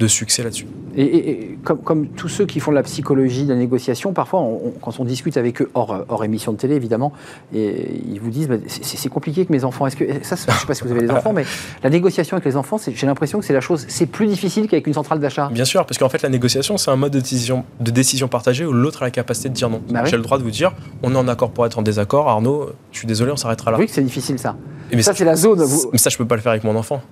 de 0.00 0.06
succès 0.06 0.42
là-dessus. 0.42 0.66
Et, 0.96 1.02
et- 1.02 1.30
et 1.30 1.58
comme, 1.64 1.78
comme 1.78 2.06
tous 2.08 2.28
ceux 2.28 2.46
qui 2.46 2.60
font 2.60 2.70
de 2.72 2.76
la 2.76 2.82
psychologie, 2.82 3.44
de 3.44 3.52
la 3.52 3.58
négociation, 3.58 4.12
parfois, 4.12 4.40
on- 4.40 4.60
on- 4.66 4.70
quand 4.82 4.98
on 5.00 5.04
discute 5.04 5.36
avec 5.36 5.62
eux, 5.62 5.70
hors, 5.74 6.04
hors 6.08 6.24
émission 6.24 6.52
de 6.52 6.56
télé 6.56 6.74
évidemment, 6.74 7.12
et 7.54 8.00
ils 8.10 8.20
vous 8.20 8.30
disent 8.30 8.48
bah, 8.48 8.56
c'est- 8.66 9.08
compliqué 9.08 9.40
avec 9.40 9.50
mes 9.50 9.64
enfants. 9.64 9.86
Est-ce 9.86 9.96
que 9.96 10.04
ça, 10.22 10.36
je 10.36 10.50
ne 10.52 10.56
sais 10.58 10.66
pas 10.66 10.74
si 10.74 10.82
vous 10.82 10.90
avez 10.90 11.00
des 11.02 11.10
enfants, 11.10 11.32
mais 11.32 11.44
la 11.82 11.90
négociation 11.90 12.36
avec 12.36 12.44
les 12.44 12.56
enfants, 12.56 12.76
j'ai 12.92 13.06
l'impression 13.06 13.38
que 13.38 13.44
c'est 13.44 13.52
la 13.52 13.60
chose, 13.60 13.84
c'est 13.88 14.06
plus 14.06 14.26
difficile 14.26 14.68
qu'avec 14.68 14.86
une 14.86 14.94
centrale 14.94 15.18
d'achat. 15.20 15.48
Bien 15.52 15.64
sûr, 15.64 15.84
parce 15.86 15.98
qu'en 15.98 16.08
fait, 16.08 16.22
la 16.22 16.28
négociation, 16.28 16.76
c'est 16.76 16.90
un 16.90 16.96
mode 16.96 17.12
de 17.12 17.20
décision, 17.20 17.64
de 17.80 17.90
décision 17.90 18.28
partagée 18.28 18.64
où 18.64 18.72
l'autre 18.72 19.02
a 19.02 19.06
la 19.06 19.10
capacité 19.10 19.48
de 19.48 19.54
dire 19.54 19.68
non. 19.70 19.80
Bah 19.90 20.00
oui. 20.04 20.10
J'ai 20.10 20.16
le 20.16 20.22
droit 20.22 20.38
de 20.38 20.42
vous 20.42 20.50
dire, 20.50 20.72
on 21.02 21.12
est 21.14 21.18
en 21.18 21.28
accord 21.28 21.50
pour 21.50 21.66
être 21.66 21.78
en 21.78 21.82
désaccord. 21.82 22.28
Arnaud, 22.28 22.70
je 22.92 22.98
suis 22.98 23.06
désolé, 23.06 23.32
on 23.32 23.36
s'arrêtera 23.36 23.70
là. 23.70 23.78
Oui, 23.78 23.86
que 23.86 23.92
c'est 23.92 24.02
difficile 24.02 24.38
ça. 24.38 24.56
Mais 24.92 25.02
ça, 25.02 25.14
c'est 25.14 25.24
la 25.24 25.36
zone. 25.36 25.62
vous- 25.62 25.90
Mais 25.92 25.98
ça, 25.98 26.10
je 26.10 26.16
peux 26.16 26.26
pas 26.26 26.36
le 26.36 26.42
faire 26.42 26.52
avec 26.52 26.64
mon 26.64 26.74
enfant. 26.76 27.02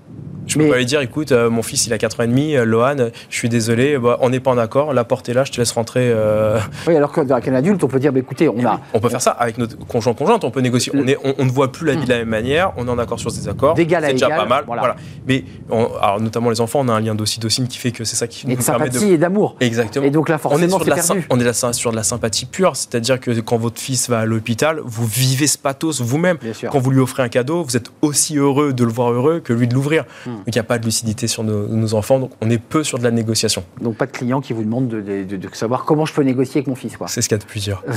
Je 0.46 0.58
Mais- 0.58 0.64
peux 0.64 0.70
pas 0.70 0.78
lui 0.78 0.86
dire, 0.86 1.00
écoute, 1.00 1.32
euh, 1.32 1.50
mon 1.50 1.62
fils, 1.62 1.86
il 1.86 1.92
a 1.92 1.98
4 1.98 2.20
ans 2.20 2.22
et 2.24 2.26
demi, 2.28 2.54
euh, 2.56 2.64
Lohan, 2.64 2.96
je 3.30 3.36
suis 3.36 3.48
désolé, 3.48 3.98
bah, 3.98 4.16
on 4.20 4.30
n'est 4.30 4.40
pas 4.40 4.50
en 4.50 4.58
accord, 4.58 4.92
la 4.92 5.04
porte 5.04 5.28
est 5.28 5.34
là, 5.34 5.44
je 5.44 5.52
te 5.52 5.58
laisse 5.58 5.72
rentrer. 5.72 6.10
euh. 6.12 6.58
Oui, 6.86 6.94
alors 6.96 7.12
qu'avec 7.12 7.48
un 7.48 7.54
adulte, 7.54 7.82
on 7.84 7.88
peut 7.88 7.98
dire 7.98 8.12
bah, 8.12 8.20
écoutez, 8.20 8.48
on 8.48 8.64
a 8.64 8.80
On 8.94 9.00
peut 9.00 9.08
faire 9.08 9.20
ça 9.22 9.32
avec 9.32 9.58
notre 9.58 9.76
conjoint 9.86 10.14
conjointe, 10.14 10.44
on 10.44 10.50
peut 10.50 10.60
négocier. 10.60 10.92
On, 10.94 11.06
est, 11.06 11.16
on, 11.24 11.34
on 11.38 11.44
ne 11.44 11.50
voit 11.50 11.72
plus 11.72 11.86
la 11.86 11.94
vie 11.94 12.04
de 12.04 12.10
la 12.10 12.18
même 12.18 12.28
manière, 12.28 12.72
on 12.76 12.86
est 12.86 12.90
en 12.90 12.98
accord 12.98 13.18
sur 13.18 13.30
ces 13.30 13.48
accords. 13.48 13.74
D'égal 13.74 14.04
à 14.04 14.08
C'est 14.08 14.12
déjà 14.14 14.26
égal, 14.26 14.38
pas 14.38 14.46
mal. 14.46 14.64
voilà. 14.66 14.82
Voilà. 14.82 14.96
Mais 15.26 15.44
on- 15.70 15.88
alors, 16.00 16.20
notamment 16.20 16.50
les 16.50 16.60
enfants, 16.60 16.80
on 16.82 16.88
a 16.88 16.92
un 16.92 17.00
lien 17.00 17.14
d'ocytocine 17.14 17.66
qui 17.68 17.78
fait 17.78 17.90
que 17.90 18.04
c'est 18.04 18.16
ça 18.16 18.26
qui 18.26 18.46
et 18.46 18.50
nous 18.50 18.56
de 18.56 18.62
permet 18.64 18.86
sympathie 18.86 19.08
de. 19.08 19.14
et 19.14 19.18
d'amour. 19.18 19.56
Exactement. 19.60 20.04
Et 20.06 20.10
donc 20.10 20.28
là, 20.28 20.36
On 20.36 20.38
est, 20.38 20.68
forcément, 20.68 20.68
sur 20.76 20.78
de, 20.78 20.84
c'est 20.84 20.90
la, 20.90 20.96
sym- 21.02 21.06
perdu. 21.14 21.26
on 21.30 21.40
est 21.40 21.72
sur 21.74 21.90
de 21.90 21.96
la 21.96 22.02
sympathie 22.02 22.46
pure, 22.46 22.76
c'est-à-dire 22.76 23.18
que 23.20 23.30
quand 23.40 23.56
votre 23.56 23.80
fils 23.80 24.08
va 24.08 24.20
à 24.20 24.24
l'hôpital, 24.24 24.80
vous 24.84 25.06
vivez 25.06 25.46
ce 25.46 25.58
pathos 25.58 26.00
vous-même. 26.00 26.36
Bien 26.40 26.52
sûr. 26.52 26.70
Quand 26.70 26.78
vous 26.78 26.90
lui 26.90 27.00
offrez 27.00 27.22
un 27.22 27.28
cadeau, 27.28 27.62
vous 27.64 27.76
êtes 27.76 27.90
aussi 28.02 28.36
heureux 28.36 28.72
de 28.72 28.84
le 28.84 28.90
voir 28.92 29.12
heureux 29.12 29.40
que 29.40 29.52
lui 29.52 29.66
de 29.66 29.74
l'ouvrir. 29.74 30.04
Donc 30.44 30.44
il 30.48 30.52
n'y 30.54 30.60
a 30.60 30.64
pas 30.64 30.78
de 30.78 30.84
lucidité 30.84 31.26
sur 31.26 31.42
nos, 31.44 31.66
nos 31.68 31.94
enfants, 31.94 32.18
donc 32.18 32.30
on 32.40 32.50
est 32.50 32.58
peu 32.58 32.84
sur 32.84 32.98
de 32.98 33.04
la 33.04 33.10
négociation. 33.10 33.64
Donc 33.80 33.96
pas 33.96 34.06
de 34.06 34.12
client 34.12 34.40
qui 34.40 34.52
vous 34.52 34.62
demande 34.64 34.88
de, 34.88 35.00
de- 35.00 35.24
de- 35.24 35.36
de 35.36 35.48
savoir 35.52 35.84
comment 35.84 36.06
je 36.06 36.12
peux 36.14 36.22
négocier 36.22 36.58
avec 36.58 36.66
mon 36.68 36.74
fils. 36.74 36.96
C'est 37.08 37.22
ce 37.22 37.28
qu'il 37.28 37.36
y 37.36 37.40
a 37.40 37.42
de 37.42 37.48
plus 37.48 37.64
dur. 37.64 37.82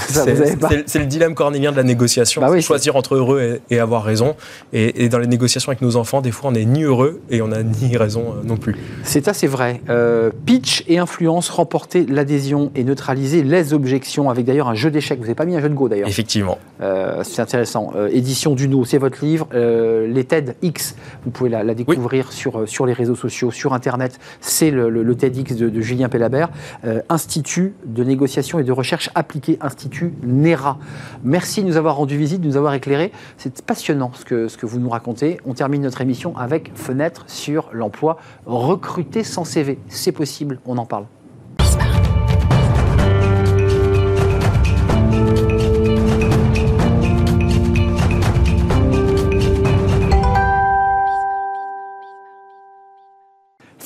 C'est 0.86 1.00
le 1.00 1.06
dilemme 1.06 1.36
cornélien 1.36 1.72
de 1.72 1.78
la 1.78 1.84
négociation. 1.84 2.42
Bah 2.42 2.50
oui, 2.52 2.62
choisir 2.62 2.96
entre 2.96 3.16
heureux 3.16 3.60
et, 3.70 3.76
et 3.76 3.80
avoir 3.80 4.04
raison. 4.04 4.36
Et, 4.74 5.04
et 5.06 5.10
dans 5.10 5.20
les 5.20 5.28
négociations 5.28 5.70
avec 5.70 5.82
nos 5.82 5.96
enfants, 5.96 6.22
des 6.22 6.32
fois, 6.32 6.50
on 6.50 6.54
n'est 6.54 6.66
ni 6.66 6.84
heureux 6.84 7.22
et 7.30 7.42
on 7.42 7.48
n'a 7.50 7.64
ni 7.64 7.96
raison 7.98 8.22
euh, 8.38 8.44
non 8.44 8.58
plus. 8.58 8.76
C'est 9.04 9.28
assez 9.28 9.48
vrai. 9.48 9.82
Euh, 9.90 10.32
pitch 10.46 10.84
et 10.88 10.98
influence, 11.00 11.50
remporter 11.50 12.06
l'adhésion 12.06 12.72
et 12.76 12.84
neutraliser 12.84 13.44
les 13.44 13.74
objections, 13.74 14.30
avec 14.30 14.46
d'ailleurs 14.46 14.68
un 14.70 14.76
jeu 14.76 14.92
d'échecs. 14.92 15.18
Vous 15.20 15.26
n'avez 15.26 15.36
pas 15.36 15.46
mis 15.46 15.56
un 15.56 15.62
jeu 15.62 15.70
de 15.70 15.74
Go 15.76 15.90
d'ailleurs. 15.90 16.08
Effectivement. 16.10 16.58
Euh, 16.82 17.22
c'est 17.24 17.42
intéressant. 17.42 17.92
Euh, 17.96 18.10
édition 18.12 18.56
Duno, 18.56 18.86
c'est 18.86 18.98
votre 18.98 19.24
livre. 19.24 19.48
Les 19.54 20.24
TEDx, 20.24 20.96
vous 21.24 21.32
pouvez 21.32 21.50
la, 21.50 21.64
la 21.64 21.74
découvrir 21.74 22.29
sur, 22.32 22.60
euh, 22.60 22.66
sur 22.66 22.86
les 22.86 22.94
réseaux 22.94 23.16
sociaux, 23.16 23.52
sur 23.52 23.74
Internet. 23.74 24.20
C'est 24.42 24.72
le, 24.72 25.16
TEDx 25.16 25.56
de, 25.56 25.70
de 25.70 25.82
Julien 25.82 26.10
Pellabert. 26.10 26.50
Euh, 26.86 27.02
Institut 27.10 27.74
de 27.86 28.04
négociation 28.04 28.60
et 28.60 28.64
de 28.64 28.72
recherche 28.72 29.10
appliquée, 29.16 29.58
Institut 29.62 30.14
NERA. 30.24 30.78
Merci 31.24 31.62
de 31.62 31.68
nous 31.68 31.78
avoir 31.78 31.96
rendu 31.96 32.18
visite, 32.18 32.42
de 32.42 32.48
nous 32.48 32.58
avoir 32.58 32.74
éclairé. 32.74 33.12
C'est 33.38 33.62
passionnant 33.62 34.12
ce 34.14 34.26
que, 34.26 34.48
ce 34.48 34.58
que 34.58 34.66
vous 34.66 34.80
nous 34.80 34.90
racontez. 34.90 35.40
On 35.46 35.54
termine 35.54 35.82
notre 35.82 36.02
émission 36.02 36.36
avec 36.38 36.72
Fenêtre 36.76 37.26
sur 37.28 37.70
l'emploi. 37.74 38.18
Recruter 38.46 39.24
sans 39.24 39.44
CV, 39.44 39.80
c'est 39.88 40.12
possible, 40.12 40.60
on 40.66 40.78
en 40.78 40.86
parle. 40.86 41.06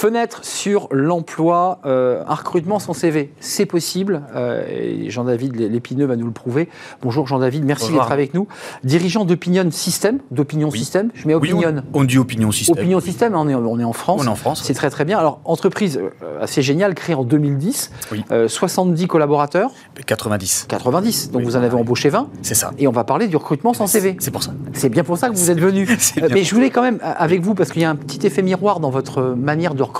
Fenêtre 0.03 0.43
sur 0.43 0.89
l'emploi, 0.91 1.79
euh, 1.85 2.23
un 2.27 2.35
recrutement 2.35 2.77
sans 2.79 2.91
CV, 2.91 3.31
c'est 3.39 3.65
possible. 3.65 4.23
euh, 4.35 5.05
Jean-David 5.07 5.55
Lépineux 5.55 6.05
va 6.05 6.17
nous 6.17 6.25
le 6.25 6.33
prouver. 6.33 6.67
Bonjour 7.01 7.25
Jean-David, 7.25 7.63
merci 7.63 7.93
d'être 7.93 8.11
avec 8.11 8.33
nous. 8.33 8.45
Dirigeant 8.83 9.23
d'Opinion 9.23 9.71
System, 9.71 10.19
d'Opinion 10.29 10.67
Oui. 10.69 10.79
System, 10.79 11.09
je 11.13 11.25
mets 11.25 11.35
Oui, 11.35 11.53
Opinion. 11.53 11.81
on, 11.93 12.01
on 12.01 12.03
dit 12.03 12.17
opinion 12.17 12.51
système. 12.51 12.77
Opinion 12.77 12.99
System, 12.99 13.33
on 13.33 13.47
est, 13.47 13.55
on 13.55 13.79
est 13.79 13.85
en 13.85 13.93
France. 13.93 14.19
On 14.21 14.25
est 14.25 14.29
en 14.29 14.35
France. 14.35 14.61
C'est 14.65 14.73
très 14.73 14.89
très 14.89 15.05
bien. 15.05 15.17
Alors, 15.17 15.39
entreprise 15.45 15.97
euh, 16.21 16.41
assez 16.41 16.61
géniale, 16.61 16.95
créée 16.95 17.15
en 17.15 17.23
2010, 17.23 17.91
Oui. 18.11 18.25
euh, 18.31 18.49
70 18.49 19.07
collaborateurs, 19.07 19.71
90. 20.05 20.65
90, 20.67 21.31
donc 21.31 21.39
Oui. 21.39 21.45
vous 21.45 21.55
en 21.55 21.61
avez 21.61 21.75
embauché 21.75 22.09
20, 22.09 22.27
C'est 22.41 22.55
ça. 22.55 22.71
et 22.77 22.89
on 22.89 22.91
va 22.91 23.05
parler 23.05 23.27
du 23.29 23.37
recrutement 23.37 23.73
sans 23.73 23.87
CV. 23.87 24.17
C'est 24.19 24.31
pour 24.31 24.43
ça. 24.43 24.51
C'est 24.73 24.89
bien 24.89 25.05
pour 25.05 25.17
ça 25.17 25.29
que 25.29 25.35
vous 25.35 25.49
êtes 25.49 25.61
venu. 25.61 25.87
Euh, 26.21 26.27
Mais 26.31 26.43
je 26.43 26.53
voulais 26.53 26.69
quand 26.71 26.81
même, 26.81 26.99
euh, 27.01 27.13
avec 27.17 27.41
vous, 27.41 27.55
parce 27.55 27.71
qu'il 27.71 27.81
y 27.81 27.85
a 27.85 27.89
un 27.89 27.95
petit 27.95 28.27
effet 28.27 28.41
miroir 28.41 28.81
dans 28.81 28.89
votre 28.89 29.21
manière 29.37 29.73
de 29.75 29.81
recruter 29.81 29.92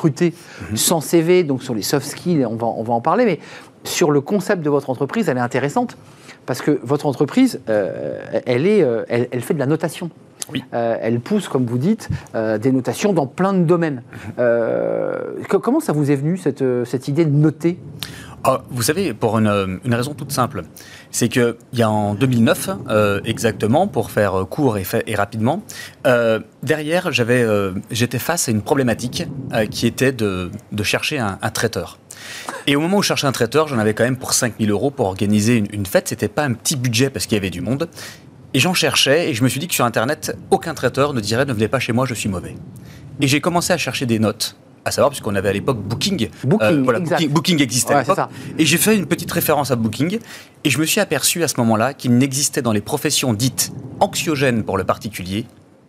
Mhm. 0.71 0.77
sans 0.77 1.01
CV, 1.01 1.43
donc 1.43 1.63
sur 1.63 1.73
les 1.75 1.81
soft 1.83 2.05
skills, 2.07 2.45
on 2.45 2.55
va, 2.55 2.67
on 2.67 2.83
va 2.83 2.93
en 2.93 3.01
parler, 3.01 3.25
mais 3.25 3.39
sur 3.83 4.11
le 4.11 4.21
concept 4.21 4.61
de 4.63 4.69
votre 4.69 4.89
entreprise, 4.89 5.29
elle 5.29 5.37
est 5.37 5.41
intéressante, 5.41 5.97
parce 6.45 6.61
que 6.61 6.79
votre 6.83 7.05
entreprise, 7.05 7.59
euh, 7.69 8.19
elle, 8.45 8.65
est, 8.67 8.81
euh, 8.83 9.03
elle, 9.09 9.27
elle 9.31 9.41
fait 9.41 9.53
de 9.53 9.59
la 9.59 9.65
notation. 9.65 10.09
Oui. 10.51 10.61
Euh, 10.73 10.97
elle 11.01 11.21
pousse, 11.21 11.47
comme 11.47 11.65
vous 11.65 11.77
dites, 11.77 12.09
des 12.33 12.71
notations 12.73 13.13
dans 13.13 13.27
plein 13.27 13.53
de 13.53 13.63
domaines. 13.63 14.03
Mhm. 14.37 15.45
Co- 15.49 15.59
comment 15.59 15.79
ça 15.79 15.93
vous 15.93 16.11
est 16.11 16.15
venu, 16.15 16.37
cette, 16.37 16.63
cette 16.85 17.07
idée 17.07 17.23
de 17.25 17.31
noter? 17.31 17.79
Ah, 18.43 18.61
vous 18.69 18.81
savez, 18.81 19.13
pour 19.13 19.37
une, 19.37 19.79
une 19.85 19.93
raison 19.93 20.13
toute 20.13 20.33
simple, 20.33 20.63
c'est 21.13 21.29
qu'il 21.29 21.55
y 21.73 21.81
a 21.83 21.89
en 21.89 22.15
2009, 22.15 22.69
euh, 22.89 23.21
exactement, 23.23 23.87
pour 23.87 24.11
faire 24.11 24.41
euh, 24.41 24.45
court 24.45 24.77
et, 24.77 24.83
fait- 24.83 25.03
et 25.07 25.15
rapidement, 25.15 25.63
euh, 26.07 26.39
derrière, 26.63 27.11
j'avais, 27.13 27.41
euh, 27.43 27.71
j'étais 27.91 28.19
face 28.19 28.49
à 28.49 28.51
une 28.51 28.63
problématique 28.63 29.23
euh, 29.53 29.65
qui 29.67 29.87
était 29.87 30.11
de, 30.11 30.51
de 30.71 30.83
chercher 30.83 31.19
un, 31.19 31.37
un 31.41 31.49
traiteur. 31.51 31.99
Et 32.67 32.75
au 32.75 32.79
moment 32.81 32.97
où 32.97 33.01
je 33.03 33.07
cherchais 33.09 33.27
un 33.27 33.31
traiteur, 33.31 33.67
j'en 33.67 33.77
avais 33.77 33.93
quand 33.93 34.03
même 34.03 34.17
pour 34.17 34.33
5000 34.33 34.69
euros 34.71 34.89
pour 34.91 35.05
organiser 35.05 35.57
une, 35.57 35.67
une 35.71 35.85
fête. 35.85 36.07
C'était 36.07 36.27
pas 36.27 36.43
un 36.45 36.53
petit 36.53 36.75
budget 36.75 37.09
parce 37.09 37.25
qu'il 37.27 37.35
y 37.35 37.39
avait 37.39 37.49
du 37.51 37.61
monde. 37.61 37.89
Et 38.55 38.59
j'en 38.59 38.73
cherchais 38.73 39.29
et 39.29 39.33
je 39.33 39.43
me 39.43 39.49
suis 39.49 39.59
dit 39.59 39.67
que 39.67 39.73
sur 39.75 39.85
Internet, 39.85 40.35
aucun 40.51 40.73
traiteur 40.73 41.13
ne 41.13 41.21
dirait 41.21 41.45
ne 41.45 41.53
venez 41.53 41.67
pas 41.67 41.79
chez 41.79 41.93
moi, 41.93 42.05
je 42.07 42.13
suis 42.15 42.29
mauvais. 42.29 42.55
Et 43.21 43.27
j'ai 43.27 43.39
commencé 43.41 43.71
à 43.73 43.77
chercher 43.77 44.05
des 44.05 44.19
notes 44.19 44.55
à 44.85 44.91
savoir, 44.91 45.09
puisqu'on 45.09 45.35
avait 45.35 45.49
à 45.49 45.53
l'époque 45.53 45.79
Booking. 45.79 46.29
Booking, 46.43 46.83
voilà, 46.83 46.99
exact. 46.99 47.17
Booking, 47.17 47.33
Booking 47.33 47.61
existait 47.61 47.93
à 47.93 47.97
Ouais, 47.97 48.03
l'époque. 48.07 48.29
Et 48.57 48.65
j'ai 48.65 48.77
fait 48.77 48.95
une 48.95 49.05
petite 49.05 49.31
référence 49.31 49.71
à 49.71 49.75
Booking. 49.75 50.19
Et 50.63 50.69
je 50.69 50.79
me 50.79 50.85
suis 50.85 50.99
aperçu 50.99 51.43
à 51.43 51.47
ce 51.47 51.55
moment-là 51.57 51.93
qu'il 51.93 52.17
n'existait 52.17 52.61
dans 52.61 52.71
les 52.73 52.81
professions 52.81 53.33
dites 53.33 53.71
anxiogènes 53.99 54.63
pour 54.63 54.77
le 54.77 54.83
particulier 54.83 55.45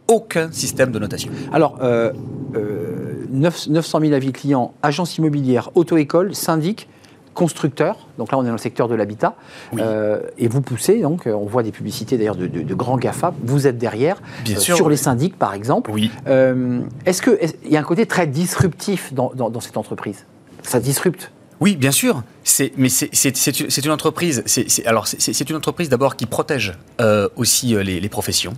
aucun 0.06 0.52
système 0.52 0.92
de 0.92 0.98
notation. 0.98 1.30
Alors, 1.52 1.78
euh, 1.82 2.12
euh, 2.54 3.24
9 3.30 3.68
900 3.68 4.00
000 4.00 4.12
avis 4.12 4.32
clients, 4.32 4.74
agence 4.82 5.16
immobilière, 5.16 5.70
auto-école, 5.74 6.34
syndic, 6.34 6.88
constructeur. 7.34 8.08
Donc 8.18 8.32
là, 8.32 8.38
on 8.38 8.42
est 8.42 8.46
dans 8.46 8.52
le 8.52 8.58
secteur 8.58 8.88
de 8.88 8.94
l'habitat. 8.94 9.34
Oui. 9.72 9.80
Euh, 9.84 10.20
et 10.38 10.48
vous 10.48 10.60
poussez, 10.62 11.00
donc, 11.00 11.26
euh, 11.26 11.32
on 11.34 11.44
voit 11.46 11.62
des 11.62 11.72
publicités 11.72 12.16
d'ailleurs 12.16 12.36
de, 12.36 12.46
de- 12.46 12.62
de 12.62 12.74
grands 12.74 12.96
GAFA. 12.96 13.34
Vous 13.42 13.66
êtes 13.66 13.76
derrière, 13.76 14.22
Bien 14.44 14.56
euh, 14.56 14.60
sûr, 14.60 14.76
sur 14.76 14.86
oui. 14.86 14.92
les 14.92 14.96
syndics, 14.96 15.36
par 15.38 15.52
exemple. 15.54 15.90
Oui. 15.92 16.10
Euh, 16.26 16.80
Est-ce 17.04 17.20
qu'il 17.22 17.70
y 17.72 17.76
a 17.76 17.80
un 17.80 17.84
côté 17.84 18.06
très 18.06 18.26
disruptif 18.26 19.12
dans, 19.12 19.32
dans- 19.34 19.50
dans 19.50 19.60
cette 19.60 19.76
entreprise? 19.76 20.24
Ça 20.62 20.80
disrupte 20.80 21.30
Oui, 21.60 21.76
bien 21.76 21.92
sûr. 21.92 22.22
C'est, 22.42 22.72
mais 22.76 22.88
c'est, 22.88 23.08
c'est- 23.12 23.36
c'est 23.36 23.84
une- 23.84 23.90
entreprise. 23.90 24.42
C'est, 24.46 24.84
alors, 24.86 25.06
c'est, 25.06 25.20
c'est 25.32 25.48
une 25.50 25.56
entreprise 25.56 25.88
d'abord 25.88 26.16
qui 26.16 26.26
protège 26.26 26.74
euh, 27.00 27.28
aussi 27.36 27.74
euh, 27.74 27.82
les, 27.82 28.00
les 28.00 28.08
professions. 28.08 28.54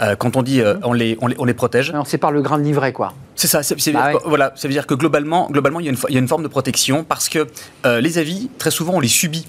Euh, 0.00 0.16
quand 0.16 0.36
on 0.36 0.42
dit 0.42 0.62
on, 0.84 0.92
les, 0.92 1.18
on, 1.20 1.26
les, 1.26 1.36
on 1.38 1.44
les 1.44 1.54
protège, 1.54 1.90
Alors, 1.90 2.06
C'est 2.06 2.18
par 2.18 2.30
le 2.30 2.40
grain 2.42 2.58
de 2.58 2.64
livret, 2.64 2.92
quoi. 2.92 3.12
c'est 3.34 3.48
ça. 3.48 3.60
Bah 3.92 4.12
ouais. 4.14 4.20
Voilà, 4.24 4.52
ça 4.56 4.68
veut 4.68 4.72
dire 4.72 4.86
que 4.86 4.94
globalement, 4.94 5.48
globalement, 5.50 5.80
il 5.80 5.86
y 5.86 5.88
a 5.88 5.92
une, 5.92 5.98
il 6.08 6.14
y 6.14 6.16
a 6.16 6.20
une 6.20 6.28
forme 6.28 6.42
de 6.44 6.48
protection 6.48 7.04
parce 7.04 7.28
que 7.28 7.46
les 7.84 8.18
avis, 8.18 8.48
très 8.58 8.70
souvent, 8.70 8.94
on 8.94 9.00
les 9.00 9.08
subit. 9.08 9.46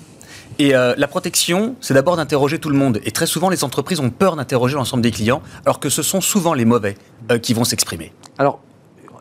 Et 0.59 0.75
euh, 0.75 0.95
la 0.97 1.07
protection, 1.07 1.75
c'est 1.81 1.93
d'abord 1.93 2.17
d'interroger 2.17 2.57
tout 2.57 2.69
le 2.69 2.77
monde. 2.77 2.99
Et 3.05 3.11
très 3.11 3.27
souvent, 3.27 3.49
les 3.49 3.63
entreprises 3.63 3.99
ont 3.99 4.09
peur 4.09 4.35
d'interroger 4.35 4.73
l'ensemble 4.73 5.03
des 5.03 5.11
clients, 5.11 5.43
alors 5.65 5.79
que 5.79 5.89
ce 5.89 6.01
sont 6.01 6.19
souvent 6.19 6.55
les 6.55 6.65
mauvais 6.65 6.97
euh, 7.31 7.37
qui 7.37 7.53
vont 7.53 7.63
s'exprimer. 7.63 8.11
Alors, 8.39 8.59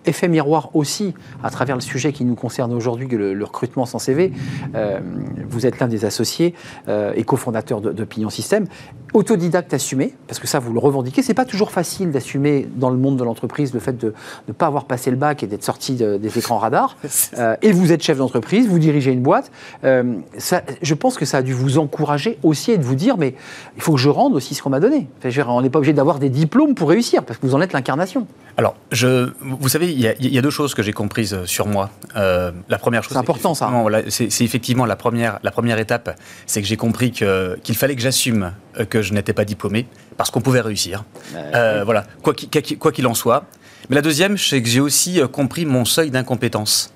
effet 0.07 0.29
miroir 0.29 0.71
aussi, 0.75 1.15
à 1.43 1.51
travers 1.51 1.75
le 1.77 1.81
sujet 1.83 2.13
qui 2.13 2.25
nous 2.25 2.35
concerne 2.35 2.73
aujourd'hui, 2.73 3.09
le, 3.09 3.35
le 3.35 3.45
recrutement 3.45 3.87
sans 3.87 3.99
CV. 3.99 4.33
euh, 4.75 5.01
vous 5.49 5.67
êtes 5.67 5.79
l'un 5.81 5.89
des 5.89 6.05
associés 6.05 6.55
euh, 6.89 7.13
et 7.17 7.25
cofondateur 7.25 7.81
Pignon 8.09 8.31
System. 8.31 8.67
Autodidacte 9.15 9.73
assumé, 9.73 10.15
parce 10.27 10.39
que 10.41 10.47
ça, 10.47 10.59
vous 10.59 10.73
le 10.73 10.79
revendiquez. 10.79 11.23
C'est 11.23 11.33
pas 11.33 11.45
toujours 11.47 11.71
facile 11.71 12.11
d'assumer 12.11 12.69
dans 12.77 12.91
le 12.91 12.97
monde 12.99 13.17
de 13.17 13.25
l'entreprise 13.25 13.73
le 13.73 13.81
fait 13.81 13.97
de 13.97 14.13
ne 14.49 14.53
pas 14.53 14.67
avoir 14.67 14.85
passé 14.85 15.11
le 15.11 15.17
bac 15.17 15.43
et 15.43 15.47
d'être 15.47 15.65
sorti 15.65 15.95
de- 15.95 16.17
des 16.19 16.39
écrans 16.39 16.59
radars. 16.59 16.97
Euh, 17.39 17.57
et 17.61 17.73
vous 17.73 17.93
êtes 17.93 18.03
chef 18.03 18.19
d'entreprise, 18.19 18.69
vous 18.69 18.79
dirigez 18.79 19.11
une 19.13 19.21
boîte. 19.21 19.51
Ça, 20.39 20.63
je 20.83 20.95
pense 20.95 21.17
que 21.19 21.25
ça 21.25 21.39
a 21.39 21.43
dû 21.43 21.53
vous 21.53 21.79
encourager 21.79 22.39
aussi 22.43 22.71
et 22.73 22.79
de 22.79 22.83
vous 22.85 22.95
dire, 22.95 23.17
mais 23.19 23.35
il 23.77 23.83
faut 23.83 23.93
que 23.95 23.99
je 23.99 24.09
rende 24.09 24.35
aussi 24.35 24.55
ce 24.55 24.63
qu'on 24.63 24.71
m'a 24.71 24.81
donné. 24.81 25.09
Enfin, 25.19 25.29
je 25.31 25.41
veux 25.41 25.45
dire, 25.45 25.49
on 25.53 25.61
n'est 25.63 25.71
pas 25.71 25.79
obligé 25.79 25.93
d'avoir 25.93 26.19
des 26.19 26.29
diplômes 26.31 26.75
pour 26.75 26.89
réussir, 26.89 27.25
parce 27.25 27.39
que 27.39 27.47
vous 27.47 27.55
en 27.55 27.61
êtes 27.61 27.73
l'incarnation. 27.73 28.27
Alors, 28.57 28.75
je, 28.91 29.31
vous 29.43 29.69
savez, 29.69 29.93
il 29.97 30.03
y, 30.03 30.09
a, 30.09 30.15
il 30.21 30.33
y 30.33 30.39
a 30.39 30.43
deux 30.43 30.51
choses 30.51 30.75
que 30.75 30.83
j'ai 30.83 30.93
comprises 30.93 31.35
euh, 31.35 31.47
sur 31.47 31.67
moi. 31.67 31.91
Euh, 32.17 32.53
la 32.69 32.79
première 32.79 33.03
chose, 33.03 33.13
C'est 33.13 33.19
important, 33.19 33.55
ça. 33.55 33.71
c'est 34.09 34.43
effectivement 34.43 34.85
la 34.85 34.97
première, 34.97 35.39
la 35.43 35.51
première 35.51 35.79
étape, 35.79 36.19
c'est 36.47 36.61
que 36.61 36.69
j'ai 36.69 36.77
compris 36.77 37.11
qu'il 37.11 37.75
fallait 37.75 37.97
que 37.97 38.03
j'assume 38.03 38.53
euh, 38.79 38.85
que 38.85 39.03
je 39.03 39.13
n'étais 39.15 39.33
pas 39.33 39.45
diplômé, 39.45 39.87
parce 40.17 40.31
qu'on 40.31 40.41
pouvait 40.41 40.61
réussir. 40.61 41.05
Euh, 41.35 41.83
voilà, 41.85 42.05
quoi 42.23 42.93
qu'il 42.93 43.07
en 43.07 43.15
soit. 43.15 43.45
Mais 43.89 43.97
la 43.97 44.03
deuxième, 44.03 44.37
c'est 44.37 44.63
que 44.63 44.69
j'ai 44.69 44.81
aussi 44.81 45.21
compris 45.33 45.65
mon 45.65 45.85
seuil 45.85 46.11
d'incompétence. 46.11 46.93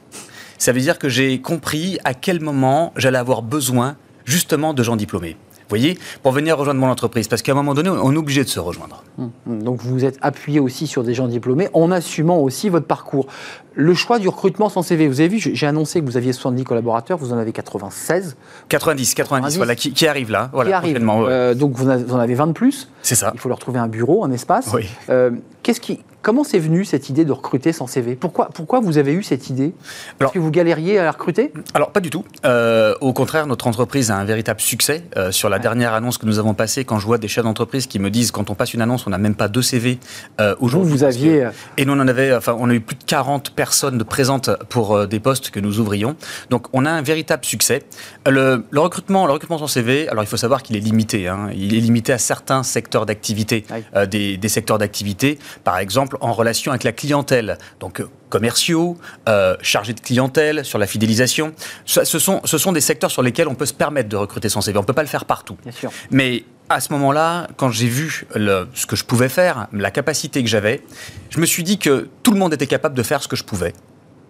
Ça 0.59 0.73
veut 0.73 0.81
dire 0.81 0.99
que 0.99 1.09
j'ai 1.09 1.41
compris 1.41 1.99
à 2.05 2.13
quel 2.15 2.41
moment 2.41 2.93
j'allais 2.97 3.19
avoir 3.19 3.43
besoin 3.43 3.97
justement 4.25 4.75
de 4.75 4.83
gens 4.83 4.97
diplômés. 4.97 5.37
Voyez, 5.71 5.97
pour 6.23 6.33
venir 6.33 6.59
rejoindre 6.59 6.81
mon 6.81 6.89
entreprise, 6.89 7.29
parce 7.29 7.43
qu'à 7.43 7.53
un 7.53 7.55
moment 7.55 7.75
donné, 7.75 7.89
on 7.89 8.13
est 8.13 8.17
obligé 8.17 8.43
de 8.45 8.49
se 8.49 8.59
rejoindre. 8.61 9.03
Hum, 9.19 9.31
Donc 9.47 9.81
vous 9.81 9.91
vous 9.95 10.05
êtes 10.05 10.19
appuyé 10.21 10.59
aussi 10.61 10.87
sur 10.89 11.05
des 11.05 11.15
gens 11.15 11.29
diplômés 11.29 11.69
en 11.73 11.91
assumant 11.93 12.39
aussi 12.39 12.69
votre 12.69 12.87
parcours. 12.87 13.27
Le 13.75 13.95
choix 13.95 14.19
du 14.19 14.29
recrutement 14.29 14.69
sans 14.69 14.83
CV, 14.83 15.07
vous 15.09 15.21
avez 15.21 15.29
vu, 15.29 15.39
j'ai 15.39 15.67
annoncé 15.67 16.01
que 16.01 16.05
vous 16.07 16.17
aviez 16.17 16.33
70 16.33 16.65
collaborateurs, 16.65 17.19
vous 17.19 17.33
en 17.33 17.39
avez 17.39 17.53
96 17.53 18.37
90, 18.69 19.15
90, 19.15 19.15
90, 19.15 19.57
voilà, 19.57 19.75
qui, 19.75 19.93
qui 19.93 20.07
arrive 20.07 20.31
là, 20.31 20.51
voilà, 20.53 20.81
qui 20.81 20.93
ouais. 20.93 21.01
Euh, 21.01 21.55
donc 21.55 21.73
vous 21.77 21.87
en 21.87 21.91
avez- 21.91 22.05
vous 22.05 22.15
en 22.15 22.19
avez 22.19 22.35
20 22.35 22.49
de 22.49 22.53
plus. 22.53 22.89
C'est 23.03 23.15
ça. 23.15 23.31
Il 23.35 23.41
faut 23.41 23.49
leur 23.49 23.59
trouver 23.59 23.79
un 23.79 23.89
bureau, 23.89 24.25
un 24.25 24.33
espace. 24.33 24.71
Oui. 24.75 24.87
Euh, 25.09 25.31
Qu'est-ce 25.63 25.81
qui, 25.83 26.01
comment 26.23 26.43
c'est 26.43 26.59
venu 26.59 26.87
cette 26.87 27.11
idée 27.11 27.27
de 27.27 27.33
recruter 27.33 27.73
sans 27.75 27.87
CV 27.87 28.17
pourquoi, 28.17 28.49
pourquoi 28.49 28.81
vous 28.81 28.97
avez 28.97 29.13
eu 29.13 29.23
cette 29.23 29.51
idée? 29.51 29.75
Parce 30.19 30.21
Alors- 30.21 30.33
que 30.33 30.39
vous 30.39 30.51
galériez 30.51 30.99
à 30.99 31.05
la 31.05 31.11
recruter? 31.13 31.53
Alors 31.75 31.91
pas 31.91 32.01
du 32.01 32.09
tout. 32.09 32.25
Euh, 32.47 32.95
au 33.03 33.13
contraire, 33.13 33.47
notre 33.47 33.67
entreprise 33.67 34.11
a 34.11 34.17
un 34.17 34.25
véritable 34.25 34.61
succès. 34.63 35.05
Euh, 35.19 35.33
sur 35.33 35.51
la 35.51 35.59
dernière 35.59 35.93
annonce 35.93 36.17
que 36.17 36.25
nous 36.25 36.39
avons 36.39 36.55
passée, 36.55 36.87
quand 36.87 36.99
je 36.99 37.05
vois 37.07 37.19
des 37.19 37.29
chefs 37.29 37.45
d'entreprise 37.45 37.87
qui 37.87 37.99
me 37.99 38.09
disent 38.09 38.31
quand 38.31 38.49
on 38.49 38.55
passe 38.55 38.73
une 38.73 38.81
annonce, 38.81 39.07
on 39.07 39.11
n'a 39.11 39.19
même 39.19 39.35
pas 39.35 39.49
deux 39.49 39.61
CV 39.61 39.99
euh, 40.41 40.55
aujourd'hui. 40.61 40.91
vous 40.91 41.05
aviez. 41.05 41.49
Et 41.77 41.85
nous, 41.85 41.93
on 41.93 42.01
en 42.01 42.09
avait, 42.09 42.35
enfin, 42.35 42.57
on 42.59 42.71
a 42.71 42.75
eu 42.75 42.81
plus 42.81 42.97
de 42.97 43.05
40 43.05 43.51
personnes 43.51 43.61
de 43.71 44.03
présentes 44.05 44.51
pour 44.69 44.97
euh, 44.97 45.07
des 45.07 45.21
postes 45.21 45.51
que 45.51 45.61
nous 45.61 45.79
ouvrions. 45.81 46.17
Donc, 46.51 46.67
on 46.73 46.85
a 46.87 46.91
un 46.91 47.03
véritable 47.03 47.45
succès. 47.45 47.83
Le, 48.27 48.65
le 48.71 48.81
recrutement, 48.81 49.27
le 49.27 49.33
recrutement 49.33 49.59
sans 49.59 49.67
CV, 49.67 50.09
alors 50.09 50.25
il 50.25 50.27
faut 50.27 50.37
savoir 50.37 50.63
qu'il 50.63 50.77
est 50.77 50.81
limité. 50.81 51.29
hein. 51.29 51.49
Il 51.55 51.75
est 51.75 51.81
limité 51.81 52.13
à 52.13 52.19
certains 52.19 52.63
secteurs 52.63 53.07
d'activité, 53.07 53.65
Oui. 53.71 53.85
euh, 53.97 54.07
des, 54.07 54.37
des 54.37 54.49
secteurs 54.49 54.79
d'activité, 54.79 55.39
par 55.65 55.79
exemple 55.79 56.17
en 56.21 56.33
relation 56.33 56.73
avec 56.73 56.85
la 56.85 56.93
clientèle. 56.93 57.59
Donc, 57.81 58.01
euh, 58.01 58.09
commerciaux, 58.29 58.97
euh, 59.29 59.57
chargés 59.61 59.93
de 59.93 60.01
clientèle, 60.01 60.65
sur 60.65 60.79
la 60.79 60.87
fidélisation. 60.87 61.53
Ce, 61.85 62.05
ce 62.05 62.19
sont, 62.19 62.41
ce 62.45 62.59
sont 62.59 62.71
des 62.73 62.81
secteurs 62.81 63.11
sur 63.11 63.23
lesquels 63.23 63.49
on 63.49 63.55
peut 63.57 63.67
se 63.67 63.75
permettre 63.75 64.09
de 64.09 64.17
recruter 64.17 64.49
sans 64.49 64.61
CV. 64.61 64.79
On 64.79 64.83
ne 64.83 64.87
peut 64.87 64.93
pas 64.93 65.03
le 65.03 65.09
faire 65.09 65.25
partout. 65.25 65.57
Bien 65.65 65.73
sûr. 65.73 65.91
Mais 66.13 66.45
à 66.71 66.79
ce 66.79 66.93
moment-là, 66.93 67.49
quand 67.57 67.71
j'ai 67.71 67.89
vu 67.89 68.27
ce 68.37 68.87
que 68.87 68.95
je 68.95 69.05
pouvais 69.05 69.29
faire, 69.29 69.67
la 69.73 69.91
capacité 69.91 70.43
que 70.43 70.49
j'avais, 70.49 70.83
je 71.29 71.41
me 71.41 71.47
suis 71.47 71.65
dit 71.65 71.79
que 71.79 72.09
tout 72.23 72.31
le 72.31 72.39
monde 72.39 72.55
était 72.55 72.69
capable 72.69 72.95
de 72.95 73.03
faire 73.03 73.23
ce 73.23 73.29
que 73.29 73.37
je 73.37 73.45
pouvais 73.45 73.75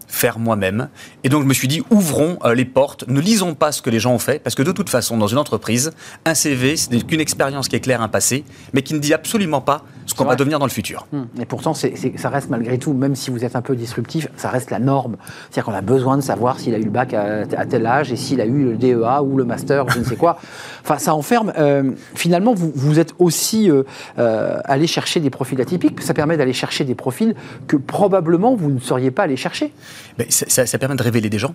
faire 0.09 0.39
moi-même. 0.39 0.89
Et 1.23 1.29
donc 1.29 1.43
je 1.43 1.47
me 1.47 1.55
suis 1.55 1.69
dit, 1.69 1.83
ouvrons 1.91 2.39
euh, 2.45 2.55
les 2.55 2.65
portes, 2.65 3.07
ne 3.07 3.21
lisons 3.21 3.55
pas 3.55 3.71
ce 3.71 3.81
que 3.81 3.91
les 3.91 4.01
gens 4.01 4.13
ont 4.13 4.19
fait, 4.19 4.43
parce 4.43 4.57
que 4.57 4.63
de 4.63 4.73
toute 4.73 4.91
façon, 4.91 5.17
dans 5.17 5.29
une 5.29 5.39
entreprise, 5.39 5.93
un 6.25 6.35
CV, 6.35 6.77
ce 6.77 6.91
n'est 6.91 7.03
qu'une 7.03 7.21
expérience 7.21 7.69
qui 7.69 7.77
éclaire 7.77 8.03
un 8.03 8.09
passé, 8.09 8.45
mais 8.73 8.83
qui 8.83 8.95
ne 8.95 8.99
dit 8.99 9.15
absolument 9.15 9.61
pas 9.61 9.85
ce 10.11 10.15
qu'on 10.15 10.25
va 10.25 10.37
devenir 10.37 10.59
dans 10.59 10.67
le 10.67 10.71
futur. 10.71 11.07
Hum, 11.13 11.27
Et 11.41 11.47
pourtant, 11.47 11.73
ça 11.75 11.89
reste 12.29 12.51
malgré 12.51 12.79
tout, 12.79 12.93
même 12.93 13.15
si 13.15 13.31
vous 13.31 13.45
êtes 13.45 13.57
un 13.57 13.63
peu 13.63 13.75
disruptif, 13.77 14.29
ça 14.37 14.49
reste 14.51 14.71
la 14.71 14.79
norme. 14.79 15.17
C'est-à-dire 15.51 15.65
qu'on 15.65 15.73
a 15.79 15.81
besoin 15.81 16.17
de 16.17 16.23
savoir 16.23 16.59
s'il 16.59 16.75
a 16.75 16.79
eu 16.79 16.83
le 16.85 16.91
bac 16.91 17.15
à, 17.15 17.43
à 17.57 17.67
tel 17.67 17.87
âge 17.87 18.13
et 18.13 18.17
s'il 18.17 18.41
a 18.41 18.45
eu 18.45 18.65
le 18.65 18.77
DEA 18.77 19.23
ou 19.23 19.37
le 19.37 19.45
master, 19.45 19.89
je 19.89 19.99
ne 20.01 20.05
sais 20.05 20.17
quoi. 20.17 20.39
Enfin, 20.83 20.99
ça 20.99 21.15
enferme. 21.15 21.53
euh, 21.59 21.91
finalement, 22.15 22.55
vous, 22.55 22.73
vous 22.75 22.99
êtes 22.99 23.13
aussi 23.19 23.71
euh, 23.71 23.83
euh, 24.19 24.59
allé 24.65 24.87
chercher 24.87 25.21
des 25.21 25.29
profils 25.31 25.61
atypiques. 25.61 26.01
Ça 26.01 26.15
permet 26.15 26.37
d'aller 26.39 26.55
chercher 26.55 26.85
des 26.85 26.95
profils 26.95 27.35
que 27.69 27.77
probablement 27.77 28.57
vous 28.57 28.71
ne 28.71 28.81
seriez 28.81 29.11
pas 29.11 29.25
allé 29.25 29.37
chercher. 29.37 29.73
Mais 30.19 30.27
ça, 30.31 30.47
ça- 30.49 30.67
ça 30.67 30.79
permet 30.79 30.97
de 30.97 31.03
révéler 31.03 31.29
des 31.31 31.39
gens, 31.39 31.55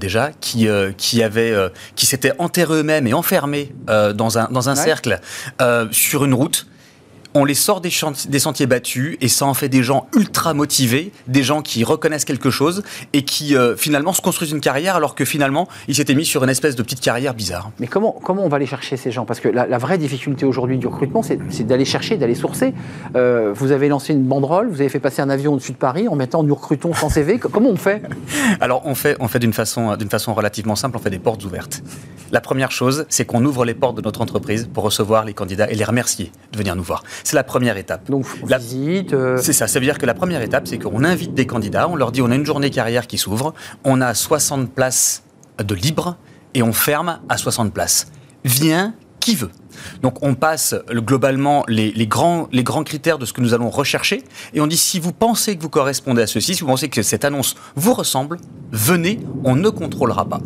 déjà, 0.00 0.30
qui, 0.40 0.66
qui, 0.96 1.22
avaient, 1.22 1.54
qui 1.94 2.06
s'étaient 2.06 2.32
enterrés 2.38 2.80
eux-mêmes 2.80 3.06
et 3.06 3.12
enfermés 3.14 3.74
dans 3.86 4.38
un, 4.38 4.48
dans 4.50 4.68
un 4.70 4.74
Ouais. 4.74 4.80
cercle 4.82 5.20
sur 5.92 6.24
une 6.24 6.34
route. 6.34 6.66
On 7.34 7.44
les 7.44 7.54
sort 7.54 7.80
des, 7.80 7.90
sentiers 7.90 8.66
battus 8.66 9.16
et 9.20 9.28
ça 9.28 9.46
en 9.46 9.54
fait 9.54 9.68
des 9.68 9.82
gens 9.82 10.06
ultra 10.16 10.54
motivés, 10.54 11.10
des 11.26 11.42
gens 11.42 11.62
qui 11.62 11.82
reconnaissent 11.82 12.24
quelque 12.24 12.50
chose 12.50 12.84
et 13.12 13.22
qui 13.22 13.56
euh, 13.56 13.76
finalement 13.76 14.12
se 14.12 14.22
construisent 14.22 14.52
une 14.52 14.60
carrière 14.60 14.94
alors 14.94 15.16
que 15.16 15.24
finalement 15.24 15.68
ils 15.88 15.96
s'étaient 15.96 16.14
mis 16.14 16.24
sur 16.24 16.44
une 16.44 16.50
espèce 16.50 16.76
de 16.76 16.82
petite 16.82 17.00
carrière 17.00 17.34
bizarre. 17.34 17.70
Mais 17.80 17.88
comment, 17.88 18.12
comment 18.22 18.44
on 18.44 18.48
va 18.48 18.56
aller 18.56 18.66
chercher 18.66 18.96
ces 18.96 19.10
gens? 19.10 19.24
Parce 19.24 19.40
que 19.40 19.48
la, 19.48 19.66
la 19.66 19.78
vraie 19.78 19.98
difficulté 19.98 20.46
aujourd'hui 20.46 20.78
du 20.78 20.86
recrutement, 20.86 21.22
c'est 21.22 21.66
d'aller 21.66 21.84
chercher, 21.84 22.16
d'aller 22.16 22.34
sourcer. 22.34 22.72
Euh, 23.16 23.52
vous 23.54 23.72
avez 23.72 23.88
lancé 23.88 24.12
une 24.12 24.24
banderole, 24.24 24.68
vous 24.68 24.80
avez 24.80 24.88
fait 24.88 25.00
passer 25.00 25.20
un 25.20 25.30
avion 25.30 25.54
au-dessus 25.54 25.72
de 25.72 25.76
Paris 25.76 26.06
en 26.08 26.14
mettant 26.14 26.42
nous 26.42 26.54
recrutons 26.54 26.94
sans 26.94 27.08
CV. 27.08 27.38
Comment 27.38 27.70
on 27.70 27.76
fait? 27.76 28.02
Alors 28.60 28.82
on 28.84 28.94
fait, 28.94 29.16
on 29.18 29.28
fait 29.28 29.40
d'une 29.40 29.52
façon, 29.52 29.96
d'une 29.96 30.08
façon 30.08 30.34
relativement 30.34 30.76
simple, 30.76 30.96
on 30.96 31.00
fait 31.00 31.10
des 31.10 31.18
portes 31.18 31.44
ouvertes. 31.44 31.82
La 32.32 32.40
première 32.40 32.70
chose, 32.70 33.06
c'est 33.08 33.24
qu'on 33.24 33.44
ouvre 33.44 33.64
les 33.64 33.74
portes 33.74 33.96
de 33.96 34.02
notre 34.02 34.20
entreprise 34.20 34.68
pour 34.72 34.84
recevoir 34.84 35.24
les 35.24 35.34
candidats 35.34 35.70
et 35.70 35.74
les 35.74 35.84
remercier 35.84 36.32
de 36.52 36.58
venir 36.58 36.74
nous 36.74 36.82
voir. 36.82 37.02
C'est 37.22 37.36
la 37.36 37.44
première 37.44 37.76
étape. 37.76 38.10
Donc, 38.10 38.26
La- 38.48 38.58
visite. 38.58 39.12
euh, 39.12 39.38
C'est 39.40 39.52
ça, 39.52 39.66
ça 39.68 39.78
veut 39.78 39.84
dire 39.86 39.98
que 39.98 40.06
la 40.06 40.14
première 40.14 40.42
étape, 40.42 40.66
c'est 40.66 40.78
qu'on 40.78 41.04
invite 41.04 41.34
des 41.34 41.46
candidats, 41.46 41.88
on 41.88 41.96
leur 41.96 42.12
dit 42.12 42.22
on 42.22 42.30
a 42.30 42.34
une 42.34 42.46
journée 42.46 42.70
carrière 42.70 43.06
qui 43.06 43.18
s'ouvre, 43.18 43.54
on 43.84 44.00
a 44.00 44.14
60 44.14 44.70
places 44.72 45.22
de 45.62 45.74
libre 45.74 46.16
et 46.54 46.62
on 46.62 46.72
ferme 46.72 47.20
à 47.28 47.36
60 47.36 47.72
places. 47.72 48.08
Viens 48.44 48.94
qui 49.20 49.36
veut. 49.36 49.50
Donc 50.02 50.22
on 50.22 50.34
passe 50.34 50.74
le- 50.90 51.00
globalement 51.00 51.64
les, 51.68 51.92
les 51.92 52.06
grands, 52.06 52.48
les 52.52 52.62
grands 52.62 52.84
critères 52.84 53.18
de 53.18 53.24
ce 53.26 53.32
que 53.32 53.40
nous 53.40 53.54
allons 53.54 53.70
rechercher 53.70 54.22
et 54.52 54.60
on 54.60 54.66
dit 54.66 54.76
si 54.76 55.00
vous 55.00 55.12
pensez 55.12 55.56
que 55.56 55.62
vous 55.62 55.70
correspondez 55.70 56.22
à 56.22 56.26
ceci, 56.26 56.54
si 56.54 56.60
vous 56.60 56.66
pensez 56.66 56.88
que 56.88 57.02
cette 57.02 57.24
annonce 57.24 57.54
vous 57.74 57.94
ressemble, 57.94 58.36
venez, 58.70 59.20
on 59.44 59.56
ne 59.56 59.68
contrôlera 59.70 60.26
pas. 60.26 60.40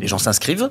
Les 0.00 0.06
gens 0.06 0.18
s'inscrivent, 0.18 0.70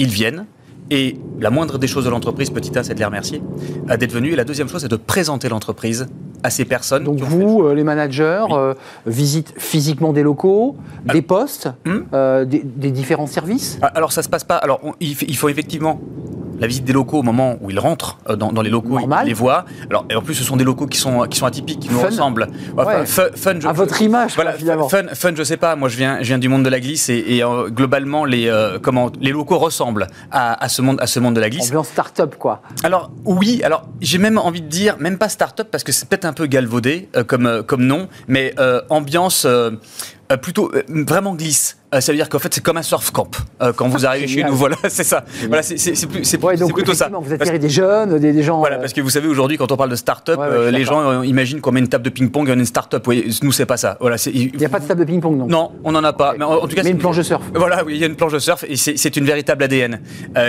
ils 0.00 0.08
viennent, 0.10 0.46
et 0.90 1.16
la 1.38 1.50
moindre 1.50 1.78
des 1.78 1.86
choses 1.86 2.04
de 2.04 2.10
l'entreprise, 2.10 2.50
petit 2.50 2.76
1, 2.76 2.82
c'est 2.82 2.94
de 2.94 2.98
les 2.98 3.04
remercier 3.04 3.40
euh, 3.88 3.96
d'être 3.96 4.12
venus. 4.12 4.32
Et 4.32 4.36
la 4.36 4.42
deuxième 4.44 4.68
chose, 4.68 4.80
c'est 4.82 4.88
de 4.88 4.96
présenter 4.96 5.48
l'entreprise 5.48 6.08
à 6.42 6.50
ces 6.50 6.64
personnes. 6.64 7.04
Donc 7.04 7.20
vous, 7.20 7.62
euh, 7.62 7.74
les 7.74 7.84
managers, 7.84 8.44
Oui. 8.48 8.54
euh, 8.56 8.74
visitent 9.06 9.54
physiquement 9.58 10.12
des 10.12 10.22
locaux, 10.24 10.74
des 11.04 11.22
postes, 11.22 11.68
Hum. 11.86 12.06
euh, 12.12 12.44
des, 12.44 12.62
des 12.64 12.90
différents 12.90 13.26
services? 13.28 13.78
Ah, 13.82 13.86
Alors 13.94 14.10
ça 14.12 14.22
se 14.22 14.28
passe 14.28 14.42
pas. 14.42 14.56
Alors 14.56 14.80
on- 14.82 14.94
il 15.00 15.36
faut 15.36 15.48
effectivement 15.48 16.00
la 16.60 16.66
visite 16.66 16.84
des 16.84 16.92
locaux 16.92 17.18
au 17.18 17.22
moment 17.22 17.56
où 17.60 17.70
ils 17.70 17.78
rentrent 17.80 18.18
euh, 18.28 18.36
dans, 18.36 18.52
dans 18.52 18.62
les 18.62 18.70
locaux, 18.70 18.98
Normal. 19.00 19.24
ils 19.24 19.28
les 19.28 19.34
voient. 19.34 19.64
Alors, 19.88 20.04
et 20.10 20.14
en 20.14 20.22
plus, 20.22 20.34
ce 20.34 20.44
sont 20.44 20.56
des 20.56 20.64
locaux 20.64 20.86
qui 20.86 20.98
sont, 20.98 21.22
qui 21.22 21.38
sont 21.38 21.46
atypiques, 21.46 21.80
qui 21.80 21.88
nous 21.90 21.98
Fun. 21.98 22.06
ressemblent. 22.06 22.46
Ouais. 22.76 23.06
fun, 23.06 23.24
fun, 23.34 23.54
je- 23.58 23.66
À 23.66 23.72
votre 23.72 24.00
image, 24.02 24.34
Voilà, 24.34 24.50
quoi, 24.52 24.58
finalement. 24.58 24.88
fun, 24.88 25.02
fun, 25.14 25.32
je 25.34 25.42
sais 25.42 25.56
pas. 25.56 25.74
Moi, 25.74 25.88
je 25.88 25.96
viens, 25.96 26.18
je 26.20 26.26
viens 26.28 26.38
du 26.38 26.48
monde 26.48 26.62
de 26.62 26.68
la 26.68 26.78
glisse 26.80 27.08
et, 27.08 27.24
et, 27.26 27.42
euh, 27.42 27.68
globalement, 27.70 28.24
les, 28.24 28.46
euh, 28.48 28.78
comment, 28.80 29.10
les 29.20 29.30
locaux 29.32 29.58
ressemblent 29.58 30.06
à, 30.30 30.62
à 30.62 30.68
ce 30.68 30.82
monde, 30.82 30.98
à 31.00 31.06
ce 31.06 31.18
monde 31.18 31.34
de 31.34 31.40
la 31.40 31.50
glisse. 31.50 31.68
Ambiance 31.68 31.88
start-up, 31.88 32.36
quoi. 32.38 32.62
Alors 32.84 33.10
oui, 33.24 33.62
alors 33.64 33.84
j'ai 34.00 34.18
même 34.18 34.38
envie 34.38 34.60
de 34.62 34.68
dire, 34.68 34.96
même 34.98 35.18
pas 35.18 35.28
start-up 35.28 35.68
parce 35.70 35.82
que 35.84 35.92
c'est 35.92 36.08
peut-être 36.08 36.24
un 36.26 36.32
peu 36.32 36.46
galvaudé 36.46 37.08
euh, 37.16 37.24
comme, 37.24 37.62
comme 37.66 37.84
nom, 37.84 38.08
mais 38.28 38.54
ambiance 38.90 39.46
plutôt 40.42 40.70
vraiment 40.88 41.34
glisse. 41.34 41.76
Euh, 41.92 42.00
ça 42.00 42.12
veut 42.12 42.16
dire 42.16 42.28
qu'en 42.28 42.38
fait 42.38 42.54
c'est 42.54 42.62
comme 42.62 42.76
un 42.76 42.82
surf 42.82 43.10
camp 43.10 43.28
euh, 43.62 43.72
quand 43.74 43.88
vous 43.88 44.06
arrivez 44.06 44.28
chez 44.28 44.44
nous. 44.44 44.54
Voilà, 44.54 44.76
c'est 44.88 45.02
ça. 45.04 45.24
Voilà, 45.48 45.62
c'est 45.62 45.76
Ouais, 46.40 46.56
plutôt 46.72 46.94
ça. 46.94 47.10
vous 47.12 47.32
attirez 47.32 47.58
des 47.58 47.68
jeunes, 47.68 48.18
des, 48.18 48.32
des 48.32 48.42
gens. 48.44 48.58
voilà, 48.60 48.76
euh, 48.76 48.80
parce 48.80 48.92
que 48.92 49.00
vous 49.00 49.10
savez 49.10 49.26
aujourd'hui 49.26 49.56
quand 49.58 49.72
on 49.72 49.76
parle 49.76 49.90
de 49.90 49.96
start-up, 49.96 50.38
Ouais, 50.38 50.46
ouais, 50.48 50.70
les 50.70 50.84
gens 50.84 51.22
imaginent 51.22 51.60
qu'on 51.60 51.72
met 51.72 51.80
une 51.80 51.88
table 51.88 52.04
de 52.04 52.10
ping-pong 52.10 52.48
et 52.48 52.52
on 52.52 52.54
est 52.54 52.58
une 52.60 52.64
start-up. 52.64 53.04
Oui, 53.08 53.36
nous 53.42 53.50
c'est 53.52 53.66
pas 53.66 53.76
ça. 53.76 53.96
Voilà, 54.00 54.16
Il 54.32 54.56
n'y 54.56 54.64
a 54.64 54.68
pas 54.68 54.78
de 54.78 54.86
table 54.86 55.00
de 55.00 55.04
ping-pong, 55.04 55.36
non 55.36 55.46
non, 55.48 55.72
on 55.82 55.90
n'en 55.92 56.04
a 56.04 56.12
pas. 56.12 56.34
Mais 56.38 56.44
en, 56.44 56.52
en 56.52 56.68
tout 56.68 56.76
cas, 56.76 56.82
Mais 56.84 56.90
une 56.90 56.98
planche 56.98 57.16
de 57.16 57.22
surf. 57.24 57.42
Voilà, 57.54 57.84
oui, 57.84 57.94
il 57.96 58.00
y 58.00 58.04
a 58.04 58.06
une 58.06 58.14
planche 58.16 58.32
de 58.34 58.38
surf 58.38 58.64
et 58.68 58.76
c'est 58.76 59.16
une 59.16 59.24
véritable 59.24 59.64
ADN. 59.64 60.00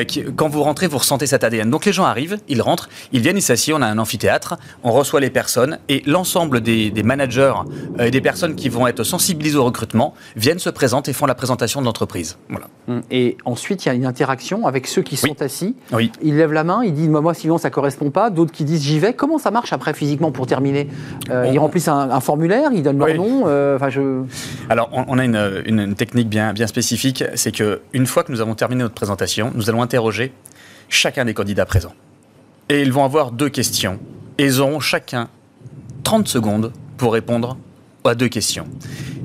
Qui- 0.08 0.26
quand 0.36 0.48
vous 0.48 0.62
rentrez, 0.62 0.86
vous 0.88 1.00
ressentez 1.00 1.26
cet 1.26 1.44
ADN. 1.44 1.70
Donc 1.72 1.86
les 1.86 1.94
gens 1.94 2.06
arrivent, 2.06 2.38
ils 2.50 2.62
rentrent, 2.62 2.88
ils 3.14 3.22
viennent, 3.22 3.38
ils 3.38 3.42
s'assiedent, 3.42 3.78
on 3.80 3.82
a 3.82 3.88
un 3.88 3.98
amphithéâtre, 3.98 4.58
on 4.84 4.92
reçoit 4.92 5.20
les 5.20 5.30
personnes 5.32 5.80
et 5.90 6.04
l'ensemble 6.06 6.62
des, 6.62 6.92
des 6.92 7.04
managers 7.04 7.54
et 8.00 8.12
des 8.12 8.22
personnes 8.22 8.56
qui 8.56 8.70
vont 8.70 8.86
être 8.88 9.04
sensibilisées 9.04 9.58
au 9.58 9.64
recrutement 9.66 10.14
viennent 10.36 10.60
se 10.60 10.70
présenter 10.70 11.12
et 11.12 11.14
font 11.14 11.26
la 11.32 11.36
présentation 11.36 11.80
de 11.80 11.86
l'entreprise. 11.86 12.38
Voilà. 12.50 12.68
Hum, 12.90 13.04
Et 13.10 13.38
ensuite, 13.46 13.86
il 13.86 13.88
y 13.88 13.92
a 13.92 13.94
une 13.94 14.06
interaction 14.06 14.68
avec 14.68 14.86
ceux 14.86 15.02
qui 15.02 15.16
sont 15.16 15.30
Oui. 15.30 15.36
assis. 15.40 15.76
Oui. 15.94 16.12
Ils 16.22 16.36
lèvent 16.36 16.52
la 16.52 16.66
main, 16.66 16.84
ils 16.84 16.94
disent 16.94 17.08
moi, 17.08 17.22
moi 17.22 17.34
sinon 17.34 17.58
ça 17.58 17.70
correspond 17.70 18.10
pas. 18.12 18.30
D'autres 18.30 18.52
qui 18.52 18.66
disent 18.66 18.82
j'y 18.84 19.00
vais. 19.00 19.14
Comment 19.14 19.38
ça 19.38 19.50
marche 19.50 19.72
après 19.72 19.94
physiquement 19.94 20.32
pour 20.34 20.46
terminer 20.46 20.90
Euh, 21.30 21.46
On- 21.48 21.54
Ils 21.54 21.58
remplissent 21.60 21.88
un, 21.88 22.10
un 22.12 22.20
formulaire, 22.20 22.72
ils 22.74 22.84
donnent 22.84 22.98
leur 22.98 23.08
Oui. 23.08 23.18
nom. 23.18 23.44
euh, 23.48 23.80
je. 23.90 24.24
Alors, 24.70 24.90
on, 24.92 25.06
on 25.08 25.18
a 25.20 25.24
une, 25.24 25.64
une- 25.66 25.80
une 25.80 25.96
technique 25.96 26.28
bien, 26.28 26.52
bien 26.52 26.68
spécifique, 26.68 27.24
c'est 27.36 27.54
que 27.56 27.80
une 27.94 28.06
fois 28.06 28.24
que 28.26 28.32
nous 28.34 28.42
avons 28.42 28.56
terminé 28.56 28.82
notre 28.84 28.94
présentation, 28.96 29.52
nous 29.56 29.70
allons 29.70 29.82
interroger 29.82 30.34
chacun 30.90 31.24
des 31.24 31.34
candidats 31.34 31.66
présents. 31.66 31.94
Et 32.68 32.82
ils 32.82 32.92
vont 32.92 33.06
avoir 33.06 33.32
deux 33.32 33.50
questions. 33.50 34.00
Et 34.38 34.46
ils 34.46 34.60
auront 34.60 34.82
chacun 34.82 35.30
30 36.04 36.28
secondes 36.28 36.74
pour 36.98 37.14
répondre 37.14 37.58
à 38.06 38.16
deux 38.16 38.28
questions. 38.30 38.66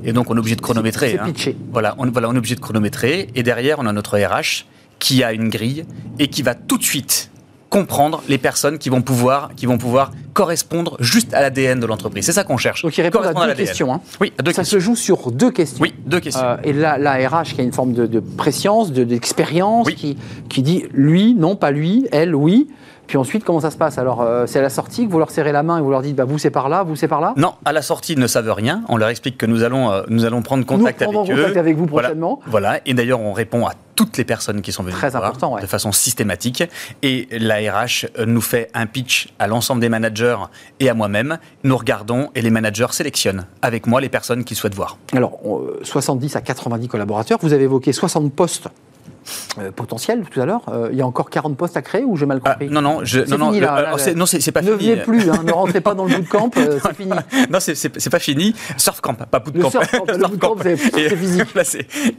Et 0.03 0.13
donc, 0.13 0.29
on 0.29 0.35
est 0.35 0.39
obligé 0.39 0.55
de 0.55 0.61
chronométrer. 0.61 1.11
C'est 1.11 1.19
hein. 1.19 1.25
pitché. 1.25 1.57
Voilà, 1.71 1.95
on, 1.97 2.05
voilà, 2.11 2.29
on 2.29 2.33
est 2.35 2.37
obligé 2.37 2.55
de 2.55 2.59
chronométrer. 2.61 3.27
Et 3.35 3.43
derrière, 3.43 3.79
on 3.79 3.85
a 3.85 3.91
notre 3.93 4.17
RH 4.17 4.65
qui 4.99 5.23
a 5.23 5.33
une 5.33 5.49
grille 5.49 5.85
et 6.19 6.27
qui 6.27 6.41
va 6.41 6.55
tout 6.55 6.77
de 6.77 6.83
suite 6.83 7.29
comprendre 7.69 8.23
les 8.29 8.37
personnes 8.37 8.77
qui 8.77 8.89
vont 8.89 9.01
pouvoir, 9.01 9.49
qui 9.57 9.65
vont 9.65 9.77
pouvoir 9.77 10.11
correspondre 10.33 10.95
juste 11.01 11.33
à 11.33 11.41
l'ADN 11.41 11.79
de 11.81 11.85
l'entreprise. 11.85 12.25
C'est 12.25 12.31
ça 12.31 12.45
qu'on 12.45 12.55
cherche. 12.57 12.83
Donc 12.83 12.97
ils 12.97 13.01
répondent 13.01 13.23
à 13.25 13.33
Correspondre 13.33 13.57
deux 13.57 13.63
questions. 13.65 13.93
hein. 13.93 14.01
Oui, 14.21 14.31
à 14.39 14.41
deux 14.43 14.53
ça 14.53 14.61
questions. 14.61 14.79
se 14.79 14.83
joue 14.83 14.95
sur 14.95 15.31
deux 15.33 15.51
questions. 15.51 15.81
Oui, 15.81 15.93
deux 16.05 16.21
questions. 16.21 16.41
Euh, 16.45 16.55
et 16.63 16.71
là, 16.71 16.97
la 16.97 17.15
RH 17.27 17.55
qui 17.55 17.61
a 17.61 17.63
une 17.65 17.73
forme 17.73 17.91
de, 17.91 18.05
de 18.05 18.19
préscience, 18.21 18.93
de- 18.93 19.03
d'expérience, 19.03 19.85
Oui. 19.87 19.95
qui, 19.95 20.17
qui 20.47 20.61
dit 20.61 20.85
lui, 20.93 21.33
non, 21.33 21.57
pas 21.57 21.71
lui, 21.71 22.07
elle, 22.13 22.33
oui. 22.35 22.67
Puis 23.07 23.17
ensuite, 23.17 23.43
comment 23.45 23.61
ça 23.61 23.71
se 23.71 23.77
passe 23.77 23.97
Alors, 23.97 24.21
euh, 24.21 24.45
c'est 24.47 24.59
à 24.59 24.61
la 24.61 24.69
sortie 24.69 25.07
que 25.07 25.11
vous 25.11 25.19
leur 25.19 25.31
serrez 25.31 25.51
la 25.53 25.63
main 25.63 25.77
et 25.77 25.81
vous 25.81 25.89
leur 25.91 26.01
dites 26.01 26.15
bah, 26.15 26.25
vous, 26.25 26.37
c'est 26.37 26.49
par 26.51 26.67
là, 26.69 26.83
vous, 26.83 26.95
c'est 26.97 27.07
par 27.07 27.21
là 27.21 27.33
Non, 27.37 27.53
à 27.65 27.71
la 27.71 27.81
sortie, 27.81 28.13
ils 28.13 28.19
ne 28.19 28.27
savent 28.27 28.51
rien. 28.51 28.83
On 28.89 28.97
leur 28.97 29.09
explique 29.09 29.37
que 29.37 29.45
nous 29.45 29.63
allons, 29.63 29.89
euh, 29.91 30.03
nous 30.09 30.25
allons 30.25 30.41
prendre 30.41 30.65
contact 30.65 31.01
Nous 31.01 31.17
avec 31.19 31.31
eux. 31.31 31.35
contact 31.41 31.57
avec 31.57 31.77
vous 31.77 31.85
prochainement. 31.87 32.39
Voilà. 32.47 32.79
Et 32.85 32.93
d'ailleurs, 32.93 33.21
on 33.21 33.31
répond 33.33 33.65
à 33.65 33.71
toutes 33.95 34.17
les 34.17 34.25
personnes 34.25 34.61
qui 34.61 34.71
sont 34.71 34.83
venues 34.83 34.93
Très 34.93 35.09
voir 35.09 35.23
important, 35.23 35.55
ouais. 35.55 35.61
de 35.61 35.65
façon 35.67 35.91
systématique. 35.91 36.63
Et 37.01 37.27
la 37.31 37.55
RH 37.55 38.07
euh, 38.19 38.25
nous 38.25 38.41
fait 38.41 38.69
un 38.73 38.85
pitch 38.85 39.29
à 39.39 39.47
l'ensemble 39.47 39.79
des 39.81 39.89
managers 39.89 40.35
et 40.79 40.89
à 40.89 40.93
moi-même. 40.93 41.37
Nous 41.63 41.77
regardons 41.77 42.29
et 42.35 42.41
les 42.41 42.51
managers 42.51 42.87
sélectionnent 42.91 43.45
avec 43.61 43.87
moi 43.87 44.01
les 44.01 44.09
personnes 44.09 44.43
qu'ils 44.43 44.57
souhaitent 44.57 44.75
voir. 44.75 44.97
Alors, 45.13 45.39
on- 45.45 45.61
euh, 45.61 45.79
70 45.83 46.35
à 46.35 46.41
90 46.41 46.87
collaborateurs. 46.89 47.39
Vous 47.41 47.53
avez 47.53 47.63
évoqué 47.63 47.93
60 47.93 48.33
postes 48.33 48.67
euh, 49.59 49.71
potentiels 49.71 50.23
tout 50.29 50.39
à 50.41 50.45
l'heure. 50.45 50.61
Euh, 50.69 50.89
il 50.91 50.97
y 50.97 51.01
a 51.01 51.07
encore 51.07 51.29
40 51.29 51.55
postes 51.57 51.77
à 51.77 51.81
créer 51.81 52.03
ou 52.03 52.15
j'ai 52.17 52.25
mal 52.25 52.39
Ah, 52.43 52.51
compris 52.51 52.69
non, 52.69 52.81
non, 52.81 52.99
je, 53.03 53.25
C'est 53.25 53.37
non, 53.37 53.47
fini, 53.47 53.59
là, 53.61 53.75
là, 53.75 53.81
là. 53.91 53.97
c'est- 53.97 54.13
non, 54.15 54.25
c'est 54.25 54.51
pas 54.51 54.61
Ne 54.61 54.75
fini. 54.77 54.91
venez 54.91 55.01
plus, 55.03 55.29
hein, 55.29 55.41
ne 55.45 55.51
rentrez 55.51 55.81
pas 55.81 55.93
dans 55.93 56.05
le 56.05 56.15
bootcamp, 56.17 56.49
euh, 56.57 56.79
c'est 56.83 56.95
fini. 56.95 57.11
non, 57.49 57.59
c'est- 57.59 58.09
pas 58.09 58.19
fini. 58.19 58.53
Surf 58.77 59.01
camp, 59.01 59.13
pas 59.13 59.39
bootcamp. 59.39 59.69
le 60.07 60.13
Surf 60.17 60.31
bootcamp, 60.31 60.55
camp. 60.55 60.61
c'est 60.63 60.77
physique. 60.77 61.47
Là, 61.55 61.63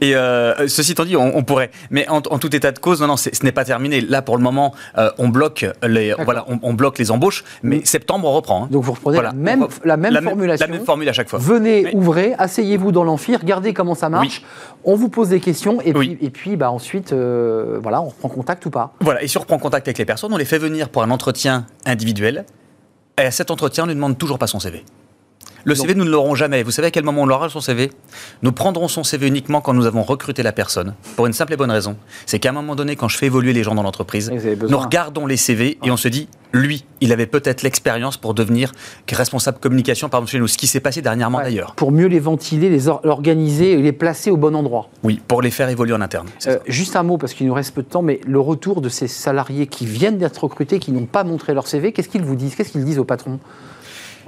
et 0.01 0.15
euh, 0.15 0.67
ceci 0.67 0.91
étant 0.93 1.05
dit, 1.05 1.15
on, 1.15 1.35
on 1.37 1.43
pourrait. 1.43 1.71
Mais 1.91 2.07
en, 2.09 2.17
en 2.17 2.39
tout 2.39 2.55
état 2.55 2.71
de 2.71 2.79
cause, 2.79 3.01
non, 3.01 3.07
non, 3.07 3.17
ce 3.17 3.29
n'est 3.43 3.51
pas 3.51 3.65
terminé. 3.65 4.01
Là, 4.01 4.21
pour 4.21 4.37
le 4.37 4.43
moment, 4.43 4.73
euh, 4.97 5.09
on 5.17 5.29
bloque 5.29 5.65
les, 5.87 6.13
voilà, 6.13 6.45
on, 6.47 6.59
on 6.61 6.73
bloque 6.73 6.97
les 6.99 7.11
embauches. 7.11 7.43
Mais 7.63 7.81
septembre, 7.85 8.27
on 8.27 8.33
reprend. 8.33 8.63
hein. 8.65 8.67
Donc 8.71 8.83
vous 8.83 8.93
reprenez 8.93 9.15
Voilà. 9.15 9.29
la, 9.29 9.35
même, 9.35 9.67
la 9.85 9.97
la 10.09 10.21
formulation. 10.21 10.67
La 10.67 10.73
même 10.73 10.85
formule 10.85 11.09
à 11.09 11.13
chaque 11.13 11.29
fois. 11.29 11.39
Venez, 11.39 11.85
Oui. 11.85 11.91
ouvrez, 11.93 12.33
asseyez-vous 12.37 12.91
dans 12.91 13.03
l'amphi, 13.03 13.35
regardez 13.35 13.73
comment 13.73 13.95
ça 13.95 14.09
marche. 14.09 14.43
On 14.85 14.95
vous 14.95 15.09
pose 15.09 15.29
des 15.29 15.39
questions 15.39 15.81
et 15.81 15.93
Oui. 15.93 16.15
puis, 16.15 16.25
et 16.25 16.29
puis 16.29 16.55
bah, 16.55 16.71
ensuite, 16.71 17.11
euh, 17.13 17.79
voilà, 17.81 18.01
on 18.01 18.05
reprend 18.09 18.29
contact 18.29 18.65
ou 18.65 18.69
pas. 18.69 18.93
Voilà, 19.01 19.21
et 19.23 19.27
si 19.27 19.37
on 19.37 19.41
reprend 19.41 19.57
contact 19.59 19.87
avec 19.87 19.97
les 19.97 20.05
personnes, 20.05 20.33
on 20.33 20.37
les 20.37 20.45
fait 20.45 20.57
venir 20.59 20.89
pour 20.89 21.03
un 21.03 21.11
entretien 21.11 21.65
individuel. 21.85 22.45
Et 23.17 23.23
à 23.25 23.31
cet 23.31 23.51
entretien, 23.51 23.83
on 23.83 23.87
ne 23.87 23.91
lui 23.91 23.95
demande 23.97 24.17
toujours 24.17 24.39
pas 24.39 24.47
son 24.47 24.59
CV. 24.59 24.83
Le 25.65 25.75
CV, 25.75 25.93
nous 25.93 26.05
ne 26.05 26.09
l'aurons 26.09 26.35
jamais. 26.35 26.63
Vous 26.63 26.71
savez 26.71 26.87
à 26.87 26.91
quel 26.91 27.03
moment 27.03 27.23
on 27.23 27.25
l'aura 27.25 27.49
son 27.49 27.59
CV 27.59 27.91
Nous 28.43 28.53
prendrons 28.53 28.87
son 28.87 29.03
CV 29.03 29.27
uniquement 29.27 29.59
quand 29.59 29.73
nous 29.73 29.85
avons 29.85 30.03
recruté 30.03 30.41
la 30.41 30.53
personne. 30.53 30.95
Pour 31.17 31.27
une 31.27 31.33
simple 31.33 31.51
et 31.53 31.57
bonne 31.57 31.69
raison. 31.69 31.97
C'est 32.25 32.39
qu'à 32.39 32.49
un 32.49 32.53
moment 32.53 32.75
donné, 32.77 32.95
quand 32.95 33.09
je 33.09 33.17
fais 33.17 33.25
évoluer 33.25 33.51
les 33.51 33.61
gens 33.63 33.75
dans 33.75 33.83
l'entreprise, 33.83 34.31
nous 34.31 34.77
regardons 34.77 35.25
les 35.25 35.35
CV 35.35 35.77
et 35.83 35.91
on 35.91 35.97
se 35.97 36.07
dit, 36.07 36.29
lui, 36.53 36.83
il 37.01 37.11
avait 37.11 37.25
peut-être 37.27 37.61
l'expérience 37.61 38.17
pour 38.17 38.33
devenir 38.33 38.71
responsable 39.11 39.59
communication, 39.59 40.09
par 40.09 40.25
chez 40.27 40.39
nous. 40.39 40.47
Ce 40.47 40.57
qui 40.57 40.67
s'est 40.67 40.79
passé 40.79 41.01
dernièrement 41.01 41.37
Ouais, 41.39 41.43
d'ailleurs. 41.45 41.75
Pour 41.75 41.91
mieux 41.91 42.07
les 42.07 42.19
ventiler, 42.19 42.69
les 42.69 42.87
or- 42.87 43.01
organiser 43.03 43.73
et 43.73 43.77
les 43.81 43.91
placer 43.91 44.31
au 44.31 44.37
bon 44.37 44.55
endroit. 44.55 44.89
Oui, 45.03 45.21
pour 45.27 45.41
les 45.41 45.51
faire 45.51 45.69
évoluer 45.69 45.93
en 45.93 46.01
interne. 46.01 46.27
Euh, 46.47 46.57
juste 46.67 46.95
un 46.95 47.03
mot, 47.03 47.17
parce 47.17 47.33
qu'il 47.33 47.47
nous 47.47 47.53
reste 47.53 47.73
peu 47.75 47.83
de 47.83 47.87
temps, 47.87 48.01
mais 48.01 48.19
le 48.25 48.39
retour 48.39 48.81
de 48.81 48.89
ces 48.89 49.07
salariés 49.07 49.67
qui 49.67 49.85
viennent 49.85 50.17
d'être 50.17 50.43
recrutés, 50.43 50.79
qui 50.79 50.91
n'ont 50.91 51.05
pas 51.05 51.23
montré 51.23 51.53
leur 51.53 51.67
CV, 51.67 51.91
qu'est-ce 51.91 52.09
qu'ils 52.09 52.23
vous 52.23 52.35
disent? 52.35 52.55
Qu'est-ce 52.55 52.71
qu'ils 52.71 52.85
disent 52.85 52.99
au 52.99 53.05
patron? 53.05 53.39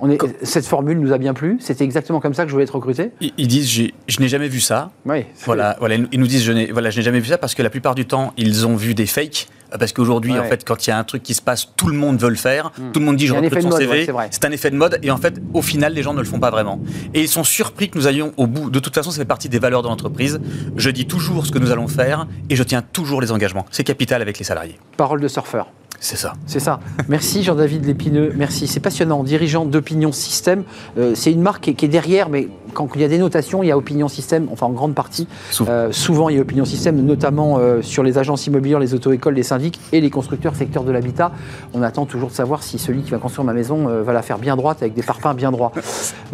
On 0.04 0.10
est, 0.10 0.18
Cette 0.44 0.66
formule 0.66 1.00
nous 1.00 1.14
a 1.14 1.18
bien 1.20 1.34
plu, 1.34 1.58
c'était 1.60 1.84
exactement 1.84 2.20
comme 2.20 2.34
ça 2.34 2.44
que 2.44 2.50
je 2.50 2.54
voulais 2.54 2.64
être 2.64 2.76
recruté 2.76 3.12
Ils, 3.22 3.48
disent, 3.48 3.92
je 4.08 4.20
n'ai 4.20 4.28
jamais 4.28 4.48
vu 4.48 4.60
ça. 4.60 4.92
Oui. 5.06 5.26
Voilà, 5.46 5.76
voilà, 5.80 5.96
ils 6.12 6.20
nous 6.20 6.28
disent 6.28 6.44
je 6.44 6.52
n'ai 6.52 6.72
voilà, 6.72 6.90
jamais 6.90 7.20
vu 7.20 7.28
ça 7.28 7.38
parce 7.38 7.54
que 7.54 7.62
la 7.62 7.70
plupart 7.70 7.94
du 7.96 8.06
temps 8.06 8.34
ils 8.38 8.66
ont 8.66 8.76
vu 8.76 8.96
des 8.96 9.06
fakes 9.06 9.48
parce 9.80 9.94
qu'aujourd'hui 9.94 10.34
Ouais. 10.34 10.40
en 10.40 10.44
fait 10.44 10.66
quand 10.66 10.86
il 10.86 10.90
y 10.90 10.94
a 10.94 10.98
un 10.98 11.04
truc 11.04 11.24
qui 11.24 11.34
se 11.34 11.42
passe 11.42 11.70
tout 11.78 11.88
le 11.88 11.94
monde 11.96 12.20
veut 12.20 12.30
le 12.30 12.36
faire, 12.36 12.72
tout 12.94 13.00
le 13.00 13.06
monde 13.06 13.16
dit 13.16 13.28
je 13.28 13.34
recrute 13.34 13.62
son 13.62 13.70
mode, 13.70 13.80
CV, 13.80 14.08
c'est 14.32 14.44
un 14.46 14.52
effet 14.52 14.70
de 14.70 14.76
mode 14.76 15.00
et 15.02 15.12
en 15.12 15.18
fait 15.18 15.42
au 15.54 15.62
final 15.62 15.94
les 15.94 16.04
gens 16.04 16.14
ne 16.14 16.20
le 16.20 16.26
font 16.26 16.40
pas 16.40 16.50
vraiment 16.52 16.80
et 17.14 17.22
ils 17.22 17.30
sont 17.30 17.44
surpris 17.44 17.90
que 17.90 17.98
nous 17.98 18.08
ayons 18.08 18.34
au 18.38 18.48
bout 18.48 18.70
de 18.70 18.80
toute 18.80 18.94
façon 18.96 19.12
ça 19.12 19.18
fait 19.18 19.26
partie 19.26 19.50
des 19.50 19.60
valeurs 19.60 19.82
de 19.84 19.88
l'entreprise. 19.88 20.40
Je 20.76 20.90
dis 20.90 21.06
toujours 21.06 21.46
ce 21.46 21.52
que 21.52 21.60
nous 21.60 21.72
allons 21.72 21.88
faire 21.88 22.28
et 22.50 22.56
je 22.56 22.64
tiens 22.64 22.82
toujours 22.82 23.22
les 23.22 23.32
engagements. 23.32 23.66
C'est 23.72 23.84
capital 23.84 24.22
avec 24.22 24.40
les 24.40 24.46
salariés. 24.46 24.78
Parole 24.98 25.22
de 25.22 25.28
surfeur. 25.28 25.68
C'est 26.04 26.16
ça. 26.18 26.34
C'est 26.48 26.60
ça. 26.60 26.80
Merci 27.10 27.44
Jean-David 27.44 27.86
Lépineux, 27.86 28.34
merci. 28.36 28.66
C'est 28.66 28.80
passionnant. 28.80 29.24
Dirigeant 29.24 29.66
d'Opinion 29.66 30.12
Système, 30.12 30.64
Euh, 30.98 31.14
c'est 31.14 31.32
une 31.32 31.42
marque 31.44 31.64
qui 31.66 31.70
est, 31.70 31.74
qui 31.76 31.86
est 31.86 31.90
derrière, 31.90 32.28
mais 32.28 32.48
quand 32.74 32.90
il 32.96 33.02
y 33.02 33.04
a 33.04 33.08
des 33.08 33.18
notations, 33.18 33.64
il 33.64 33.68
y 33.68 33.72
a 33.72 33.78
Opinion 33.78 34.08
Système, 34.08 34.48
enfin 34.52 34.66
en 34.66 34.72
grande 34.72 34.96
partie. 34.96 35.28
Souvent. 35.52 35.72
Euh, 35.72 35.92
souvent, 35.92 36.30
il 36.30 36.36
y 36.36 36.40
a 36.40 36.42
Opinion 36.42 36.66
Système, 36.66 37.02
notamment 37.02 37.58
euh, 37.58 37.82
sur 37.82 38.04
les 38.04 38.18
agences 38.18 38.48
immobilières, 38.48 38.80
les 38.80 38.94
auto-écoles, 38.94 39.34
les 39.34 39.44
syndics 39.44 39.80
et 39.92 40.02
les 40.02 40.10
constructeurs 40.10 40.56
secteur 40.56 40.84
de 40.84 40.92
l'habitat. 40.92 41.32
On 41.74 41.82
attend 41.82 42.06
toujours 42.06 42.30
de 42.30 42.34
savoir 42.34 42.64
si 42.64 42.80
celui 42.80 43.02
qui 43.02 43.12
va 43.12 43.18
construire 43.18 43.46
ma 43.46 43.54
maison 43.54 43.88
euh, 43.88 44.04
va 44.04 44.14
la 44.14 44.22
faire 44.22 44.38
bien 44.38 44.56
droite 44.56 44.78
avec 44.82 44.94
des 44.94 45.04
parpaings 45.04 45.34
bien 45.34 45.52
droits. 45.52 45.72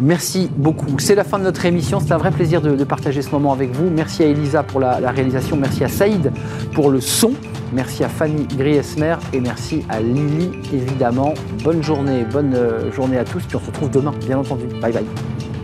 Merci 0.00 0.50
beaucoup. 0.56 0.98
C'est 0.98 1.14
la 1.14 1.24
fin 1.24 1.38
de 1.38 1.44
notre 1.44 1.64
émission. 1.66 2.00
C'est 2.00 2.12
un 2.12 2.18
vrai 2.18 2.30
plaisir 2.30 2.60
de, 2.60 2.74
de 2.74 2.84
partager 2.84 3.22
ce 3.22 3.30
moment 3.30 3.52
avec 3.52 3.70
vous. 3.72 3.90
Merci 3.90 4.22
à 4.22 4.26
Elisa 4.26 4.62
pour 4.62 4.80
la, 4.80 5.00
la 5.00 5.10
réalisation. 5.10 5.56
Merci 5.56 5.84
à 5.84 5.88
Saïd 5.88 6.32
pour 6.72 6.90
le 6.90 7.00
son. 7.00 7.32
Merci 7.72 8.02
à 8.02 8.08
Fanny 8.08 8.46
Griesmer 8.56 9.16
et 9.32 9.40
merci 9.40 9.84
à 9.90 10.00
Lily, 10.00 10.50
évidemment. 10.72 11.34
Bonne 11.62 11.82
journée, 11.82 12.24
bonne 12.32 12.56
journée 12.92 13.18
à 13.18 13.24
tous. 13.24 13.42
Puis 13.44 13.56
on 13.56 13.60
se 13.60 13.66
retrouve 13.66 13.90
demain, 13.90 14.14
bien 14.26 14.38
entendu. 14.38 14.66
Bye 14.80 14.92
bye. 14.92 15.57